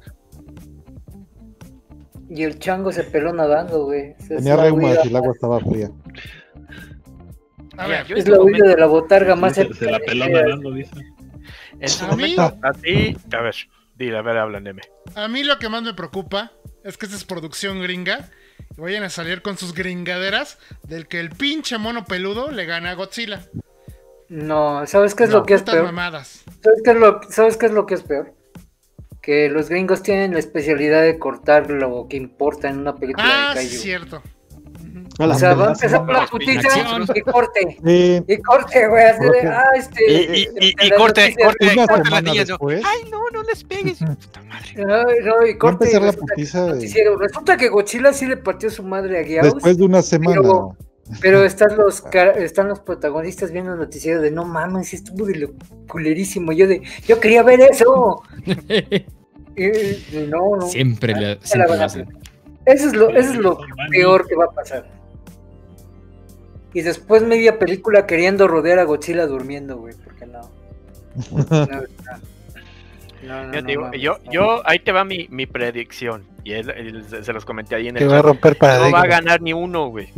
[2.29, 4.15] Y el chango se peló nadando, güey.
[4.19, 5.91] Es Tenía reumas huida y el agua estaba fría.
[7.77, 10.05] A ver, Yo Es en la huida de la botarga más Se, se la de
[10.05, 10.95] peló nadando, dice.
[11.79, 13.55] En su momento, a ti, a ver,
[13.97, 14.81] dile, a ver, hablan de mí.
[15.15, 16.51] a mí lo que más me preocupa
[16.87, 18.31] es que esta es producción gringa.
[18.77, 22.91] Y vayan a salir con sus gringaderas del que el pinche mono peludo le gana
[22.91, 23.43] a Godzilla.
[24.29, 25.85] No, ¿sabes qué es No, lo que es peor?
[25.85, 26.43] mamadas.
[26.63, 28.35] ¿Sabes qué, es lo, ¿Sabes qué es lo que es peor?
[29.23, 33.55] Que los gringos tienen la especialidad de cortar lo que importa en una película Ah,
[33.55, 33.77] de Kaiju.
[33.83, 34.23] cierto.
[35.19, 37.07] O sea, va a empezar por la acción.
[37.15, 37.79] y corte.
[37.85, 40.13] Sí, Y corte, güey, así de, ah, este...
[40.13, 42.19] Y, y, y, y las corte, corte, corte la
[42.85, 43.99] Ay, no, no les pegues.
[43.99, 44.69] Puta madre.
[44.77, 45.85] Ay, no, y va a corte.
[45.85, 48.83] empezar la resulta que putiza el de- noticiero- Resulta que Godzilla sí le partió su
[48.83, 49.55] madre a Giaus.
[49.55, 50.41] después de una semana.
[50.43, 50.77] Pero-
[51.21, 52.03] Pero están los
[52.37, 55.51] están los protagonistas viendo el noticiero de no mames, estuvo de lo
[55.87, 56.51] culerísimo.
[56.53, 58.23] Yo de yo quería ver eso.
[59.59, 60.67] Y, y no, no.
[60.67, 62.19] Siempre, le- Ya siempre la lo van a hacen.
[62.67, 63.59] Eso es lo, eso es lo
[63.91, 64.87] peor que va a pasar.
[66.77, 70.43] Y después media película queriendo rodear a Godzilla durmiendo, güey, porque no.
[71.31, 71.47] No,
[73.23, 76.25] no, no, no, Yo, digo, yo, yo, ahí te va mi, mi predicción.
[76.45, 79.01] Y él- él- se los comenté ahí en Que el va a romper No va
[79.01, 80.09] a ganar ni uno, güey.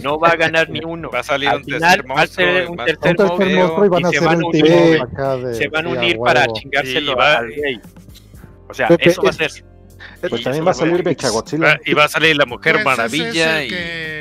[0.00, 1.10] No va a ganar ni uno.
[1.10, 2.46] Va a salir Al un final tercer va a monstruo.
[2.46, 3.58] ser y un tercer Un tercer feo.
[3.58, 5.54] monstruo y van y a se ser van unir, acá de.
[5.54, 6.54] Se van a unir para huevo.
[6.54, 7.80] chingárselo Sí, va- al rey.
[8.68, 9.64] O sea, Pepe, eso va a es- ser.
[10.20, 11.80] Pues Y también va a salir Mechagodzilla.
[11.84, 13.64] Y va a salir la Mujer Pues Maravilla.
[13.64, 14.15] y que-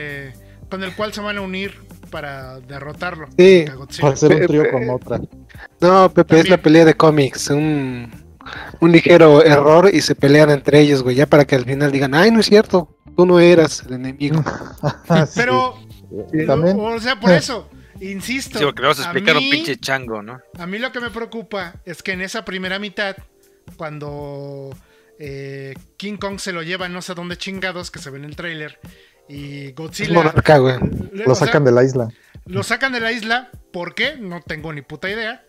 [0.76, 1.74] con el cual se van a unir
[2.12, 3.30] para derrotarlo.
[3.38, 3.66] Sí.
[4.02, 5.22] Para hacer un trío con otra.
[5.80, 7.50] No, Pepe, es la pelea de cómics.
[7.50, 8.12] Un,
[8.82, 11.16] un ligero error y se pelean entre ellos, güey.
[11.16, 14.44] Ya para que al final digan, ay, no es cierto, tú no eras el enemigo.
[15.08, 15.32] Sí.
[15.36, 15.80] Pero,
[16.46, 17.70] también, o sea, por eso,
[18.02, 18.60] insisto.
[18.60, 20.40] Sí, porque le vas a explicar un mí- pinche chango, ¿no?
[20.60, 23.16] A mí lo que me preocupa es que en esa primera mitad,
[23.78, 24.76] cuando
[25.20, 28.36] eh, King Kong se lo lleva no sé dónde chingados, que se ve en el
[28.36, 28.80] tráiler,
[29.28, 30.14] y Es Godzilla...
[30.14, 30.76] monarca, güey.
[31.14, 32.10] le- lo sacan de la isla.
[32.46, 34.18] lo sacan de la isla, ¿por qué?
[34.20, 35.44] No tengo ni puta idea.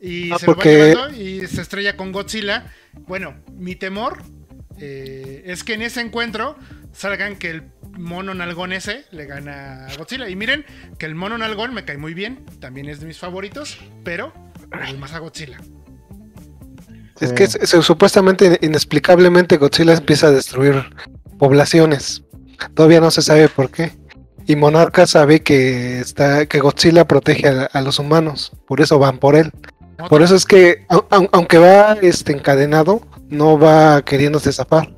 [0.00, 2.66] Y Ah, se lo va y se estrella con Godzilla.
[3.06, 4.22] Bueno, mi temor
[4.78, 6.56] eh, es que en ese encuentro
[6.92, 7.62] salgan que el
[7.98, 10.28] mono nalgón ese le gana a Godzilla.
[10.28, 10.64] Y miren
[10.98, 14.32] que el mono nalgón me cae muy bien, también es de mis favoritos, pero
[14.98, 15.58] más a Godzilla.
[17.20, 20.82] Es que supuestamente, inexplicablemente, Godzilla empieza a destruir
[21.38, 22.22] poblaciones.
[22.74, 23.92] Todavía no se sabe por qué.
[24.46, 29.18] Y Monarca sabe que está que Godzilla protege a, a los humanos, por eso van
[29.18, 29.52] por él.
[30.08, 34.92] Por eso es que, au- au- aunque va este encadenado, no va queriéndose zafar.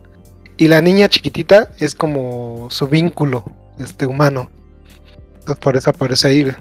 [0.56, 3.44] Y la niña chiquitita es como su vínculo
[3.78, 4.51] este humano.
[5.40, 6.43] Entonces por eso aparece ahí.
[6.44, 6.55] güey.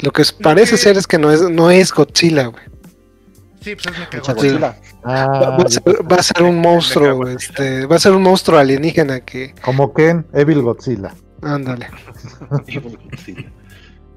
[0.00, 2.64] Lo que parece ser es que no es, no es Godzilla, güey.
[3.60, 4.32] Sí, pues es Sí.
[4.32, 4.76] Godzilla.
[5.04, 8.22] Ah, Va, va a ser, va a ser un monstruo, este, va a ser un
[8.22, 11.14] monstruo alienígena que, como Ken, Evil Godzilla.
[11.42, 11.88] ándale.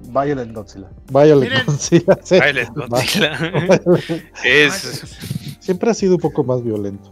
[0.06, 0.90] Violent Godzilla.
[1.10, 1.65] Violent Miren.
[1.65, 2.20] Godzilla.
[2.24, 2.36] sí.
[2.40, 4.24] Violent Godzilla.
[4.44, 5.18] es
[5.60, 7.11] Siempre ha sido un poco más violento.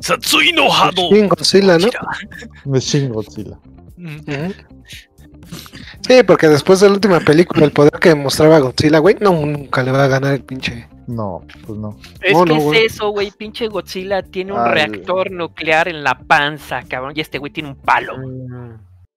[0.00, 1.10] Satsui no Hado.
[1.28, 1.88] Godzilla, ¿no?
[2.64, 3.58] Machine Godzilla.
[3.98, 4.54] Ujú.
[6.06, 9.82] Sí, porque después de la última película, el poder que mostraba Godzilla, güey, no, nunca
[9.82, 10.86] le va a ganar el pinche.
[11.06, 11.98] No, pues no.
[12.20, 12.84] Es No, que no, es güey.
[12.86, 13.30] eso, güey.
[13.30, 14.72] Pinche Godzilla tiene un Ay.
[14.72, 17.12] reactor nuclear en la panza, cabrón.
[17.16, 18.16] Y este güey tiene un palo.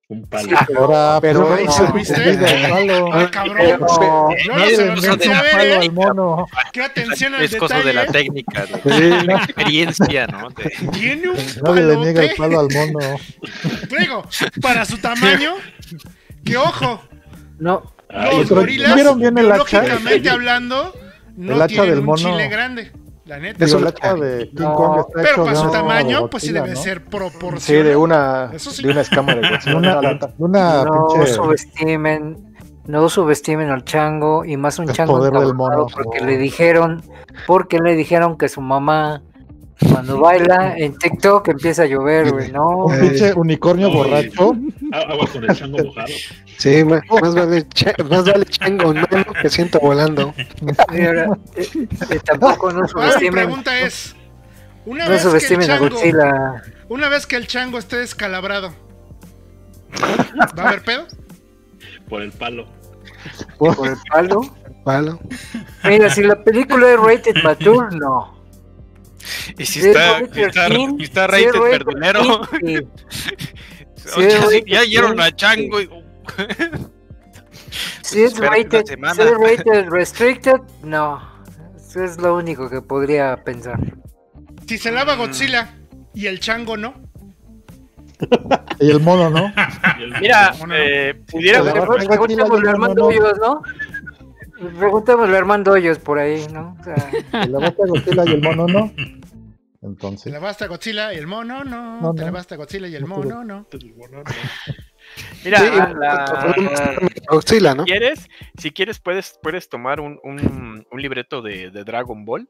[0.09, 0.57] Un palo.
[0.77, 2.29] Ahora, pero pues, eso, no, ¿viste?
[2.29, 2.37] el
[2.71, 3.09] palo.
[3.13, 3.57] Ay, cabrón.
[3.79, 5.17] No, No,
[5.51, 6.45] palo al mono.
[6.71, 10.49] Qué atención al Es cosa de la técnica, de la experiencia, ¿no?
[10.49, 13.17] De- Tiene un Nadie le niega el palo al mono.
[13.99, 14.23] Digo,
[14.61, 15.55] para su tamaño,
[16.47, 17.01] que ojo,
[17.59, 19.81] No, Ay, los gorilas, ¿vieron bien el hacha?
[19.81, 20.93] biológicamente hablando,
[21.35, 22.17] no El hacha tienen del un mono.
[22.17, 22.91] chile grande.
[23.25, 23.65] La neta.
[23.65, 26.43] Digo, un el hacha de King No, Kong está Pero hecho para su tamaño, pues
[26.43, 26.75] sí debe ¿no?
[26.77, 27.83] ser Sí, proporcional.
[27.85, 28.83] de una, Eso sí.
[28.83, 29.39] de una escama de
[29.75, 30.27] una, lata.
[30.27, 31.33] de una no pinche.
[31.33, 32.55] subestimen,
[32.85, 35.87] no subestimen al chango y más un El chango poder del mono.
[35.93, 37.01] porque le dijeron,
[37.45, 39.21] porque le dijeron que su mamá
[39.91, 42.85] cuando baila en TikTok empieza a llover, güey, no.
[42.85, 44.55] Un pinche unicornio borracho.
[44.91, 46.07] Ah, Agua con el chango mojado.
[46.57, 47.67] Sí, más vale,
[48.09, 50.33] más vale chango en mano que siento volando.
[50.93, 51.67] Y ahora, eh,
[52.09, 54.15] eh, tampoco no Ahora mi subestimen, pregunta es,
[54.85, 56.63] una no vez que el a chango, Godzilla.
[56.89, 58.73] una vez que el chango esté descalabrado,
[60.57, 61.05] ¿va a haber pedo?
[62.09, 62.67] Por el palo.
[63.57, 64.41] por el palo.
[64.83, 65.19] Palo.
[65.83, 68.36] Mira, si la película es rated mature, no.
[69.57, 72.41] Y si Si es está, si está, 13, si está si es rated perdonero.
[72.51, 72.87] 15,
[73.95, 75.35] Si Oye, es sí, rated ya oyeron a 13.
[75.35, 75.81] Chango.
[75.81, 75.89] y-
[78.01, 79.13] Si es rated, semana.
[79.15, 81.21] si es rated restricted, no.
[81.75, 83.79] Eso es lo único que podría pensar.
[84.67, 85.73] Si se lava Godzilla
[86.13, 86.93] y el chango no,
[88.79, 89.53] Y el mono, ¿no?
[90.21, 93.61] Mira, eh, pudiera Armando no.
[94.57, 96.75] Preguntémosle a Armando Hoyos por ahí, ¿no?
[96.79, 96.95] O sea,
[97.45, 98.91] Y la bota Godzilla y el mono, ¿no?
[99.81, 102.25] Entonces, le basta Godzilla y el mono no, No, te no.
[102.27, 103.65] le basta Godzilla y el mono no.
[105.43, 105.65] Mira, Sí,
[105.99, 106.95] la-
[107.29, 107.83] Godzilla, ¿no?
[107.83, 112.47] si quieres, si quieres puedes, puedes tomar un, un- un libreto de, de Dragon Ball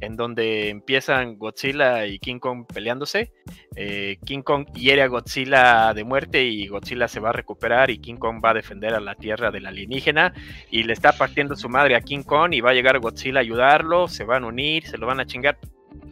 [0.00, 3.32] en donde empiezan Godzilla y King Kong peleándose.
[3.76, 7.98] eh, King Kong hiere a Godzilla de muerte y Godzilla se va a recuperar y
[7.98, 10.32] King Kong va a defender a la tierra del alienígena
[10.70, 13.42] y le está partiendo su madre a King Kong y va a llegar Godzilla a
[13.42, 15.58] ayudarlo, se van a unir, se lo van a chingar.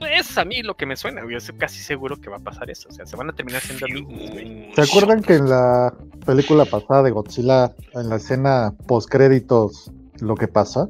[0.01, 2.71] Es a mí lo que me suena, yo estoy casi seguro que va a pasar
[2.71, 4.73] eso, o sea, se van a terminar siendo amigos, güey.
[4.75, 5.93] ¿se acuerdan que en la
[6.25, 9.91] película pasada de Godzilla, en la escena post créditos,
[10.21, 10.89] lo que pasa?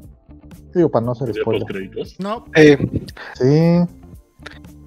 [0.73, 1.63] Digo, para no ¿De spoiler.
[1.63, 2.19] postcréditos?
[2.19, 2.77] No, Eh,
[3.35, 3.79] Sí,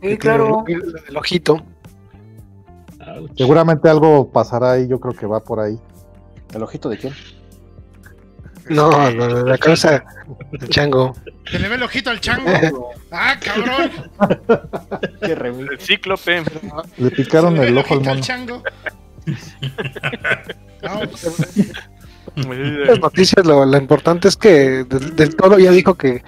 [0.01, 0.65] sí, claro.
[0.66, 1.61] El, el ojito.
[3.05, 3.33] Ouch.
[3.37, 5.79] seguramente algo pasará ahí, yo creo que va por ahí.
[6.55, 7.12] ¿El ojito de quién?
[8.68, 10.05] No, no, no, la cabeza
[10.52, 11.14] del chango.
[11.51, 12.93] se le ve el ojito al chango.
[13.14, 13.90] Ah, cabrón.
[15.20, 15.32] Qué.
[15.32, 16.43] El cíclope.
[16.97, 18.20] Le picaron ve el ojo al ojito al mono.
[18.20, 18.62] chango.
[20.82, 21.43] No, pues,
[22.89, 26.22] Las noticias, lo, lo importante es que del, del todo ya dijo que,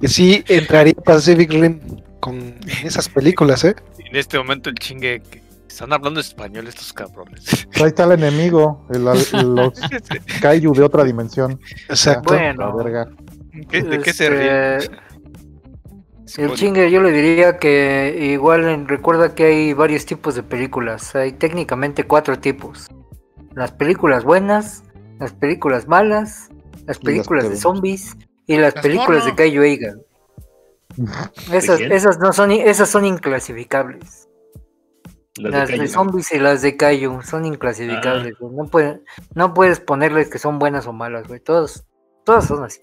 [0.00, 1.80] que sí entraría Pacific Rim
[2.20, 3.74] con esas películas, ¿eh?
[3.98, 5.42] En este momento el chingue que
[5.78, 7.68] Están hablando español estos cabrones.
[7.76, 9.72] Ahí está el enemigo, el, el- los
[10.42, 11.60] kaiju de otra dimensión.
[11.88, 12.34] Exacto.
[12.34, 13.08] La Bueno, ¿Qué- verga.
[13.88, 14.76] ¿De qué se ríe?
[14.78, 20.42] Este, El chingue yo le diría que igual en- recuerda que hay varios tipos de
[20.42, 21.14] películas.
[21.14, 22.88] Hay técnicamente cuatro tipos.
[23.54, 24.82] Las películas buenas,
[25.20, 26.48] las películas malas,
[26.88, 28.16] las películas de zombies
[28.48, 29.24] y las, Las películas porno.
[29.26, 30.02] de Kaiju Eigen.
[31.52, 34.24] Esas, esas no son esas son inclasificables.
[35.38, 38.36] Las Las de zombies y las de Kaiju son inclasificables.
[38.38, 38.54] güey.
[38.54, 39.00] No, puede-
[39.34, 41.40] no puedes ponerles que son buenas o malas, güey.
[41.40, 41.84] Todos,
[42.24, 42.80] todas son así.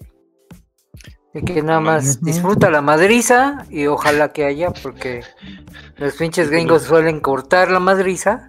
[1.34, 5.22] Así que nada más disfruta la madriza y ojalá que haya, porque
[5.98, 8.48] los pinches gringos suelen cortar la madriza.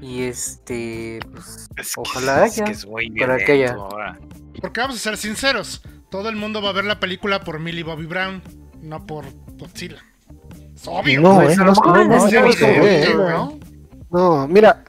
[0.00, 2.64] Y este, pues, Es que- ojalá es haya.
[2.64, 3.72] que es muy para que haya.
[3.74, 4.18] ahora.
[4.60, 7.84] Porque vamos a ser sinceros, todo el mundo va a ver la película por Millie
[7.84, 8.42] Bobby Brown,
[8.82, 9.24] no por
[9.56, 10.02] Godzilla.
[10.86, 11.20] Obvio.
[11.20, 13.58] No, no, no, no, ese no, video, no, evidente, no, ¿no?
[14.10, 14.84] No, mira,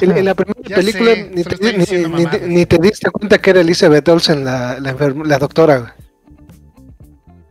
[0.00, 2.30] en, en la primera Ya película sé, ni, te, ni- ni- mamá.
[2.46, 4.94] ni te diste cuenta que era Elizabeth Olsen la, la,
[5.24, 5.78] la doctora.
[5.78, 5.90] güey.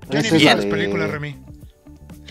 [0.10, 1.38] Ya ni Esa vi es la las de- películas, Remy.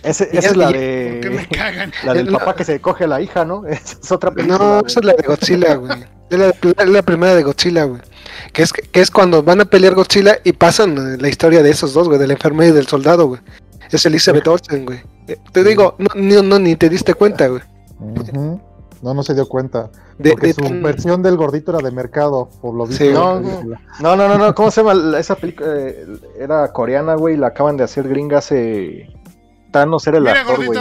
[0.03, 1.49] Ese- esa es- es la Porque me de.
[1.49, 1.93] cagan.
[2.05, 2.39] La del No.
[2.39, 3.67] papá que se coge a la hija, ¿no?
[3.69, 4.59] Esa es otra película.
[4.59, 4.87] No, güey.
[4.87, 5.93] esa es la de Godzilla, güey.
[6.31, 8.01] Es la, es la primera de Godzilla, güey.
[8.53, 11.93] Que es, que es cuando van a pelear Godzilla y pasan la historia de esos
[11.93, 13.41] dos, güey, del enfermero y del soldado, güey.
[13.91, 15.01] Es Elizabeth Olsen, güey.
[15.53, 17.63] Te digo, no, ni- no, ni te diste cuenta, güey.
[19.03, 19.91] No, no se dio cuenta.
[20.19, 23.03] De- Porque de su versión del gordito era de mercado, por lo visto.
[23.03, 23.41] Sí, no.
[23.41, 24.55] No, no, no, no.
[24.55, 25.71] ¿Cómo se llama la- esa película?
[25.75, 26.07] Eh,
[26.39, 27.37] era coreana, güey.
[27.39, 29.09] La acaban de hacer gringa hace.
[29.71, 30.79] Thanos era el Mira, actor, güey.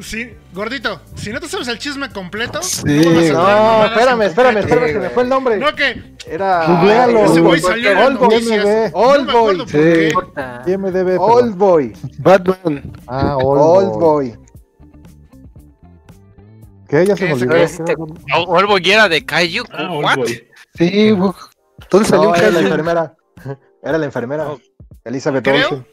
[0.00, 4.98] Sí, gordito, si no te sabes el chisme completo, Sí, no espérame, espérame, espérame, se
[4.98, 5.58] me fue el nombre.
[5.58, 6.66] No que Era.
[6.66, 7.24] Googlealo.
[7.26, 8.90] ese güey Old salió en Boy.
[8.94, 9.56] Old Boy.
[9.58, 10.70] por Sí.
[10.70, 11.92] IMDb, pero- Old Boy.
[12.18, 12.92] Batman.
[13.06, 14.30] Ah, Old, Old Boy.
[14.30, 14.38] Boy.
[16.88, 17.06] ¿Qué?
[17.06, 17.52] Ya se me olvidó.
[17.54, 19.64] ve si te- O- Olvo y era de Kaiju.
[19.72, 20.16] Ah.
[20.74, 21.08] Sí.
[21.90, 23.14] ¿Dónde salió No, un era la enfermera.
[23.82, 24.48] Era la enfermera.
[24.48, 24.60] Oh.
[25.04, 25.86] Elizabeth Olsen.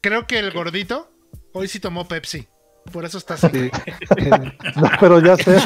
[0.00, 1.10] creo que el gordito
[1.52, 2.48] hoy sí tomó Pepsi.
[2.92, 3.48] Por eso está así.
[3.48, 3.70] Sí.
[4.76, 5.56] No, pero ya sé.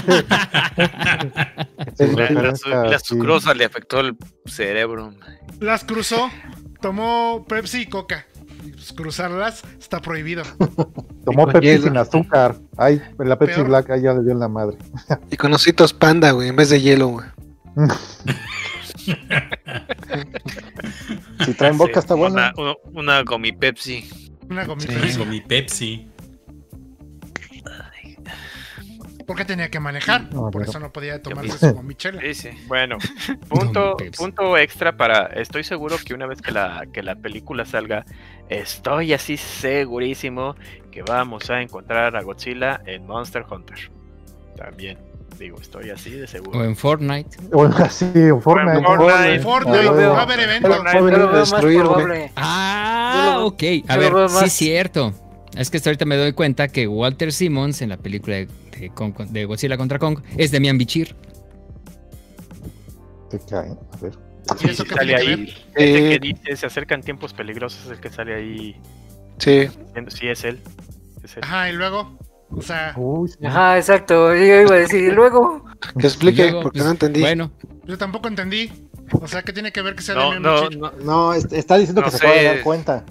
[1.98, 3.18] La, la, sí.
[3.54, 4.16] le afectó el
[4.46, 5.12] cerebro.
[5.60, 6.30] Las cruzó,
[6.80, 8.26] tomó Pepsi y Coca.
[8.64, 10.42] Y, pues, cruzarlas está prohibido.
[11.24, 11.82] Tomó Pepsi hielo.
[11.84, 12.56] sin azúcar.
[12.76, 13.68] Ay, la Pepsi Peor.
[13.68, 14.76] Black, ahí ya le dio en la madre.
[15.30, 17.26] Y con ositos panda, güey, en vez de hielo, güey.
[21.44, 22.52] Si traen boca, Sí, está buena.
[22.56, 24.08] Una, una, una gomi Pepsi.
[24.50, 24.92] Una gomita.
[24.92, 24.98] Sí.
[24.98, 25.18] Pepsi.
[25.18, 26.10] Con mi Pepsi.
[29.26, 30.32] Porque tenía que manejar.
[30.32, 31.94] No, por eso no podía tomarse su.
[32.20, 32.50] Sí, sí.
[32.68, 32.96] Bueno,
[33.48, 35.26] punto, punto extra para.
[35.26, 38.04] Estoy seguro que una vez que la, que la película salga,
[38.48, 40.54] estoy así segurísimo
[40.92, 43.90] que vamos a encontrar a Godzilla en Monster Hunter.
[44.56, 44.98] También,
[45.38, 46.64] digo, estoy así de O seguro.
[46.64, 47.36] en Fortnite.
[47.50, 48.82] Bueno, sí, en Fortnite.
[48.82, 49.40] Fortnite.
[49.40, 50.12] Fortnite, veo.
[50.12, 51.84] va a haber Destruir.
[52.36, 53.62] Ah, ok.
[53.88, 55.12] A ver, sí es cierto.
[55.56, 58.90] Es que hasta ahorita me doy cuenta que Walter Simmons en la película de, de
[58.90, 61.14] Kong- de Godzilla contra Kong es Demian Bichir.
[63.30, 63.70] Te cae.
[63.70, 64.12] A ver.
[64.62, 65.54] ¿Y eso qué sale que ahí.
[65.74, 68.80] Ese Eh, que dice se acercan tiempos peligrosos es el que sale ahí.
[69.38, 69.68] sí.
[70.08, 70.60] Sí, es él.
[71.24, 71.42] Es él.
[71.42, 72.16] Ajá, y luego.
[72.50, 73.44] O sea, Uy, sí.
[73.44, 74.32] Ajá, exacto.
[74.34, 75.64] Yo iba a decir, y luego.
[75.98, 77.20] Que explique, Luego, porque pues, no entendí.
[77.20, 77.50] Bueno,
[77.84, 78.70] yo tampoco entendí.
[79.12, 80.78] O sea, ¿qué tiene que ver que sea No, de no, Bichir?
[80.78, 80.92] no.
[81.02, 82.46] No, es- está diciendo No que se acaba de sé.
[82.46, 83.04] dar cuenta.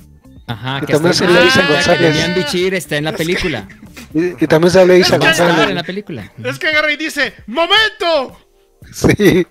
[0.47, 0.77] Ajá.
[0.81, 2.13] Y Que también hasta se le ahorita dice me doy cuenta que González.
[2.23, 3.67] Demian Bichir está en la película.
[4.13, 5.76] Y, y también sale Isa que- estar en González.
[5.76, 6.31] la película.
[6.43, 8.39] Es que agarra y dice: ¡Momento!
[8.93, 9.45] Sí.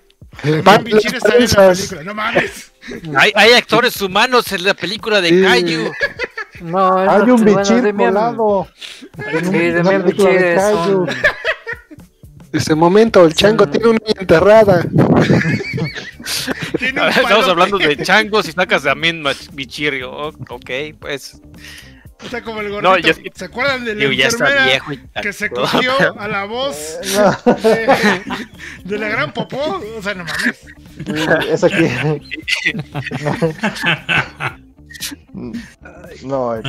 [0.63, 2.03] Van Bichir está en la película.
[2.03, 2.71] No mames.
[3.17, 5.41] Hay, hay actores humanos en la película de Sí.
[6.61, 8.67] No, Hay un que- bueno, bichir volado.
[9.17, 11.09] Sí, Demian película de Bichir es un-
[12.57, 13.71] Ese momento, el chango Sí.
[13.71, 14.85] tiene una enterrada.
[16.79, 18.85] Tiene un Estamos hablando de changos y sacas
[19.53, 20.11] Bichirio.
[20.11, 20.69] Oh, ok,
[20.99, 21.39] pues.
[22.25, 23.09] O sea, como el No, gordito.
[23.09, 25.23] yo- ¿Se acuerdan de la Digo, ya está enfermera viejo y tal.
[25.23, 26.75] que se cogió a la voz
[27.63, 27.87] de,
[28.85, 29.81] de la gran popó?
[29.97, 31.47] O sea, no mames.
[31.49, 31.87] Esa aquí.
[36.23, 36.63] No, eh,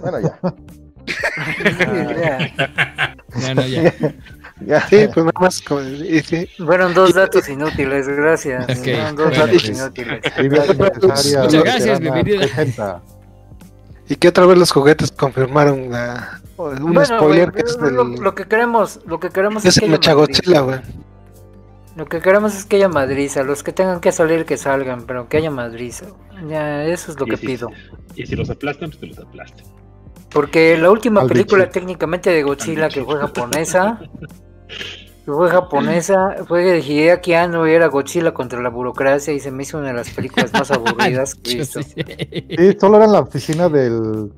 [0.00, 0.38] bueno, ya.
[1.04, 2.54] Ya.
[3.36, 3.92] No, no, ya.
[4.60, 4.86] Ya.
[4.88, 5.60] Sí, pues nada más.
[5.62, 6.46] como- y sí.
[6.58, 8.64] Fueron dos datos inútiles, gracias.
[8.64, 9.78] Ok, Fueron dos bueno, datos pues.
[9.78, 10.20] inútiles.
[10.36, 11.98] Trivia innecesaria, Muchas gracias.
[11.98, 13.02] 60.
[14.08, 18.20] Y que otra vez los juguetes confirmaron la- un Bueno, spoiler que es lo, del.
[18.22, 20.80] lo que queremos, lo que queremos es es que el haya güey.
[21.96, 23.42] Lo que queremos es que haya madriza.
[23.44, 26.06] Los que tengan que salir, que salgan, pero que haya madriza.
[26.48, 27.70] Ya, eso es lo Y que si- pido.
[28.14, 29.64] Y si los aplastan, pues que los aplastan.
[30.30, 34.00] Porque la última Al película técnicamente de Godzilla que fue japonesa,
[35.26, 39.62] fue japonesa, fue de Hideaki Anno y era Godzilla contra la burocracia y se me
[39.62, 41.80] hizo una de las películas más aburridas que he visto.
[41.82, 44.30] Sí, solo era en la oficina del.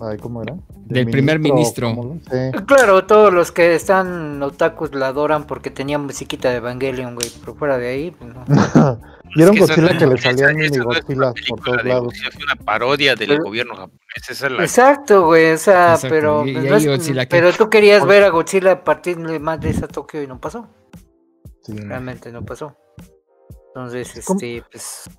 [0.00, 0.54] Ay, ¿Cómo era?
[0.84, 1.88] Del primer ministro.
[1.94, 2.64] ¿cómo lo- Sí.
[2.66, 7.54] Claro, todos los que están otakus la adoran porque tenía musiquita de Evangelion, güey, pero
[7.54, 8.44] fuera de ahí, pues no.
[9.36, 12.14] Es que esa Godzilla no- que le salían mini no es Godzillas por todos lados.
[12.32, 14.00] Fue una parodia del Pero- gobierno japonés.
[14.30, 17.26] Esa es la Exacto, güey, o sea, Exacto, pero y- y no ahí es- Godzilla
[17.26, 20.26] que- pero tú querías ver a Godzilla a partir de más de esa Tokio y
[20.26, 20.68] no pasó.
[21.62, 21.74] Sí.
[21.76, 22.76] Realmente no pasó.
[23.74, 24.38] Entonces, ¿Cómo?
[24.40, 25.10] este, pues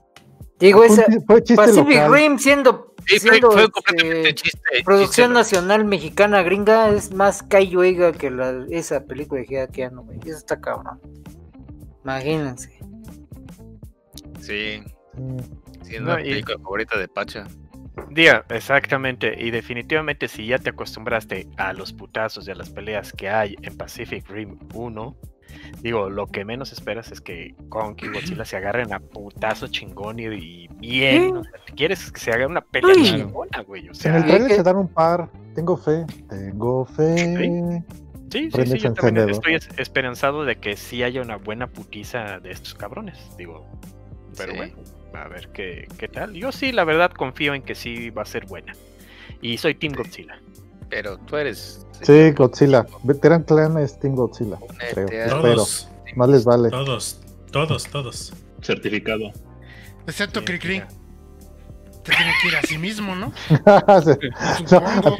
[0.60, 2.12] digo esa Pacific local.
[2.14, 4.60] Rim siendo, Sí, fue, siendo, fue este, completamente chiste.
[4.86, 10.20] producción chiste, nacional mexicana gringa es más Kaiyoiga que la, esa película de Anno, güey.
[10.26, 11.00] Eso está cabrón.
[12.04, 12.78] Imagínense.
[14.42, 14.84] Sí, Sí.
[15.84, 17.46] sí, es No, la y- película favorita de Pacha.
[18.12, 19.34] Diga, exactamente.
[19.44, 23.56] Y definitivamente si ya te acostumbraste a los putazos y a las peleas que hay
[23.64, 25.18] en Pacific Rim 1,
[25.82, 30.20] digo, lo que menos esperas es que Kong y Godzilla se agarren a putazo chingón
[30.20, 31.38] y, y bien.
[31.38, 33.04] O sea, quieres que se haga una pelea Uy.
[33.04, 33.86] chingona, güey.
[33.88, 35.30] O En sea, el trailer que- se dan un par.
[35.56, 36.06] Tengo fe.
[36.30, 37.84] Tengo fe.
[38.32, 42.40] sí, sí, sí, yo también estoy es- esperanzado de que sí haya una buena putiza
[42.40, 43.18] de estos cabrones.
[43.38, 43.66] Digo,
[44.38, 44.58] pero Sí.
[44.58, 44.76] bueno,
[45.14, 46.34] a ver qué, qué tal.
[46.34, 48.74] Yo sí, la verdad, confío en que sí va a ser buena.
[49.42, 50.40] Y soy Team Godzilla.
[50.90, 51.86] Pero tú eres.
[52.02, 52.86] Sí, Godzilla.
[53.04, 54.58] Veteran Clan es Team Godzilla.
[54.94, 55.08] Creo.
[55.08, 55.42] Espero.
[55.42, 56.70] Todos, Más les vale.
[56.70, 57.20] todos,
[57.52, 58.34] todos, todos.
[58.62, 59.32] Certificado.
[60.06, 60.82] Excepto Cricri.
[62.04, 63.34] Te tiene que ir a sí mismo, ¿no?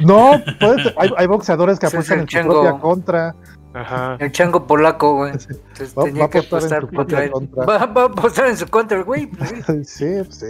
[0.00, 2.62] no, pues, hay, hay boxeadores que apuestan el en su chango.
[2.62, 3.34] propia contra.
[3.74, 4.16] Ajá.
[4.18, 5.32] El chango polaco, güey.
[5.32, 7.30] Entonces Va- va tenía a que apostar en apostar su contra él.
[7.30, 7.64] contra.
[7.66, 9.26] Va, va a apostar en su contra, el güey.
[9.26, 9.56] pues, sí.
[9.84, 10.46] Sí, pues, sí.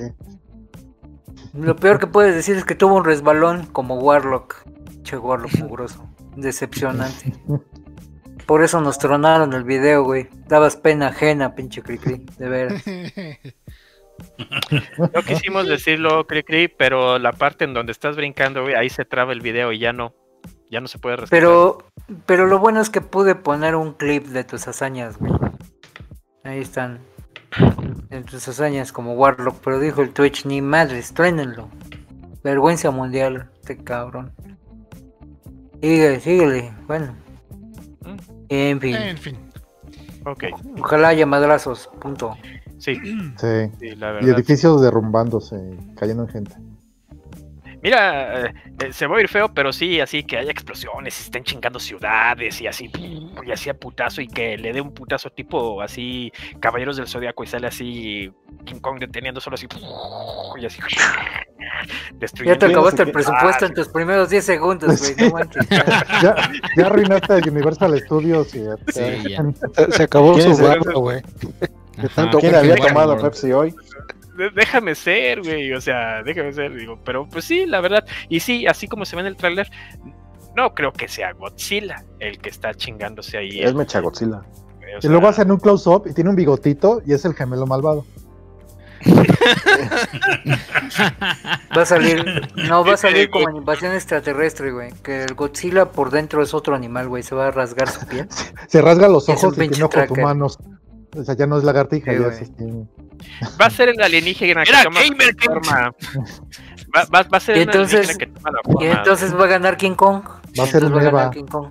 [1.55, 4.55] Lo peor que puedes decir es que tuvo un resbalón como Warlock.
[5.09, 6.07] Che, Warlock mugroso.
[6.37, 7.33] Decepcionante.
[8.47, 10.29] Por eso nos tronaron el video, güey.
[10.49, 12.27] Dabas pena ajena, pinche Cricri.
[12.39, 12.85] De veras.
[14.99, 19.05] No quisimos decirlo, Cri Cri, pero la parte en donde estás brincando, güey, ahí se
[19.05, 20.13] traba el video y ya no.
[20.69, 21.39] Ya no se puede respetar.
[21.39, 21.79] Pero,
[22.27, 25.33] pero lo bueno es que pude poner un clip de tus hazañas, güey.
[26.43, 26.99] Ahí están.
[28.11, 29.61] En tus hazañas como Warlock.
[29.63, 31.69] Pero dijo el Twitch, ni madres, truénenlo.
[32.43, 34.33] Vergüenza mundial, este cabrón.
[35.81, 36.73] Síguele, síguele.
[36.87, 37.15] Bueno.
[38.49, 38.95] En fin.
[38.97, 39.37] en fin.
[40.27, 40.45] Ok,
[40.81, 41.89] Ojalá haya madrazos.
[42.01, 42.37] Punto.
[42.79, 43.71] sí, Sí.
[43.79, 44.29] sí, la Y verdad.
[44.31, 45.57] edificios derrumbándose,
[45.97, 46.57] cayendo en gente.
[47.83, 51.45] Mira, eh, eh, se va a ir feo, pero sí, así que haya explosiones, estén
[51.45, 52.91] chingando ciudades y así,
[53.47, 57.45] y así a putazo, y que le dé un putazo tipo así, Caballeros del Zodiaco,
[57.45, 58.33] y sale así
[58.65, 59.69] King Kong deteniendo solo así,
[60.61, 62.59] y así, Ya destruyendo.
[62.59, 65.29] te acabaste el que- presupuesto Ah, en tus primeros 10 segundos, güey.
[65.29, 65.69] No manches.
[66.23, 66.35] Ya,
[66.77, 69.01] ya arruinaste el Universal Studios y Sí,
[69.31, 69.45] ya.
[69.93, 71.19] Se, acabó ¿Quién su barro, güey.
[71.97, 73.17] Ajá, tanto ¿Quién porque había tomado.
[73.21, 73.75] Pepsi hoy?
[74.55, 78.67] Déjame ser, güey, o sea, déjame ser, digo, pero pues sí, la verdad, y sí,
[78.67, 79.71] así como se ve en el tráiler,
[80.57, 83.63] no creo que sea Godzilla el que está chingándose ahí.
[83.63, 84.43] Es Mecha Godzilla.
[84.77, 87.67] güey, o Y luego hacen un close-up y tiene un bigotito y es el gemelo
[87.67, 88.05] malvado.
[91.77, 92.25] Va a salir,
[92.69, 94.91] no, va a salir como en invasión extraterrestre, güey.
[95.03, 97.23] Que el Godzilla por dentro es otro animal, güey.
[97.23, 98.29] Se va a rasgar su piel.
[98.69, 100.59] Se rasga los ojos y tiene ojos humanos.
[101.17, 102.65] O sea, ya no es lagartija, Sí, ya es este-
[103.61, 105.95] Va a ser el alienígena que Era toma gamer, la forma.
[106.97, 108.93] Va, va- va a ser Y el entonces- alienígena que toma la Y forma.
[108.93, 110.23] entonces va a ganar King Kong.
[110.25, 111.31] Va a ser Entonces un ganar Eva.
[111.31, 111.71] King Kong.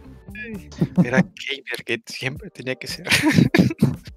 [1.04, 3.08] Era gamer, que siempre tenía que ser.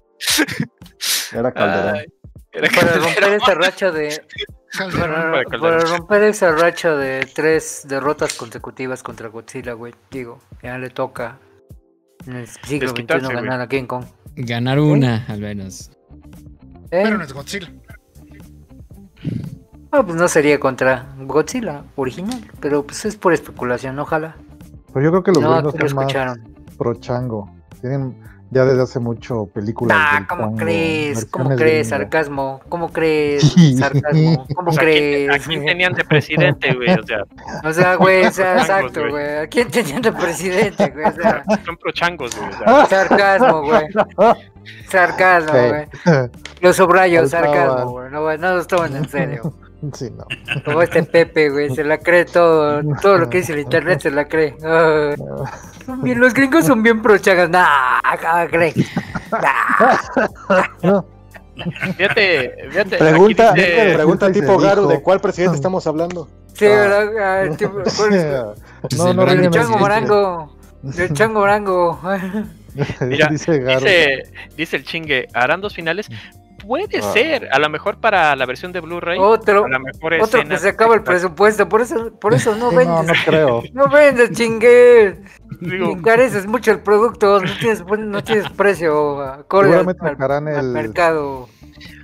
[1.33, 1.95] Era Calderón.
[1.95, 2.05] Ay,
[2.51, 3.03] era Para Calderón.
[3.15, 4.21] romper esa racha de.
[4.77, 9.93] Para, Para romper esa racha de tres derrotas consecutivas contra Godzilla, güey.
[10.09, 11.37] Digo, ya le toca
[12.27, 14.05] en el siglo XXI ganar a King Kong.
[14.45, 15.91] Ganar una, al menos.
[16.91, 17.01] ¿Eh?
[17.03, 17.71] Pero no es Godzilla.
[19.91, 24.35] Ah, pues no sería contra Godzilla original, pero pues es por especulación, ojalá.
[24.93, 26.55] Pero yo creo que los No, gringos son más escucharon.
[26.77, 27.51] pro chango.
[27.81, 28.17] Tienen
[28.51, 29.97] ya desde hace mucho películas.
[29.99, 31.25] Ah, ¿cómo crees?
[31.25, 31.87] ¿Cómo crees?
[31.89, 32.61] Sarcasmo.
[32.69, 33.53] ¿Cómo crees?
[33.79, 34.45] Sarcasmo.
[34.55, 35.29] ¿Cómo O sea, ¿a quién- crees?
[35.29, 36.89] ¿A quién tenían de presidente, güey?
[36.93, 37.23] O sea,
[37.63, 39.37] O sea, güey, o sea, exacto, güey.
[39.37, 41.05] ¿A quién tenían de presidente, güey?
[41.05, 42.49] O sea, son prochangos, güey.
[42.49, 43.87] O sea, sarcasmo, güey.
[44.89, 46.29] Sarcasmo, güey.
[46.61, 48.11] Los subrayos, sarcasmo, güey.
[48.11, 49.53] No, güey, no los tomen en serio.
[49.93, 50.25] Sí, no.
[50.63, 52.81] Como este Pepe, güey, se la cree todo.
[53.01, 54.55] Todo lo que dice el internet se la cree.
[54.63, 55.13] Ah,
[55.85, 57.49] son bien- los gringos son bien prochagas.
[57.49, 58.75] Nah, ¿cómo crees?
[59.31, 61.01] Nah.
[61.97, 62.97] fíjate, fíjate.
[62.97, 64.87] Pregunta, dice- pregunta tipo Garu.
[64.87, 66.27] ¿de cuál presidente estamos hablando?
[66.53, 67.09] Sí, ¿verdad?
[67.51, 68.55] Ah, tipo, por eso.
[68.97, 70.55] no, no, el El ríen chango morango.
[70.97, 71.99] El chango morango.
[73.01, 73.79] Mira, dice Garo.
[73.79, 74.23] Dice,
[74.55, 76.07] dice el chingue, ¿harán dos finales?
[76.71, 77.11] Puede Ah.
[77.11, 79.19] ser, a lo mejor para la versión de Blu-ray.
[79.19, 81.67] Otro, a lo mejor otro que se acaba el presupuesto.
[81.67, 82.87] Por eso, por eso no vendes.
[82.87, 83.61] no, no creo.
[83.73, 85.19] No vendes, chingue.
[85.59, 87.41] Digo, Encareces mucho el producto.
[87.41, 90.71] No tienes, no tienes precio acorde al, Seguramente al- sacarán al el.
[90.71, 91.49] mercado.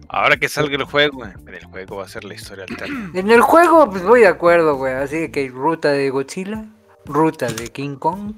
[0.09, 3.09] Ahora que salga el juego, en el juego va a ser la historia alterna.
[3.13, 4.95] En el juego, pues voy de acuerdo, güey.
[4.95, 6.65] Así que hay ruta de Godzilla,
[7.05, 8.33] ruta de King Kong,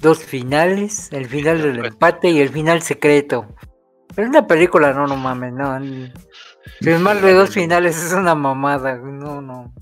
[0.00, 3.46] dos finales, el final del empate y el final secreto.
[4.14, 5.78] Pero en la película, no, no mames, no.
[6.80, 9.72] Filmar de dos finales es una mamada, no, no.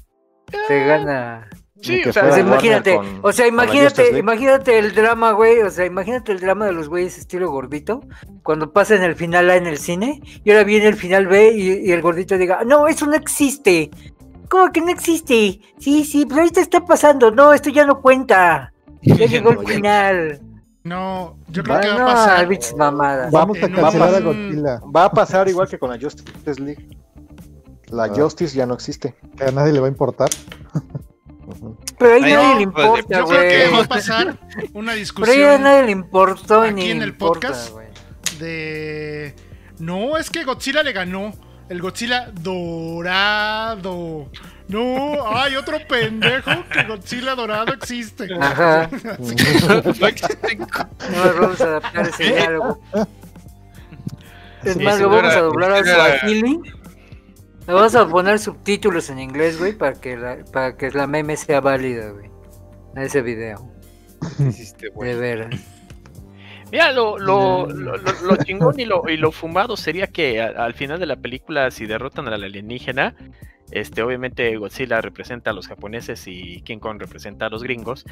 [0.69, 1.49] Se gana.
[1.81, 5.85] Sí, o sea, Warner imagínate, con- o sea, imagínate, imagínate el drama, güey, o sea,
[5.85, 8.01] imagínate el drama de los güeyes estilo gordito,
[8.43, 11.89] cuando pasen el final A en el cine, y ahora viene el final B y,
[11.89, 13.91] y el gordito diga, no, eso no existe.
[14.49, 15.61] ¿Cómo que no existe?
[15.79, 18.73] Sí, sí, pero ahorita está pasando, no, esto ya no cuenta.
[19.03, 20.41] Ya llegó el final.
[20.85, 22.49] No, yo creo Ah, que va a pasar.
[22.77, 23.33] mamadas.
[23.33, 24.81] Vamos a un- cancelar a Godzilla.
[24.95, 26.87] Va a pasar igual que con la Justice League.
[27.89, 28.09] La Ah.
[28.15, 29.15] Justice ya no existe.
[29.47, 30.29] A nadie le va a importar.
[31.99, 33.89] Pero ahí Ay, nadie no, le pues, importa, Yo creo que va a güey.
[33.89, 37.71] pasar una Pero ahí a discusión nadie le importó aquí ni en el importa, podcast.
[37.73, 37.87] güey.
[38.39, 39.35] de.
[39.79, 41.33] No, es que Godzilla le ganó.
[41.69, 44.29] El Godzilla dorado.
[44.69, 48.27] No, hay otro pendejo que Godzilla dorado existe.
[48.41, 48.89] Ajá.
[50.01, 52.81] No existen No vamos a adaptar ese diálogo.
[54.65, 56.59] Es Sí, más, lo vamos a doblar al Swahili.
[57.67, 61.37] Le vamos a poner subtítulos en inglés, güey, para que la, para que la meme
[61.37, 62.31] sea válida, güey.
[62.97, 63.71] A ese video.
[64.39, 65.15] Hiciste, De güey.
[65.15, 65.55] veras.
[66.73, 70.47] Mira, lo, lo, lo, lo- lo chingón y lo, y lo fumado sería que a-
[70.65, 73.15] al final de la película, si derrotan al alienígena,
[73.71, 78.05] este, obviamente Godzilla representa a los japoneses y King Kong representa a los gringos.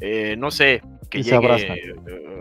[0.00, 1.84] Eh, no sé, que Y se llegue.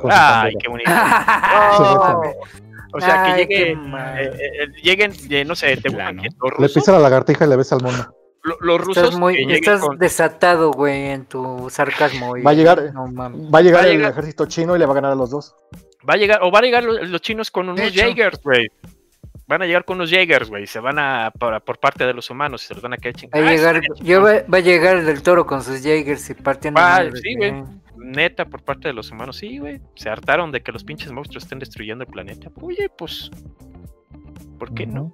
[0.01, 0.59] su ay, bandera.
[0.61, 0.91] qué bonito.
[0.93, 2.31] Ay,
[2.93, 4.17] O sea, que Ay, llegue, mal.
[4.19, 7.57] eh, eh, lleguen, eh, no sé, te que los Le pisa la lagartija y le
[7.57, 8.15] besa al mono.
[8.43, 12.37] lo- los rusos Estás, muy, que lleguen estás con- desatado, güey, en tu sarcasmo.
[12.37, 13.53] y- Va a llegar- No mames.
[13.53, 15.15] Va a llegar Va a el llegar- ejército chino y le va a ganar a
[15.15, 15.55] los dos.
[16.09, 17.91] Va a llegar, o van a llegar los, los chinos con unos.
[17.91, 18.69] Jaegers, güey.
[19.47, 20.65] Van a llegar con unos Jaegers, güey.
[20.65, 23.15] Se van a, por, por parte de los humanos y se los van a quedar
[23.35, 26.33] Va a llegar, yo va, va a llegar el del toro con sus Jaegers y
[26.33, 26.81] partiendo.
[26.81, 27.53] Va, madres, sí, güey.
[27.97, 29.81] Neta, por parte de los humanos, sí, güey.
[29.95, 32.49] Se hartaron de que los pinches monstruos estén destruyendo el planeta.
[32.61, 33.29] Oye, pues.
[34.57, 35.13] ¿Por qué no?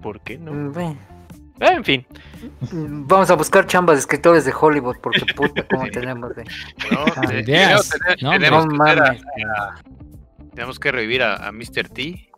[0.00, 0.52] ¿Por qué no?
[0.52, 0.86] Mm, güey.
[1.60, 2.06] Eh, en fin.
[2.72, 6.44] Vamos a buscar chambas de escritores de Hollywood porque puta como tenemos de.
[6.44, 7.90] No, Ah, tenemos-
[8.22, 9.74] No, tenemos no que a- a-
[10.54, 11.88] tenemos que revivir a, a Mr.
[11.92, 12.30] T.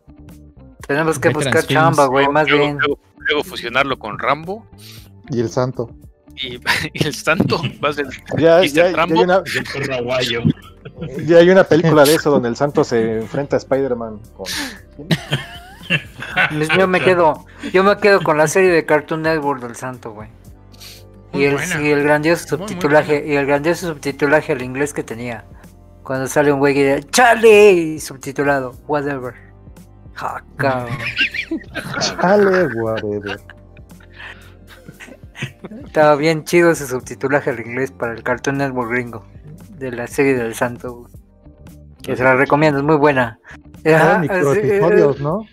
[0.87, 1.69] Tenemos que buscar Films.
[1.69, 2.79] chamba, güey, más luego, bien.
[2.79, 4.67] Luego, luego fusionarlo con Rambo
[5.31, 5.91] Y el santo.
[6.37, 6.57] y,
[6.93, 8.07] y el santo va a ser
[8.39, 8.63] Ya, Mr.
[8.63, 9.21] ya- ya hay Rambo.
[9.23, 9.43] una,
[11.27, 14.47] ya hay una película de eso donde el santo se enfrenta a Spider-Man con.
[16.57, 20.13] Pues Yo me quedo, yo me quedo con la serie de Cartoon Network del Santo,
[20.13, 20.29] güey.
[21.33, 21.81] Y el, buena.
[21.83, 25.45] y el grandioso Muy, muy subtitulaje, y el grandioso subtitulaje al inglés que tenía.
[26.03, 27.73] Cuando sale un güey que dice, ¡Chale!
[27.73, 29.35] y subtitulado, whatever.
[30.21, 30.99] Ah, cabrón.
[32.01, 33.41] Chale, whatever.
[35.87, 39.25] Estaba bien chido ese subtitulaje al inglés para el Cartoon Network gringo.
[39.79, 41.09] De la serie del Santo.
[42.03, 43.39] Que se la recomiendo, es muy buena.
[43.85, 45.47] Eran Ajá, sí, ¿no?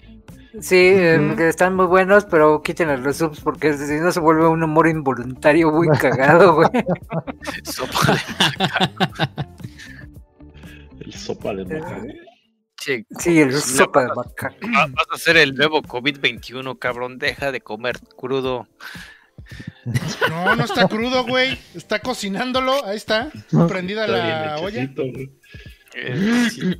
[0.60, 4.48] Sí, eh, que están muy buenos, pero quiten los subs porque si no se vuelve
[4.48, 6.70] un humor involuntario muy cagado, güey.
[7.64, 8.20] sopa de
[11.06, 12.27] El sopa de macaco.
[12.78, 13.06] Che.
[13.20, 14.56] Sí, el sopa de macaco.
[14.76, 17.18] va- Vas a ser el nuevo COVID-21, cabrón.
[17.18, 18.68] Deja de comer crudo.
[20.30, 21.58] No, no está crudo, güey.
[21.74, 22.86] Está cocinándolo.
[22.86, 23.32] Ahí está.
[23.68, 24.90] Prendida Está la olla.
[25.96, 26.76] Eh, sí.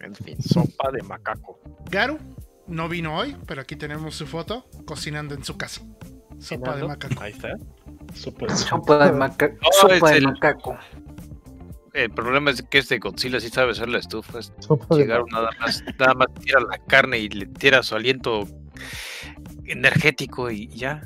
[0.00, 1.60] En fin, sopa de macaco.
[1.90, 2.18] Garu
[2.66, 5.82] no vino hoy, pero aquí tenemos su foto cocinando en su casa.
[6.38, 7.22] Sopa de macaco.
[7.22, 7.54] Ahí está.
[8.14, 10.76] Sopa de Sopa de, maca- No, sopa de el- macaco.
[11.94, 14.38] El problema es que este Godzilla sí sabe hacer la estufa.
[14.90, 18.44] Llegaron nada más, nada más tira la carne y le tira su aliento
[19.66, 21.02] energético y ya.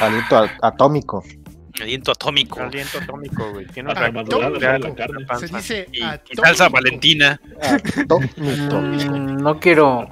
[0.00, 1.22] Aliento a- atómico.
[1.80, 2.60] Aliento atómico.
[2.60, 3.66] Aliento atómico, güey.
[3.66, 5.26] Tiene una reacción la carne.
[5.38, 6.42] Se dice Y, y atómico.
[6.44, 7.40] salsa valentina.
[8.02, 8.34] Atómico.
[8.80, 10.08] Mm, no quiero,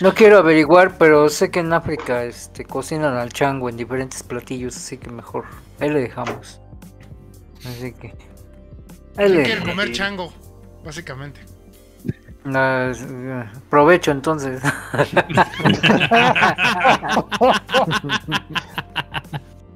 [0.00, 4.74] no quiero averiguar, pero sé que en África este, cocinan al chango en diferentes platillos,
[4.74, 5.44] así que mejor.
[5.80, 6.60] Ahí le dejamos.
[7.66, 8.14] Así que.
[9.16, 10.32] Ahí ¿Quién le quiere comer chango?
[10.84, 11.40] Básicamente.
[12.44, 14.60] Es- eh, provecho entonces.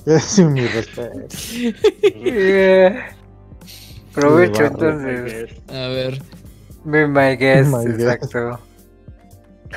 [0.07, 1.27] Es mi respeto.
[4.15, 5.51] Provecho entonces.
[5.69, 6.23] A ver.
[6.85, 8.61] Be my guest, My exacto.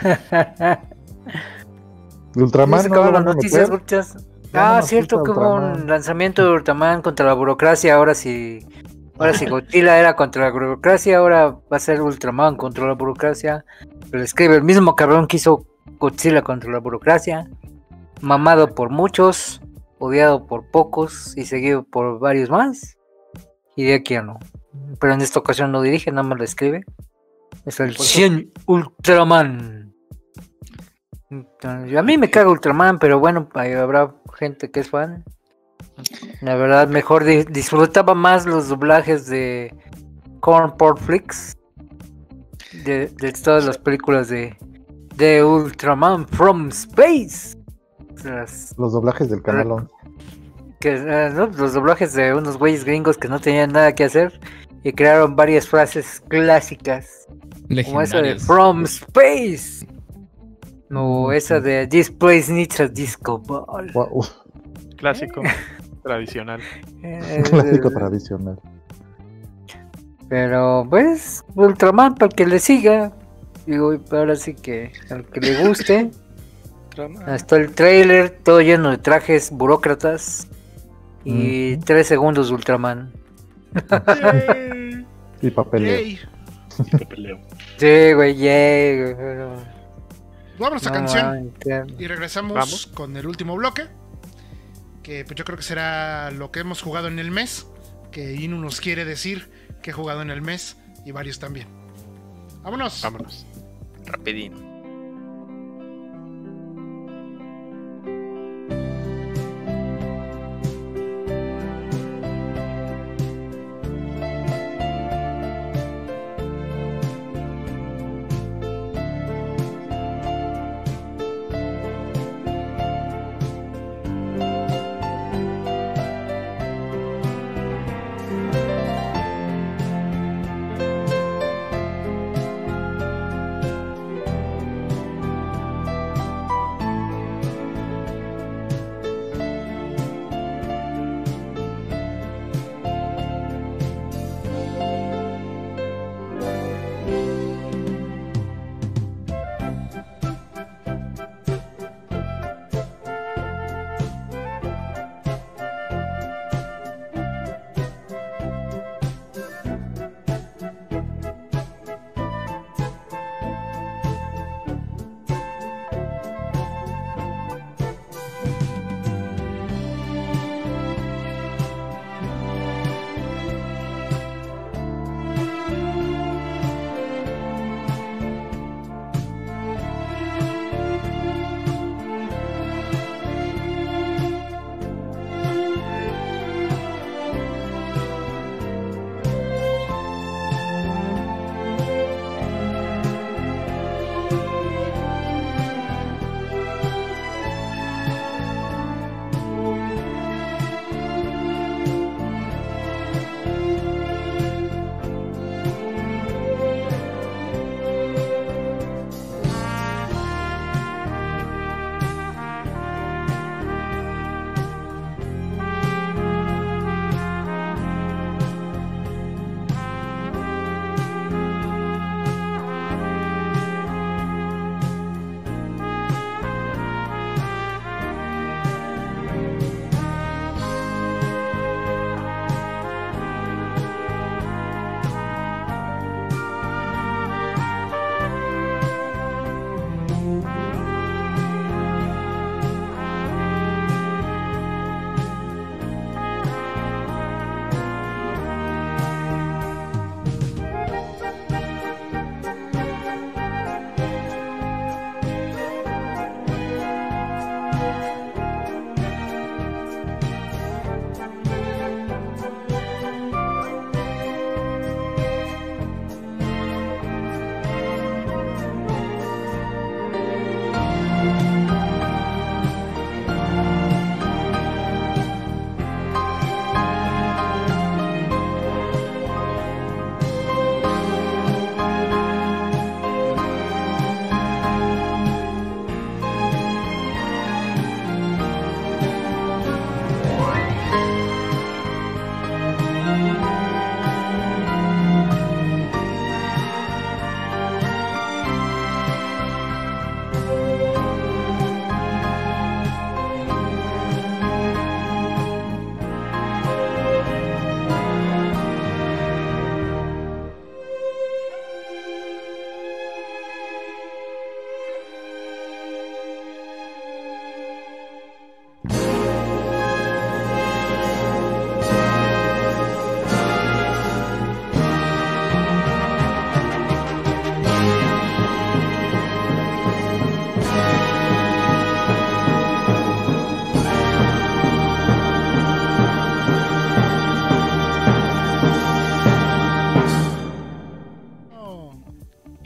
[2.36, 3.69] Ultraman ¿Ya se no las noticias,
[4.53, 7.95] Ah, cierto que hubo un lanzamiento de Ultraman contra la burocracia.
[7.95, 8.65] Ahora sí.
[9.20, 11.18] Ahora sí, Godzilla era contra la burocracia.
[11.18, 13.66] Ahora va a ser Ultraman contra la burocracia.
[14.12, 15.66] Lo escribe el mismo cabrón que hizo
[16.00, 17.50] Godzilla contra la burocracia.
[18.22, 19.62] Mamado por muchos,
[19.98, 22.98] odiado por pocos y seguido por varios más.
[23.76, 24.40] Y de aquí a no.
[25.02, 26.86] Pero en esta ocasión no dirige, nada más lo escribe.
[27.66, 29.94] Es el 100 Ultraman.
[31.30, 35.26] Entonces, A mí me caga Ultraman, pero bueno, habrá gente que es fan.
[36.42, 39.74] La verdad, mejor di- disfrutaba más los doblajes de
[40.40, 41.58] Corn Flix
[42.86, 44.56] de, de todas las películas de,
[45.16, 47.58] de Ultraman from Space.
[48.24, 49.88] Las- Los doblajes del canal 11.
[50.80, 51.48] que, eh, ¿no?
[51.48, 54.40] los doblajes de unos güeyes gringos que no tenían nada que hacer
[54.84, 57.28] y crearon varias frases clásicas,
[57.86, 58.40] como esa de.
[58.40, 59.86] From Space.
[60.96, 63.92] O esa de This place needs a disco ball.
[63.94, 64.26] Wow,
[64.98, 65.42] Clásico,
[66.10, 66.60] tradicional.
[67.03, 68.60] Eh, clásico tradicional.
[70.27, 73.11] Pero pues, Ultraman para el que le siga.
[73.65, 76.11] Digo, ahora sí que al que le guste.
[77.26, 80.48] Hasta el trailer, todo lleno de trajes burócratas.
[81.23, 83.11] Y tres segundos de Ultraman.
[85.41, 85.95] Y papeleo.
[85.98, 86.19] Yay.
[86.98, 87.40] Te peleo.
[87.77, 89.56] Sí, güey, yay, güey, pero-
[90.60, 91.53] Vámonos a no canción.
[91.98, 92.88] Y regresamos Vamos.
[92.88, 93.84] con el último bloque.
[95.04, 97.68] Que pues yo creo que será lo que hemos jugado en el mes.
[98.12, 99.50] Que Inu nos quiere decir
[99.82, 100.78] que he jugado en el mes.
[101.06, 101.68] Y varios también.
[102.64, 103.02] Vámonos.
[103.02, 103.46] Vámonos.
[104.06, 104.69] Rapidín.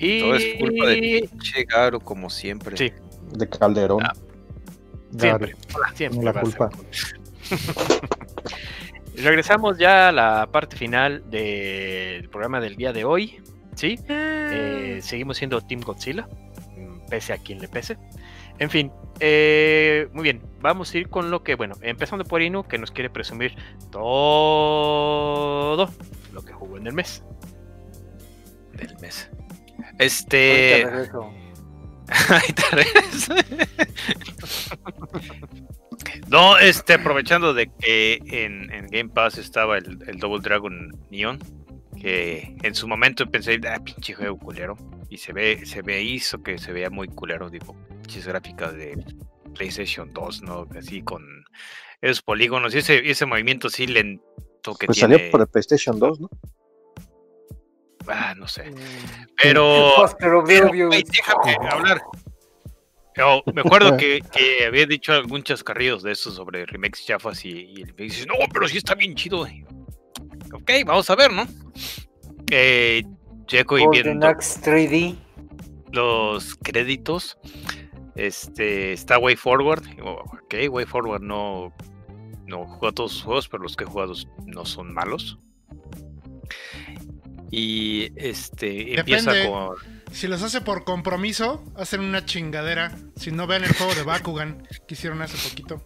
[0.04, 0.20] Y...
[0.20, 2.76] Todo es culpa de pinche Garo, como siempre.
[2.78, 2.92] Sí,
[3.32, 4.04] De Calderón.
[4.04, 4.14] Ah,
[5.18, 5.56] siempre.
[5.96, 6.24] Siempre.
[6.24, 6.70] la culpa.
[9.16, 13.42] Regresamos ya a la parte final del programa del día de hoy.
[13.76, 13.98] ¿Sí?
[14.10, 16.28] Eh, seguimos siendo Team Godzilla,
[17.10, 17.98] pese a quien le pese.
[18.60, 22.64] En fin, eh, muy bien, vamos a ir con lo que, bueno, empezando por Inu,
[22.64, 23.56] que nos quiere presumir
[23.92, 25.90] todo
[26.32, 27.24] lo que jugó en el mes.
[28.74, 29.30] Del mes.
[30.00, 30.84] Este.
[30.86, 31.32] regreso.
[32.30, 33.34] Ahí te regreso.
[36.28, 41.40] No, este, aprovechando de que en, en Game Pass estaba el, el Double Dragon Neon,
[42.00, 44.76] que en su momento pensé, ah, pinche juego culero.
[45.10, 48.98] Y se ve, se ve, hizo que se vea muy culero, digo, pinches gráficas de
[49.54, 50.68] PlayStation 2, ¿no?
[50.78, 51.24] Así con
[52.02, 54.24] esos polígonos y ese, ese movimiento así lento
[54.80, 55.16] que Pues tiene.
[55.18, 56.30] salió por el PlayStation 2, ¿no?
[58.08, 58.70] Ah, no sé.
[58.72, 58.76] Mm.
[59.42, 60.06] Pero.
[60.20, 61.04] Pero déjame
[61.70, 62.02] hablar.
[63.16, 67.50] Yo me acuerdo que, que había dicho algún chascarrillos de eso sobre remakes chafas y,
[67.78, 67.84] y
[68.28, 69.42] no, pero sí está bien chido.
[70.54, 71.46] Ok, vamos a ver, ¿no?
[72.52, 73.04] Eh,
[73.46, 75.16] checo y viendo Axe 3D.
[75.92, 77.38] los créditos.
[78.16, 79.84] Este está Way Forward.
[80.04, 81.74] oh, Ok, Way Forward no,
[82.46, 84.14] no juega todos sus juegos, pero los que he jugado
[84.46, 85.40] no son malos.
[87.56, 89.56] Y este empieza Depende.
[89.56, 89.76] con.
[90.12, 92.98] Si los hace por compromiso, hacen una chingadera.
[93.16, 95.80] Si no vean el juego de Bakugan que hicieron hace poquito.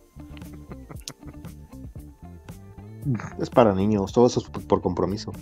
[3.42, 5.34] Es para niños, todo eso es por compromiso.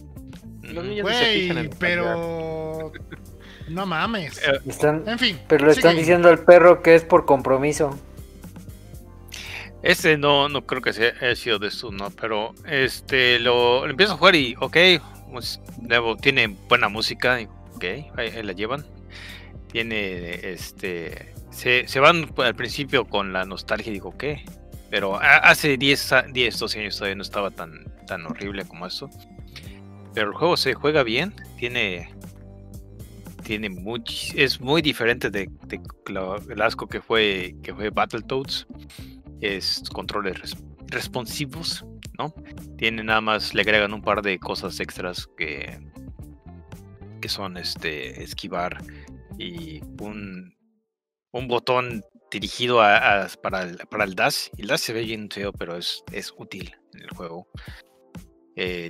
[0.63, 2.91] Los niños ni se fijan en Güey, pero.
[3.69, 4.41] No mames.
[4.65, 5.39] Están, En fin.
[5.47, 7.95] pero le están diciendo al perro que es por compromiso.
[9.83, 12.09] Este no, no creo que sea, haya sido de eso, ¿no?
[12.09, 14.77] Pero este lo, lo empiezo a jugar y, ok,
[15.87, 17.39] luego tiene buena música,
[17.75, 17.83] ok,
[18.17, 18.85] ahí, la llevan.
[19.71, 24.23] Tiene, este, se, se van al principio con la nostalgia digo, ok,
[24.89, 29.09] pero hace 10, a- 10, 12 años todavía no estaba tan, tan horrible como eso.
[30.13, 32.09] Pero el juego se juega bien, tiene,
[33.43, 35.49] tiene much, es muy diferente de,
[36.49, 38.65] el asco que fue, que fue Battletoads
[39.41, 40.57] es controles res-
[40.87, 41.83] responsivos,
[42.17, 42.33] ¿no?
[42.77, 45.79] Tiene nada más, le agregan un par de cosas extras que,
[47.21, 48.83] que son este esquivar
[49.37, 50.55] y un,
[51.31, 54.49] un botón dirigido a, para, el, para el dash.
[54.57, 57.47] El dash se ve bien feo, pero es, es útil en el juego.
[58.55, 58.89] Eh,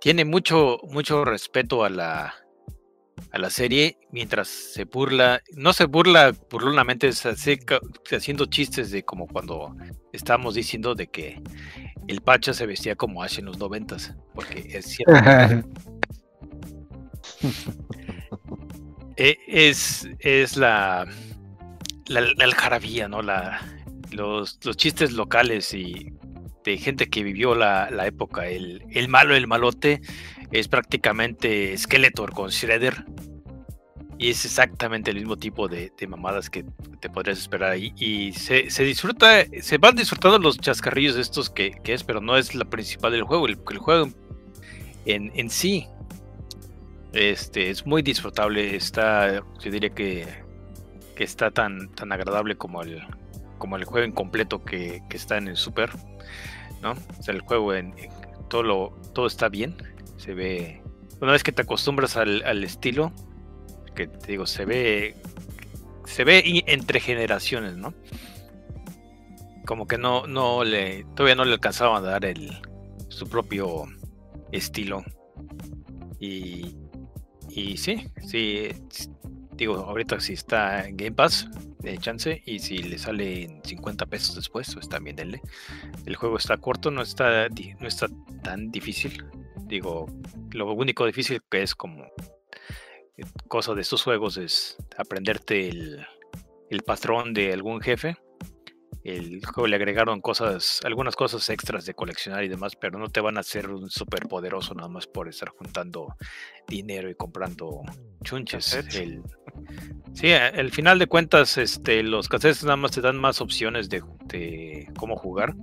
[0.00, 2.34] tiene mucho, mucho respeto a la,
[3.30, 7.10] a la serie mientras se burla, no se burla burlonamente,
[7.64, 7.80] ca-
[8.16, 9.74] haciendo chistes de como cuando
[10.12, 11.40] estábamos diciendo de que
[12.08, 15.14] el Pacha se vestía como Ash en los noventas, porque es cierto.
[19.16, 21.06] Eh, es, es la,
[22.06, 23.20] la, la algarabía, ¿no?
[23.22, 23.60] La,
[24.10, 26.12] los, los chistes locales y
[26.64, 28.46] de gente que vivió la, la época.
[28.46, 30.00] El, el malo, el malote,
[30.50, 33.04] es prácticamente Skeletor con Shredder.
[34.18, 36.64] Y es exactamente el mismo tipo de, de mamadas que
[37.00, 37.76] te podrías esperar.
[37.76, 42.36] Y se, se disfruta, se van disfrutando los chascarrillos estos que, que es, pero no
[42.36, 43.48] es la principal del juego.
[43.48, 44.10] El, el juego
[45.06, 45.88] en, en sí
[47.12, 48.76] este, es muy disfrutable.
[48.76, 50.28] Está, yo diría que,
[51.16, 53.02] que está tan, tan agradable como el,
[53.62, 55.90] como el juego incompleto que, que está en el Super.
[56.82, 56.96] ¿no?
[57.16, 57.94] O sea, el juego en,
[58.48, 59.76] todo, lo, todo está bien.
[60.16, 60.82] Se ve.
[61.20, 63.12] Una vez que te acostumbras al, al estilo,
[63.94, 65.14] que te digo, se ve.
[66.06, 67.94] Se ve entre generaciones, ¿no?
[69.64, 71.04] Como que no, no le.
[71.14, 72.50] Todavía no le alcanzaban a dar el
[73.10, 73.84] su propio
[74.50, 75.04] estilo.
[76.18, 76.74] Y.
[77.48, 78.70] Y sí, sí.
[79.52, 81.48] Digo, ahorita si está en Game Pass,
[81.98, 85.40] chance y si le sale en 50 pesos después, pues también denle.
[86.06, 88.08] El juego está corto, no está, no está
[88.42, 89.24] tan difícil.
[89.66, 90.06] Digo,
[90.50, 92.04] lo único difícil que es como
[93.16, 96.06] eh, cosa de estos juegos es aprenderte el,
[96.70, 98.16] el patrón de algún jefe.
[99.04, 103.20] El juego le agregaron cosas, algunas cosas extras de coleccionar y demás, pero no te
[103.20, 106.14] van a hacer un súper poderoso nada más por estar juntando
[106.68, 107.82] dinero y comprando
[108.22, 108.72] chunches.
[108.94, 109.22] El,
[110.14, 114.04] sí, al final de cuentas, este, los cassettes nada más te dan más opciones de,
[114.26, 115.54] de cómo jugar.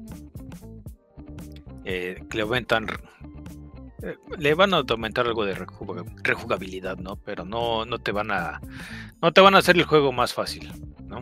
[1.85, 2.87] Eh, le aumentan.
[4.03, 7.15] eh, Le van a aumentar algo de rejuga- rejugabilidad, ¿no?
[7.15, 8.59] Pero no, no te van a.
[9.21, 10.71] No te van a hacer el juego más fácil,
[11.05, 11.21] ¿no?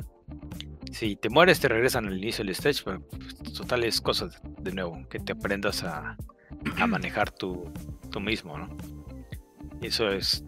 [0.92, 4.72] Si te mueres, te regresan al inicio del stage, pero pues, total es cosa de
[4.72, 6.18] nuevo, que te aprendas a,
[6.78, 7.72] a manejar tú,
[8.12, 8.70] tú mismo, ¿no?
[9.82, 10.44] Y eso es.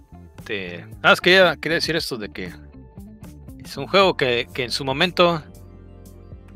[0.46, 0.86] Te...
[0.86, 2.52] Nada más quería, quería decir esto de que
[3.64, 5.44] es un juego que, que en su momento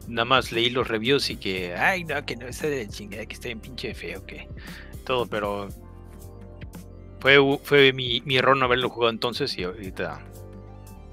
[0.07, 3.33] nada más leí los reviews y que, ay, no, que no está de chingada, que
[3.33, 4.47] está bien pinche feo, que
[5.05, 5.69] todo, pero
[7.19, 10.21] fue, fue mi, mi error no haberlo jugado entonces y ahorita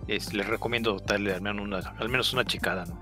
[0.08, 2.98] es- les recomiendo darle al menos una, al menos una checada, ¿no?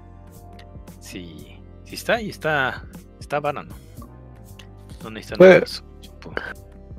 [1.01, 2.85] Si, si está ahí, está,
[3.21, 3.75] está vara, ¿no?
[5.11, 5.65] Necesitan Fue-.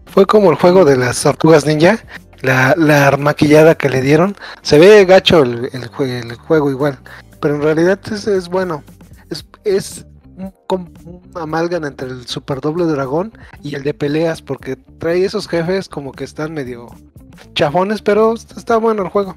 [0.06, 2.00] Fue como el juego de las tortugas ninja.
[2.42, 4.36] La, la maquillada que le dieron.
[4.62, 6.98] Se ve gacho el, el jue- el juego igual.
[7.42, 8.84] Pero en realidad es, es bueno.
[9.30, 10.06] Es, es
[10.38, 10.94] un,
[11.36, 14.42] amalgam entre el Super Doble Dragón y el de peleas.
[14.42, 16.88] Porque trae esos jefes como que están medio
[17.54, 18.02] chafones.
[18.02, 19.36] Pero está bueno el juego.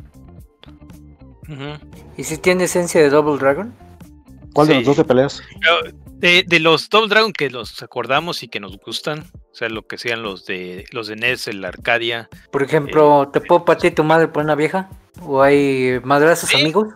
[2.17, 3.75] ¿Y si tiene esencia de Double Dragon?
[4.53, 5.43] ¿Cuál de los dos de peleas?
[6.19, 9.87] De, de los Double Dragon que los acordamos y que nos gustan, o sea, lo
[9.87, 14.05] que sean los de los de NES, el Arcadia, Por ejemplo, ¿te puedo patear tu
[14.05, 14.91] madre por una vieja?
[15.23, 16.61] ¿O hay madrazos Sí.
[16.61, 16.89] amigos?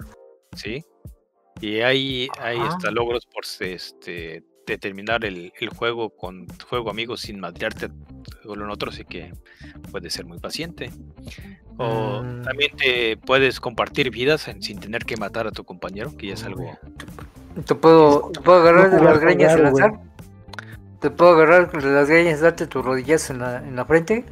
[0.55, 0.85] ¿sí?
[1.61, 2.69] Y hay, hay Ajá.
[2.69, 7.89] hasta logros por este de terminar el, el juego con tu juego amigos sin madrearte
[8.45, 9.33] uno en otro, así que
[9.91, 10.91] puedes ser muy paciente.
[11.79, 12.43] O Mm.
[12.43, 16.35] también te puedes compartir vidas en- sin tener que matar a tu compañero, que ya
[16.35, 16.77] es algo.
[17.67, 20.01] ¿Te puedo, te puedo agarrar de las greñas y lanzar?
[21.01, 24.25] ¿Te puedo agarrar de las greñas y darte tus rodillas en la, en la frente?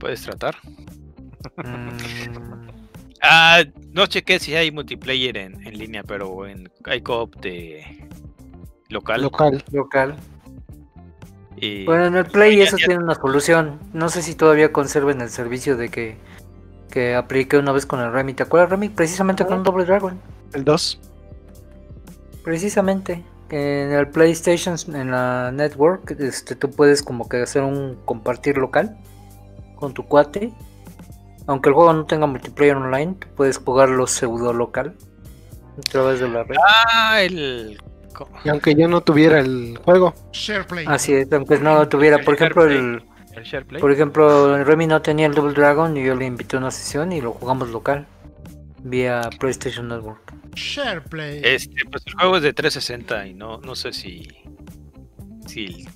[0.00, 0.56] Puedes tratar.
[1.56, 2.68] Mm,
[3.26, 8.06] Ah, no chequé si hay multiplayer en, en línea, pero en, hay co-op de
[8.90, 9.22] local.
[9.22, 9.64] Local.
[9.72, 10.14] local.
[11.56, 13.78] Y Bueno, en el Play ya- eso ya- tiene una solución.
[13.92, 16.16] No sé si todavía conserven el servicio de que,
[16.90, 18.34] que apliqué una vez con el Remy.
[18.34, 18.88] ¿Te acuerdas, Remy?
[18.90, 20.20] Precisamente con un Double Dragon.
[20.52, 21.00] El 2.
[22.42, 23.24] Precisamente.
[23.50, 28.96] En el PlayStation, en la Network, este, tú puedes como que hacer un compartir local
[29.76, 30.52] con tu cuate.
[31.46, 34.96] Aunque el juego no tenga multiplayer online, tú puedes jugarlo pseudo local
[35.78, 36.56] a través de la red.
[36.66, 37.78] Ah, el.
[38.14, 40.14] Co- Y aunque yo no tuviera el juego.
[40.32, 40.86] SharePlay.
[40.88, 43.02] Así es, aunque no tuviera, por ejemplo, el,
[43.34, 43.80] el SharePlay.
[43.82, 47.12] por ejemplo, Remy no tenía el Double Dragon y yo le invité a una sesión
[47.12, 48.06] y lo jugamos local
[48.82, 50.32] vía PlayStation Network.
[50.54, 51.40] SharePlay.
[51.44, 54.28] Este, pues el juego es de 360 y no, no sé si.
[55.46, 55.86] si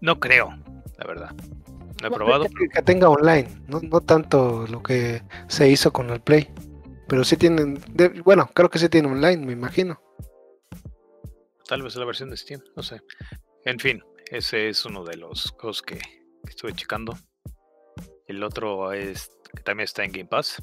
[0.00, 0.50] no creo,
[0.98, 1.30] la verdad.
[2.02, 2.44] No he probado.
[2.44, 3.48] Que, que tenga online.
[3.68, 6.48] No, no tanto lo que se hizo con el Play.
[7.08, 7.78] Pero sí tienen.
[7.92, 10.00] de- bueno, creo que sí tiene online, me imagino.
[11.66, 13.00] Tal vez la versión de Steam, no sé.
[13.64, 17.16] En fin, ese es uno de los juegos que, que estuve checando.
[18.26, 20.62] El otro es que también está en Game Pass.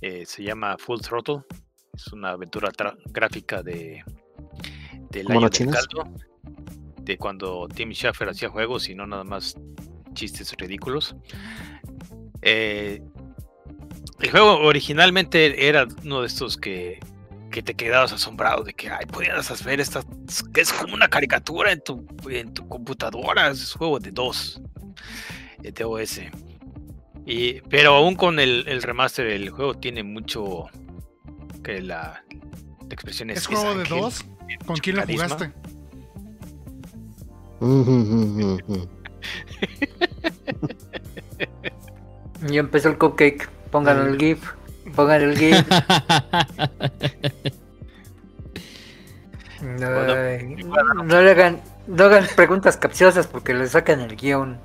[0.00, 1.42] Eh, se llama Full Throttle.
[1.92, 2.70] Es una aventura
[3.06, 4.02] gráfica de
[5.10, 6.04] del ¿Como año del caldo.
[7.02, 9.56] De cuando Tim Schafer hacía juegos y no nada más
[10.14, 11.16] chistes ridículos.
[12.42, 13.02] Eh,
[14.20, 17.00] el juego originalmente era uno de estos que,
[17.50, 20.02] que te quedabas asombrado de que ay, podías hacer esta
[20.52, 23.48] que es como una caricatura en tu, en tu computadora.
[23.48, 24.60] Es juego de dos
[25.62, 26.20] eh, de OS.
[27.26, 30.66] Y, pero aún con el, el remaster, el juego tiene mucho
[31.62, 34.24] que la, la expresión es, ¿Es juego de dos?
[34.66, 35.28] ¿Con quién lo carisma.
[35.28, 35.52] jugaste?
[42.48, 43.48] Y empezó el cupcake.
[43.70, 44.52] Pongan el GIF.
[44.94, 45.36] Pongan el.
[49.62, 50.56] Ay,
[51.04, 54.58] no le hagan, no hagan preguntas capciosas porque le sacan el guion.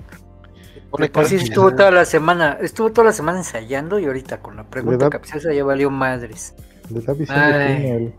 [1.11, 4.63] Por sí estuvo toda la semana, estuvo toda la semana ensayando y ahorita con la
[4.63, 6.53] pregunta da- capciosa ya valió madres.
[6.89, 8.13] Le da visión de.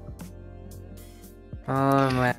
[1.68, 2.36] Oh, man.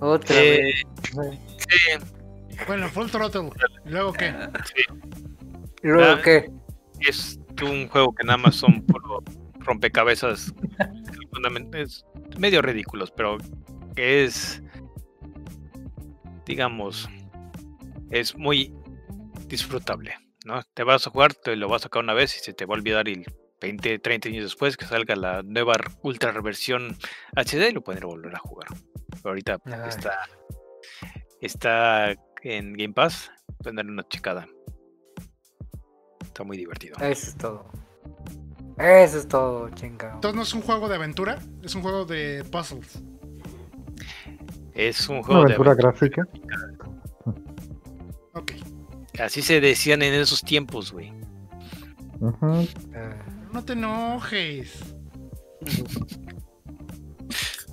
[0.00, 1.38] Otra Eh, vez.
[1.58, 3.50] sí, Bueno, Full Throttle.
[3.84, 4.32] ¿Y luego qué?
[5.82, 6.50] ¿Y luego qué?
[7.00, 9.22] es un juego que nada más son puro
[9.60, 10.52] rompecabezas
[11.74, 12.04] es
[12.38, 13.38] medio ridículos, pero
[13.94, 14.62] que es,
[16.46, 17.08] digamos,
[18.10, 18.72] es muy
[19.46, 20.14] disfrutable,
[20.44, 20.62] ¿no?
[20.74, 22.74] Te vas a jugar, te lo vas a sacar una vez y se te va
[22.74, 23.24] a olvidar y
[23.60, 26.96] 20, 30 años después que salga la nueva ultra reversión
[27.34, 28.68] HD lo pueden volver a jugar.
[29.10, 29.88] Pero ahorita Ay.
[29.88, 30.18] está,
[31.40, 34.46] está en Game Pass, pueden darle una checada.
[36.28, 36.96] Está muy divertido.
[37.00, 37.64] Eso es todo.
[38.78, 40.14] Eso es todo, chingado.
[40.14, 43.00] Entonces no es un juego de aventura, es un juego de puzzles.
[44.74, 45.90] Es un Una juego de aventura aventura.
[45.92, 46.28] gráfica.
[48.34, 48.52] Ok.
[49.18, 51.12] Así se decían en esos tiempos, güey.
[52.20, 52.60] Ujú.
[52.94, 53.18] Eh,
[53.52, 54.94] No te enojes.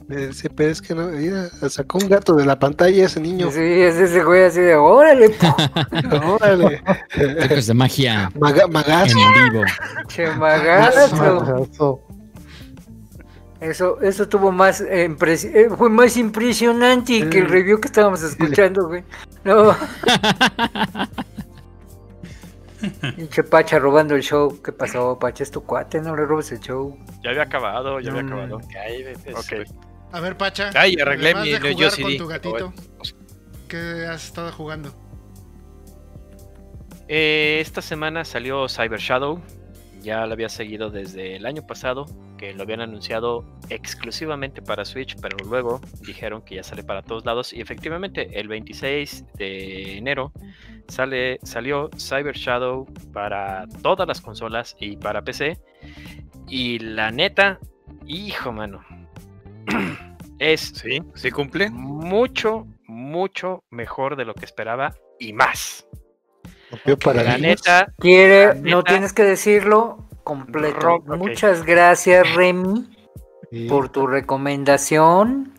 [0.09, 3.49] Eh, Sí, pero es que no, mira, sacó un gato de la pantalla ese niño.
[3.51, 5.35] Sí, es ese güey así de órale,
[6.41, 6.83] Órale.
[7.47, 9.17] Trucos de magia Maga- magazo.
[9.17, 9.63] en vivo.
[10.07, 12.01] che magazo.
[13.61, 18.87] Eso, eso tuvo más eh, eh, fue más impresionante que el review que estábamos escuchando,
[18.87, 19.03] güey.
[19.43, 19.75] No.
[23.15, 24.61] Pinche Pacha robando el show.
[24.61, 25.41] ¿Qué pasó, Pacha?
[25.43, 26.95] Es tu cuate, no le robes el show.
[27.23, 28.27] Ya había acabado, ya había Mm.
[28.27, 28.59] acabado.
[30.15, 30.71] A ver, Pacha.
[30.75, 32.73] Ay, arreglé mi de Geo con CD, tu gatito.
[33.67, 34.95] ¿qué has estado jugando?
[37.09, 39.41] Eh, esta semana salió Cyber Shadow.
[40.01, 42.05] Ya lo había seguido desde el año pasado,
[42.37, 47.25] que lo habían anunciado exclusivamente para Switch, pero luego dijeron que ya sale para todos
[47.25, 47.51] lados.
[47.51, 50.31] Y efectivamente, el 26 de enero
[50.87, 55.59] sale, salió Cyber Shadow para todas las consolas y para PC.
[56.47, 57.59] Y la neta,
[58.07, 58.81] hijo mano,
[60.39, 61.69] es Sí, sí cumple.
[61.69, 65.87] mucho, mucho mejor de lo que esperaba y más.
[66.71, 70.99] Rompió La neta, Quiere, La no tienes que decirlo completo.
[71.05, 72.89] Muchas gracias, Remy,
[73.51, 73.67] Sí.
[73.69, 75.53] por tu recomendación.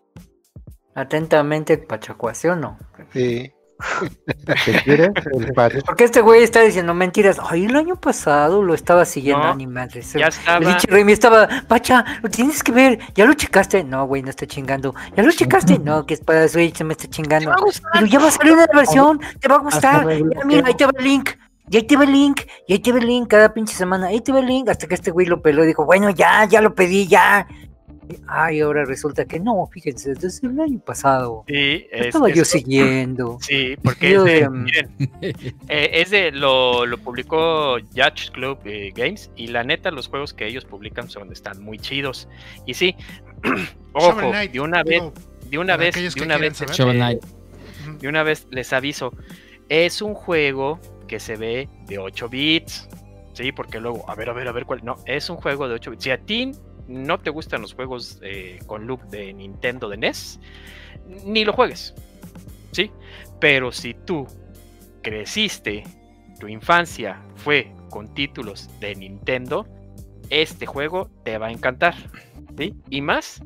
[0.95, 2.79] Atentamente, Pachacuación, ¿no?
[3.13, 3.53] Sí.
[5.87, 7.39] Porque este güey está diciendo mentiras.
[7.43, 10.61] Ay, el año pasado lo estaba siguiendo No, ni ya El estaba.
[10.61, 12.99] pinche Remy estaba, Pacha, lo tienes que ver.
[13.15, 13.85] ¿Ya lo checaste?
[13.85, 14.95] No, güey, no está chingando.
[15.17, 15.79] ¿Ya lo checaste?
[15.87, 17.55] No, que es para Switch, se me está chingando.
[17.93, 20.05] Pero ya va a salir una versión, te va a gustar.
[20.07, 21.31] Mira, mira, ahí te va el link.
[21.69, 24.07] Y ahí te va el link, y ahí te va el link cada pinche semana,
[24.07, 26.45] ahí te va el link, hasta que este güey lo peló y dijo, bueno, ya,
[26.45, 27.49] ya lo pedí, ya.
[28.27, 31.45] Ay, ahora resulta que no, fíjense, desde el año pasado.
[31.49, 33.39] Sí, es, Estaba yo es- siguiendo.
[33.41, 34.91] Sí, porque Yo es de, miren,
[35.69, 40.35] eh, es de lo, lo publicó Yacht Club eh, Games y la neta los juegos
[40.35, 42.29] que ellos publican son están muy chidos.
[42.67, 42.95] Y sí,
[43.93, 45.03] ojo, de una vez,
[45.51, 46.59] de una vez, de una vez,
[48.01, 49.13] de una vez les aviso,
[49.69, 50.79] es un juego
[51.09, 52.89] que se ve de 8 bits.
[53.33, 54.81] Sí, porque luego, a ver, a ver, a ver cuál.
[54.83, 56.05] No, es un juego de 8 bits.
[56.05, 56.53] Si a ti
[56.89, 60.41] no te gustan los juegos eh, con look de Nintendo de NES,
[61.25, 61.95] ni lo juegues.
[62.73, 62.91] Sí,
[63.41, 64.27] pero si tú
[65.03, 65.85] creciste,
[66.41, 69.67] tu infancia fue con títulos de Nintendo,
[70.31, 71.95] este juego te va a encantar.
[72.59, 72.75] ¿sí?
[72.91, 73.43] Y más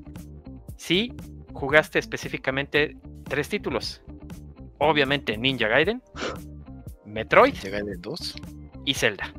[0.77, 1.13] si
[1.53, 4.03] jugaste específicamente tres títulos.
[4.79, 6.03] Obviamente Ninja Gaiden,
[7.05, 8.35] Metroid Llega en el 2.
[8.87, 9.33] y Zelda.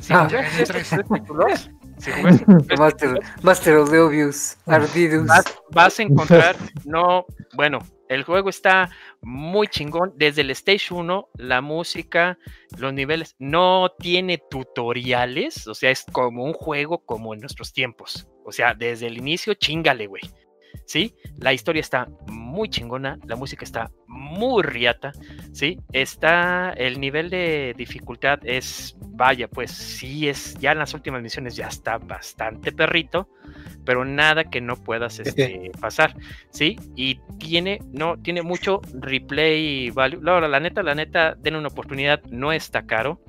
[0.00, 0.26] Si Ah.
[0.28, 1.70] jugaste estos tres títulos,
[2.02, 2.10] si
[2.78, 5.26] Master, Master of the Obvious, Ardidus.
[5.26, 8.90] vas, vas a encontrar, no, bueno, el juego está
[9.22, 10.12] muy chingón.
[10.16, 12.38] Desde el Stage 1, la música,
[12.76, 18.28] los niveles, no tiene tutoriales, o sea, es como un juego como en nuestros tiempos.
[18.44, 20.22] O sea, desde el inicio, chingale, güey.
[20.92, 21.14] ¿Sí?
[21.38, 25.12] La historia está muy chingona, la música está muy riata,
[25.54, 25.80] ¿sí?
[25.90, 31.56] Está, el nivel de dificultad es, vaya, pues sí es, ya en las últimas misiones
[31.56, 33.30] ya está bastante perrito,
[33.84, 36.16] pero nada que no puedas este, pasar,
[36.50, 36.76] ¿sí?
[36.96, 40.20] Y tiene, no, tiene mucho replay value.
[40.22, 43.20] Laura, la neta, la neta, den una oportunidad, no está caro.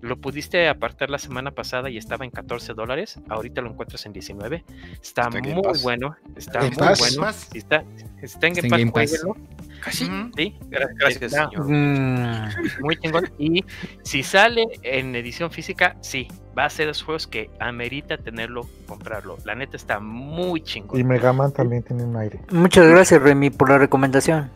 [0.00, 3.20] Lo pudiste apartar la semana pasada y estaba en 14 dólares.
[3.28, 4.64] Ahorita lo encuentras en 19.
[5.02, 5.40] Está, muy
[5.82, 6.16] bueno.
[6.36, 7.16] Está Game muy Pass.
[7.16, 7.28] bueno.
[7.52, 7.84] Está,
[8.22, 9.57] está en Está Game en Pass, Game Pass.
[9.90, 10.04] Jueguenlo, Casi.
[10.04, 10.30] Ujú.
[10.36, 10.58] ¿sí?
[10.68, 11.66] Gracias, Está señor.
[11.68, 12.48] Mm,
[12.82, 13.30] muy chingón.
[13.38, 13.64] Y
[14.02, 18.66] si sale en edición física, sí, va a ser de esos juegos que amerita tenerlo,
[18.86, 19.36] comprarlo.
[19.44, 20.98] La neta está muy chingón.
[20.98, 22.40] Y Mega Man también tiene un aire.
[22.50, 24.50] Muchas gracias, Remy, por la recomendación.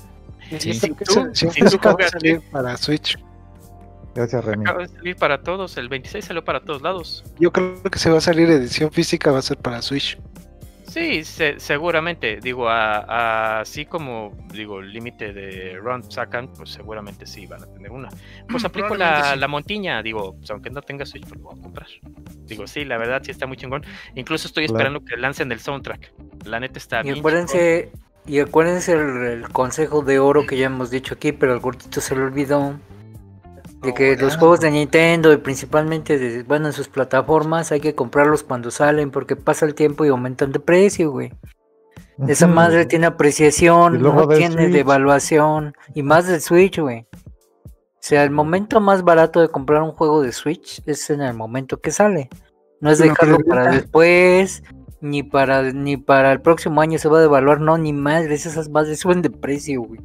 [0.59, 0.79] Sí.
[0.79, 3.19] Creo que tú- si si tú jugas- salir para Switch.
[4.15, 4.65] Gracias, Remy.
[4.65, 7.25] Acaba de salir para todos, el 26 salió para todos lados.
[7.41, 10.19] Yo creo que se va a salir edición física, va a ser para Switch.
[10.93, 16.71] Sí, se- seguramente, digo, a- a- así como, digo, el límite de run sacan, pues
[16.71, 18.09] seguramente sí van a tener una.
[18.49, 19.39] Pues Mm, aplico la, sí.
[19.39, 21.87] la montiña, digo, pues, aunque no tenga Switch, pues lo voy a comprar.
[22.47, 23.85] Digo, sí, la verdad sí está muy chingón.
[24.15, 24.79] Incluso estoy Claro.
[24.79, 26.13] esperando que lancen el soundtrack.
[26.45, 27.19] La neta está Y bien.
[27.21, 27.91] acuérdense,
[28.27, 32.01] y acuérdense el, el consejo de oro que ya hemos dicho aquí, pero al gordito
[32.03, 32.79] se le olvidó.
[33.83, 37.95] De que los juegos de Nintendo y principalmente de, bueno, en sus plataformas hay que
[37.95, 41.33] comprarlos cuando salen porque pasa el tiempo y aumentan de precio, güey.
[42.29, 44.73] Esa madre tiene apreciación, no tiene Switch.
[44.73, 45.75] devaluación.
[45.95, 47.07] Y más del Switch, güey.
[47.65, 51.35] O sea, el momento más barato de comprar un juego de Switch es en el
[51.35, 52.29] momento que sale.
[52.81, 54.63] No es dejarlo para después,
[55.01, 58.69] ni para ni para el próximo año se va a devaluar, no, ni madres, esas
[58.69, 60.01] madres suben de precio, güey.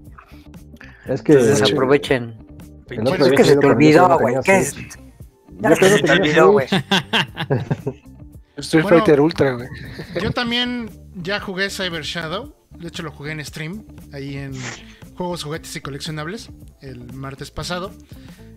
[1.05, 2.46] Es que Entonces aprovechen.
[2.89, 4.35] Otro Es que se te olvidó, güey.
[4.43, 4.75] ¿Qué es?
[5.59, 6.67] Ya Yo se te olvidó, güey.
[8.57, 8.97] Street Bueno.
[8.99, 9.67] Fighter Ultra, güey.
[10.21, 12.55] Yo también ya jugué Cyber Shadow.
[12.71, 13.85] De hecho, lo jugué en stream.
[14.13, 14.53] Ahí en
[15.15, 16.49] Juegos, Juguetes y Coleccionables.
[16.81, 17.91] El martes pasado.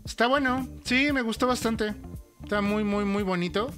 [0.05, 0.69] Está bueno.
[0.85, 1.95] Sí, me gustó bastante.
[2.43, 3.73] Está muy, muy, muy bonito.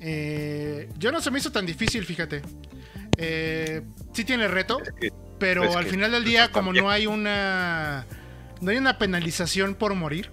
[0.00, 2.42] Eh, yo no se me hizo tan difícil, fíjate.
[3.16, 3.82] Eh,
[4.12, 4.78] sí tiene reto.
[5.00, 8.06] que- Pero es al que final del día, como no hay una.
[8.64, 10.30] No hay una penalización por morir.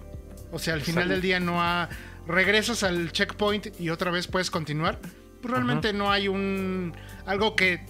[0.50, 1.88] O sea, al final del día no ha.
[2.26, 4.98] Regresas al checkpoint y otra vez puedes continuar.
[5.40, 6.94] Pues realmente no hay un.
[7.26, 7.84] algo que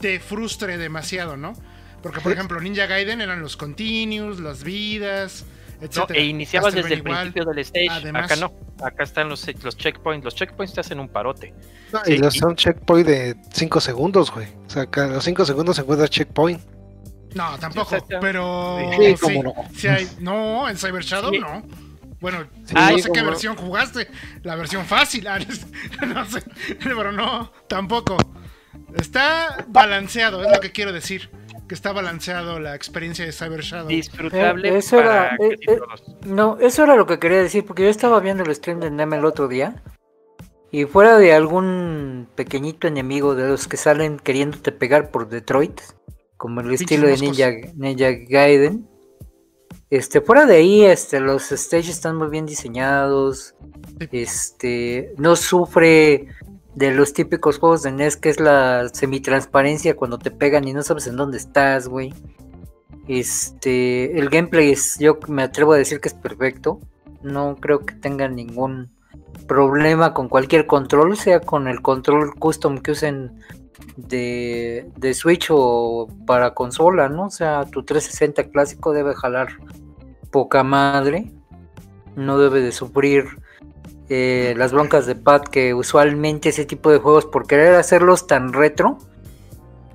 [0.00, 1.54] te frustre demasiado, ¿no?
[2.02, 5.44] Porque, por ejemplo, Ninja Gaiden eran los continues, las vidas,
[5.80, 6.10] No, etc.
[6.10, 7.88] e iniciabas desde el principio del stage.
[7.90, 8.52] Además- Acá no.
[8.84, 10.24] Acá están los, los checkpoints.
[10.24, 11.54] Los checkpoints te hacen un parote.
[11.92, 14.46] No, Sí, y los y- son checkpoint de 5 segundos, güey.
[14.66, 16.60] O sea, cada los 5 segundos se encuentra checkpoint.
[17.36, 17.96] No, tampoco.
[18.20, 18.78] Pero.
[18.98, 19.54] Sí, sí, cómo no.
[19.74, 21.38] sí hay- no, en Cyber Shadow Sí.
[21.38, 21.62] no.
[22.18, 23.28] Bueno, Sí, no sé qué no.
[23.28, 24.08] versión jugaste.
[24.42, 25.26] La versión fácil.
[25.28, 25.38] ah,
[26.06, 26.42] no sé.
[26.82, 28.16] Pero no, tampoco.
[28.94, 31.30] Está balanceado, es lo que quiero decir.
[31.68, 33.88] Que está balanceado la experiencia de Cyber Shadow.
[33.88, 35.78] Disfrutable Eh, eso para era, eh, eh.
[36.24, 39.12] No, eso era lo que quería decir, porque yo estaba viendo el stream de Nem
[39.14, 39.82] el otro día.
[40.70, 45.80] Y fuera de algún pequeñito enemigo de los que salen queriéndote pegar por Detroit,
[46.36, 47.16] como el estilo de.
[47.16, 48.86] Ninja, Ninja Gaiden,
[49.88, 53.54] este, fuera de ahí, este, los stages están muy bien diseñados.
[54.00, 54.08] Sí.
[54.12, 56.28] Este, no sufre
[56.74, 60.82] de los típicos juegos de NES, que es la semitransparencia cuando te pegan y no
[60.82, 62.12] sabes en dónde estás, güey.
[63.08, 66.80] Este, el gameplay es, yo me atrevo a decir que es perfecto.
[67.22, 68.90] No creo que tengan ningún
[69.46, 73.40] problema con cualquier control, sea con el control custom que usen
[73.96, 77.26] de, de Switch o para consola, ¿no?
[77.26, 79.48] O sea, tu 360 clásico debe jalar
[80.30, 81.32] poca madre.
[82.14, 83.26] No debe de sufrir
[84.08, 88.52] eh, las broncas de pad que usualmente ese tipo de juegos, por querer hacerlos tan
[88.52, 88.98] retro,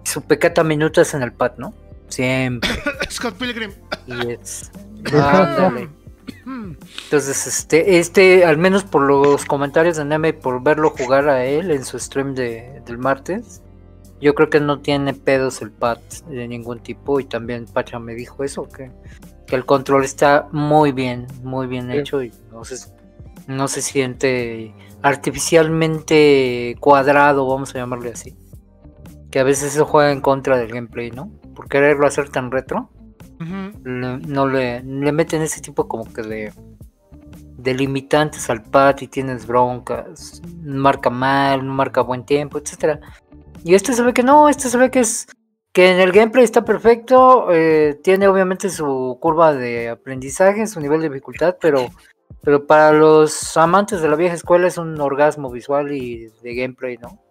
[0.03, 1.73] su pecata minutas en el pad, ¿no?
[2.09, 2.69] Siempre.
[3.09, 3.71] Scott Pilgrim.
[4.05, 4.71] Y es.
[5.13, 5.89] Ándale.
[6.45, 6.73] Mm.
[7.05, 11.45] Entonces, este, este, al menos por los comentarios de Neme y por verlo jugar a
[11.45, 13.61] él en su stream de, del martes,
[14.21, 15.97] yo creo que no tiene pedos el pad
[16.29, 17.19] de ningún tipo.
[17.19, 18.91] Y también Pacha me dijo eso, que,
[19.47, 21.97] que el control está muy bien, muy bien Sí.
[21.97, 22.75] hecho y no se,
[23.47, 28.35] no se siente artificialmente cuadrado, vamos a llamarle así.
[29.29, 31.31] Que a veces eso juega en contra del gameplay, ¿no?
[31.55, 32.89] Por quererlo hacer tan retro
[33.83, 36.53] le- no le, le meten ese tipo como que de,
[37.57, 42.99] de limitantes al pad y tienes broncas, marca mal, no marca buen tiempo, etcétera.
[43.63, 45.27] Y este se ve que no, este se ve que es
[45.73, 51.01] que en el gameplay está perfecto, eh, tiene obviamente su curva de aprendizaje, su nivel
[51.01, 51.89] de dificultad, pero
[52.43, 56.97] pero para los amantes de la vieja escuela es un orgasmo visual y de gameplay,
[56.97, 57.21] ¿no?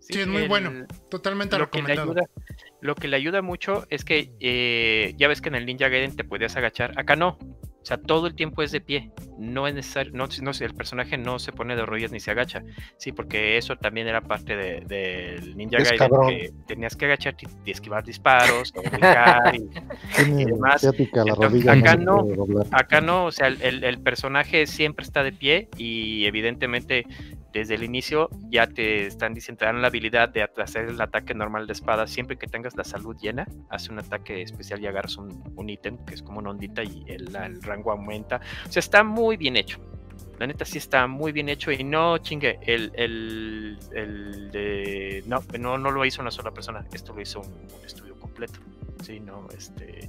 [0.00, 0.86] Sí, es muy bueno.
[1.08, 2.10] Totalmente lo que le recomendado.
[2.10, 2.50] ayuda
[2.82, 6.16] lo que le ayuda mucho es que eh, ya ves que en el Ninja Gaiden
[6.16, 7.38] te podías agachar acá no
[7.82, 11.16] o sea todo el tiempo es de pie no es necesario no, no el personaje
[11.16, 12.62] no se pone de rodillas ni se agacha
[12.98, 16.28] sí porque eso también era parte de- del Ninja Es Gaiden cabrón.
[16.28, 20.84] que tenías que agacharte y esquivar disparos y, y demás.
[20.84, 22.26] Entonces, acá no.
[22.70, 27.06] Acá no, o sea, el personaje siempre está de pie y evidentemente
[27.52, 31.34] desde el inicio ya te están diciendo, te dan la habilidad de hacer el ataque
[31.34, 35.16] normal de espada siempre que tengas la salud llena, hace un ataque especial y agarras
[35.16, 38.40] un, un ítem que es como una ondita y el, el rango aumenta.
[38.66, 39.78] O sea, está muy bien hecho.
[40.38, 45.22] La neta sí está muy bien hecho y no chingue, el, el, el de...
[45.26, 48.58] No, no, no lo hizo una sola persona, esto lo hizo un, estudio completo.
[49.02, 50.08] Sí, no, este...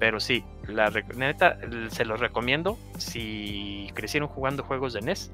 [0.00, 1.58] Pero sí, la neta,
[1.90, 2.78] se los recomiendo.
[2.98, 5.30] Si crecieron jugando juegos de NES,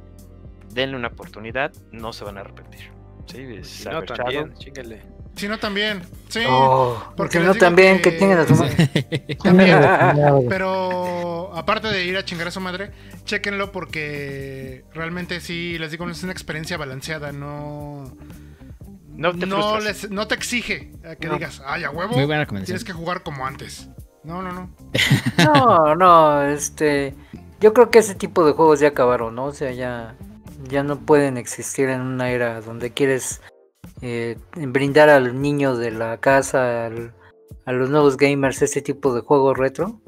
[0.72, 2.90] denle una oportunidad, no se van a arrepentir.
[3.26, 5.02] Sí, si no también, chíngale.
[5.34, 6.02] Si no, también.
[6.28, 6.40] Sí.
[6.48, 9.36] Oh, porque les no también, que que- tengan a su madre.
[9.42, 9.80] También.
[10.48, 12.90] Pero aparte de ir a chingar a su madre,
[13.24, 18.04] chéquenlo porque realmente sí, les digo, es una experiencia balanceada, no...
[19.08, 19.84] No te no, frustras.
[19.84, 21.34] les- no te exige a que No.
[21.34, 22.76] digas, ay, a huevo, Muy buena recomendación.
[22.78, 23.88] tienes que jugar como antes.
[24.24, 24.70] No, no, no.
[25.38, 27.14] No, no, este.
[27.60, 29.44] Yo creo que ese tipo de juegos ya acabaron, ¿no?
[29.46, 30.16] O sea, ya,
[30.68, 33.40] ya no pueden existir en una era donde quieres
[34.02, 37.12] eh, brindar al niño de la casa, al-
[37.64, 40.00] a los nuevos gamers, ese tipo de juego retro.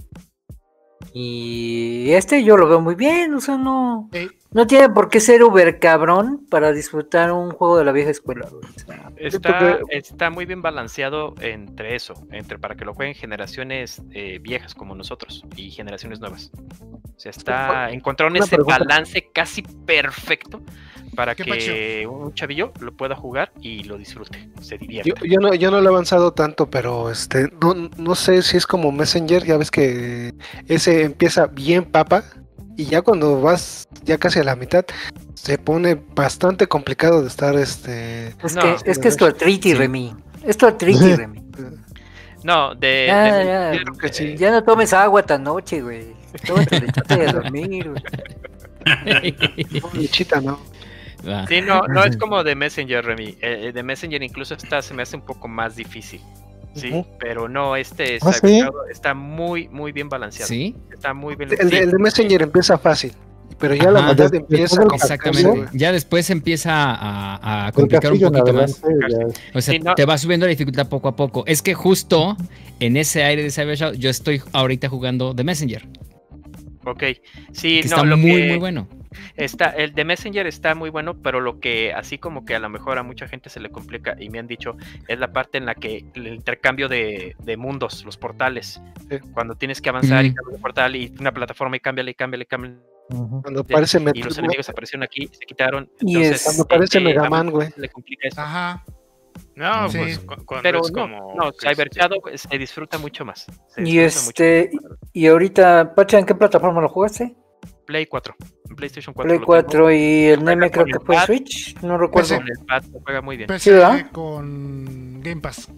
[1.13, 4.09] Y este yo lo veo muy bien, o sea, no,
[4.53, 8.47] no tiene por qué ser uber cabrón para disfrutar un juego de la vieja escuela.
[8.53, 14.03] o sea, Está, está muy bien balanceado entre eso, entre para que lo jueguen generaciones
[14.13, 16.51] eh, viejas como nosotros y generaciones nuevas.
[17.17, 18.79] O sea, está encontraron ese pregunta.
[18.79, 20.63] balance casi perfecto
[21.17, 25.09] para ¿Qué que un chavillo lo pueda jugar y lo disfrute, se divierta.
[25.09, 28.57] Yo, yo no, yo no lo he avanzado tanto, pero este, no, no sé si
[28.57, 30.35] es como Messenger, ya ves que
[30.69, 32.23] ese empieza bien papa
[32.79, 34.87] y ya cuando vas ya casi a la mitad
[35.35, 38.63] se pone bastante complicado de estar este es, No.
[38.63, 39.79] que, es que es tu artritis, Sí.
[39.79, 40.15] Remy.
[40.45, 41.43] Es tu artritis, Remy.
[42.45, 44.37] No, de, Ya, de- ya, de- creo que sí.
[44.37, 46.15] Ya no tomes agua tan noche, güey.
[46.47, 49.35] Tómate lechate de dormir, güey.
[49.95, 50.59] lechita, ¿no?
[51.49, 53.39] Sí, no, no es como de Messenger, Remy.
[53.41, 56.21] Eh, de Messenger incluso está, se me hace un poco más difícil.
[56.79, 58.63] Sí, pero no, este ¿Ah, sí?
[58.91, 60.49] Está muy, muy bien balanceado.
[60.49, 60.75] ¿Sí?
[60.93, 61.51] Está muy bien.
[61.53, 61.83] El, de- sí.
[61.83, 63.13] el de Messenger empieza fácil,
[63.59, 65.67] pero ya la mitad empieza Exactamente.
[65.73, 68.83] Ya después empieza a, complicar un poquito más.
[69.55, 69.95] O sea, Sí, no.
[69.95, 71.45] te va subiendo la dificultad poco a poco.
[71.47, 72.37] Es que justo
[72.81, 75.87] en ese aire de Cyber Shadow, yo estoy ahorita jugando The Messenger.
[76.93, 77.03] Ok,
[77.53, 78.89] sí, Que no, está lo muy, que muy bueno.
[79.37, 82.69] está, el de Messenger está muy bueno, pero lo que así como que a lo
[82.69, 84.77] mejor a mucha gente se le complica y me han dicho
[85.09, 89.17] es la parte en la que el intercambio de, de mundos, los portales, Sí.
[89.33, 92.43] cuando tienes que avanzar y cambiar de portal y una plataforma y cámbiale y cámbiale
[92.43, 92.77] y cámbiale.
[93.09, 95.91] Cuando aparece y Met- los enemigos aparecieron aquí, se quitaron.
[96.01, 97.69] Y entonces, es- Cuando aparece eh, Mega a Man, mucha güey.
[97.79, 98.41] le complica eso.
[98.43, 98.85] Ajá.
[99.59, 99.99] No, Sí.
[99.99, 101.35] pues cu- cuando Pero es no, como.
[101.35, 103.47] no, que Cyber Shadow se disfruta mucho más.
[103.77, 104.71] Y mucho este,
[105.13, 107.35] y ahorita, Pacha, ¿en qué plataforma lo jugaste?
[107.85, 108.35] Play 4,
[108.71, 109.29] en PlayStation 4.
[109.29, 111.27] Play lo 4 y el Neme creo que fue pad.
[111.27, 112.37] Switch, no recuerdo.
[112.37, 113.49] Con el pad se juega muy bien.
[113.49, 114.11] PC ¿verdad?
[114.13, 115.69] con Game Pass.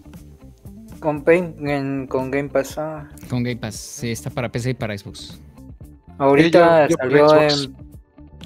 [0.99, 2.77] Con, Pain- en- con Game Pass.
[2.77, 3.09] ah.
[3.29, 3.75] Con Game Pass.
[3.75, 5.41] Sí, está para PC y para Xbox.
[6.19, 7.75] Ahorita yo- salió en.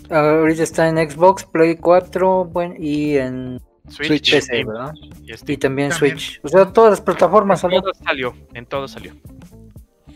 [0.10, 4.28] Ahorita está en Xbox, Play 4 bueno, y en Switch, Switch.
[4.30, 4.94] y PC, Steam, ¿verdad?
[4.96, 5.92] y también, También.
[6.20, 6.40] Switch.
[6.44, 7.82] O sea, todas las plataformas En salió.
[7.82, 9.14] todo salió, en todo salió.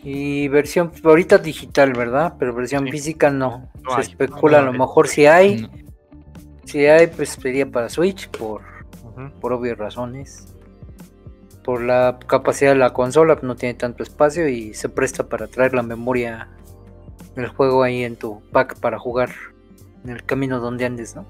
[0.02, 2.34] Y versión ahorita digital, ¿verdad?
[2.38, 2.90] Pero versión Sí.
[2.90, 3.68] física no.
[3.82, 4.02] No Se hay.
[4.02, 5.62] especula a lo No, mejor si hay.
[5.62, 5.70] No.
[6.64, 8.62] Si hay, pues sería para Switch por,
[9.40, 10.46] por obvias razones.
[11.64, 15.74] Por la capacidad de la consola, no tiene tanto espacio y se presta para traer
[15.74, 16.48] la memoria
[17.36, 19.30] del juego ahí en tu pack para jugar
[20.04, 21.26] en el camino donde andes, ¿no?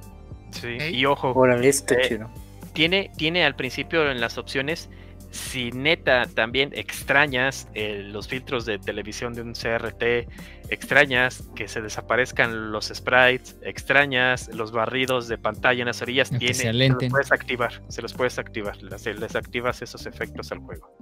[0.50, 1.32] Sí, y ojo,
[1.70, 2.30] está Eh, chido.
[2.72, 4.88] tiene, tiene al principio en las opciones,
[5.30, 10.28] si neta también extrañas eh, los filtros de televisión de un CRT,
[10.70, 16.54] extrañas que se desaparezcan los sprites, extrañas los barridos de pantalla en las orillas, tiene,
[16.54, 20.58] se se los puedes activar, se los puedes activar, las- les activas esos efectos al
[20.58, 20.96] juego.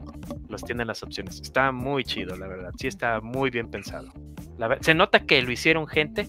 [0.49, 1.41] Los tienen las opciones.
[1.41, 2.71] Está muy chido, la verdad.
[2.79, 4.13] Sí está muy bien pensado.
[4.57, 6.29] La se nota que lo hicieron gente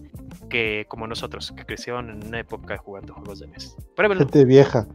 [0.50, 3.48] que como nosotros, que crecieron en una época jugando juegos de.
[3.96, 4.26] Pruébenlo.
[4.26, 4.88] Gente vieja.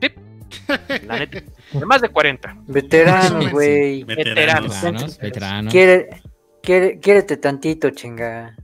[1.06, 1.42] La neta.
[1.72, 2.56] De más de 40.
[2.66, 4.04] Veteranos, güey.
[4.04, 4.70] Veteranos.
[4.74, 5.72] Veteranos, veteranos.
[5.72, 6.08] Quiere,
[6.64, 8.56] quiérete tantito, chinga.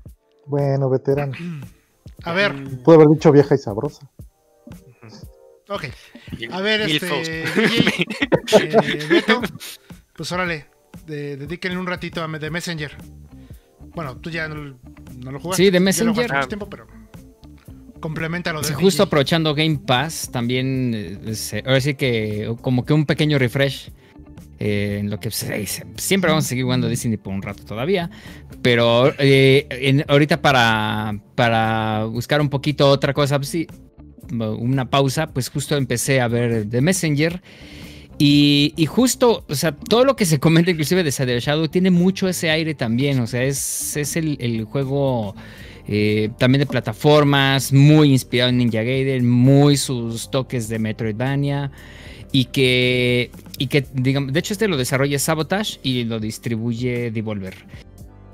[0.47, 1.33] Bueno, veterano.
[2.25, 2.53] A ver,
[2.85, 4.11] Puede haber dicho vieja y sabrosa.
[5.69, 5.85] ok.
[6.51, 7.07] A ver, este.
[7.07, 7.99] DJ,
[8.61, 9.41] eh, Beto,
[10.15, 10.67] pues órale,
[11.07, 12.95] de- dedíquenle un ratito a de Messenger.
[13.95, 14.77] Bueno, tú ya no,
[15.17, 15.63] no lo jugaste.
[15.65, 16.13] Sí, de ya lo Messenger.
[16.15, 16.49] jugaste mucho Ah.
[16.49, 16.87] tiempo, pero
[18.01, 18.83] complementa lo de Sí, DJ.
[18.85, 23.91] justo aprovechando Game Pass, también, eh, se- ahora sí que como que un pequeño refresh.
[24.61, 25.67] Eh, en lo que se-
[25.97, 28.11] siempre vamos a seguir jugando Disney por un rato todavía.
[28.63, 33.67] Pero eh, ahorita para, para buscar un poquito otra cosa, pues sí,
[34.31, 37.43] una pausa, pues justo empecé a ver The Messenger.
[38.23, 42.29] Y, justo, o sea, todo lo que se comenta inclusive de Cyber Shadow tiene mucho
[42.29, 43.19] ese aire también.
[43.21, 45.35] O sea, es, es el, el juego
[45.89, 51.71] eh, también de plataformas, muy inspirado en Ninja Gaiden, muy sus toques de Metroidvania.
[52.31, 53.31] Y que,
[53.61, 57.55] y que digamos, de hecho este lo desarrolla Sabotage y lo distribuye Devolver.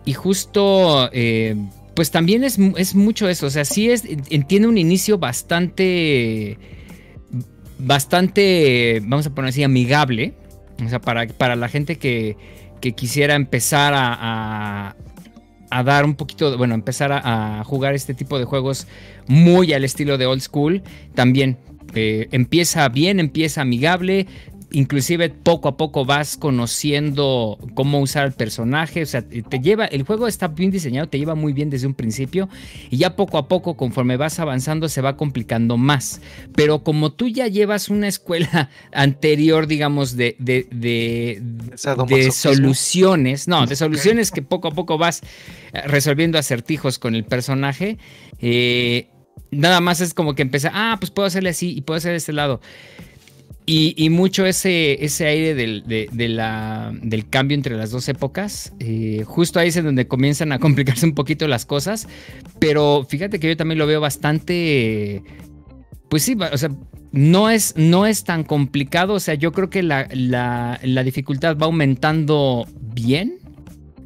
[0.05, 1.57] Y justo, eh,
[1.95, 6.57] pues también es, es mucho eso, o sea, sí es, en- tiene un inicio bastante
[7.79, 10.35] bastante, vamos a poner así, amigable.
[10.85, 12.37] O sea, para, para la gente que,
[12.81, 14.95] que quisiera empezar a,
[15.71, 18.87] a, dar un poquito, bueno, empezar a, a jugar este tipo de juegos
[19.27, 20.83] muy al estilo de old school,
[21.15, 21.59] también
[21.95, 24.27] eh, empieza bien, empieza amigable.
[24.73, 30.03] Inclusive poco a poco vas conociendo cómo usar el personaje, o sea, te lleva, el
[30.03, 32.49] juego está bien diseñado, te lleva muy bien desde un principio
[32.91, 36.21] y ya poco a poco conforme vas avanzando se va complicando más.
[36.57, 42.33] Pero como tú ya llevas una escuela anterior, digamos, de, de, de, de Sadomasoquismo.
[42.33, 45.23] soluciones, no, de soluciones que poco a poco vas
[45.73, 47.99] eh, resolviendo acertijos con el personaje,
[48.41, 49.11] eh,
[49.51, 52.19] nada más es como que empieza, ah, pues puedo hacerle así y puedo hacer de
[52.19, 52.61] este lado.
[53.69, 58.73] Y, mucho ese, ese aire del, del cambio entre las dos épocas.
[58.79, 62.07] eh, justo ahí es en donde comienzan a complicarse un poquito las cosas.
[62.61, 65.23] Pero fíjate que yo también lo veo bastante.
[66.09, 66.71] Pues sí, o sea,
[67.11, 69.15] no es, no es tan complicado.
[69.15, 73.39] O sea, yo creo que la- la dificultad va aumentando bien.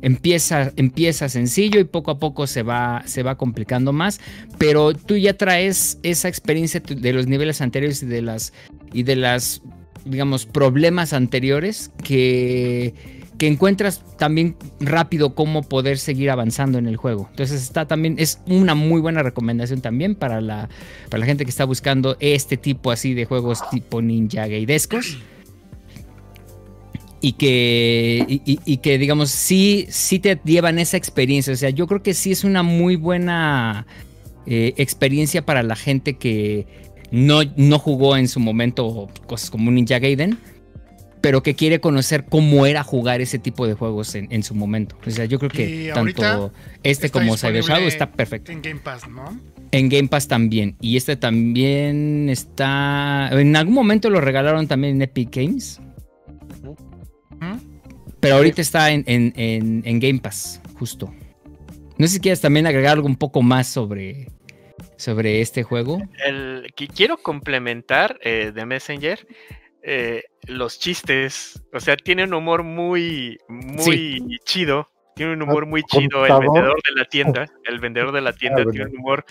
[0.03, 4.21] Empieza, empieza sencillo y poco a poco se va, se va complicando más.
[4.59, 8.53] Pero tú ya traes esa experiencia de los niveles anteriores y de las,
[8.93, 9.63] y de las
[10.05, 12.95] digamos, problemas anteriores que,
[13.39, 17.29] que encuentras también rápido cómo poder seguir avanzando en el juego.
[17.31, 20.69] Entonces está también, es una muy buena recomendación también para la,
[21.09, 25.19] para la gente que está buscando este tipo así de juegos tipo ninja gaidescos.
[27.23, 31.53] Y que, y, que digamos, sí, sí te llevan esa experiencia.
[31.53, 33.87] O sea, yo creo que sí es una muy buena
[34.47, 36.67] eh, experiencia para la gente que
[37.11, 40.39] no, no jugó en su momento cosas como Ninja Gaiden,
[41.21, 44.97] pero que quiere conocer cómo era jugar ese tipo de juegos en, en su momento.
[45.07, 48.53] O sea, yo creo que tanto este como Cyber Shadow está perfecto.
[48.53, 49.39] En Game Pass, ¿no?
[49.73, 50.77] En Game Pass también.
[50.81, 53.29] Y este también está.
[53.33, 55.81] En algún momento lo regalaron también en Epic Games.
[58.21, 61.13] Pero ahorita está en, en- en- en Game Pass, justo.
[61.99, 64.29] No sé si quieres también agregar algo un poco más sobre,
[64.97, 66.03] sobre este juego.
[66.25, 69.27] El, que quiero complementar eh, de Messenger
[69.83, 71.63] eh, los chistes.
[71.73, 74.91] O sea, tiene un humor muy, muy chido.
[75.17, 76.25] Tiene un humor muy chido.
[76.25, 77.47] El vendedor de la tienda.
[77.65, 79.25] El vendedor de la tienda Ah, tiene un humor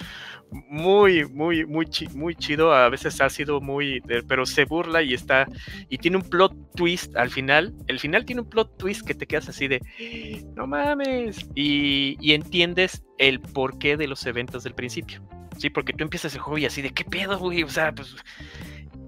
[0.52, 2.74] muy, muy, muy, muy chido.
[2.74, 4.02] A veces ha sido muy.
[4.28, 5.48] pero se burla y está.
[5.90, 7.74] Y tiene un plot twist al final.
[7.88, 9.82] El final tiene un plot twist que te quedas así de.
[10.56, 11.48] No mames.
[11.56, 15.22] Y, y entiendes el porqué de los eventos del principio.
[15.58, 17.64] Sí, porque tú empiezas el juego y así de qué pedo, güey.
[17.64, 18.16] O sea, pues.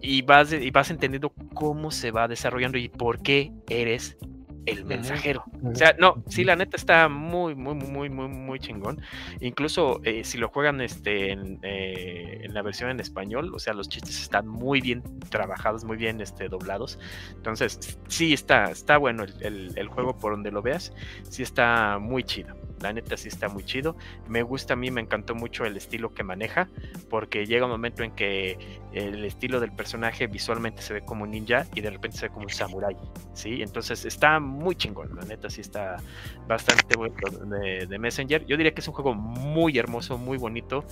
[0.01, 4.17] Y vas, y vas entendiendo cómo se va desarrollando y por qué eres
[4.65, 5.43] el mensajero.
[5.63, 9.01] O sea, no, sí, la neta está muy, muy, muy, muy, muy, chingón.
[9.39, 13.73] Incluso eh, si lo juegan este, en, eh, en la versión en español, o sea,
[13.73, 16.99] los chistes están muy bien trabajados, muy bien este, doblados.
[17.35, 20.93] Entonces, sí está, está bueno el, el- el juego por donde lo veas.
[21.29, 22.55] Sí está muy chido.
[22.81, 23.95] La neta sí está muy chido.
[24.27, 26.67] Me gusta a mí, me encantó mucho el estilo que maneja,
[27.11, 28.57] porque llega un momento en que
[28.91, 32.33] el estilo del personaje visualmente se ve como un ninja y de repente se ve
[32.33, 32.97] como un samurái.
[33.33, 33.61] ¿sí?
[33.61, 35.97] Entonces está muy chingón, la neta sí está
[36.47, 37.15] bastante bueno
[37.45, 38.45] de, de Messenger.
[38.45, 40.85] Yo diría que es un juego muy hermoso, muy bonito.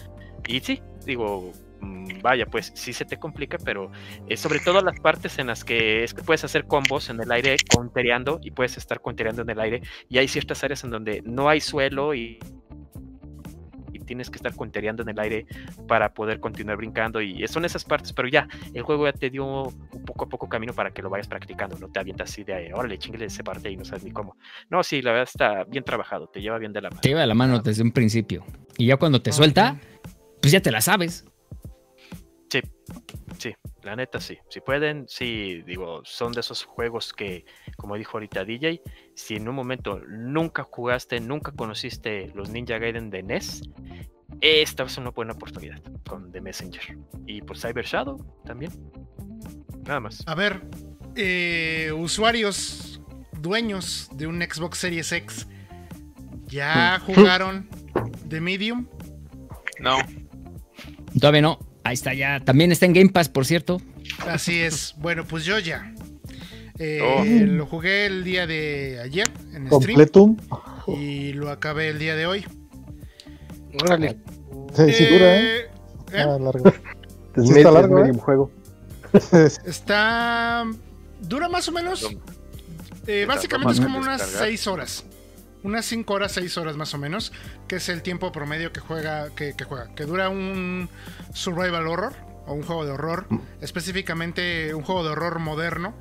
[0.47, 3.91] Y sí, digo, mm, vaya, pues sí se te complica, pero
[4.35, 7.57] sobre todo las partes en las que es que puedes hacer combos en el aire
[7.73, 9.81] countereando y puedes estar countereando en el aire.
[10.07, 12.39] Y hay ciertas áreas en donde no hay suelo y
[14.09, 15.45] tienes que estar countereando en el aire
[15.87, 17.21] para poder continuar brincando.
[17.21, 20.49] Y son esas partes, pero ya, el juego ya te dio un poco a poco
[20.49, 21.77] camino para que lo vayas practicando.
[21.77, 24.35] No te avientas así de, órale, chingle ese parte y no sabes ni cómo.
[24.71, 27.01] No, sí, la verdad está bien trabajado, te lleva bien de la mano.
[27.01, 28.43] Te lleva de la mano desde un principio.
[28.79, 29.79] Y ya cuando te suelta,
[30.41, 31.23] pues ya te la sabes.
[32.49, 32.61] Sí,
[33.37, 34.37] sí, la neta sí.
[34.49, 37.45] Si pueden, sí, digo, son de esos juegos que,
[37.77, 38.81] como dijo ahorita DJ,
[39.15, 43.61] si en un momento nunca jugaste, nunca conociste los Ninja Gaiden de NES,
[44.41, 46.97] esta es una buena oportunidad con The Messenger.
[47.25, 48.71] Y por Cyber Shadow también.
[49.85, 50.23] Nada más.
[50.27, 50.61] A ver,
[51.15, 53.01] eh, usuarios
[53.39, 55.47] dueños de un Xbox Series X,
[56.47, 57.69] ¿ya jugaron
[58.27, 58.87] The Medium?
[59.79, 59.97] No.
[61.19, 61.68] Todavía no.
[61.83, 62.39] Ahí está ya.
[62.41, 63.81] También está en Game Pass, por cierto.
[64.27, 64.93] Así es.
[64.97, 65.93] Bueno, pues yo ya.
[66.77, 67.23] Eh, Oh.
[67.25, 70.37] Lo jugué el día de ayer en stream Completum.
[70.87, 72.45] y lo acabé el día de hoy.
[73.83, 74.17] Órale.
[74.75, 75.57] Sí, sí dura, ¿eh?
[75.59, 75.65] Eh,
[76.13, 76.21] ¿eh?
[76.21, 76.73] Ah, largo.
[77.35, 78.13] Sí está es largo, ¿eh?
[78.13, 78.51] juego.
[79.65, 80.65] Está.
[81.21, 82.07] Dura más o menos.
[83.07, 85.03] eh, básicamente es como unas 6 horas.
[85.63, 87.31] Unas 5 horas, 6 horas más o menos.
[87.67, 89.29] Que es el tiempo promedio que juega.
[89.35, 89.93] Que, que juega.
[89.95, 90.89] Que dura un
[91.33, 92.13] survival horror.
[92.47, 93.27] o un juego de horror,
[93.61, 95.93] específicamente un juego de horror moderno,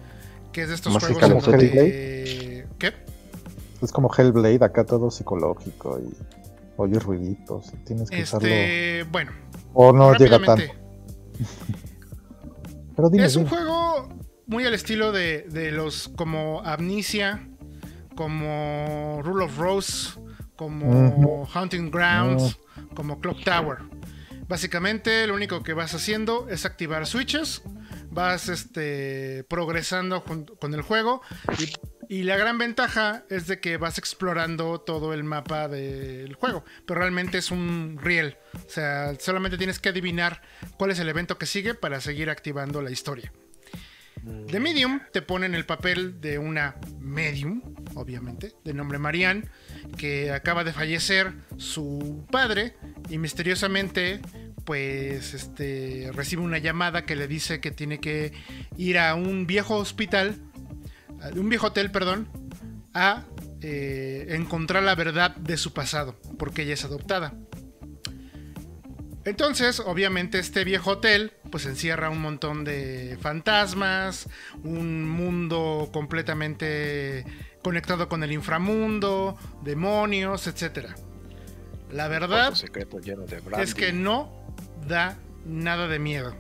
[0.51, 2.67] que es de estos juegos donde...
[2.79, 2.95] ¿Qué?
[3.83, 6.11] Es como Hellblade, acá todo psicológico y
[6.79, 7.67] oyes ruiditos.
[7.75, 8.49] y Tienes que usarlo.
[8.49, 9.33] Este, bueno,
[9.75, 10.65] O no llega tanto.
[12.97, 13.57] Pero dime, es un dime.
[13.57, 14.09] juego
[14.47, 17.49] muy al estilo de, de los como Amnesia,
[18.19, 20.19] como Rule of Rose,
[20.57, 22.59] como Hunting Grounds,
[22.97, 23.79] como Clock Tower.
[24.49, 27.63] Básicamente lo único que vas haciendo es activar switches,
[28.11, 31.23] vas este, progresando con el juego
[31.61, 31.73] y,
[32.13, 36.99] y la gran ventaja es de que vas explorando todo el mapa del juego, pero
[36.99, 40.43] realmente es un riel, o sea, solamente tienes que adivinar
[40.77, 43.33] cuál es el evento que sigue para seguir activando la historia.
[44.49, 47.63] The Medium te pone en el papel de una medium,
[47.95, 49.45] obviamente, de nombre Marianne,
[49.97, 52.77] que acaba de fallecer su padre
[53.09, 54.21] y misteriosamente
[54.65, 58.33] pues este recibe una llamada que le dice que tiene que
[58.77, 60.37] ir a un viejo hospital,
[61.35, 62.29] un viejo hotel, perdón,
[62.93, 63.25] a
[63.63, 67.35] eh, encontrar la verdad de su pasado, porque ella es adoptada.
[69.29, 74.27] Entonces, obviamente, este viejo hotel pues encierra un montón de fantasmas,
[74.65, 77.27] un mundo completamente
[77.63, 80.89] conectado con el inframundo, demonios, etc.
[81.93, 82.53] La verdad
[83.63, 84.33] es que no
[84.87, 86.35] da nada de miedo.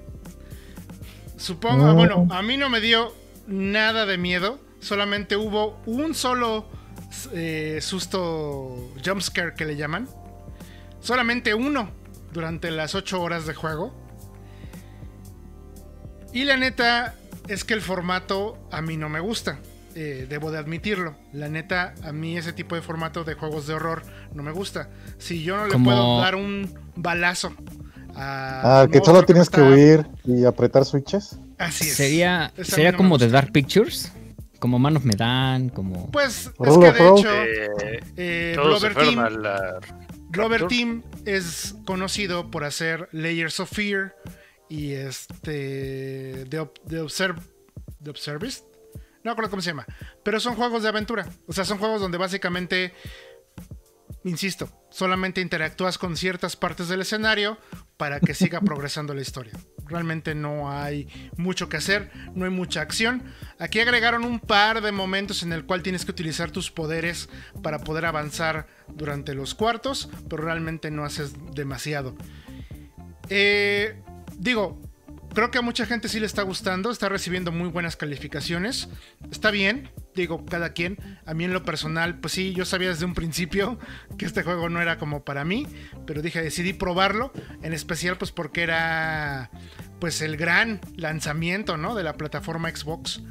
[1.36, 1.94] Supongo, No.
[1.94, 3.15] bueno, a mí no me dio
[3.47, 6.70] nada de miedo, solamente hubo un solo
[7.34, 10.08] eh, susto jumpscare que le llaman.
[11.00, 11.97] Solamente uno
[12.32, 13.94] durante las 8 horas de juego.
[16.32, 17.15] Y la neta
[17.48, 19.58] es que el formato a mí no me gusta.
[19.94, 21.16] eh, debo de admitirlo.
[21.32, 24.90] La neta, a mí ese tipo de formato de juegos de horror no me gusta.
[25.16, 27.52] Si yo no le Como- puedo dar un balazo
[28.15, 28.82] a.
[28.82, 31.40] Ah, que solo tienes que huir y apretar switches.
[31.58, 31.97] Así es.
[31.97, 34.12] Sería, Esa sería no como de Dark Pictures,
[34.60, 36.08] como Manos Me Dan, como...
[36.12, 39.81] Pues es que of de hecho, Eh, eh, todos se Glover fueron Team, a la
[40.31, 40.66] Rapture.
[40.68, 44.15] Team es conocido por hacer Layers of Fear
[44.68, 47.40] y este Ob- de Observe
[48.00, 48.65] de Observist.
[49.24, 49.86] No recuerdo cómo se llama,
[50.23, 51.26] pero son juegos de aventura.
[51.47, 52.92] O sea, son juegos donde básicamente
[54.24, 57.57] insisto, solamente interactúas con ciertas partes del escenario
[57.98, 59.52] para que siga progresando la historia.
[59.86, 63.22] Realmente no hay mucho que hacer, no hay mucha acción.
[63.58, 67.28] Aquí agregaron un par de momentos en el cual tienes que utilizar tus poderes
[67.62, 72.14] para poder avanzar durante los cuartos, pero realmente no haces demasiado.
[73.28, 74.00] Eh,
[74.38, 74.80] digo,
[75.34, 78.89] creo que a mucha gente sí le está gustando, está recibiendo muy buenas calificaciones.
[79.31, 80.98] Está bien, digo, cada quien.
[81.26, 83.78] A mí en lo personal, pues sí, yo sabía desde un principio
[84.16, 85.66] que este juego no era como para mí,
[86.07, 87.32] pero dije, decidí probarlo,
[87.62, 89.50] en especial pues porque era
[90.00, 91.94] pues el gran lanzamiento, ¿no?
[91.94, 93.23] De la plataforma Xbox,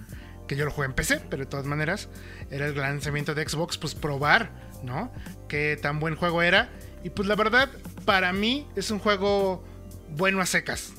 [0.48, 2.10] que yo lo jugué en PC, pero de todas maneras
[2.52, 4.52] era el lanzamiento de Xbox, pues probar,
[4.84, 5.12] ¿no?
[5.48, 6.70] Qué tan buen juego era.
[7.04, 7.70] Y pues la verdad,
[8.06, 9.64] para mí es un juego
[10.10, 10.94] bueno a secas.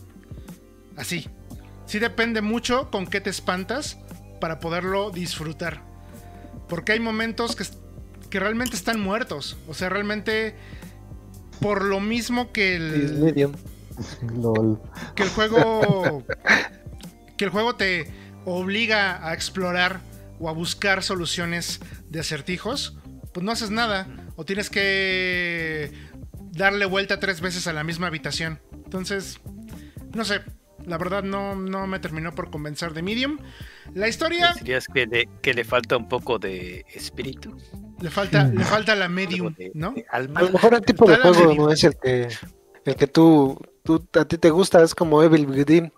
[0.98, 1.28] Así.
[1.86, 3.98] Sí depende mucho con qué te espantas
[4.40, 5.82] para poderlo disfrutar.
[6.68, 7.64] Porque hay momentos que,
[8.28, 9.56] que realmente están muertos.
[9.68, 10.54] O sea, realmente
[11.60, 13.46] por lo mismo que el.
[14.40, 14.80] Lol.
[15.16, 16.24] que el juego
[17.36, 18.12] que el juego te
[18.44, 20.00] obliga a explorar
[20.38, 22.96] o a buscar soluciones de acertijos,
[23.32, 25.92] pues no haces nada o tienes que
[26.52, 28.60] darle vuelta tres veces a la misma habitación.
[28.84, 29.40] Entonces,
[30.14, 30.42] no sé,
[30.88, 33.38] la verdad no, no me terminó por convencer de Medium.
[33.94, 37.56] La historia Dirías que le, que le falta un poco de espíritu,
[38.00, 39.92] le falta le falta la Medium, de, ¿no?
[39.92, 40.40] de alma.
[40.40, 41.66] A lo mejor el tipo de juego medium.
[41.66, 42.28] no es el que
[42.84, 45.92] el que tú, tú a ti te gusta, es como Evil Within.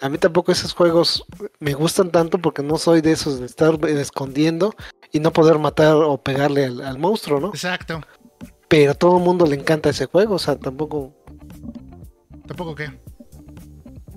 [0.00, 1.24] A mí tampoco esos juegos
[1.60, 4.74] me gustan tanto porque no soy de esos de estar escondiendo
[5.12, 7.48] y no poder matar o pegarle al, al monstruo, ¿no?
[7.48, 8.02] Exacto.
[8.68, 11.14] Pero a todo el mundo le encanta ese juego, o sea, tampoco
[12.46, 12.90] Tampoco qué.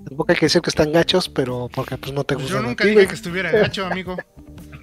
[0.08, 2.62] Tampoco hay que decir que están gachos, pero porque pues no te Pues gustan.
[2.62, 4.16] yo nunca dije que estuviera gacho, amigo.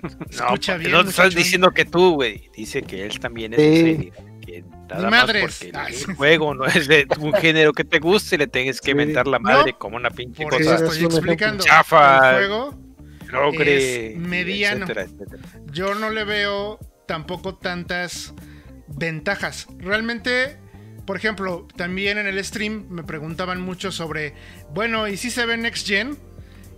[0.05, 2.51] No, Escucha porque bien, no estás diciendo que tú, güey.
[2.55, 4.11] Dice que él también es Sí.
[4.11, 4.11] ese,
[4.45, 5.95] que nada Ni más porque Ay.
[6.07, 8.95] el juego no es de un género que te guste y le tengas que Sí.
[8.95, 11.63] mentar la madre No, como una pinche Por eso cosa es estoy explicando.
[11.63, 12.29] chafa.
[12.29, 12.79] El juego
[13.31, 14.83] logre, es mediano.
[14.85, 15.41] etcétera, etcétera.
[15.71, 18.35] yo no le veo tampoco tantas
[18.87, 19.65] ventajas.
[19.79, 20.57] Realmente,
[21.05, 24.33] por ejemplo, también en el stream me preguntaban mucho sobre,
[24.73, 26.17] bueno, ¿y si se ve Next Gen?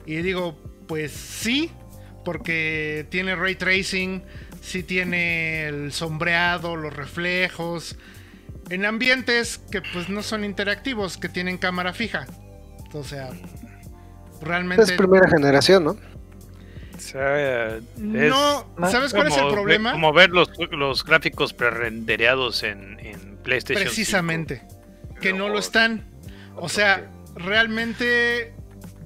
[0.06, 0.58] Y digo,
[0.88, 1.72] pues sí,
[2.26, 4.24] porque tiene ray tracing,
[4.62, 7.98] sí tiene el sombreado, los reflejos,
[8.70, 12.26] en ambientes que pues no son interactivos, que tienen cámara fija.
[12.94, 13.30] O sea,
[14.42, 14.84] realmente.
[14.84, 15.98] Es primera generación, ¿no?
[17.08, 19.94] O sea, es No, ¿sabes cuál es el problema?
[19.94, 23.86] Como ver los, los gráficos prerendereados en, en PlayStation.
[23.86, 24.64] Precisamente.
[25.22, 26.06] Que no lo están.
[26.56, 28.54] O sea, realmente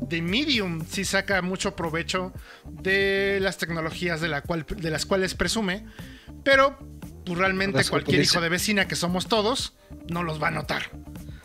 [0.09, 2.33] The Medium sí saca mucho provecho
[2.65, 5.85] de las tecnologías de, la cual, de las cuales presume,
[6.43, 6.79] pero
[7.25, 9.75] pues, realmente cualquier hijo de vecina que somos todos
[10.09, 10.89] no los va a notar.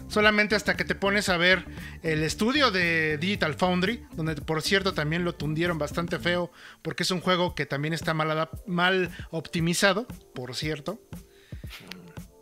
[0.08, 1.66] Solamente hasta que te pones a ver
[2.02, 6.50] el estudio de Digital Foundry, donde por cierto también lo tundieron bastante feo,
[6.82, 11.00] porque es un juego que también está mal, optimizado, por cierto.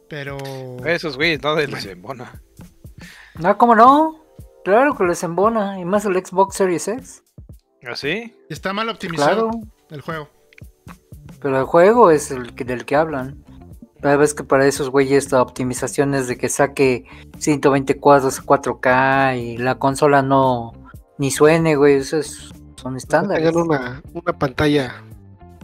[0.08, 0.38] Pero...
[0.84, 2.42] Esos güeyes no les embona.
[3.36, 4.24] No, ¿cómo no?
[4.64, 5.80] Claro que les embona.
[5.80, 7.22] Y más el Xbox Series X.
[7.86, 8.34] ¿Así?
[8.48, 9.60] Está mal optimizado Claro.
[9.90, 10.30] el juego.
[11.40, 13.43] Pero el juego es el que, del que hablan.
[14.04, 17.06] Cada vez que para esos güeyes la optimización es de que saque
[17.38, 20.72] 120 cuadros a 4K y la consola no
[21.16, 21.94] ni suene, güey.
[21.94, 23.42] Eso es- son estándares.
[23.46, 25.02] Tengan una, una pantalla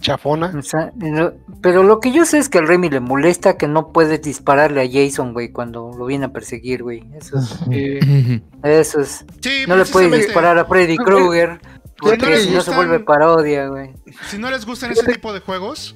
[0.01, 0.55] chafona.
[0.59, 3.69] O sea, no- pero lo que yo sé es que al Remy le molesta que
[3.69, 7.05] no puedes dispararle a Jason, güey, cuando lo viene a perseguir, güey.
[7.15, 7.59] Eso es.
[7.71, 9.27] Eh, Eso es.
[9.43, 11.51] Sí, No le puedes disparar a Freddy No, Krueger.
[11.51, 11.59] no
[11.99, 13.91] Porque si no se gustan- vuelve parodia, güey.
[14.31, 15.95] Si no les gustan ese tipo de juegos,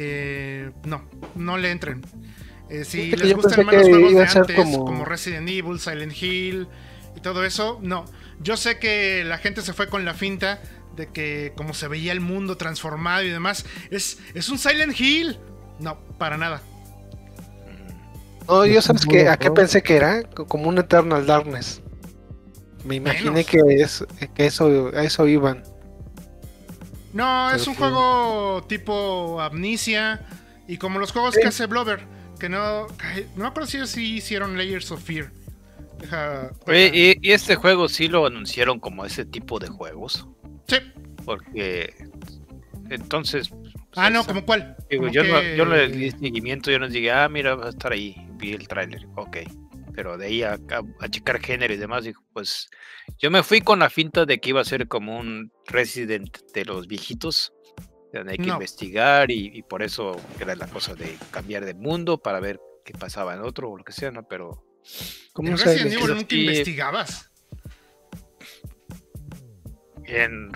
[0.00, 1.02] eh, no,
[1.34, 2.02] no le entren.
[2.70, 4.84] Eh, si les gustan más los juegos de antes, como...
[4.84, 6.68] como- Resident Evil, Silent Hill
[7.16, 8.04] y todo eso, no.
[8.40, 10.60] Yo sé que la gente se fue con la finta
[10.94, 15.36] de que como se veía el mundo transformado y demás, es, es un Silent Hill.
[15.80, 16.62] No, para nada.
[18.46, 21.82] No, yo sabes que a qué pensé que era como un Eternal Darkness.
[22.84, 23.46] Me imaginé Menos.
[23.46, 24.04] que es
[24.34, 25.62] que eso a eso iban.
[27.12, 27.78] No, es un sí.
[27.78, 30.20] juego tipo Amnesia
[30.66, 31.40] y como los juegos Sí.
[31.40, 32.00] que hace Blover,
[32.38, 32.88] que no, no
[33.36, 35.30] me acuerdo si ellos sí hicieron Layers of Fear.
[35.98, 40.26] Deja, Oye, deja- y, y este juego sí lo anunciaron como ese tipo de juegos.
[40.68, 40.76] Sí.
[41.24, 41.94] Porque
[42.90, 43.50] entonces.
[43.96, 44.76] Ah, no, ¿como cuál?
[44.90, 47.66] digo, yo, no, que- yo no le di seguimiento, yo no dije, ah, mira, va
[47.66, 48.14] a estar ahí.
[48.34, 49.38] Vi el tráiler, ok.
[49.98, 52.70] Pero de ahí a, a, a checar género y demás, digo, pues
[53.18, 56.64] yo me fui con la finta de que iba a ser como un Resident de
[56.64, 57.52] los viejitos.
[58.12, 58.52] Donde hay que No.
[58.54, 62.92] investigar y, y por eso era la cosa de cambiar de mundo para ver qué
[62.92, 64.22] pasaba en otro o lo que sea, ¿no?
[64.28, 64.64] Pero
[65.32, 67.32] Como En Resident Evil nunca investigabas.
[70.06, 70.48] en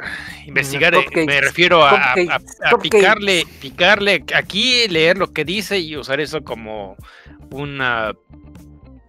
[0.46, 1.26] investigar, eh, Cupcakes.
[1.26, 2.32] me refiero a, a- a- Cupcakes.
[2.32, 2.80] a Cupcakes.
[2.90, 6.96] picarle, picarle aquí, leer lo que dice y usar eso como
[7.50, 8.12] una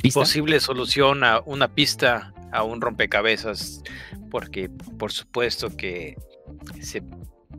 [0.01, 0.19] ¿Pista?
[0.19, 3.81] posible solución a una pista a un rompecabezas,
[4.29, 6.15] porque por supuesto que
[6.81, 7.01] se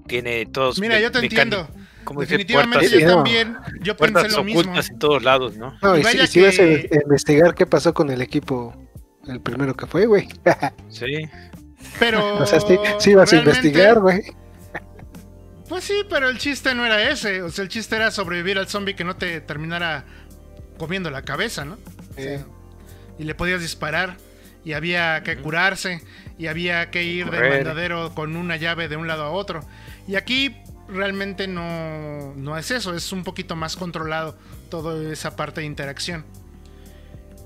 [0.06, 0.78] tiene todos.
[0.80, 1.68] Mira, yo te entiendo.
[2.04, 2.32] ¿cómo dice?
[2.32, 3.56] Definitivamente Puertas, yo también.
[3.80, 4.60] Yo pensé puertas lo mismo.
[4.60, 5.78] ocultas en todos lados, ¿no?
[5.80, 8.74] No, Y y si, si ibas a investigar qué pasó con el equipo,
[9.28, 10.28] el primero que fue, güey.
[10.88, 11.06] Sí.
[11.98, 12.36] Pero.
[12.38, 14.22] o sea, sí, sí ibas a investigar, güey.
[15.68, 17.42] Pues sí, pero el chiste no era ese.
[17.42, 20.04] O sea, el chiste era sobrevivir al zombie que no te terminara
[20.78, 21.78] comiendo la cabeza, ¿no?
[22.10, 22.44] O sea, Sí.
[23.18, 24.16] y le podías disparar.
[24.64, 26.02] Y había que curarse.
[26.38, 27.64] Y había que ir del Correr.
[27.64, 29.60] mandadero con una llave de un lado a otro.
[30.06, 30.56] Y aquí
[30.88, 32.94] realmente no, no es eso.
[32.94, 34.36] Es un poquito más controlado
[34.70, 36.24] toda esa parte de interacción.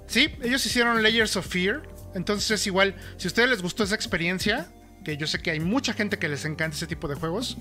[0.08, 1.82] Sí, ellos hicieron Layers of Fear.
[2.16, 2.94] Entonces es igual.
[3.18, 4.72] Si a ustedes les gustó esa experiencia,
[5.04, 7.58] que yo sé que hay mucha gente que les encanta ese tipo de juegos,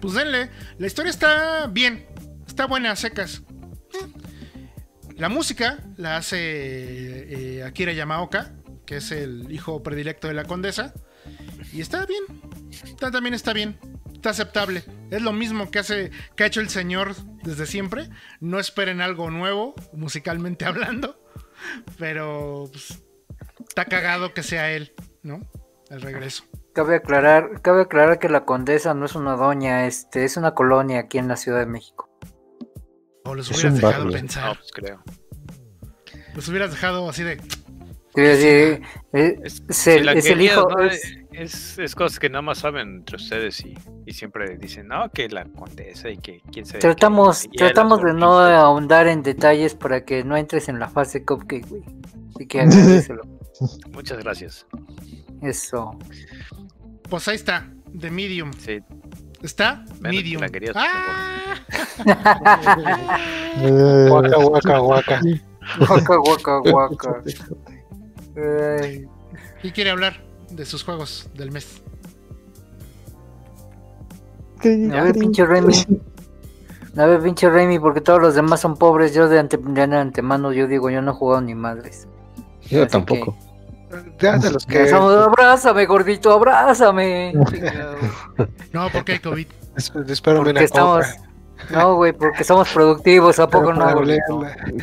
[0.00, 0.48] pues denle.
[0.78, 2.06] La historia está bien.
[2.46, 3.42] Está buena, a secas.
[3.92, 4.06] Eh.
[5.16, 8.52] La música la hace eh, Akira Yamaoka,
[8.86, 10.94] que es el hijo predilecto de la condesa.
[11.72, 12.22] Y está bien.
[13.00, 13.76] También está bien.
[14.14, 14.84] Está aceptable.
[15.10, 18.08] Es lo mismo que hace que ha hecho el señor desde siempre.
[18.38, 21.20] No esperen algo nuevo, musicalmente hablando.
[21.98, 23.00] Pero pues,
[23.68, 25.40] está cagado que sea él, ¿no?
[25.90, 26.44] El regreso.
[26.74, 30.98] Cabe aclarar, cabe aclarar que la condesa no es una doña, este, es una colonia
[31.00, 32.10] aquí en la Ciudad de México.
[33.24, 34.06] O los Es hubieras dejado barrio.
[34.06, 34.56] No, pensar.
[34.58, 35.02] pues creo.
[36.34, 37.36] Los hubieras dejado así de.
[38.14, 40.66] Decir, eh, Es, es el, es el hijo.
[40.68, 40.84] ¿no?
[40.84, 41.02] es-
[41.36, 45.28] Es, es cosas que nada más saben entre ustedes y, y siempre dicen, no, que
[45.28, 46.78] la condesa y que quién sabe.
[46.78, 51.26] qué", tratamos, tratamos de no ahondar en detalles para que no entres en la fase
[51.26, 51.82] cupcake, güey.
[52.34, 53.22] Así que agradecelo.
[53.92, 54.66] Muchas gracias.
[55.42, 55.98] Eso.
[57.10, 58.52] Pues ahí está, de Medium.
[58.54, 58.80] Sí,
[59.42, 59.84] ¿Está?
[60.00, 60.40] Bueno, medium.
[60.40, 61.54] la querías, ¡Ah!
[64.08, 65.20] Guaca, guaca, guaca.
[65.86, 67.22] Guaca, guaca, guaca.
[69.60, 70.25] ¿Quién quiere hablar
[70.56, 71.82] de sus juegos del mes?
[74.92, 75.74] A ver, pinche Remy.
[76.96, 79.14] A ver, pinche Remy, porque todos los demás son pobres.
[79.14, 82.08] Yo de, ante- de antemano, yo digo, yo no he jugado ni madres.
[82.62, 83.36] Yo Así tampoco.
[84.18, 84.88] Ya de los que.
[84.88, 87.34] Abrázame, gordito, abrázame.
[88.72, 89.46] No, porque hay COVID.
[89.76, 91.06] Es- Espero Porque estamos.
[91.70, 93.86] No, güey, porque somos productivos, ¿a poco no?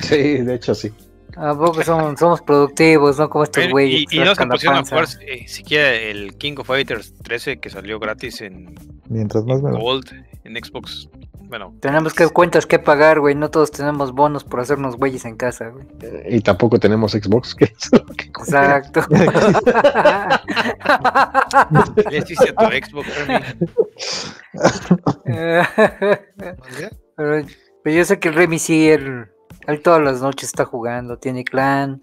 [0.02, 0.94] Sí, de hecho sí.
[1.36, 4.06] ¿A poco somos, somos productivos, no como estos güeyes?
[4.12, 7.70] y, y no se pusieron a jugar eh, siquiera el King of Fighters 13 que
[7.70, 8.76] salió gratis en
[9.10, 9.72] Mientras más me.
[9.72, 10.06] Gold,
[10.44, 11.10] en Xbox.
[11.46, 13.36] Bueno, Tenemos que cuentas que pagar, güey.
[13.36, 15.86] No todos tenemos bonos por hacernos güeyes en casa, güey.
[16.28, 17.54] Y tampoco tenemos Xbox.
[17.54, 19.02] que es lo que- Exacto.
[22.10, 23.44] le hiciste a tu Xbox, Remy.
[27.16, 27.46] Pero,
[27.84, 29.28] pero yo sé que el Remy sí, él,
[29.68, 32.02] él todas las noches está jugando, tiene clan,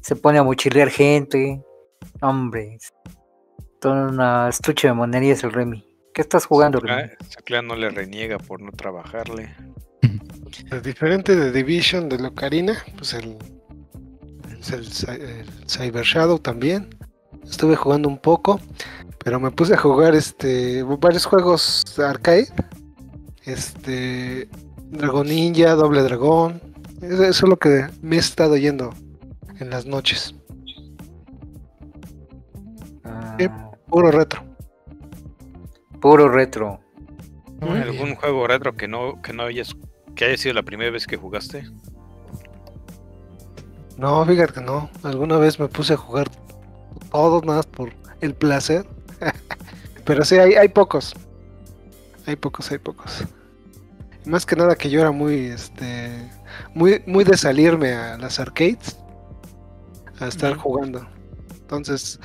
[0.00, 1.62] se pone a mochilear gente.
[2.20, 2.78] Hombre,
[3.80, 5.84] toda una estuche de monerías el Remy.
[6.14, 7.10] ¿Qué estás jugando, Remy?
[7.28, 9.54] Saclea no le reniega por no trabajarle.
[10.82, 13.36] Diferente de Division de Locarina, pues el,
[14.72, 16.88] el Cyber Shadow también.
[17.44, 18.60] Estuve jugando un poco,
[19.24, 22.48] pero me puse a jugar este varios juegos arcade.
[23.44, 24.48] Este
[24.90, 26.60] Dragon Ninja, Doble Dragón.
[27.00, 28.92] Eso, eso es lo que me he estado yendo
[29.60, 30.34] en las noches.
[33.04, 34.42] Ah, Puro retro.
[36.00, 36.80] puro retro.
[37.60, 39.74] ¿Algún juego retro que no, que no hayas,
[40.14, 41.64] que haya sido la primera vez que jugaste?
[43.96, 44.90] No, fíjate que no.
[45.02, 46.28] Alguna vez me puse a jugar
[47.10, 48.86] todos más por el placer.
[50.04, 51.14] Pero sí, hay, hay pocos.
[52.26, 53.24] Hay pocos, hay pocos.
[54.24, 56.30] Más que nada que yo era muy, este,
[56.74, 58.98] muy, muy de salirme a las arcades
[60.20, 61.06] a estar jugando.
[61.60, 62.18] Entonces,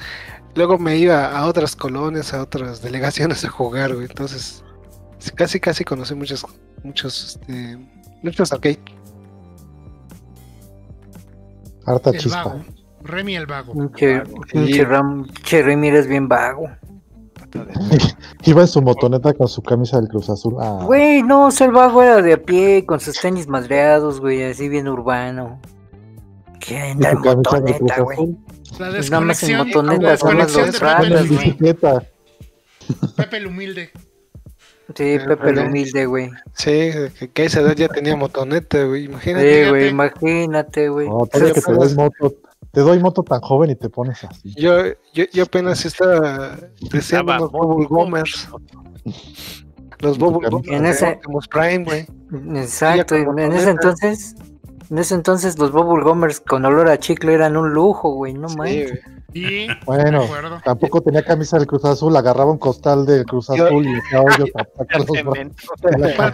[0.56, 4.08] luego me iba a otras colonias, a otras delegaciones a jugar, güey.
[4.08, 4.64] Entonces,
[5.36, 6.46] casi, casi conocí muchos,
[6.84, 7.78] muchos, este,
[8.22, 8.80] muchos arcades.
[11.86, 12.44] Harta El chispa.
[12.44, 12.66] vago.
[13.04, 13.74] Remy el vago.
[13.92, 16.70] Pinche Remy eres bien vago.
[18.44, 20.56] Iba en su motoneta con su camisa del Cruz Azul.
[20.60, 24.20] Ah, Güey, no, o sea, el vago era de a pie, con sus tenis madreados,
[24.20, 25.60] güey, así bien urbano.
[26.60, 28.38] ¿Qué y anda en motoneta, güey?
[28.80, 32.04] La Pues nada más en desconexión, motonetas, la son las desconexión dos de bicicleta.
[33.16, 33.92] Pepe el humilde.
[34.96, 36.32] Sí, Pepe el humilde, güey.
[36.54, 36.92] Sí,
[37.34, 39.06] que, a esa edad ya tenía motoneta, güey.
[39.06, 39.64] Imagínate.
[39.64, 41.08] Sí, güey, imagínate, güey.
[41.08, 42.36] No, todavía que te doy moto.
[42.74, 44.52] Te doy moto tan joven y te pones así.
[44.56, 44.74] Yo,
[45.14, 46.58] yo, yo apenas estaba
[46.92, 48.50] deseando los Bubble Gomers.
[50.00, 52.08] Los Bubble En Gomers Prime, güey.
[52.60, 54.36] Exacto, en ese entonces,
[54.90, 58.50] en ese entonces los Bubble Gummers con olor a chicle eran un lujo, güey, no
[58.50, 59.00] Sí, manches.
[59.86, 60.24] Bueno,
[60.64, 62.16] tampoco tenía camisa del Cruz Azul.
[62.16, 65.34] Agarraba un costal del Cruz Yo- Azul y decía hoyo para sacar los brazos.
[65.34, 65.56] Cemento.
[66.18, 66.34] Para el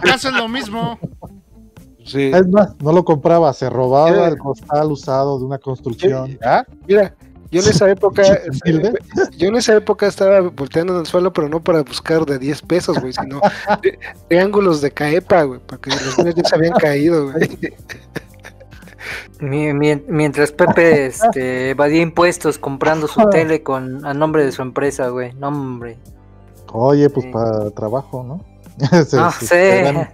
[2.04, 2.30] Sí.
[2.34, 6.38] Es más, no lo compraba, se robaba el costal usado de una construcción.
[6.44, 6.64] ¿Ah?
[6.88, 7.14] Mira,
[7.50, 8.22] yo en esa época,
[8.64, 8.92] ¿Humilde?
[9.36, 12.62] yo en esa época estaba volteando en el suelo, pero no para buscar de 10
[12.62, 13.40] pesos, güey, sino
[13.82, 13.98] de-
[14.28, 17.58] triángulos de caepa, güey, porque los míos ya se habían caído, güey.
[19.40, 24.62] Mi- mien- Mientras Pepe este, evadía impuestos comprando su tele con a nombre de su
[24.62, 25.32] empresa, güey.
[25.34, 25.98] No, hombre.
[26.72, 27.32] Oye, pues Sí.
[27.32, 28.44] para trabajo, ¿no?
[29.04, 30.08] Se- se- sé.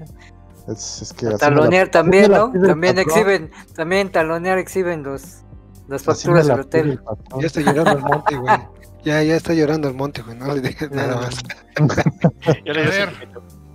[0.68, 2.52] Es, es que la- Talonear también, ¿no?
[2.66, 5.42] También exhiben, también talonear exhiben los,
[5.88, 7.00] las facturas la del hotel.
[7.40, 8.56] Ya está llorando el monte, güey.
[9.04, 11.36] Ya, ya está llorando el monte, güey, no le dije nada más.
[12.64, 12.84] Le.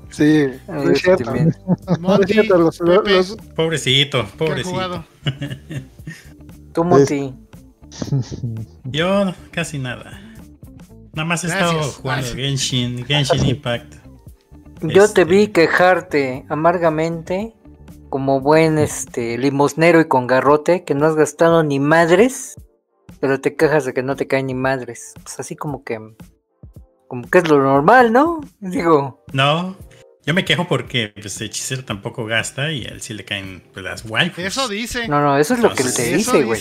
[0.09, 1.23] Sí, Ay, no es cierto.
[1.23, 1.55] también.
[1.87, 5.05] No es Monty, cierto, los, los- Pepe, los- Pobrecito, ¿qué han pobrecito.
[6.73, 7.33] Tú, Monty.
[8.83, 10.19] Yo casi nada.
[11.13, 11.95] Nada más he estado Gracias.
[11.95, 12.33] jugando Ay.
[12.35, 13.95] Genshin, Genshin Impact.
[14.81, 17.53] Yo te Este- vi quejarte amargamente
[18.09, 22.55] como buen este limosnero y con garrote que no has gastado ni madres,
[23.19, 25.13] pero te quejas de que no te caen ni madres.
[25.23, 25.99] Pues así como que
[27.07, 28.39] como que es lo normal, ¿no?
[28.59, 29.75] Digo, No,
[30.25, 33.83] yo me quejo porque pues, Hechicero tampoco gasta y a él sí le caen pues,
[33.83, 34.43] las waifus.
[34.45, 35.07] Eso dice.
[35.07, 36.59] no, no, eso es lo que él te dice, güey.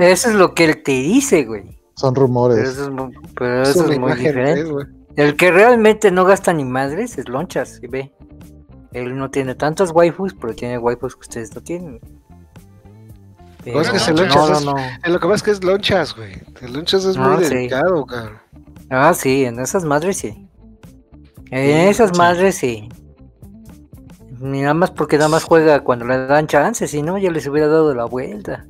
[0.00, 1.64] Eso es lo que él te dice, güey.
[1.96, 2.68] Son Pero rumores.
[2.68, 2.90] eso es,
[3.34, 4.64] pero es eso es muy diferente.
[4.64, 4.86] güey.
[5.18, 8.12] El que realmente no gasta ni madres es Lonchas, y ve.
[8.92, 12.00] Él no tiene tantas waifus, pero tiene waifus que ustedes no tienen.
[13.64, 14.78] Es que Pero- Lonchas no, no, no.
[14.78, 16.32] Eh, Lo que pasa es que es lonchas, güey.
[16.62, 17.54] El lonchas es muy sí.
[17.54, 18.38] delicado, cabrón.
[18.90, 20.48] Ah, sí, en esas madres sí.
[21.50, 22.16] En Sí, esas sí.
[22.18, 22.88] madres sí.
[24.40, 27.46] Ni nada más porque nada más juega cuando le dan chance, si no, ya les
[27.46, 28.64] hubiera dado la vuelta.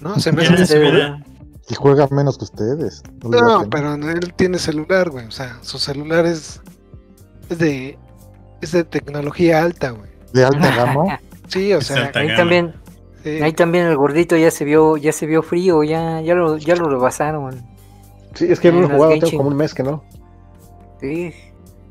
[0.00, 1.24] No, se me Ya hace les hubiera-
[1.72, 3.02] Y juega menos que ustedes.
[3.22, 5.26] No, pero él tiene celular, güey.
[5.26, 6.60] O sea, su celular es,
[7.48, 7.98] es de
[8.60, 10.10] es de tecnología alta, güey.
[10.34, 11.18] De alta gama.
[11.48, 12.36] Sí, o Es sea, Ahí gama.
[12.36, 12.74] también,
[13.42, 16.76] Ahí también el gordito ya se vio, ya se vio frío, ya, ya lo, ya
[16.76, 17.62] lo rebasaron.
[18.34, 19.30] Sí, es que no lo he las jugado, Genshin.
[19.30, 20.04] tengo como un mes que no.
[21.00, 21.32] Sí.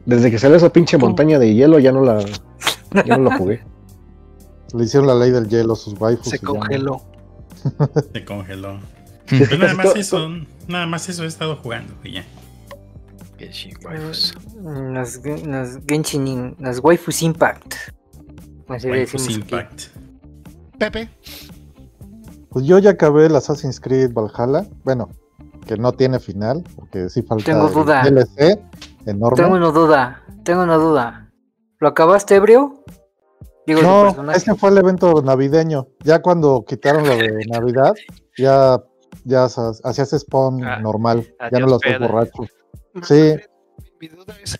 [0.05, 2.23] Desde que salió esa pinche montaña de hielo ya no la
[3.05, 3.63] ya no lo jugué.
[4.73, 6.29] Le hicieron la ley del hielo a sus waifus.
[6.29, 7.01] Se congeló.
[8.13, 8.79] Se congeló.
[9.31, 10.29] Sí, es que Pues nada más todo- eso,
[10.67, 12.25] nada más eso he estado jugando y ya.
[13.37, 14.35] Genshin waifus.
[14.93, 17.73] Las, las Genshin, las waifus Impact.
[18.67, 19.33] Así Waifus aquí.
[19.35, 19.81] Impact.
[20.77, 21.09] Pepe.
[22.49, 24.67] Pues yo ya acabé el Assassin's Creed Valhalla.
[24.83, 25.09] Bueno,
[25.65, 28.03] que no tiene final, porque sí falta Tengo el duda.
[28.03, 28.59] DLC
[29.05, 29.41] enorme.
[29.41, 31.31] Tengo una duda, tengo una duda.
[31.79, 32.83] ¿Lo acabaste ebrio?
[33.65, 35.87] Digo, No, ese fue el evento navideño.
[36.03, 37.93] Ya cuando quitaron lo de Navidad,
[38.37, 38.81] ya,
[39.23, 41.27] ya hacías spawn Ah, normal.
[41.51, 42.43] ya no lo hacías borracho.
[43.03, 43.35] Sí.
[43.99, 44.57] Mi duda es,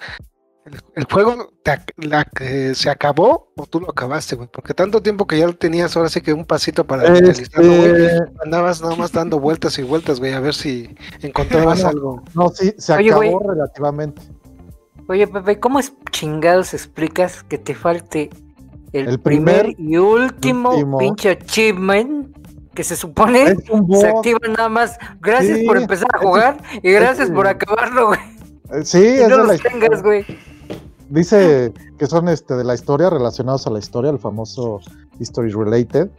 [0.66, 2.28] ¿el, el juego te la
[2.76, 4.48] se acabó o tú lo acabaste, güey?
[4.52, 8.06] Porque tanto tiempo que ya lo tenías, ahora sí que un pasito para finalizarlo, güey.
[8.06, 12.24] Este, Andabas nada más dando vueltas y vueltas, güey, a ver si encontrabas algo.
[12.36, 13.48] no, sí, se Oye, acabó güey.
[13.56, 14.22] relativamente.
[15.10, 18.30] Oye, Pepe, ¿cómo es chingados explicas que te falte
[18.94, 20.98] el, El primer, primer, y último, último.
[21.00, 22.38] pinche achievement
[22.74, 24.06] que se supone se bug.
[24.06, 24.98] activa nada más?
[25.22, 28.20] Gracias Sí, por empezar a jugar y gracias por acabarlo, güey.
[28.74, 30.26] Eh, Sí, Y no los tengas, güey.
[31.10, 34.80] Dice que son este de la historia, relacionados a la historia, el famoso
[35.20, 36.10] History Related.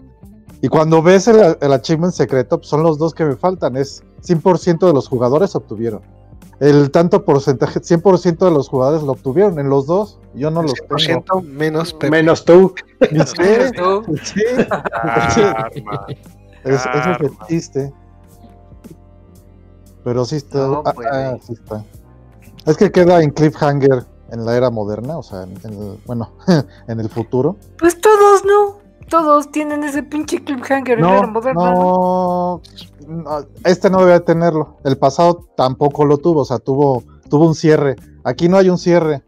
[0.60, 3.76] Y cuando ves el, el achievement secreto, pues son los dos que me faltan.
[3.76, 6.02] Es 100% de los jugadores obtuvieron.
[6.60, 10.20] El tanto porcentaje, 100% de los jugadores lo obtuvieron en los dos.
[10.34, 10.98] Yo no los Por tengo.
[10.98, 12.10] ciento menos Pepe.
[12.10, 12.74] Menos tú.
[13.00, 13.08] Sí,
[13.76, 16.06] Tú, sí, Karma.
[16.64, 17.46] Es- ese es el Karma.
[17.48, 17.92] chiste.
[20.04, 20.58] Pero sí está.
[20.66, 21.84] No, ah, pues, ah, sí está.
[22.66, 26.30] Es que queda en cliffhanger en la era moderna, o sea, en, en el- bueno,
[26.88, 27.56] en el futuro.
[27.78, 28.80] Pues todos, ¿no?
[29.08, 32.60] Todos tienen ese pinche cliffhanger en la era moderna, ¿no?
[33.06, 34.78] no, no, este no debe tenerlo.
[34.84, 37.96] El pasado tampoco lo tuvo, o sea, tuvo, tuvo un cierre.
[38.24, 39.22] Aquí no hay un cierre.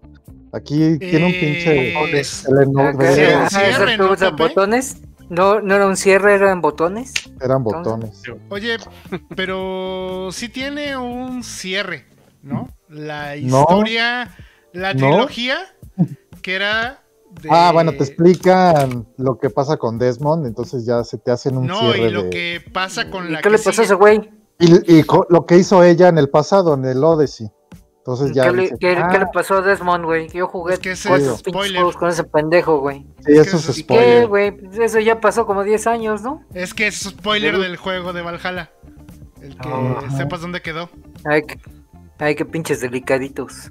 [0.53, 1.89] Aquí tiene un pinche.
[1.93, 4.49] Eh, el eno- Acá Sí, de- un ah, cierre, esos ¿no, que usan Pepe?
[4.49, 4.97] botones.
[5.35, 7.13] No, no era un cierre, eran botones.
[7.41, 8.23] eran botones.
[8.51, 8.77] Oye,
[9.37, 12.07] pero sí tiene un cierre,
[12.43, 12.69] ¿no?
[12.89, 13.61] La No.
[13.61, 14.35] historia,
[14.73, 14.99] la No.
[15.11, 15.59] trilogía,
[16.43, 17.03] que era
[17.43, 17.49] de...
[17.51, 21.67] Ah, bueno, te explican lo que pasa con Desmond, entonces ya se te hacen un
[21.67, 23.85] No, cierre y lo de- que pasa con ¿Y la qué que le pasó a
[23.85, 24.31] ese güey?
[24.61, 27.51] Y, y lo que hizo ella en el pasado, en el Odyssey.
[28.07, 30.29] Entonces ya ¿Qué, le, dices, qué- ah, qué le pasó a Desmond, güey?
[30.29, 31.77] Yo jugué Es que ese cuatro spoiler.
[31.77, 33.07] juegos con ese pendejo, güey.
[33.25, 34.27] sí, es eso es es ¿Y qué, spoiler.
[34.29, 34.51] güey?
[34.53, 36.43] Pues Eso ya pasó como 10 años, ¿no?
[36.53, 38.71] Es que es spoiler del juego de Valhalla.
[39.41, 40.11] El que Ajá.
[40.19, 40.91] sepas dónde quedó.
[41.25, 41.59] Ay, que,
[42.19, 43.71] ay, que pinches delicaditos.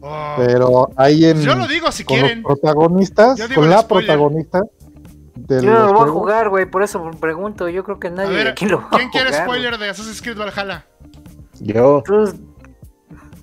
[0.00, 2.42] Oh, Pero ahí en Yo lo digo si con quieren.
[2.42, 4.06] los protagonistas, Yo digo con la spoiler.
[4.06, 4.60] protagonista
[5.34, 7.68] de Yo no lo voy a jugar, güey, por eso pregunto.
[7.68, 9.88] Yo creo que nadie de ver, aquí lo va ¿quién a quiere jugar, spoiler de
[9.88, 10.86] Assassin's Creed Valhalla?
[11.58, 12.02] Yo.
[12.06, 12.34] Pues,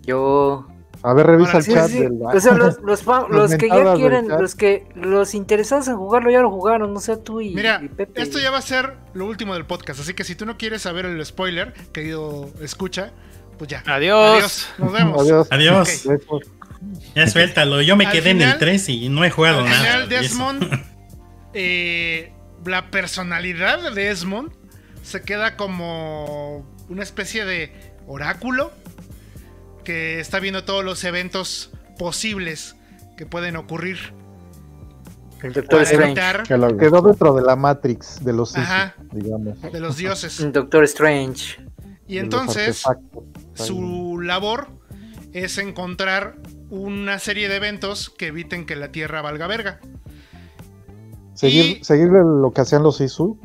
[0.04, 0.68] yo...
[1.06, 3.56] A ver, revisa el sí, chat Sí, del O sea, los, los, fa- Los los
[3.60, 7.42] que ya quieren, los que los interesados en jugarlo ya lo jugaron, no sé tú
[7.42, 8.22] y, Mira, y Pepe.
[8.22, 10.82] esto ya va a ser lo último del podcast, así que si tú no quieres
[10.84, 13.12] saber el spoiler, querido escucha,
[13.58, 13.84] pues ya.
[13.86, 14.70] Adiós.
[14.78, 15.22] Nos vemos.
[15.22, 15.48] Adiós.
[15.52, 16.06] Adiós.
[16.28, 16.44] Ok.
[17.16, 17.82] Ya suéltalo.
[17.82, 19.78] Yo me Al quedé en el 3 y no he jugado Al nada.
[19.78, 20.22] final, eso.
[20.22, 20.86] Desmond,
[21.54, 22.32] eh,
[22.66, 24.52] la personalidad de Desmond
[25.02, 28.72] se queda como una especie de oráculo
[29.84, 32.76] que está viendo todos los eventos posibles
[33.18, 33.98] que pueden ocurrir
[35.44, 36.06] el Doctor Strange.
[36.06, 38.96] evitar que lo- Quedó dentro de la Matrix de los Ajá.
[39.12, 39.62] Sith, digamos.
[39.62, 40.40] de los dioses.
[40.40, 41.58] El Doctor Strange.
[42.08, 42.84] Y entonces
[43.54, 44.68] su labor
[45.34, 46.36] es encontrar
[46.70, 49.80] una serie de eventos que eviten que la Tierra valga verga.
[51.34, 53.40] Seguir, y- seguirle lo que hacían los Isu,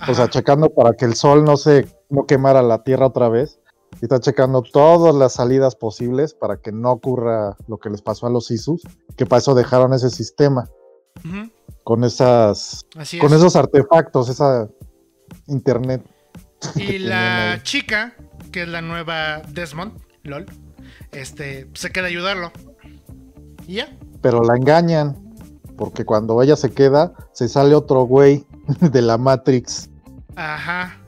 [0.00, 0.28] o sea, Ajá.
[0.28, 3.58] checando para que el sol no se no quemara la tierra otra vez.
[4.00, 8.26] Y está checando todas las salidas posibles para que no ocurra lo que les pasó
[8.26, 8.82] a los Isus,
[9.16, 10.68] que para eso dejaron ese sistema
[11.84, 13.38] con esas Así con es.
[13.38, 14.68] esos artefactos, esa
[15.46, 16.02] internet.
[16.74, 18.14] Y la chica,
[18.52, 19.92] que es la nueva Desmond,
[20.22, 20.46] LOL,
[21.12, 22.52] este, se queda a ayudarlo.
[23.66, 23.96] Y ya.
[24.20, 25.16] Pero la engañan,
[25.76, 28.44] porque cuando ella se queda, se sale otro güey
[28.80, 29.88] de la Matrix.
[30.36, 30.98] Ajá.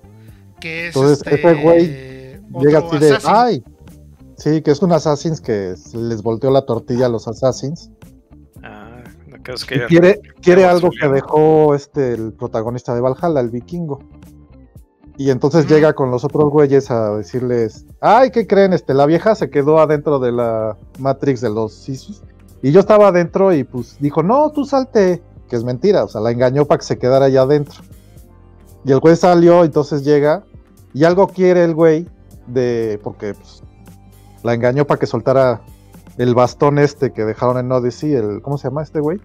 [0.60, 2.09] Que es Entonces, este, ese güey
[2.58, 3.30] Llega así de, assassin.
[3.32, 3.64] ay.
[4.40, 7.90] Sí, que es un Assassin's que se les volteó la tortilla a los Assassins.
[8.62, 13.02] Ah, no creo Y que quiere, quiere Luego algo que dejó este el protagonista de
[13.02, 13.98] Valhalla, el vikingo.
[15.18, 18.72] Y entonces llega con los otros güeyes a decirles, ay, ¿qué creen?
[18.72, 22.22] Este, la vieja se quedó adentro de la Matrix de los Sisus.
[22.62, 25.22] Y yo estaba adentro y pues dijo, no, tú salte.
[25.50, 27.82] Que es mentira, o sea, la engañó para que se quedara allá adentro.
[28.86, 30.44] Y el güey salió, entonces llega
[30.94, 32.06] y algo quiere el güey
[32.52, 33.62] de porque pues,
[34.42, 35.60] la engañó para que soltara
[36.18, 39.20] el bastón este que dejaron en Odyssey, el ¿cómo se llama este güey?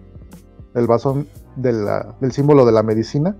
[0.74, 3.36] El bastón de la- del símbolo de la medicina.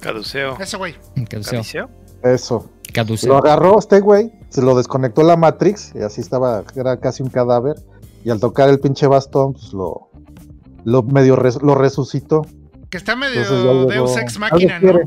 [0.00, 0.56] Caduceo.
[0.58, 0.94] Ese güey.
[1.28, 1.52] Caduceo.
[1.60, 1.90] ¿Caduceo?
[2.22, 2.70] Eso.
[2.92, 3.28] Caduceo.
[3.32, 7.28] Lo agarró este güey, se lo desconectó la Matrix y así estaba, era casi un
[7.30, 7.76] cadáver.
[8.24, 10.10] Y al tocar el pinche bastón, pues lo,
[10.84, 12.46] lo medio res- lo resucitó.
[12.90, 15.00] Que está medio Entonces Deus Ex Máquina, ¿no?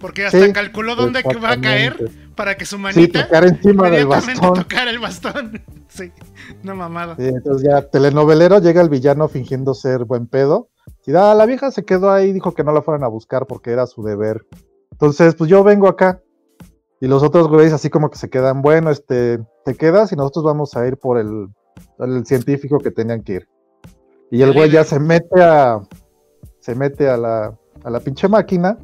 [0.00, 2.10] Porque hasta Sí, calculó dónde va a caer.
[2.36, 4.54] Para que su Sí, manita tocar encima del bastón.
[4.54, 5.62] tocara el bastón.
[5.88, 6.12] sí,
[6.62, 7.16] una mamada.
[7.16, 10.68] Sí, entonces ya telenovelero llega el villano fingiendo ser buen pedo.
[11.06, 13.70] Y da, la vieja se quedó ahí, dijo que no la fueran a buscar porque
[13.70, 14.46] era su deber.
[14.92, 16.20] Entonces, pues yo vengo acá.
[17.00, 20.44] Y los otros güeyes así como que se quedan, bueno, este, te quedas y nosotros
[20.44, 21.48] vamos a ir por el,
[21.98, 23.48] el científico que tenían que ir.
[24.30, 25.80] Y el güey ya se mete a,
[26.60, 28.78] se mete a la, a la pinche máquina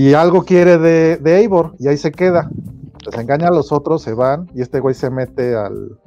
[0.00, 2.50] y algo quiere de, de Eivor y ahí se queda.
[3.06, 5.98] Les engaña a los otros, se van y este güey se mete al,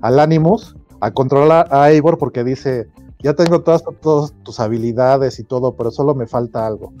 [0.00, 2.88] al Animus a controlar a Eivor porque dice,
[3.20, 6.92] ya tengo todas, todas tus habilidades y todo, pero solo me falta algo.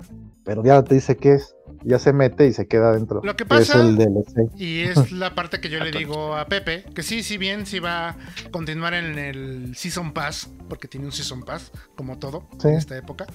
[0.44, 3.20] Pero ya te dice qué es, ya se mete y se queda dentro.
[3.22, 4.50] Lo que Es pasa- el DLC.
[4.56, 7.78] Y es la parte que yo le digo a Pepe, que sí, sí bien, sí
[7.78, 8.16] va a
[8.50, 12.68] continuar en el Season Pass, porque tiene un Season Pass, como todo, Sí.
[12.68, 13.26] en esta época.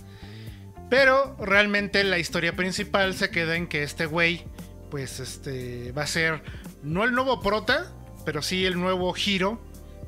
[0.89, 4.45] Pero realmente la historia principal se queda en que este güey,
[4.91, 6.43] pues este, va a ser
[6.83, 7.91] no el nuevo prota,
[8.25, 9.59] pero sí el nuevo giro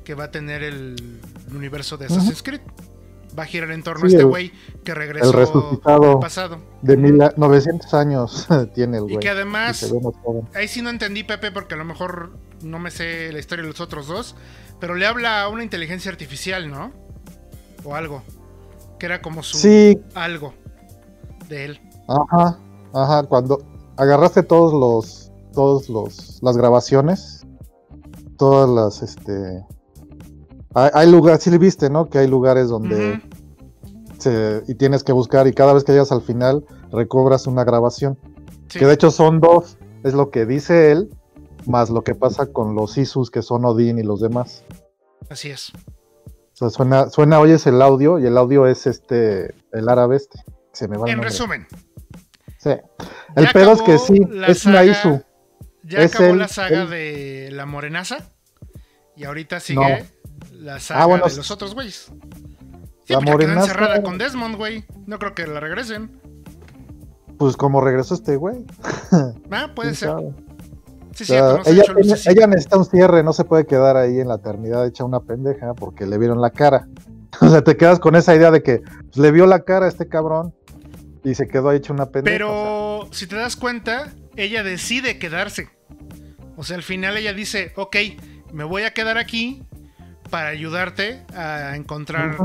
[0.04, 1.20] que va a tener el
[1.52, 2.60] universo de Assassin's Creed.
[3.38, 4.52] Va a girar en torno a este güey
[4.84, 6.58] que regresó El resucitado pasado.
[6.82, 9.16] de mil, 900 años tiene el güey.
[9.16, 9.82] Y que además,
[10.54, 12.32] Y ahí sí no entendí, Pepe, porque a lo mejor
[12.62, 14.34] no me sé la historia de los otros dos,
[14.80, 16.92] pero le habla a una inteligencia artificial, ¿no?
[17.84, 18.22] O algo.
[18.98, 20.00] Que era como su Sí.
[20.14, 20.54] algo
[21.48, 21.80] de él.
[22.08, 22.58] Ajá,
[22.92, 23.58] ajá, cuando
[23.96, 27.46] agarraste todos los, todos los, las grabaciones,
[28.36, 29.64] todas las, este,
[30.74, 32.08] hay, hay lugares, sí viste, ¿no?
[32.08, 33.20] Que hay lugares donde
[34.18, 38.18] se, y tienes que buscar y cada vez que llegas al final recobras una grabación,
[38.68, 38.78] Sí.
[38.80, 41.10] que de hecho son dos, es lo que dice él,
[41.66, 44.62] más lo que pasa con los Isus que son Odín y los demás.
[45.30, 45.72] Así es.
[45.74, 50.42] O sea, suena, suena, oyes el audio y el audio es este, el árabe este.
[50.78, 51.66] Se me va el En resumen,
[52.58, 52.70] Sí.
[53.34, 55.22] El Ya pedo es que sí, es una saga- Isu.
[55.82, 58.18] ya Es acabó la saga de la morenaza
[59.16, 60.04] y ahorita sigue
[60.52, 62.12] la saga Ah, bueno, de los otros güeyes.
[63.04, 64.84] Sí, La morenaza- encerrada con Desmond, güey.
[65.06, 66.20] No creo que la regresen.
[67.38, 68.64] Pues como regresó este güey.
[69.50, 70.08] Ah, puede ¿Quién ser.
[70.10, 70.32] sabe?
[71.14, 74.86] Sí, O sea, ella necesita un cierre, no se puede quedar ahí en la eternidad
[74.86, 76.86] hecha una pendeja porque le vieron la cara.
[77.40, 79.88] O sea, te quedas con esa idea de que pues, le vio la cara a
[79.88, 80.54] este cabrón
[81.28, 82.34] y se quedó ahí hecha una pendeja.
[82.34, 85.68] Pero si te das cuenta, ella decide quedarse.
[86.56, 87.96] O sea, al final ella dice, ok,
[88.52, 89.62] me voy a quedar aquí
[90.30, 92.36] para ayudarte a encontrar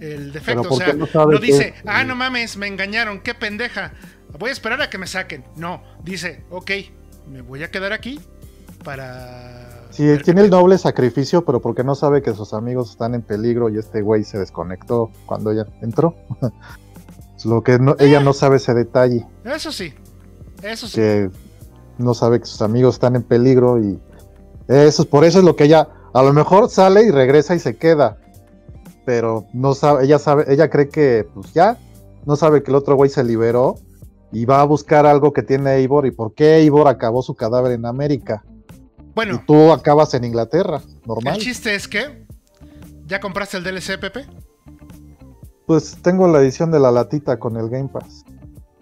[0.00, 0.62] el defecto.
[0.62, 3.92] O ¿por sea, no dice, ah, no mames, me engañaron, qué pendeja.
[4.38, 5.44] Voy a esperar a que me saquen.
[5.56, 6.70] No, dice, ok,
[7.30, 8.20] me voy a quedar aquí
[8.82, 9.70] para...
[9.90, 13.68] Sí, tiene el doble sacrificio, pero porque no sabe que sus amigos están en peligro
[13.68, 16.16] y este güey se desconectó cuando ella entró.
[17.44, 19.26] Lo que no- ella no sabe ese detalle.
[19.44, 19.92] Eso sí,
[20.62, 20.94] eso sí.
[20.96, 21.30] que
[21.98, 24.00] no sabe que sus amigos están en peligro y
[24.66, 27.76] eso por eso es lo que ella a lo mejor sale y regresa y se
[27.76, 28.16] queda
[29.04, 31.78] pero no sabe ella sabe ella cree que pues ya
[32.24, 33.76] no sabe que el otro güey se liberó
[34.32, 37.70] y va a buscar algo que tiene Eivor y por qué Eivor acabó su cadáver
[37.72, 38.42] en América
[39.14, 42.24] Bueno, y tú acabas en Inglaterra normal el chiste es que...
[43.06, 44.26] ¿Ya compraste el DLC, Pepe?
[45.66, 48.24] Pues tengo la edición de la latita con el Game Pass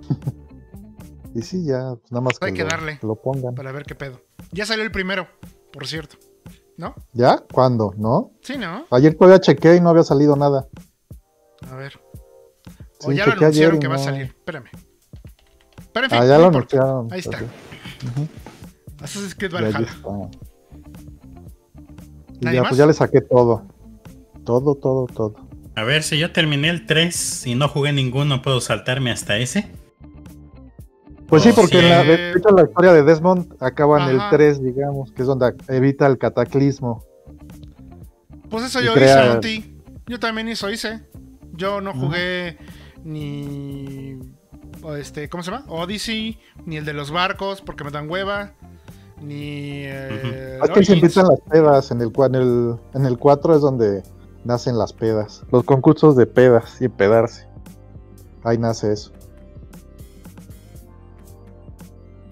[1.35, 2.99] y sí ya pues nada más que, Hay que lo- darle.
[3.03, 4.21] lo pongan Para ver qué pedo.
[4.53, 5.27] Ya salió el primero,
[5.73, 6.17] por cierto.
[6.77, 6.95] ¿No?
[7.13, 8.87] ya cuándo no Sí, ¿no?
[8.91, 10.67] Ayer todavía chequé y no había salido nada.
[11.71, 12.01] A ver.
[13.05, 14.05] O Sí, ya lo anunciaron que va a no.
[14.05, 14.23] salir.
[14.27, 14.67] Espérame.
[15.93, 17.13] Pero en fin, Ah, ya no lo anunciaron.
[17.13, 17.39] Ahí está.
[19.01, 19.87] Assassin's Creed Y ahí Valhalla.
[19.87, 20.09] está.
[22.41, 23.63] Y ¿Nadie ya, pues ya le saqué todo.
[24.45, 25.35] Todo, todo, todo.
[25.75, 29.71] A ver, si yo terminé el 3 y no jugué ninguno, ¿puedo saltarme hasta ese?
[31.29, 31.85] Pues sí, Oh, porque sí.
[31.85, 35.29] en la, de hecho la historia de Desmond acaba en el 3, digamos, que es
[35.29, 37.03] donde evita el cataclismo.
[38.51, 39.77] Pues eso yo crea- hice, Monty.
[40.09, 41.01] Yo también eso hice.
[41.55, 42.59] Yo no jugué
[43.03, 44.19] ni.
[44.99, 45.65] Este, ¿Cómo se llama?
[45.69, 48.53] Odyssey, ni el de los barcos, porque me dan hueva.
[49.23, 49.85] Ni.
[49.87, 51.91] eh, Es que se invitan las pedas.
[51.93, 54.03] En el, en, el, en el 4 es donde
[54.45, 55.43] nacen las pedas.
[55.51, 57.47] Los concursos de pedas y pedarse.
[58.45, 59.13] Ahí nace eso.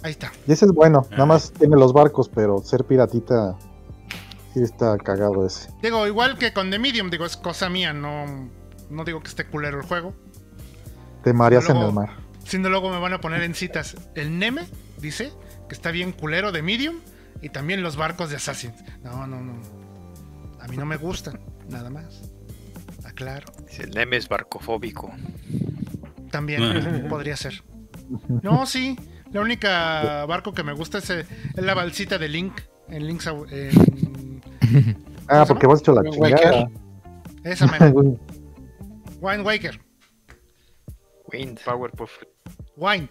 [0.02, 0.32] Ahí está.
[0.46, 1.26] Y ese es bueno, nada Ah.
[1.26, 3.56] más tiene los barcos, pero ser piratita
[4.54, 5.70] sí está cagado ese.
[5.82, 8.48] Digo, igual que con The Medium, digo, es cosa mía, no,
[8.88, 10.14] no digo que esté culero el juego.
[11.22, 12.10] Te mareas en Luego- el mar.
[12.44, 14.66] Siendo luego me van a poner en citas el Neme,
[14.98, 15.30] dice,
[15.68, 16.96] que está bien culero de Medium,
[17.42, 18.74] y también los barcos de Assassin's.
[19.04, 19.52] No, no, no.
[20.60, 21.38] A mí no me gustan,
[21.70, 22.22] nada más.
[23.04, 23.46] Aclaro.
[23.68, 25.12] Si el Neme es barcofóbico.
[26.30, 27.06] También Ah.
[27.08, 27.62] podría ser.
[28.42, 28.96] No, sí.
[29.32, 31.24] La única barco que me gusta es, eh,
[31.56, 32.60] es la balsita de Link.
[32.88, 34.42] En Link's en-
[35.28, 36.68] Ah, porque vos has hecho la Wind chingada.
[37.44, 37.90] Esa mera.
[39.20, 39.80] Wind Waker.
[41.32, 41.60] Wind.
[41.64, 42.10] Powerpuff.
[42.76, 43.10] Wind.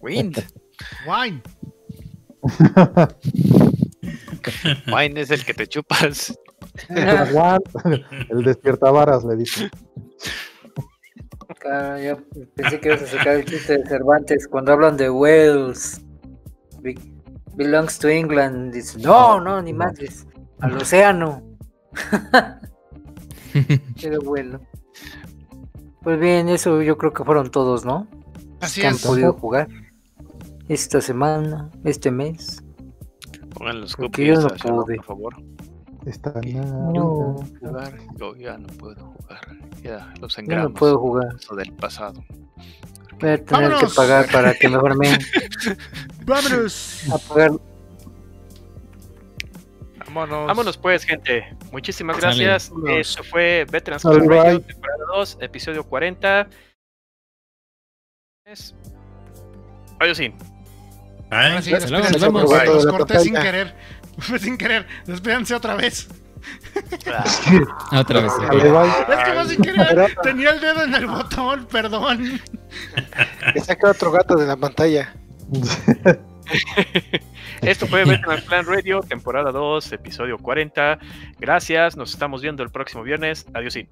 [0.00, 0.44] Wind.
[1.08, 1.42] Wind.
[4.86, 6.38] Wind es el que te chupas.
[8.28, 9.70] El despiertavaras le dice.
[11.60, 12.16] Claro, yo
[12.54, 16.00] pensé que ibas a sacar el chiste de Cervantes cuando hablan de Wales.
[16.80, 16.94] Be-
[17.56, 18.72] belongs to England.
[18.72, 20.26] Dice, no, no, ni madres.
[20.60, 21.42] Al océano.
[24.00, 24.60] Pero bueno.
[26.02, 28.06] Pues bien, eso yo creo que fueron todos, ¿no?
[28.60, 29.68] Así que han podido jugar
[30.68, 32.62] esta semana, este mes.
[33.54, 34.96] Pongan los yo no pude.
[34.96, 35.34] por favor.
[36.08, 37.98] Esta No, Jugar.
[38.16, 39.40] Yo ya no puedo jugar.
[39.82, 40.72] Ya los yo no engramos.
[40.78, 41.34] puedo jugar.
[41.38, 42.24] Eso del pasado.
[43.20, 43.94] Voy a tener que ¡Vámonos!
[43.94, 45.18] pagar para que mejor me
[46.24, 47.02] Vámonos.
[47.12, 47.50] a pagar.
[50.06, 50.46] Vámonos.
[50.46, 51.54] Vámonos pues, gente.
[51.72, 52.72] Muchísimas gracias.
[52.88, 56.48] Esto fue Veterans Club Radio, temporada 2, episodio 40.
[58.46, 58.74] Es-
[60.00, 60.32] Adiós, sí.
[61.30, 62.50] Ay, Ahora sí, nos vemos.
[62.66, 63.74] Los corté sin querer.
[64.18, 64.86] Fue sin querer.
[65.06, 66.08] Despídense otra vez.
[67.92, 68.32] Otra vez.
[68.40, 70.16] Es que fue sin querer.
[70.22, 72.40] Tenía el dedo en el botón, perdón.
[73.52, 75.14] Que saca otro gato de la pantalla.
[77.62, 80.98] Esto fue Veterans Plan Radio, temporada 2, episodio 40.
[81.38, 83.46] Gracias, nos estamos viendo el próximo viernes.
[83.54, 83.74] Adiós.
[83.74, 83.86] Bye.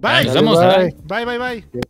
[0.00, 0.42] Bye.
[0.42, 0.96] bye.
[1.04, 1.86] Bye, bye, bye.